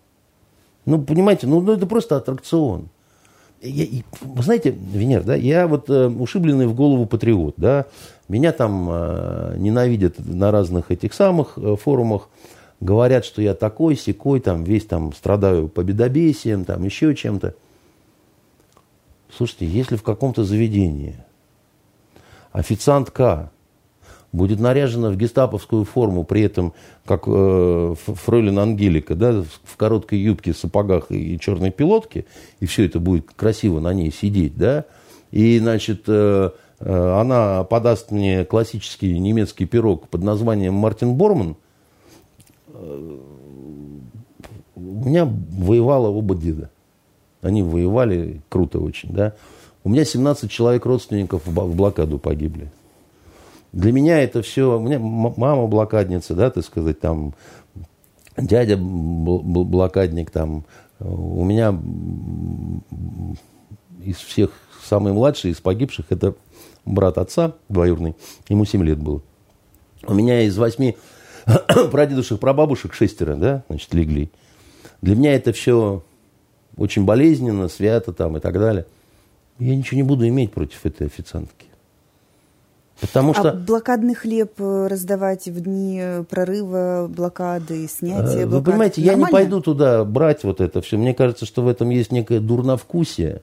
Ну, 0.85 1.01
понимаете, 1.01 1.47
ну, 1.47 1.61
ну 1.61 1.73
это 1.74 1.86
просто 1.86 2.16
аттракцион. 2.16 2.89
Я, 3.61 4.03
вы 4.23 4.43
знаете, 4.43 4.70
Венер, 4.70 5.23
да, 5.23 5.35
я 5.35 5.66
вот 5.66 5.91
э, 5.91 6.07
ушибленный 6.09 6.66
в 6.66 6.74
голову 6.74 7.05
патриот, 7.05 7.55
да, 7.59 7.87
меня 8.28 8.53
там 8.53 8.89
э, 8.91 9.55
ненавидят 9.59 10.15
на 10.19 10.51
разных 10.51 10.91
этих 10.91 11.12
самых 11.12 11.59
э, 11.59 11.77
форумах, 11.77 12.28
говорят, 12.81 13.27
что 13.27 13.43
я 13.43 13.55
такой, 13.55 13.97
секой, 13.97 14.41
там, 14.41 14.65
весь 14.65 14.87
там 14.87 15.12
страдаю 15.12 15.69
победобесием, 15.69 16.65
там, 16.65 16.85
еще 16.85 17.15
чем-то. 17.15 17.55
Слушайте, 19.37 19.66
если 19.66 19.97
в 19.97 20.03
каком-то 20.03 20.43
заведении– 20.45 21.16
официантка 22.53 23.51
будет 24.32 24.61
наряжена 24.61 25.11
в 25.11 25.16
гестаповскую 25.16 25.85
форму, 25.85 26.24
при 26.24 26.43
этом 26.43 26.73
как 27.05 27.24
э, 27.27 27.94
фройлен 27.97 28.59
Ангелика, 28.59 29.15
да, 29.15 29.44
в 29.65 29.77
короткой 29.77 30.20
юбке, 30.20 30.55
сапогах 30.55 31.11
и 31.11 31.39
черной 31.39 31.70
пилотке, 31.70 32.24
и 32.61 32.66
все 32.66 32.86
это 32.86 33.01
будет 33.01 33.27
красиво 33.35 33.81
на 33.81 33.93
ней 33.93 34.12
сидеть, 34.12 34.57
да, 34.57 34.85
и, 35.31 35.59
значит, 35.59 36.05
э, 36.07 36.51
э, 36.81 37.20
она 37.20 37.65
подаст 37.65 38.11
мне 38.11 38.44
классический 38.44 39.19
немецкий 39.19 39.66
пирог 39.66 40.09
под 40.09 40.23
названием 40.23 40.74
Мартин 40.74 41.15
Борман, 41.15 41.57
у 42.73 45.09
меня 45.09 45.24
воевало 45.24 46.09
оба 46.09 46.35
деда. 46.35 46.70
Они 47.43 47.62
воевали 47.62 48.40
круто 48.48 48.78
очень, 48.78 49.12
да. 49.12 49.35
У 49.82 49.89
меня 49.89 50.05
17 50.05 50.51
человек 50.51 50.85
родственников 50.85 51.47
в 51.47 51.74
блокаду 51.74 52.19
погибли. 52.19 52.70
Для 53.73 53.93
меня 53.93 54.21
это 54.21 54.43
все, 54.43 54.79
у 54.79 54.81
меня 54.81 54.99
мама 54.99 55.67
блокадница, 55.67 56.35
да, 56.35 56.51
так 56.51 56.65
сказать, 56.65 56.99
там, 56.99 57.35
дядя 58.37 58.77
блокадник, 58.77 60.31
там, 60.31 60.65
у 60.99 61.45
меня 61.45 61.79
из 64.03 64.17
всех 64.17 64.51
самый 64.83 65.13
младший 65.13 65.53
из 65.53 65.61
погибших 65.61 66.07
это 66.11 66.35
брат 66.85 67.19
отца 67.19 67.55
двоюродный, 67.69 68.17
ему 68.49 68.65
7 68.65 68.83
лет 68.85 68.99
было. 68.99 69.23
У 70.07 70.15
меня 70.15 70.43
из 70.43 70.57
восьми 70.57 70.97
прадедушек, 71.93 72.41
прабабушек 72.41 72.95
шестеро, 72.95 73.37
да, 73.37 73.65
значит, 73.69 73.93
легли. 73.95 74.31
Для 75.03 75.15
меня 75.15 75.35
это 75.35 75.53
все 75.53 76.03
очень 76.77 77.05
болезненно, 77.05 77.69
свято 77.69 78.13
там 78.13 78.37
и 78.37 78.41
так 78.41 78.55
далее. 78.55 78.87
Я 79.59 79.77
ничего 79.77 79.97
не 79.97 80.03
буду 80.03 80.27
иметь 80.27 80.53
против 80.53 80.85
этой 80.87 81.07
официантки. 81.07 81.67
Потому 83.01 83.33
а 83.33 83.35
что... 83.35 83.51
А 83.51 83.53
блокадный 83.55 84.15
хлеб 84.15 84.53
э, 84.59 84.87
раздавать 84.89 85.47
в 85.47 85.61
дни 85.61 86.03
прорыва 86.29 87.09
блокады, 87.09 87.89
снятия 87.89 88.47
блокады? 88.47 88.47
Вы 88.47 88.63
понимаете, 88.63 89.01
Нормально? 89.01 89.21
я 89.21 89.27
не 89.27 89.33
пойду 89.33 89.61
туда 89.61 90.05
брать 90.05 90.45
вот 90.45 90.61
это 90.61 90.83
все. 90.83 90.99
Мне 90.99 91.15
кажется, 91.15 91.47
что 91.47 91.63
в 91.63 91.69
этом 91.69 91.91
есть 91.91 92.13
некое 92.13 92.41
дурновкусие. 92.41 93.43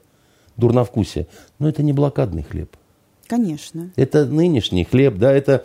Дурновкусие. 0.56 1.26
Но 1.58 1.68
это 1.68 1.82
не 1.82 1.92
блокадный 1.92 2.42
хлеб. 2.42 2.76
Конечно. 3.26 3.90
Это 3.96 4.24
нынешний 4.24 4.84
хлеб, 4.84 5.18
да, 5.18 5.32
это, 5.32 5.64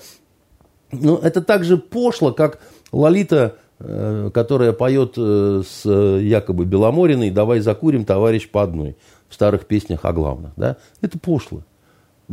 ну, 0.91 1.17
это 1.17 1.41
так 1.41 1.63
же 1.63 1.77
пошло, 1.77 2.33
как 2.33 2.59
Лолита, 2.91 3.55
э, 3.79 4.29
которая 4.33 4.73
поет 4.73 5.13
э, 5.17 5.63
с 5.65 5.89
якобы 5.89 6.65
Беломориной 6.65 7.31
«Давай 7.31 7.61
закурим, 7.61 8.05
товарищ, 8.05 8.49
по 8.49 8.63
одной» 8.63 8.97
в 9.29 9.33
старых 9.33 9.65
песнях 9.65 10.01
о 10.03 10.13
главных, 10.13 10.51
да. 10.57 10.77
Это 11.01 11.17
пошло. 11.17 11.63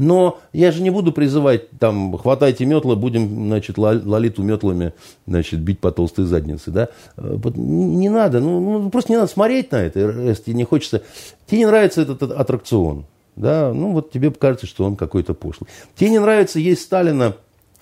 Но 0.00 0.40
я 0.54 0.72
же 0.72 0.80
не 0.80 0.88
буду 0.88 1.12
призывать, 1.12 1.68
там, 1.78 2.16
хватайте 2.16 2.64
метлы, 2.64 2.96
будем, 2.96 3.48
значит, 3.48 3.76
лолиту 3.76 4.42
метлами, 4.42 4.94
значит, 5.26 5.60
бить 5.60 5.78
по 5.78 5.92
толстой 5.92 6.24
заднице, 6.24 6.70
да. 6.70 6.88
Э, 7.18 7.36
не 7.54 8.08
надо, 8.08 8.40
ну, 8.40 8.80
ну 8.80 8.88
просто 8.88 9.12
не 9.12 9.18
надо 9.18 9.30
смотреть 9.30 9.72
на 9.72 9.76
это, 9.76 10.00
если 10.00 10.52
не 10.52 10.64
хочется. 10.64 11.02
Тебе 11.46 11.58
не 11.58 11.66
нравится 11.66 12.00
этот 12.00 12.22
аттракцион, 12.22 13.04
да, 13.36 13.74
ну, 13.74 13.92
вот 13.92 14.10
тебе 14.10 14.30
кажется, 14.30 14.66
что 14.66 14.86
он 14.86 14.96
какой-то 14.96 15.34
пошлый. 15.34 15.68
Тебе 15.96 16.08
не 16.08 16.18
нравится 16.18 16.58
есть 16.58 16.80
Сталина 16.80 17.36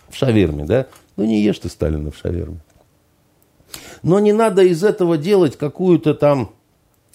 в 0.08 0.16
шаверме, 0.16 0.64
да, 0.64 0.86
ну, 1.16 1.24
не 1.24 1.40
ешь 1.40 1.60
ты 1.60 1.68
Сталина 1.68 2.10
в 2.10 2.16
шаверме. 2.16 2.58
Но 4.02 4.18
не 4.18 4.32
надо 4.32 4.62
из 4.62 4.82
этого 4.82 5.18
делать 5.18 5.56
какую-то 5.56 6.14
там, 6.14 6.50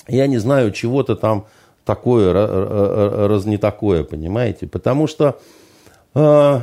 я 0.07 0.27
не 0.27 0.37
знаю, 0.37 0.71
чего-то 0.71 1.17
там, 1.17 1.45
такое, 1.85 3.27
раз 3.27 3.45
не 3.45 3.57
такое, 3.57 4.03
понимаете? 4.03 4.67
Потому 4.67 5.07
что 5.07 5.39
э, 6.15 6.59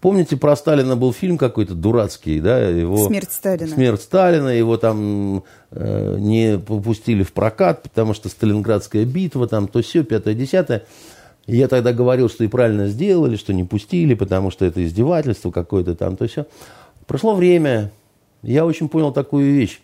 помните 0.00 0.36
про 0.36 0.56
Сталина 0.56 0.96
был 0.96 1.12
фильм 1.12 1.38
какой-то 1.38 1.74
дурацкий, 1.74 2.40
да? 2.40 2.60
Его, 2.68 3.06
Смерть 3.06 3.32
Сталина. 3.32 3.68
Смерть 3.68 4.02
Сталина, 4.02 4.48
его 4.48 4.76
там 4.76 5.44
э, 5.70 6.16
не 6.18 6.58
попустили 6.58 7.22
в 7.22 7.32
прокат, 7.32 7.82
потому 7.82 8.14
что 8.14 8.28
Сталинградская 8.28 9.04
битва, 9.04 9.48
там 9.48 9.68
то 9.68 9.82
все, 9.82 10.04
пятое, 10.04 10.34
десятое. 10.34 10.84
И 11.46 11.56
я 11.56 11.66
тогда 11.66 11.92
говорил, 11.92 12.28
что 12.28 12.44
и 12.44 12.48
правильно 12.48 12.86
сделали, 12.86 13.36
что 13.36 13.52
не 13.52 13.64
пустили, 13.64 14.14
потому 14.14 14.50
что 14.50 14.64
это 14.64 14.84
издевательство 14.84 15.50
какое-то 15.50 15.96
там, 15.96 16.16
то 16.16 16.28
все. 16.28 16.46
Прошло 17.06 17.34
время, 17.34 17.90
я 18.42 18.64
очень 18.64 18.88
понял 18.88 19.12
такую 19.12 19.52
вещь 19.52 19.80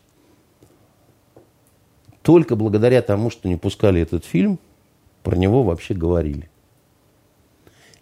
только 2.28 2.56
благодаря 2.56 3.00
тому, 3.00 3.30
что 3.30 3.48
не 3.48 3.56
пускали 3.56 4.02
этот 4.02 4.26
фильм, 4.26 4.58
про 5.22 5.34
него 5.34 5.62
вообще 5.62 5.94
говорили. 5.94 6.50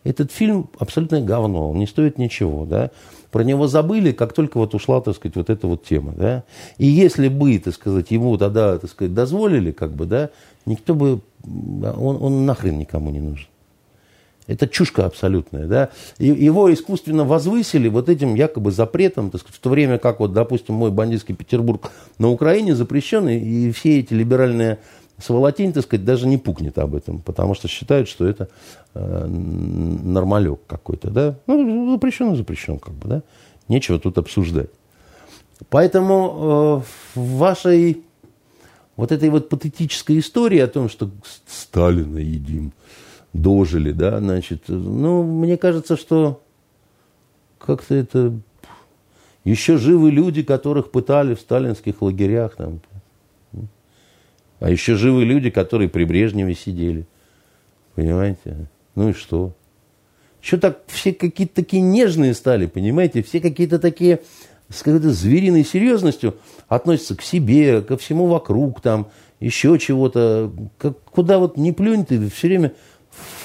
Этот 0.03 0.32
фильм 0.32 0.69
абсолютное 0.81 1.23
говно, 1.23 1.70
он 1.70 1.78
не 1.78 1.86
стоит 1.86 2.19
ничего, 2.19 2.66
да. 2.66 2.90
Про 3.31 3.44
него 3.44 3.69
забыли, 3.69 4.11
как 4.11 4.32
только 4.32 4.59
вот 4.59 4.74
ушла, 4.74 5.01
так 5.01 5.15
сказать, 5.15 5.36
вот 5.36 5.48
эта 5.48 5.69
вот 5.69 5.85
тема, 5.85 6.12
да. 6.16 6.43
И 6.77 6.86
если 6.86 7.28
бы, 7.28 7.57
так 7.61 7.74
сказать, 7.74 8.11
ему 8.11 8.36
тогда, 8.36 8.81
так 8.81 8.90
сказать, 8.90 9.15
дозволили, 9.15 9.70
как 9.70 9.93
бы, 9.93 10.07
да, 10.07 10.31
никто 10.65 10.97
бы, 10.97 11.20
он, 11.44 12.20
он 12.20 12.47
нахрен 12.47 12.78
никому 12.78 13.11
не 13.11 13.20
нужен. 13.20 13.47
Это 14.47 14.68
чушка 14.68 15.06
абсолютная. 15.06 15.66
Да? 15.66 15.90
Его 16.18 16.73
искусственно 16.73 17.24
возвысили 17.24 17.89
вот 17.89 18.09
этим 18.09 18.35
якобы 18.35 18.70
запретом, 18.70 19.31
так 19.31 19.40
сказать, 19.40 19.56
в 19.56 19.60
то 19.60 19.70
время 19.70 19.98
как, 19.98 20.20
вот, 20.20 20.32
допустим, 20.32 20.77
мой 20.77 20.90
бандитский 20.90 21.35
Петербург 21.35 21.90
на 22.18 22.31
Украине 22.31 22.74
запрещен, 22.74 23.28
и 23.28 23.73
все 23.73 24.01
эти 24.01 24.14
либеральные 24.14 24.78
сволотень, 25.18 25.73
так 25.73 25.82
сказать, 25.82 26.05
даже 26.05 26.28
не 26.28 26.39
пукнет 26.39 26.78
об 26.78 26.94
этом, 26.94 27.20
потому 27.20 27.55
что 27.55 27.68
считают, 27.68 28.09
что 28.09 28.27
это 28.27 28.48
э, 28.94 29.27
нормалек 29.27 30.60
какой-то. 30.66 31.10
Да? 31.10 31.35
Ну, 31.47 31.93
запрещен 31.93 32.36
запрещен, 32.36 32.78
как 32.78 32.94
бы, 32.94 33.09
да? 33.09 33.23
Нечего 33.68 33.98
тут 33.98 34.18
обсуждать. 34.18 34.70
Поэтому 35.70 36.85
э, 37.16 37.18
вашей 37.18 38.02
вот 38.97 39.10
этой 39.10 39.28
вот 39.28 39.48
патетической 39.48 40.18
истории 40.18 40.59
о 40.60 40.68
том, 40.68 40.89
что 40.89 41.10
Сталина 41.47 42.18
едим– 42.18 42.73
дожили, 43.36 43.92
да, 43.92 44.18
значит, 44.18 44.64
ну, 44.68 45.22
мне 45.22 45.56
кажется, 45.56 45.96
что 45.96 46.42
как-то 47.58 47.94
это 47.94 48.32
еще 49.44 49.76
живы 49.78 50.10
люди, 50.10 50.42
которых 50.42 50.90
пытали 50.90 51.34
в 51.34 51.40
сталинских 51.40 52.02
лагерях, 52.02 52.56
там, 52.56 52.80
а 54.58 54.70
еще 54.70 54.94
живы 54.94 55.24
люди, 55.24 55.50
которые 55.50 55.88
при 55.88 56.04
Брежневе 56.04 56.54
сидели, 56.54 57.06
понимаете, 57.94 58.68
ну 58.94 59.10
и 59.10 59.12
что? 59.12 59.54
Что 60.40 60.58
так 60.58 60.80
все 60.86 61.12
какие-то 61.12 61.56
такие 61.56 61.82
нежные 61.82 62.32
стали, 62.34 62.66
понимаете, 62.66 63.22
все 63.22 63.40
какие-то 63.40 63.78
такие 63.78 64.20
с 64.68 64.82
какой-то 64.82 65.10
звериной 65.10 65.64
серьезностью 65.64 66.36
относятся 66.68 67.16
к 67.16 67.22
себе, 67.22 67.82
ко 67.82 67.96
всему 67.96 68.26
вокруг, 68.26 68.80
там, 68.80 69.08
еще 69.40 69.78
чего-то. 69.78 70.52
Как, 70.78 70.98
куда 71.04 71.38
вот 71.38 71.56
не 71.56 71.72
плюнь, 71.72 72.04
ты 72.04 72.28
все 72.30 72.48
время 72.48 72.72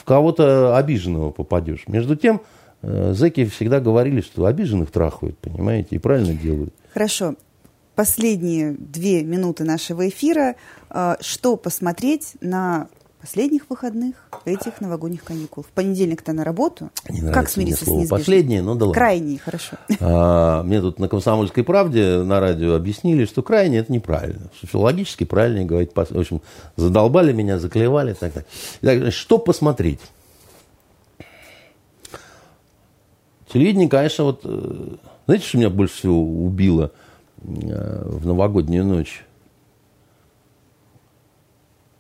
в 0.02 0.04
кого-то 0.04 0.76
обиженного 0.76 1.30
попадешь. 1.30 1.84
Между 1.88 2.16
тем, 2.16 2.42
э, 2.82 3.14
зэки 3.14 3.46
всегда 3.46 3.80
говорили, 3.80 4.22
что 4.22 4.46
обиженных 4.46 4.90
трахают, 4.90 5.38
понимаете, 5.38 5.96
и 5.96 6.00
правильно 6.00 6.34
делают. 6.34 6.74
Хорошо. 6.92 7.36
Последние 7.94 8.72
две 8.72 9.24
минуты 9.24 9.64
нашего 9.64 10.10
эфира. 10.10 10.56
Э, 10.90 11.18
что 11.20 11.56
посмотреть 11.56 12.34
на 12.42 12.88
последних 13.22 13.70
выходных 13.70 14.16
этих 14.46 14.82
новогодних 14.82 15.24
каникул. 15.24 15.64
В 15.64 15.68
понедельник-то 15.68 16.34
на 16.34 16.44
работу. 16.44 16.90
Не 17.08 17.32
как 17.32 17.50
смириться 17.50 17.86
слово 17.86 18.06
с 18.06 18.10
последнее, 18.10 18.64
но 18.64 18.74
да 18.74 18.86
ладно. 18.86 19.00
Крайние, 19.00 19.38
хорошо. 19.38 19.78
А, 20.00 20.64
мне 20.64 20.82
тут 20.82 21.00
на 21.00 21.08
«Комсомольской 21.08 21.64
правде» 21.64 22.24
на 22.24 22.40
радио 22.40 22.74
объяснили, 22.74 23.26
что 23.26 23.44
крайне 23.44 23.78
это 23.78 23.94
неправильно. 23.94 24.50
Социологически 24.60 25.24
правильнее 25.24 25.66
говорить. 25.66 25.92
В 25.94 26.20
общем, 26.20 26.42
задолбали 26.76 27.32
меня, 27.32 27.60
заклевали. 27.60 28.14
Так, 28.14 28.34
так. 28.34 28.46
Итак, 28.82 29.14
что 29.14 29.38
посмотреть? 29.38 30.00
Телевидение, 33.54 33.90
конечно, 33.90 34.24
вот... 34.24 34.42
Э, 34.46 34.96
знаете, 35.26 35.46
что 35.46 35.58
меня 35.58 35.70
больше 35.70 35.96
всего 35.96 36.24
убило 36.24 36.92
э, 37.44 38.04
в 38.06 38.26
новогоднюю 38.26 38.86
ночь? 38.86 39.26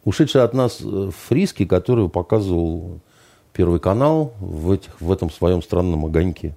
Ушедший 0.06 0.44
от 0.44 0.53
нас 0.53 0.80
э, 0.82 1.10
Фриски, 1.28 1.65
который 1.65 2.10
показывал 2.10 3.02
Первый 3.53 3.80
канал 3.82 4.34
в, 4.40 4.72
этих, 4.72 5.02
в 5.02 5.11
этом 5.11 5.30
своем 5.30 5.61
странном 5.61 6.06
огоньке. 6.06 6.56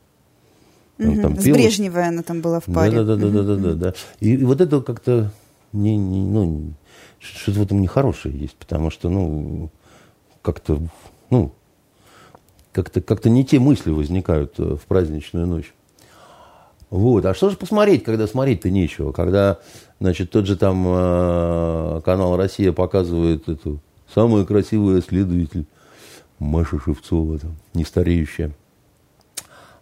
Угу. 0.98 1.22
Там 1.22 1.40
С 1.40 1.44
Брежневой 1.44 2.06
она 2.06 2.22
там 2.22 2.40
была 2.40 2.60
в 2.60 2.66
паре. 2.66 3.02
Да, 3.02 3.04
да, 3.04 3.16
да, 3.16 3.28
да, 3.28 3.42
да, 3.42 3.56
да, 3.56 3.72
да. 3.72 3.94
И, 4.20 4.34
и 4.34 4.44
вот 4.44 4.60
это 4.60 4.80
как-то 4.80 5.32
не, 5.72 5.96
не, 5.96 6.22
ну, 6.22 6.72
что-то 7.18 7.58
в 7.58 7.62
этом 7.62 7.80
нехорошее 7.80 8.38
есть, 8.38 8.54
потому 8.56 8.90
что, 8.90 9.08
ну, 9.08 9.70
как-то, 10.42 10.80
ну, 11.30 11.52
как-то, 12.72 13.00
как-то 13.00 13.28
не 13.28 13.44
те 13.44 13.58
мысли 13.58 13.90
возникают 13.90 14.54
э, 14.58 14.76
в 14.76 14.86
праздничную 14.86 15.48
ночь. 15.48 15.74
Вот. 16.90 17.24
А 17.26 17.34
что 17.34 17.50
же 17.50 17.56
посмотреть, 17.56 18.04
когда 18.04 18.26
смотреть-то 18.26 18.70
нечего? 18.70 19.12
Когда, 19.12 19.58
значит, 20.00 20.30
тот 20.30 20.46
же 20.46 20.56
там 20.56 20.84
э, 20.86 22.00
канал 22.04 22.36
«Россия» 22.36 22.72
показывает 22.72 23.48
эту 23.48 23.80
самую 24.12 24.46
красивую 24.46 25.02
следователь 25.02 25.66
Маша 26.38 26.78
Шевцова, 26.78 27.38
там, 27.38 27.56
не 27.74 27.84
стареющая. 27.84 28.52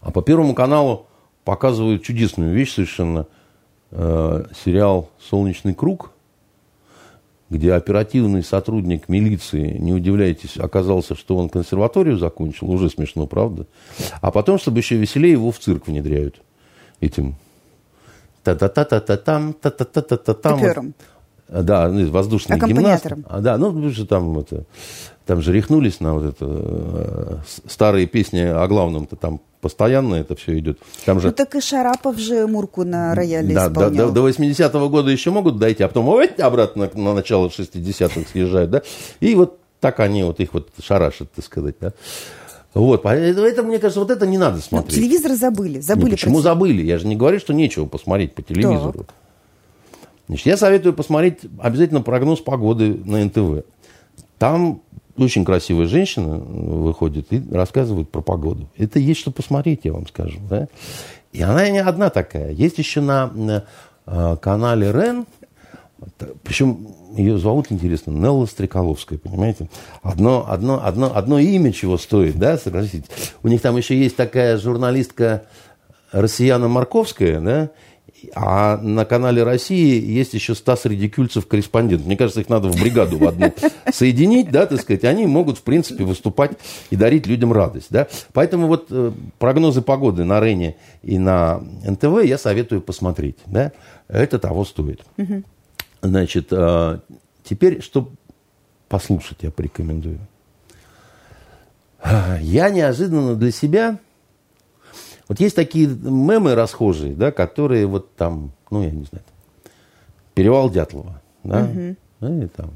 А 0.00 0.10
по 0.10 0.22
Первому 0.22 0.54
каналу 0.54 1.06
показывают 1.44 2.02
чудесную 2.02 2.54
вещь 2.54 2.74
совершенно. 2.74 3.26
Э, 3.94 4.46
сериал 4.64 5.10
«Солнечный 5.20 5.74
круг», 5.74 6.12
где 7.50 7.74
оперативный 7.74 8.42
сотрудник 8.42 9.10
милиции, 9.10 9.76
не 9.76 9.92
удивляйтесь, 9.92 10.56
оказался, 10.56 11.14
что 11.14 11.36
он 11.36 11.50
консерваторию 11.50 12.16
закончил, 12.16 12.70
уже 12.70 12.88
смешно, 12.88 13.26
правда? 13.26 13.66
А 14.22 14.30
потом, 14.30 14.58
чтобы 14.58 14.78
еще 14.78 14.96
веселее, 14.96 15.32
его 15.32 15.50
в 15.50 15.58
цирк 15.58 15.88
внедряют 15.88 16.40
этим 17.02 17.34
та-та-та-та-та-там, 18.44 19.52
та-та-та-та-там. 19.52 20.58
Пипером. 20.58 20.94
Да, 21.48 21.88
ну, 21.88 22.10
воздушный 22.10 22.58
гимнаст. 22.58 23.06
А, 23.28 23.40
да, 23.40 23.58
ну, 23.58 23.90
же 23.90 24.06
там, 24.06 24.38
это, 24.38 24.64
там 25.26 25.42
же 25.42 25.52
рехнулись 25.52 26.00
на 26.00 26.14
вот 26.14 26.24
это, 26.24 26.46
э, 26.48 27.36
старые 27.68 28.06
песни 28.06 28.40
о 28.40 28.66
главном-то 28.66 29.16
там 29.16 29.40
постоянно 29.60 30.14
это 30.14 30.34
все 30.34 30.58
идет. 30.58 30.78
Там 31.04 31.20
же... 31.20 31.28
Ну 31.28 31.34
так 31.34 31.54
и 31.54 31.60
Шарапов 31.60 32.18
же 32.18 32.46
Мурку 32.46 32.84
на 32.84 33.14
рояле 33.14 33.54
Да, 33.54 33.68
до, 33.68 33.82
исполнял. 33.82 34.08
до, 34.08 34.22
до 34.22 34.28
80-го 34.28 34.88
года 34.88 35.10
еще 35.10 35.30
могут 35.30 35.58
дойти, 35.58 35.82
а 35.82 35.88
потом 35.88 36.08
ой, 36.08 36.28
обратно 36.28 36.90
на, 36.94 37.00
на 37.00 37.14
начало 37.14 37.48
60-х 37.48 38.30
съезжают, 38.32 38.70
да? 38.70 38.82
И 39.20 39.34
вот 39.34 39.58
так 39.80 40.00
они 40.00 40.24
вот 40.24 40.40
их 40.40 40.54
вот 40.54 40.70
шарашат, 40.82 41.30
так 41.32 41.44
сказать, 41.44 41.76
да? 41.80 41.92
Вот, 42.74 43.02
поэтому 43.02 43.46
это, 43.46 43.62
мне 43.62 43.78
кажется, 43.78 44.00
вот 44.00 44.10
это 44.10 44.26
не 44.26 44.38
надо 44.38 44.56
Ну, 44.56 44.62
смотреть. 44.62 44.94
телевизор 44.96 45.32
забыли. 45.32 45.80
Забыли 45.80 46.10
почему 46.12 46.36
про- 46.36 46.42
забыли? 46.42 46.82
Я 46.82 46.98
же 46.98 47.06
не 47.06 47.16
говорю, 47.16 47.38
что 47.38 47.52
нечего 47.52 47.84
посмотреть 47.86 48.34
по 48.34 48.42
телевизору. 48.42 49.06
Значит, 50.28 50.46
я 50.46 50.56
советую 50.56 50.94
посмотреть 50.94 51.40
обязательно 51.60 52.00
прогноз 52.00 52.40
погоды 52.40 52.94
на 53.04 53.22
НТВ. 53.24 53.64
Там 54.38 54.80
очень 55.18 55.44
красивая 55.44 55.86
женщина 55.86 56.36
выходит 56.38 57.30
и 57.32 57.42
рассказывает 57.50 58.08
про 58.10 58.22
погоду. 58.22 58.68
Это 58.78 58.98
есть 58.98 59.20
что 59.20 59.30
посмотреть, 59.30 59.80
я 59.84 59.92
вам 59.92 60.06
скажу. 60.06 60.38
да. 60.48 60.68
И 61.32 61.42
она 61.42 61.68
не 61.68 61.78
одна 61.80 62.08
такая. 62.10 62.52
Есть 62.52 62.78
еще 62.78 63.00
на, 63.02 63.26
на, 63.28 63.64
э, 64.06 64.36
канале 64.40 64.90
РЕН, 64.92 65.26
причем 66.42 66.88
ее 67.16 67.38
зовут, 67.38 67.66
интересно, 67.70 68.10
Нелла 68.10 68.46
Стреколовская, 68.46 69.18
понимаете? 69.18 69.68
Одно, 70.02 70.46
одно, 70.48 70.84
одно, 70.84 71.12
одно 71.14 71.38
имя 71.38 71.72
чего 71.72 71.98
стоит, 71.98 72.38
да, 72.38 72.58
согласитесь? 72.58 73.10
У 73.42 73.48
них 73.48 73.60
там 73.60 73.76
еще 73.76 73.96
есть 73.96 74.16
такая 74.16 74.58
журналистка 74.58 75.44
Россияна 76.12 76.68
Марковская, 76.68 77.40
да, 77.40 77.70
а 78.34 78.76
на 78.78 79.04
канале 79.04 79.42
России 79.42 80.00
есть 80.00 80.34
еще 80.34 80.54
Стас 80.54 80.84
Редикюльцев, 80.84 81.46
корреспондент. 81.46 82.06
Мне 82.06 82.16
кажется, 82.16 82.40
их 82.40 82.48
надо 82.48 82.68
в 82.68 82.80
бригаду 82.80 83.18
в 83.18 83.26
одну 83.26 83.52
соединить, 83.92 84.50
да, 84.50 84.66
так 84.66 84.80
сказать. 84.80 85.04
Они 85.04 85.26
могут, 85.26 85.58
в 85.58 85.62
принципе, 85.62 86.04
выступать 86.04 86.52
и 86.90 86.96
дарить 86.96 87.26
людям 87.26 87.52
радость, 87.52 87.88
да. 87.90 88.06
Поэтому 88.32 88.68
вот 88.68 88.86
э, 88.90 89.12
прогнозы 89.38 89.82
погоды 89.82 90.24
на 90.24 90.40
Рене 90.40 90.76
и 91.02 91.18
на 91.18 91.62
НТВ 91.84 92.22
я 92.24 92.38
советую 92.38 92.80
посмотреть, 92.80 93.38
да. 93.46 93.72
Это 94.08 94.38
того 94.38 94.64
стоит. 94.64 95.00
Значит, 96.02 96.48
э, 96.50 96.98
теперь, 97.44 97.80
что 97.80 98.10
послушать 98.88 99.38
я 99.40 99.50
порекомендую. 99.50 100.18
Я 102.40 102.70
неожиданно 102.70 103.36
для 103.36 103.52
себя... 103.52 103.98
Вот 105.28 105.40
есть 105.40 105.56
такие 105.56 105.86
мемы 105.86 106.54
расхожие, 106.54 107.14
да, 107.14 107.30
которые 107.30 107.86
вот 107.86 108.14
там, 108.16 108.52
ну, 108.70 108.82
я 108.82 108.90
не 108.90 109.04
знаю, 109.04 109.24
перевал 110.34 110.68
Дятлова, 110.68 111.22
да, 111.42 111.70
ну, 112.20 112.42
и 112.42 112.48
там 112.48 112.72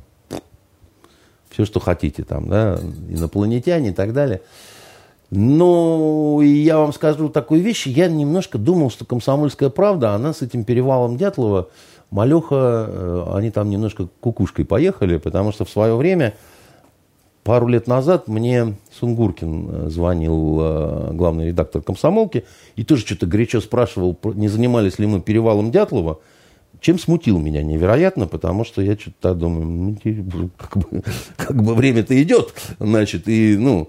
все, 1.50 1.64
что 1.64 1.80
хотите, 1.80 2.22
там, 2.22 2.48
да, 2.48 2.78
инопланетяне 3.08 3.90
и 3.90 3.92
так 3.92 4.12
далее. 4.12 4.40
Но 5.30 6.40
я 6.42 6.78
вам 6.78 6.92
скажу 6.92 7.28
такую 7.28 7.62
вещь, 7.62 7.86
я 7.86 8.08
немножко 8.08 8.58
думал, 8.58 8.90
что 8.90 9.04
«Комсомольская 9.04 9.70
правда», 9.70 10.14
она 10.14 10.32
с 10.32 10.40
этим 10.40 10.64
перевалом 10.64 11.16
Дятлова, 11.16 11.68
Малеха, 12.10 12.86
э, 12.88 13.26
они 13.34 13.50
там 13.50 13.70
немножко 13.70 14.08
кукушкой 14.20 14.64
поехали, 14.64 15.18
потому 15.18 15.52
что 15.52 15.64
в 15.64 15.70
свое 15.70 15.96
время, 15.96 16.34
пару 17.42 17.66
лет 17.68 17.86
назад, 17.86 18.28
мне 18.28 18.76
Сунгуркин 18.98 19.68
э, 19.68 19.88
звонил, 19.90 20.58
э, 20.60 21.10
главный 21.12 21.48
редактор 21.48 21.82
«Комсомолки», 21.82 22.44
и 22.76 22.84
тоже 22.84 23.04
что-то 23.04 23.26
горячо 23.26 23.60
спрашивал, 23.60 24.16
не 24.34 24.48
занимались 24.48 24.98
ли 24.98 25.06
мы 25.06 25.20
перевалом 25.20 25.70
Дятлова, 25.70 26.20
чем 26.80 26.98
смутил 26.98 27.38
меня 27.38 27.62
невероятно, 27.62 28.26
потому 28.26 28.64
что 28.64 28.82
я 28.82 28.96
что-то 28.96 29.34
думаю, 29.34 29.66
ну, 29.66 29.96
те- 29.96 30.24
как 30.56 30.76
бы, 30.76 31.02
как 31.36 31.62
бы 31.62 31.74
время-то 31.74 32.20
идет, 32.22 32.54
значит, 32.78 33.28
и, 33.28 33.56
ну, 33.56 33.88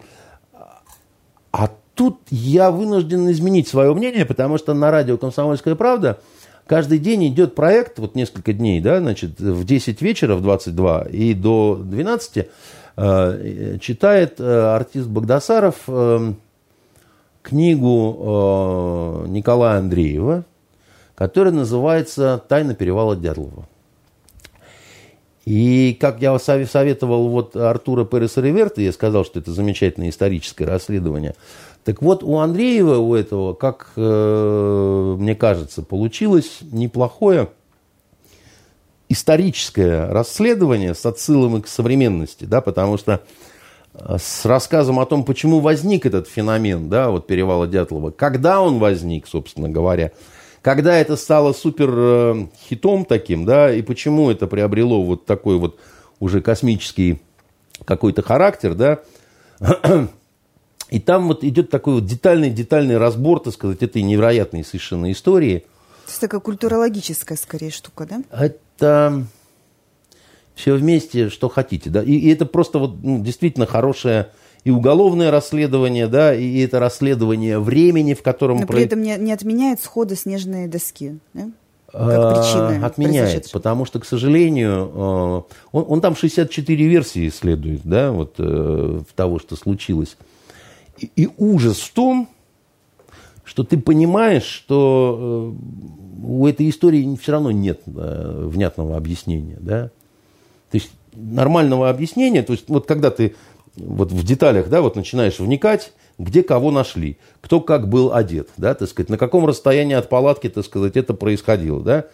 а 1.52 1.70
тут 1.94 2.20
я 2.30 2.72
вынужден 2.72 3.30
изменить 3.32 3.68
свое 3.68 3.94
мнение, 3.94 4.26
потому 4.26 4.58
что 4.58 4.74
на 4.74 4.92
радио 4.92 5.18
«Комсомольская 5.18 5.76
правда» 5.76 6.20
каждый 6.68 7.00
день 7.00 7.28
идет 7.28 7.56
проект, 7.56 8.00
вот 8.00 8.16
несколько 8.16 8.54
дней, 8.54 8.82
да, 8.82 9.00
значит, 9.00 9.40
в 9.40 9.66
10 9.66 10.02
вечера, 10.02 10.36
в 10.36 10.42
22 10.42 11.08
и 11.10 11.34
до 11.34 11.80
12 11.84 12.48
э, 12.98 13.78
читает 13.80 14.40
э, 14.40 14.76
артист 14.76 15.08
Богдасаров 15.08 15.76
э, 15.88 16.34
книгу 17.42 19.26
э, 19.26 19.28
Николая 19.30 19.80
Андреева, 19.80 20.44
которая 21.16 21.54
называется 21.54 22.44
«Тайна 22.48 22.76
перевала 22.76 23.16
Дятлова». 23.16 23.68
И 25.48 25.98
как 25.98 26.22
я 26.22 26.38
сов- 26.40 26.70
советовал 26.70 27.30
вот 27.30 27.56
Артура 27.56 28.04
Переса 28.04 28.42
Реверта, 28.42 28.82
я 28.82 28.92
сказал, 28.92 29.24
что 29.24 29.40
это 29.40 29.54
замечательное 29.54 30.10
историческое 30.10 30.66
расследование. 30.66 31.36
Так 31.86 32.02
вот, 32.02 32.22
у 32.22 32.40
Андреева, 32.40 32.98
у 32.98 33.16
этого, 33.16 33.54
как 33.54 33.94
э, 33.96 35.16
мне 35.18 35.36
кажется, 35.36 35.84
получилось 35.84 36.58
неплохое 36.64 37.48
историческое 39.08 40.08
расследование 40.10 40.94
с 40.94 41.06
отсылом 41.06 41.62
к 41.62 41.70
современности, 41.70 42.44
да, 42.44 42.60
потому 42.60 42.98
что 42.98 43.22
э, 43.94 44.18
с 44.20 44.44
рассказом 44.44 45.00
о 45.00 45.06
том, 45.06 45.24
почему 45.24 45.62
возник 45.62 46.06
этот 46.06 46.28
феномен, 46.28 46.90
да, 46.90 47.10
вот 47.10 47.26
перевала 47.26 47.68
Дятлова, 47.68 48.12
когда 48.12 48.60
он 48.60 48.80
возник, 48.80 49.26
собственно 49.26 49.70
говоря, 49.70 50.12
когда 50.68 50.98
это 50.98 51.16
стало 51.16 51.54
супер 51.54 51.90
э, 51.96 52.48
хитом 52.68 53.06
таким, 53.06 53.46
да, 53.46 53.74
и 53.74 53.82
почему 53.82 54.30
это 54.30 54.48
приобрело 54.48 55.02
вот 55.02 55.26
такой 55.26 55.58
вот 55.58 55.80
уже 56.20 56.42
космический 56.42 57.22
какой-то 57.86 58.22
характер, 58.22 58.74
да, 58.74 59.00
и 60.90 61.00
там 61.00 61.30
вот 61.30 61.46
идет 61.46 61.70
такой 61.70 61.94
вот 61.94 62.06
детальный-детальный 62.06 62.98
разбор, 62.98 63.40
так 63.40 63.54
сказать, 63.54 63.82
этой 63.82 64.02
невероятной 64.02 64.66
совершенно 64.66 65.10
истории. 65.10 65.60
То 66.04 66.10
есть 66.10 66.20
такая 66.20 66.42
культурологическая 66.42 67.38
скорее 67.38 67.72
штука, 67.72 68.06
да? 68.06 68.24
Это 68.30 69.26
все 70.54 70.74
вместе, 70.74 71.30
что 71.30 71.48
хотите, 71.48 71.90
да, 71.90 72.04
и, 72.04 72.12
и 72.12 72.30
это 72.30 72.46
просто 72.46 72.80
вот 72.80 73.02
ну, 73.02 73.24
действительно 73.24 73.68
хорошее 73.68 74.32
и 74.68 74.70
уголовное 74.70 75.32
расследование, 75.32 76.08
да, 76.08 76.36
и 76.36 76.60
это 76.60 76.82
расследование 76.82 77.58
времени, 77.58 78.14
в 78.14 78.22
котором... 78.22 78.58
Но 78.58 78.68
про- 78.68 78.76
при 78.76 78.84
этом 78.84 79.02
не, 79.02 79.16
не 79.16 79.32
отменяет 79.32 79.80
схода 79.80 80.18
снежной 80.18 80.68
доски, 80.68 81.20
да? 81.34 81.50
А, 81.94 82.34
Как 82.34 82.44
причина 82.44 82.86
Отменяет, 82.86 83.16
произошедшего. 83.16 83.60
потому 83.60 83.86
что, 83.86 84.02
к 84.02 84.06
сожалению, 84.06 84.92
э, 84.94 85.56
он, 85.72 85.86
он 85.88 86.02
там 86.02 86.18
64 86.18 86.86
версии 86.86 87.30
исследует, 87.30 87.80
да, 87.86 88.12
вот 88.12 88.36
э, 88.40 89.00
того, 89.16 89.40
что 89.40 89.56
случилось. 89.56 90.18
И, 90.98 91.10
и 91.16 91.30
ужас 91.38 91.78
в 91.78 91.94
том, 91.94 92.28
что 93.46 93.64
ты 93.64 93.78
понимаешь, 93.78 94.44
что 94.44 95.56
э, 95.56 96.26
у 96.26 96.46
этой 96.46 96.70
истории 96.70 97.16
все 97.16 97.32
равно 97.32 97.52
нет 97.52 97.84
внятного 97.86 98.98
объяснения, 98.98 99.60
да. 99.62 99.92
То 100.72 100.76
есть 100.76 100.92
нормального 101.14 101.90
объяснения, 101.90 102.44
то 102.44 102.52
есть 102.52 102.66
вот 102.68 102.86
когда 102.86 103.12
ты 103.12 103.34
вот 103.78 104.12
в 104.12 104.24
деталях, 104.24 104.70
да, 104.70 104.82
вот 104.82 104.96
начинаешь 104.96 105.40
вникать, 105.40 105.94
где 106.18 106.44
кого 106.44 106.72
нашли, 106.72 107.18
кто 107.42 107.62
как 107.62 107.90
был 107.90 108.14
одет, 108.14 108.50
да, 108.58 108.74
так 108.74 108.90
сказать, 108.90 109.10
на 109.10 109.18
каком 109.18 109.46
расстоянии 109.46 109.96
от 109.96 110.10
палатки, 110.10 110.50
так 110.50 110.66
сказать, 110.66 110.98
это 110.98 111.14
происходило, 111.14 111.82
да. 111.82 112.06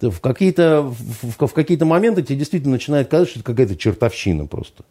В 0.00 0.20
какие-то, 0.20 0.82
в, 0.82 1.46
в 1.46 1.52
какие-то 1.52 1.86
моменты 1.86 2.22
тебе 2.22 2.38
действительно 2.38 2.72
начинает 2.72 3.08
казаться, 3.08 3.30
что 3.30 3.40
это 3.40 3.46
какая-то 3.46 3.76
чертовщина 3.76 4.46
просто. 4.46 4.84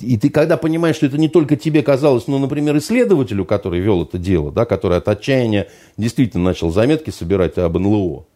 И 0.00 0.18
ты 0.18 0.28
когда 0.28 0.56
понимаешь, 0.56 0.96
что 0.96 1.06
это 1.06 1.16
не 1.16 1.28
только 1.28 1.56
тебе 1.56 1.82
казалось, 1.82 2.26
но, 2.26 2.38
например, 2.38 2.76
исследователю, 2.76 3.44
который 3.46 3.80
вел 3.80 4.02
это 4.02 4.18
дело, 4.18 4.52
да, 4.52 4.66
который 4.66 4.98
от 4.98 5.08
отчаяния 5.08 5.68
действительно 5.96 6.44
начал 6.44 6.70
заметки 6.70 7.10
собирать 7.10 7.56
об 7.56 7.78
НЛО. 7.78 8.26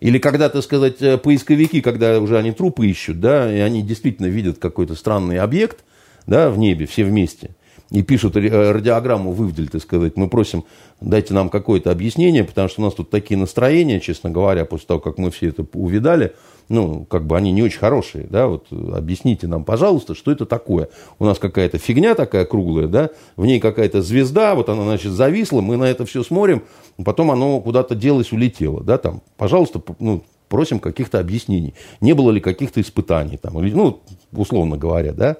Или 0.00 0.18
когда, 0.18 0.48
так 0.48 0.62
сказать, 0.62 1.02
э, 1.02 1.18
поисковики, 1.18 1.80
когда 1.80 2.20
уже 2.20 2.38
они 2.38 2.52
трупы 2.52 2.86
ищут, 2.86 3.20
да, 3.20 3.52
и 3.52 3.58
они 3.58 3.82
действительно 3.82 4.26
видят 4.26 4.58
какой-то 4.58 4.94
странный 4.94 5.38
объект, 5.38 5.84
да, 6.26 6.50
в 6.50 6.58
небе, 6.58 6.86
все 6.86 7.04
вместе, 7.04 7.50
и 7.90 8.02
пишут 8.02 8.36
э, 8.36 8.70
радиограмму 8.72 9.32
вывдель, 9.32 9.68
так 9.68 9.82
сказать, 9.82 10.16
мы 10.16 10.28
просим, 10.28 10.64
дайте 11.00 11.34
нам 11.34 11.48
какое-то 11.48 11.90
объяснение, 11.90 12.44
потому 12.44 12.68
что 12.68 12.82
у 12.82 12.84
нас 12.84 12.94
тут 12.94 13.10
такие 13.10 13.38
настроения, 13.38 13.98
честно 13.98 14.30
говоря, 14.30 14.64
после 14.64 14.86
того, 14.86 15.00
как 15.00 15.18
мы 15.18 15.30
все 15.30 15.48
это 15.48 15.66
увидали, 15.72 16.34
ну, 16.68 17.04
как 17.04 17.26
бы 17.26 17.36
они 17.36 17.50
не 17.52 17.62
очень 17.62 17.78
хорошие, 17.78 18.26
да, 18.28 18.46
вот 18.46 18.66
объясните 18.70 19.46
нам, 19.46 19.64
пожалуйста, 19.64 20.14
что 20.14 20.30
это 20.30 20.46
такое. 20.46 20.88
У 21.18 21.24
нас 21.24 21.38
какая-то 21.38 21.78
фигня 21.78 22.14
такая 22.14 22.44
круглая, 22.44 22.88
да, 22.88 23.10
в 23.36 23.46
ней 23.46 23.58
какая-то 23.60 24.02
звезда, 24.02 24.54
вот 24.54 24.68
она, 24.68 24.84
значит, 24.84 25.12
зависла, 25.12 25.60
мы 25.60 25.76
на 25.76 25.84
это 25.84 26.04
все 26.04 26.22
смотрим, 26.22 26.62
потом 27.04 27.30
оно 27.30 27.60
куда-то 27.60 27.94
делось, 27.94 28.32
улетело, 28.32 28.82
да, 28.82 28.98
там, 28.98 29.22
пожалуйста, 29.36 29.80
ну, 29.98 30.22
просим 30.48 30.80
каких-то 30.80 31.20
объяснений. 31.20 31.74
Не 32.00 32.14
было 32.14 32.30
ли 32.30 32.40
каких-то 32.40 32.80
испытаний, 32.80 33.36
там, 33.36 33.58
или, 33.60 33.72
ну, 33.72 34.00
условно 34.32 34.76
говоря, 34.76 35.12
да. 35.12 35.36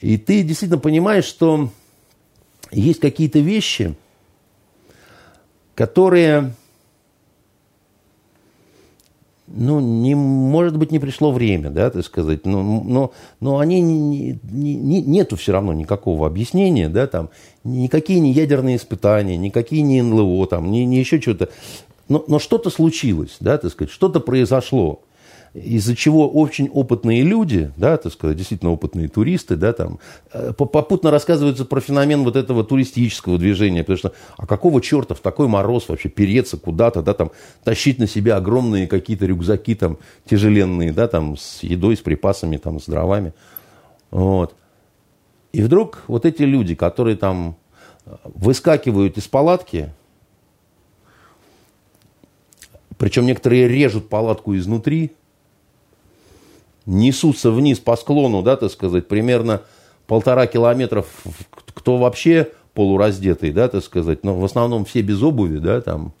И 0.00 0.18
ты 0.18 0.42
действительно 0.42 0.80
понимаешь, 0.80 1.24
что 1.24 1.70
есть 2.70 3.00
какие-то 3.00 3.38
вещи, 3.38 3.94
которые 5.74 6.54
ну, 9.56 9.80
не, 9.80 10.14
может 10.14 10.76
быть, 10.76 10.90
не 10.90 10.98
пришло 10.98 11.30
время, 11.30 11.70
да, 11.70 11.90
так 11.90 12.04
сказать, 12.04 12.44
но, 12.44 12.62
но, 12.62 13.12
но 13.40 13.58
они 13.58 13.80
не, 13.80 14.38
не, 14.42 14.74
не, 14.74 15.00
нету 15.02 15.36
все 15.36 15.52
равно 15.52 15.72
никакого 15.72 16.26
объяснения, 16.26 16.88
да, 16.88 17.06
там, 17.06 17.30
никакие 17.62 18.20
не 18.20 18.32
ядерные 18.32 18.76
испытания, 18.76 19.36
никакие 19.36 19.82
не 19.82 20.02
НЛО, 20.02 20.46
там, 20.48 20.70
не, 20.70 20.84
не 20.84 20.98
еще 20.98 21.20
что-то. 21.20 21.50
Но, 22.08 22.24
но 22.28 22.38
что-то 22.38 22.70
случилось, 22.70 23.36
да, 23.40 23.56
так 23.58 23.70
сказать, 23.70 23.92
что-то 23.92 24.20
произошло 24.20 25.00
из-за 25.54 25.94
чего 25.94 26.28
очень 26.28 26.68
опытные 26.68 27.22
люди, 27.22 27.72
да, 27.76 27.96
так 27.96 28.12
сказать, 28.12 28.36
действительно 28.36 28.72
опытные 28.72 29.08
туристы, 29.08 29.54
да, 29.54 29.72
там, 29.72 30.00
э, 30.32 30.52
попутно 30.52 31.12
рассказываются 31.12 31.64
про 31.64 31.80
феномен 31.80 32.24
вот 32.24 32.34
этого 32.34 32.64
туристического 32.64 33.38
движения, 33.38 33.82
потому 33.82 33.96
что, 33.96 34.12
а 34.36 34.46
какого 34.46 34.80
черта 34.82 35.14
в 35.14 35.20
такой 35.20 35.46
мороз 35.46 35.88
вообще 35.88 36.08
переться 36.08 36.56
куда-то, 36.56 37.02
да, 37.02 37.14
там, 37.14 37.30
тащить 37.62 38.00
на 38.00 38.08
себя 38.08 38.36
огромные 38.36 38.88
какие-то 38.88 39.26
рюкзаки 39.26 39.76
там 39.76 39.98
тяжеленные, 40.28 40.92
да, 40.92 41.06
там, 41.06 41.36
с 41.36 41.62
едой, 41.62 41.96
с 41.96 42.00
припасами, 42.00 42.56
там, 42.56 42.80
с 42.80 42.86
дровами, 42.86 43.32
вот. 44.10 44.56
И 45.52 45.62
вдруг 45.62 46.02
вот 46.08 46.26
эти 46.26 46.42
люди, 46.42 46.74
которые 46.74 47.16
там 47.16 47.56
выскакивают 48.24 49.18
из 49.18 49.28
палатки, 49.28 49.92
причем 52.98 53.26
некоторые 53.26 53.68
режут 53.68 54.08
палатку 54.08 54.56
изнутри, 54.56 55.12
несутся 56.86 57.50
вниз 57.50 57.78
по 57.78 57.96
склону, 57.96 58.42
да, 58.42 58.56
так 58.56 58.70
сказать, 58.70 59.08
примерно 59.08 59.62
полтора 60.06 60.46
километров, 60.46 61.06
кто 61.72 61.96
вообще 61.96 62.50
полураздетый, 62.74 63.52
да, 63.52 63.68
так 63.68 63.82
сказать, 63.84 64.24
но 64.24 64.34
в 64.34 64.44
основном 64.44 64.84
все 64.84 65.02
без 65.02 65.22
обуви, 65.22 65.58
да, 65.58 65.80
там. 65.80 66.12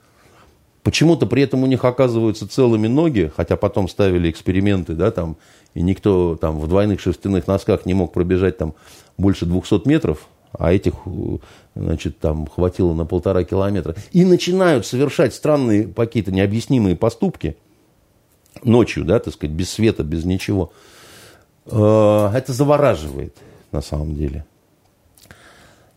Почему-то 0.82 1.26
при 1.26 1.42
этом 1.42 1.62
у 1.62 1.66
них 1.66 1.82
оказываются 1.84 2.46
целыми 2.46 2.88
ноги, 2.88 3.32
хотя 3.34 3.56
потом 3.56 3.88
ставили 3.88 4.30
эксперименты, 4.30 4.94
да, 4.94 5.10
там, 5.10 5.36
и 5.72 5.80
никто 5.80 6.36
там 6.36 6.58
в 6.58 6.68
двойных 6.68 7.00
шерстяных 7.00 7.46
носках 7.46 7.86
не 7.86 7.94
мог 7.94 8.12
пробежать 8.12 8.58
там 8.58 8.74
больше 9.16 9.46
200 9.46 9.88
метров, 9.88 10.28
а 10.52 10.72
этих, 10.72 10.92
значит, 11.74 12.18
там 12.18 12.46
хватило 12.46 12.92
на 12.92 13.06
полтора 13.06 13.44
километра. 13.44 13.96
И 14.12 14.24
начинают 14.24 14.86
совершать 14.86 15.34
странные 15.34 15.88
какие-то 15.88 16.32
необъяснимые 16.32 16.96
поступки– 16.96 17.56
ночью, 18.62 19.04
да, 19.04 19.18
так 19.18 19.34
сказать, 19.34 19.54
без 19.54 19.70
света, 19.70 20.02
без 20.02 20.24
ничего. 20.24 20.72
Э, 21.66 22.30
это 22.34 22.52
завораживает 22.52 23.36
на 23.72 23.80
самом 23.80 24.14
деле. 24.14 24.44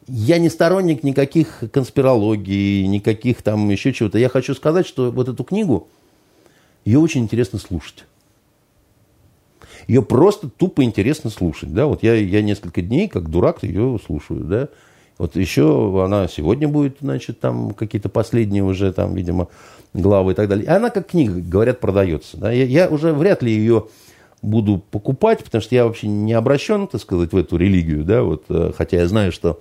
Я 0.07 0.38
не 0.39 0.49
сторонник 0.49 1.03
никаких 1.03 1.63
конспирологий, 1.71 2.88
никаких 2.88 3.41
там 3.41 3.69
еще 3.69 3.91
чего-то. 3.91 4.17
Я 4.17 4.29
хочу 4.29 4.55
сказать, 4.55 4.88
что 4.88 5.11
вот 5.11 5.27
эту 5.27 5.43
книгу, 5.43 5.88
ее 6.85 6.99
очень 6.99 7.21
интересно 7.21 7.59
слушать. 7.59 8.05
Ее 9.88 10.01
просто 10.01 10.49
тупо 10.49 10.84
интересно 10.84 11.29
слушать. 11.29 11.73
Да? 11.73 11.85
Вот 11.85 12.03
я, 12.03 12.15
я 12.15 12.41
несколько 12.41 12.81
дней, 12.81 13.09
как 13.09 13.29
дурак, 13.29 13.63
ее 13.63 13.99
слушаю. 14.05 14.45
Да? 14.45 14.69
Вот 15.17 15.35
еще 15.35 16.03
она 16.05 16.27
сегодня 16.27 16.67
будет, 16.67 16.97
значит, 17.01 17.39
там 17.39 17.71
какие-то 17.71 18.07
последние 18.07 18.63
уже, 18.63 18.93
там, 18.93 19.15
видимо, 19.15 19.49
главы 20.02 20.32
и 20.32 20.36
так 20.36 20.48
далее. 20.48 20.65
И 20.65 20.69
она 20.69 20.90
как 20.90 21.07
книга, 21.07 21.41
говорят, 21.41 21.80
продается. 21.80 22.38
Да? 22.38 22.52
Я, 22.52 22.65
я 22.65 22.90
уже 22.90 23.14
вряд 23.14 23.41
ли 23.44 23.52
ее 23.52 23.88
буду 24.41 24.78
покупать, 24.78 25.44
потому 25.44 25.61
что 25.61 25.76
я 25.76 25.86
вообще 25.86 26.07
не 26.07 26.34
обращен, 26.34 26.88
так 26.88 27.02
сказать, 27.02 27.32
в 27.34 27.38
эту 27.38 27.57
религию, 27.57 28.03
да, 28.03 28.22
вот, 28.22 28.45
э, 28.49 28.72
хотя 28.78 28.98
я 28.98 29.07
знаю, 29.07 29.32
что 29.32 29.60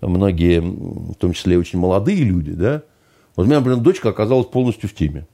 многие, 0.00 0.60
в 0.60 1.14
том 1.14 1.32
числе 1.32 1.58
очень 1.58 1.78
молодые 1.78 2.24
люди, 2.24 2.52
да, 2.52 2.82
вот 3.36 3.44
у 3.44 3.46
меня, 3.46 3.60
блин, 3.60 3.82
дочка 3.82 4.08
оказалась 4.08 4.46
полностью 4.46 4.88
в 4.88 4.94
теме. 4.94 5.26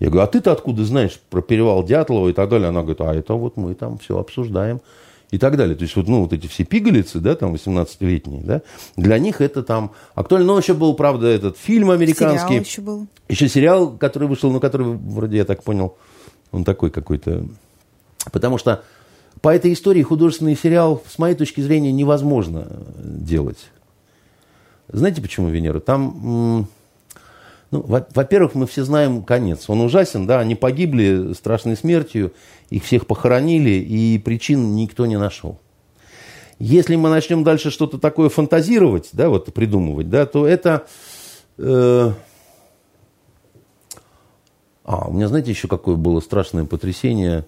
Я 0.00 0.10
говорю, 0.10 0.24
а 0.24 0.26
ты-то 0.26 0.52
откуда 0.52 0.84
знаешь 0.84 1.18
про 1.30 1.40
перевал 1.40 1.82
Дятлова 1.82 2.28
и 2.28 2.32
так 2.32 2.48
далее? 2.48 2.68
Она 2.68 2.82
говорит, 2.82 3.00
а 3.00 3.14
это 3.14 3.34
вот 3.34 3.56
мы 3.56 3.74
там 3.74 3.98
все 3.98 4.18
обсуждаем 4.18 4.80
и 5.30 5.38
так 5.38 5.56
далее. 5.56 5.76
То 5.76 5.82
есть 5.82 5.94
вот, 5.96 6.08
ну, 6.08 6.22
вот 6.22 6.32
эти 6.32 6.46
все 6.46 6.64
пигалицы, 6.64 7.20
да, 7.20 7.34
там 7.34 7.54
18-летние, 7.54 8.42
да, 8.42 8.62
для 8.96 9.18
них 9.18 9.40
это 9.40 9.62
там 9.62 9.92
актуально. 10.14 10.46
Но 10.46 10.58
еще 10.58 10.74
был, 10.74 10.94
правда, 10.94 11.26
этот 11.26 11.56
фильм 11.56 11.90
американский. 11.90 12.48
Сериал 12.48 12.64
еще 12.64 12.80
был. 12.80 13.06
Еще 13.28 13.48
сериал, 13.48 13.96
который 13.96 14.28
вышел, 14.28 14.50
ну, 14.50 14.60
который, 14.60 14.86
вроде, 14.86 15.36
я 15.36 15.44
так 15.44 15.62
понял, 15.62 15.96
он 16.50 16.64
такой 16.64 16.90
какой-то... 16.90 17.46
Потому 18.32 18.58
что 18.58 18.82
по 19.40 19.54
этой 19.54 19.72
истории 19.72 20.02
художественный 20.02 20.56
сериал, 20.56 21.02
с 21.06 21.18
моей 21.18 21.34
точки 21.34 21.60
зрения, 21.60 21.92
невозможно 21.92 22.66
делать. 22.98 23.70
Знаете, 24.90 25.20
почему 25.20 25.48
Венера? 25.48 25.80
Там 25.80 26.66
ну, 27.70 27.84
во-первых, 27.86 28.54
мы 28.54 28.66
все 28.66 28.84
знаем 28.84 29.22
конец. 29.22 29.68
Он 29.68 29.82
ужасен, 29.82 30.26
да, 30.26 30.40
они 30.40 30.54
погибли 30.54 31.34
страшной 31.34 31.76
смертью, 31.76 32.32
их 32.70 32.84
всех 32.84 33.06
похоронили, 33.06 33.70
и 33.70 34.18
причин 34.18 34.74
никто 34.74 35.04
не 35.04 35.18
нашел. 35.18 35.58
Если 36.58 36.96
мы 36.96 37.10
начнем 37.10 37.44
дальше 37.44 37.70
что-то 37.70 37.98
такое 37.98 38.30
фантазировать, 38.30 39.10
да, 39.12 39.28
вот 39.28 39.52
придумывать, 39.52 40.08
да, 40.08 40.26
то 40.26 40.46
это... 40.46 40.86
Э, 41.58 42.12
а, 44.84 45.08
у 45.08 45.12
меня, 45.12 45.28
знаете, 45.28 45.50
еще 45.50 45.68
какое 45.68 45.96
было 45.96 46.20
страшное 46.20 46.64
потрясение 46.64 47.44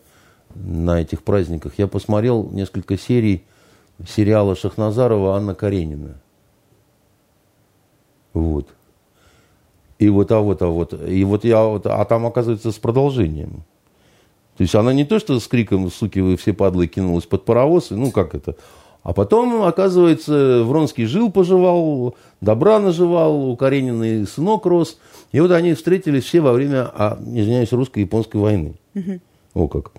на 0.54 1.00
этих 1.00 1.22
праздниках. 1.22 1.72
Я 1.78 1.86
посмотрел 1.86 2.50
несколько 2.50 2.98
серий 2.98 3.44
сериала 4.06 4.54
Шахназарова 4.54 5.36
«Анна 5.36 5.54
Каренина». 5.54 6.20
Вот. 8.34 8.68
И 10.00 10.08
вот, 10.08 10.32
а 10.32 10.40
вот, 10.40 10.62
а 10.62 10.66
вот. 10.66 10.94
И 11.06 11.22
вот 11.24 11.44
я 11.44 11.62
вот, 11.62 11.86
а 11.86 12.02
там, 12.06 12.24
оказывается, 12.24 12.72
с 12.72 12.78
продолжением. 12.78 13.64
То 14.56 14.62
есть 14.62 14.74
она 14.74 14.94
не 14.94 15.04
то, 15.04 15.18
что 15.18 15.38
с 15.38 15.46
криком 15.46 15.90
«суки, 15.90 16.20
вы 16.20 16.36
все 16.36 16.54
падлы» 16.54 16.86
кинулась 16.86 17.26
под 17.26 17.44
паровоз, 17.44 17.90
ну 17.90 18.10
как 18.10 18.34
это. 18.34 18.56
А 19.02 19.12
потом, 19.12 19.62
оказывается, 19.62 20.62
Вронский 20.64 21.04
жил-поживал, 21.04 22.16
добра 22.40 22.80
наживал, 22.80 23.50
у 23.50 23.56
Карениной 23.56 24.26
сынок 24.26 24.64
рос. 24.64 24.98
И 25.32 25.40
вот 25.40 25.50
они 25.50 25.74
встретились 25.74 26.24
все 26.24 26.40
во 26.40 26.52
время, 26.52 26.90
а, 26.94 27.18
извиняюсь, 27.20 27.72
русско-японской 27.72 28.38
войны. 28.38 28.76
Угу. 28.94 29.20
О 29.54 29.68
как. 29.68 29.92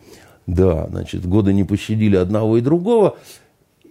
Да, 0.47 0.87
значит, 0.89 1.27
годы 1.27 1.53
не 1.53 1.63
пощадили 1.63 2.15
одного 2.15 2.57
и 2.57 2.61
другого. 2.61 3.17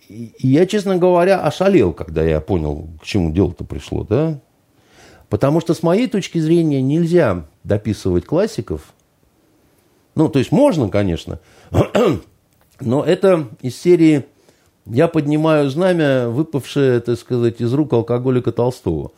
И 0.09 0.33
я, 0.43 0.67
честно 0.67 0.97
говоря, 0.97 1.41
ошалел, 1.41 1.93
когда 1.93 2.25
я 2.25 2.41
понял, 2.41 2.89
к 3.01 3.05
чему 3.05 3.31
дело-то 3.31 3.63
пришло, 3.65 4.03
да. 4.03 4.41
Потому 5.31 5.61
что, 5.61 5.75
с 5.75 5.83
моей 5.83 6.09
точки 6.09 6.39
зрения, 6.39 6.83
нельзя 6.83 7.47
дописывать 7.63 8.27
классиков. 8.27 8.93
Ну, 10.17 10.29
то 10.29 10.41
есть 10.41 10.51
можно, 10.51 10.89
конечно, 10.89 11.39
но 12.81 13.05
это 13.05 13.49
из 13.63 13.81
серии 13.81 14.27
«Я 14.87 15.07
поднимаю 15.07 15.71
знамя, 15.71 16.29
выпавшее, 16.29 17.01
так 17.01 17.17
сказать, 17.17 17.61
из 17.61 17.73
рук 17.73 17.93
алкоголика 17.93 18.51
Толстого». 18.51 19.13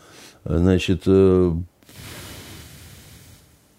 Значит, 0.44 1.04
э, 1.06 1.52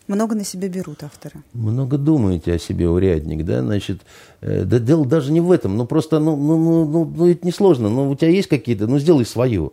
много 0.08 0.36
на 0.36 0.44
себя 0.44 0.70
берут 0.70 1.04
авторы. 1.04 1.44
Много 1.54 1.98
думаете 2.00 2.54
о 2.54 2.60
себе, 2.60 2.90
урядник, 2.90 3.46
да, 3.46 3.62
значит, 3.62 4.02
э, 4.42 4.64
да 4.64 4.80
дело 4.80 5.06
даже 5.06 5.32
не 5.32 5.40
в 5.40 5.52
этом, 5.52 5.78
ну 5.78 5.86
просто, 5.86 6.20
ну, 6.20 6.36
ну, 6.36 6.58
ну, 6.58 6.86
ну, 6.86 7.14
ну 7.16 7.30
это 7.30 7.46
несложно, 7.46 7.90
ну 7.90 8.10
у 8.10 8.16
тебя 8.16 8.30
есть 8.30 8.50
какие-то, 8.50 8.88
ну 8.88 8.98
сделай 8.98 9.26
свое. 9.26 9.70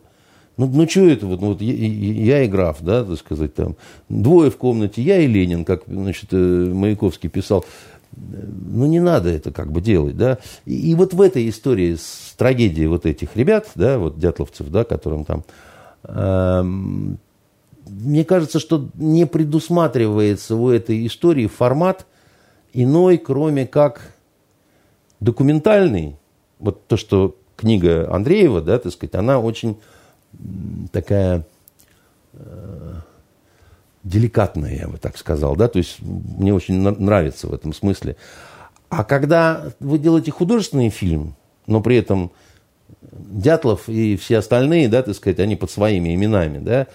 Ну, 0.60 0.66
ну 0.66 0.86
что 0.86 1.08
это 1.08 1.26
вот, 1.26 1.40
ну, 1.40 1.46
вот 1.48 1.62
я, 1.62 1.72
я 1.72 2.42
и 2.42 2.46
граф, 2.46 2.82
да, 2.82 3.02
так 3.02 3.16
сказать, 3.16 3.54
там, 3.54 3.76
двое 4.10 4.50
в 4.50 4.58
комнате, 4.58 5.00
я 5.00 5.16
и 5.16 5.26
Ленин, 5.26 5.64
как, 5.64 5.84
значит, 5.86 6.34
э, 6.34 6.36
Маяковский 6.36 7.30
писал. 7.30 7.64
Ну, 8.12 8.84
не 8.84 9.00
надо 9.00 9.30
это 9.30 9.52
как 9.52 9.72
бы 9.72 9.80
делать, 9.80 10.18
да. 10.18 10.36
И, 10.66 10.90
и 10.90 10.94
вот 10.94 11.14
в 11.14 11.22
этой 11.22 11.48
истории 11.48 11.94
с 11.94 12.34
трагедией 12.36 12.88
вот 12.88 13.06
этих 13.06 13.36
ребят, 13.36 13.70
да, 13.74 13.98
вот 13.98 14.18
дятловцев, 14.18 14.68
да, 14.68 14.84
которым 14.84 15.24
там, 15.24 15.44
э, 16.04 16.62
мне 16.62 18.24
кажется, 18.26 18.60
что 18.60 18.86
не 18.96 19.26
предусматривается 19.26 20.56
у 20.56 20.68
этой 20.68 21.06
истории 21.06 21.46
формат 21.46 22.04
иной, 22.74 23.16
кроме 23.16 23.66
как 23.66 24.12
документальный. 25.20 26.16
Вот 26.58 26.86
то, 26.86 26.98
что 26.98 27.34
книга 27.56 28.14
Андреева, 28.14 28.60
да, 28.60 28.78
так 28.78 28.92
сказать, 28.92 29.14
она 29.14 29.40
очень 29.40 29.78
такая 30.92 31.44
э, 32.32 32.94
деликатная, 34.04 34.74
я 34.74 34.88
бы 34.88 34.98
так 34.98 35.16
сказал, 35.18 35.56
да, 35.56 35.68
то 35.68 35.78
есть 35.78 35.98
мне 36.00 36.54
очень 36.54 36.74
нравится 36.80 37.48
в 37.48 37.54
этом 37.54 37.72
смысле. 37.72 38.16
А 38.88 39.04
когда 39.04 39.72
вы 39.78 39.98
делаете 39.98 40.32
художественный 40.32 40.90
фильм, 40.90 41.34
но 41.66 41.80
при 41.80 41.96
этом 41.96 42.32
Дятлов 43.12 43.88
и 43.88 44.16
все 44.16 44.38
остальные, 44.38 44.88
да, 44.88 45.02
так 45.02 45.14
сказать, 45.14 45.38
они 45.38 45.56
под 45.56 45.70
своими 45.70 46.14
именами, 46.14 46.58
да, 46.58 46.86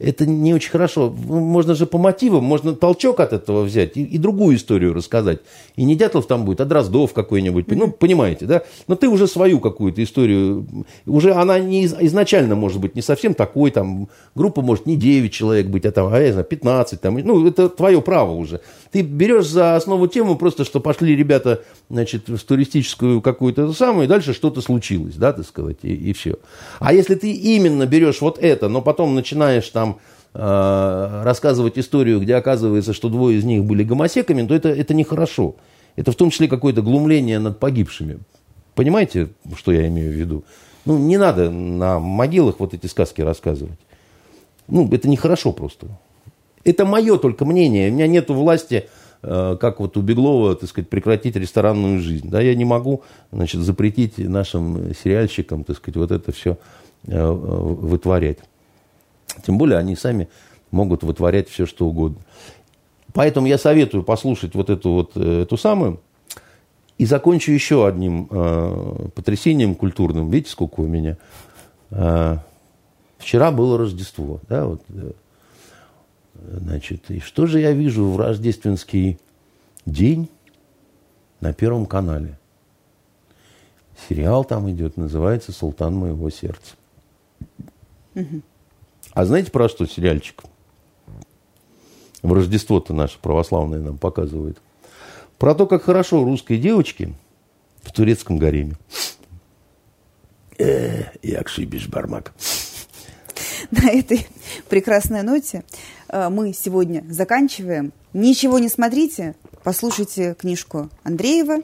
это 0.00 0.26
не 0.26 0.54
очень 0.54 0.70
хорошо. 0.70 1.14
Ну, 1.26 1.40
можно 1.40 1.74
же 1.74 1.86
по 1.86 1.98
мотивам, 1.98 2.42
можно 2.42 2.74
толчок 2.74 3.20
от 3.20 3.32
этого 3.32 3.62
взять 3.62 3.96
и, 3.96 4.02
и 4.02 4.18
другую 4.18 4.56
историю 4.56 4.94
рассказать. 4.94 5.40
И 5.76 5.84
не 5.84 5.94
Дятлов 5.94 6.26
там 6.26 6.44
будет, 6.44 6.60
а 6.60 6.64
Дроздов 6.64 7.12
какой-нибудь. 7.12 7.66
Mm-hmm. 7.66 7.76
Ну, 7.76 7.90
понимаете, 7.92 8.46
да? 8.46 8.62
Но 8.88 8.96
ты 8.96 9.08
уже 9.08 9.26
свою 9.26 9.60
какую-то 9.60 10.02
историю, 10.02 10.66
уже 11.06 11.34
она 11.34 11.58
не 11.58 11.84
изначально 11.84 12.54
может 12.54 12.80
быть 12.80 12.96
не 12.96 13.02
совсем 13.02 13.34
такой, 13.34 13.70
там, 13.70 14.08
группа 14.34 14.62
может 14.62 14.86
не 14.86 14.96
9 14.96 15.32
человек 15.32 15.66
быть, 15.66 15.84
а 15.84 15.92
там, 15.92 16.12
а 16.12 16.18
я 16.18 16.32
знаю, 16.32 16.46
15, 16.46 17.00
там, 17.00 17.18
ну, 17.18 17.46
это 17.46 17.68
твое 17.68 18.00
право 18.00 18.32
уже. 18.32 18.62
Ты 18.92 19.02
берешь 19.02 19.48
за 19.48 19.76
основу 19.76 20.08
тему 20.08 20.36
просто, 20.36 20.64
что 20.64 20.80
пошли 20.80 21.14
ребята, 21.14 21.62
значит, 21.90 22.28
в 22.28 22.38
туристическую 22.38 23.20
какую-то 23.20 23.72
самую, 23.74 24.06
и 24.06 24.08
дальше 24.08 24.32
что-то 24.32 24.62
случилось, 24.62 25.14
да, 25.16 25.32
так 25.34 25.46
сказать, 25.46 25.78
и, 25.82 25.94
и 25.94 26.12
все. 26.14 26.36
А 26.78 26.94
если 26.94 27.16
ты 27.16 27.30
именно 27.32 27.84
берешь 27.84 28.22
вот 28.22 28.38
это, 28.38 28.68
но 28.68 28.80
потом 28.80 29.14
начинаешь 29.14 29.68
там 29.68 29.89
э, 30.34 31.22
рассказывать 31.24 31.78
историю, 31.78 32.20
где 32.20 32.36
оказывается, 32.36 32.92
что 32.92 33.08
двое 33.08 33.38
из 33.38 33.44
них 33.44 33.64
были 33.64 33.84
гомосеками, 33.84 34.46
то 34.46 34.54
это, 34.54 34.68
это 34.68 34.94
нехорошо. 34.94 35.56
Это 35.96 36.12
в 36.12 36.16
том 36.16 36.30
числе 36.30 36.48
какое-то 36.48 36.82
глумление 36.82 37.38
над 37.38 37.58
погибшими. 37.58 38.18
Понимаете, 38.74 39.30
что 39.56 39.72
я 39.72 39.86
имею 39.88 40.12
в 40.12 40.16
виду? 40.16 40.44
Ну, 40.84 40.98
не 40.98 41.18
надо 41.18 41.50
на 41.50 41.98
могилах 41.98 42.56
вот 42.58 42.74
эти 42.74 42.86
сказки 42.86 43.20
рассказывать. 43.20 43.78
Ну, 44.68 44.88
это 44.92 45.08
нехорошо 45.08 45.52
просто. 45.52 45.88
Это 46.64 46.84
мое 46.84 47.18
только 47.18 47.44
мнение. 47.44 47.90
У 47.90 47.94
меня 47.94 48.06
нет 48.06 48.30
власти, 48.30 48.88
э, 49.22 49.56
как 49.60 49.80
вот 49.80 49.96
у 49.96 50.02
Беглова, 50.02 50.54
так 50.56 50.68
сказать, 50.68 50.88
прекратить 50.88 51.36
ресторанную 51.36 52.00
жизнь. 52.00 52.28
Да, 52.28 52.40
я 52.40 52.54
не 52.54 52.64
могу, 52.64 53.02
значит, 53.32 53.60
запретить 53.60 54.18
нашим 54.18 54.94
сериальщикам, 54.94 55.64
так 55.64 55.76
сказать, 55.76 55.96
вот 55.96 56.10
это 56.12 56.32
все 56.32 56.58
э, 57.06 57.30
вытворять. 57.30 58.38
Тем 59.40 59.58
более 59.58 59.78
они 59.78 59.96
сами 59.96 60.28
могут 60.70 61.02
вытворять 61.02 61.48
все, 61.48 61.66
что 61.66 61.86
угодно. 61.86 62.20
Поэтому 63.12 63.46
я 63.46 63.58
советую 63.58 64.04
послушать 64.04 64.54
вот 64.54 64.70
эту 64.70 64.90
вот 64.92 65.12
э, 65.16 65.42
эту 65.42 65.56
самую. 65.56 66.00
И 66.98 67.06
закончу 67.06 67.50
еще 67.50 67.86
одним 67.86 68.28
э, 68.30 69.08
потрясением 69.14 69.74
культурным. 69.74 70.30
Видите, 70.30 70.52
сколько 70.52 70.80
у 70.80 70.86
меня? 70.86 71.16
Э, 71.90 72.38
вчера 73.18 73.50
было 73.50 73.78
Рождество. 73.78 74.40
Да, 74.48 74.66
вот, 74.66 74.82
э, 74.90 75.12
значит, 76.34 77.10
и 77.10 77.20
что 77.20 77.46
же 77.46 77.60
я 77.60 77.72
вижу 77.72 78.08
в 78.10 78.18
рождественский 78.18 79.18
день 79.86 80.28
на 81.40 81.52
Первом 81.52 81.86
канале? 81.86 82.38
Сериал 84.08 84.44
там 84.44 84.70
идет, 84.70 84.96
называется 84.96 85.52
«Султан 85.52 85.94
моего 85.94 86.30
сердца». 86.30 86.74
Угу. 88.14 88.42
А 89.12 89.24
знаете, 89.24 89.50
про 89.50 89.68
что 89.68 89.86
сериальчик? 89.86 90.42
В 92.22 92.32
Рождество-то 92.32 92.92
наше 92.92 93.18
православное 93.18 93.80
нам 93.80 93.98
показывает. 93.98 94.58
Про 95.38 95.54
то, 95.54 95.66
как 95.66 95.82
хорошо 95.82 96.22
русской 96.22 96.58
девочке 96.58 97.14
в 97.82 97.92
турецком 97.92 98.38
гареме. 98.38 98.76
Э, 100.58 101.04
якши 101.22 101.66
бармак. 101.88 102.34
На 103.70 103.90
этой 103.90 104.26
прекрасной 104.68 105.22
ноте 105.22 105.64
э, 106.08 106.28
мы 106.28 106.52
сегодня 106.52 107.04
заканчиваем. 107.08 107.92
Ничего 108.12 108.58
не 108.58 108.68
смотрите, 108.68 109.34
послушайте 109.62 110.34
книжку 110.38 110.90
Андреева 111.04 111.62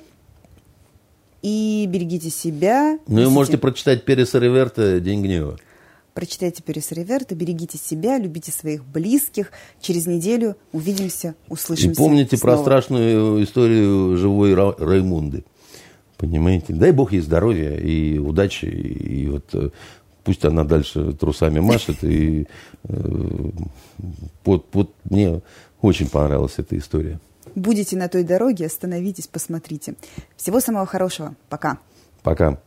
и 1.43 1.86
берегите 1.89 2.31
себя. 2.31 2.98
Ну 3.06 3.23
и 3.23 3.27
можете 3.27 3.59
прочитать 3.59 4.05
Переса 4.05 4.39
Реверта 4.39 5.01
«День 5.01 5.23
гнева». 5.23 5.59
Прочитайте 6.16 6.62
Перес 6.62 6.93
Реверта, 6.93 7.34
берегите 7.34 7.76
себя, 7.76 8.16
любите 8.16 8.51
своих 8.51 8.86
близких. 8.86 9.52
Через 9.82 10.06
неделю 10.06 10.56
увидимся, 10.72 11.34
услышимся. 11.51 11.90
И 11.90 11.94
помните 11.94 12.38
снова. 12.38 12.55
про 12.55 12.62
страшную 12.62 13.44
историю 13.44 14.16
живой 14.16 14.55
Ра 14.55 14.74
Раймунды. 14.78 15.44
Понимаете? 16.16 16.72
Дай 16.72 16.93
Бог 16.93 17.12
ей 17.12 17.20
здоровья 17.20 17.76
и 17.76 18.16
удачи. 18.16 18.64
И 18.64 19.28
вот 19.28 19.44
э, 19.52 19.68
пусть 20.24 20.43
она 20.47 20.64
дальше 20.64 21.12
трусами 21.12 21.60
машет. 21.60 22.02
И 22.02 22.47
э, 22.84 23.51
вот, 24.47 24.68
вот 24.72 24.94
мне 25.05 25.43
очень 25.82 26.09
понравилась 26.09 26.55
эта 26.56 26.78
история. 26.78 27.20
Будете 27.55 27.94
на 27.98 28.09
той 28.09 28.22
дороге, 28.22 28.64
остановитесь, 28.64 29.26
посмотрите. 29.26 29.97
Всего 30.38 30.60
самого 30.60 30.86
хорошего. 30.86 31.36
Пока. 31.51 31.76
Пока. 32.22 32.59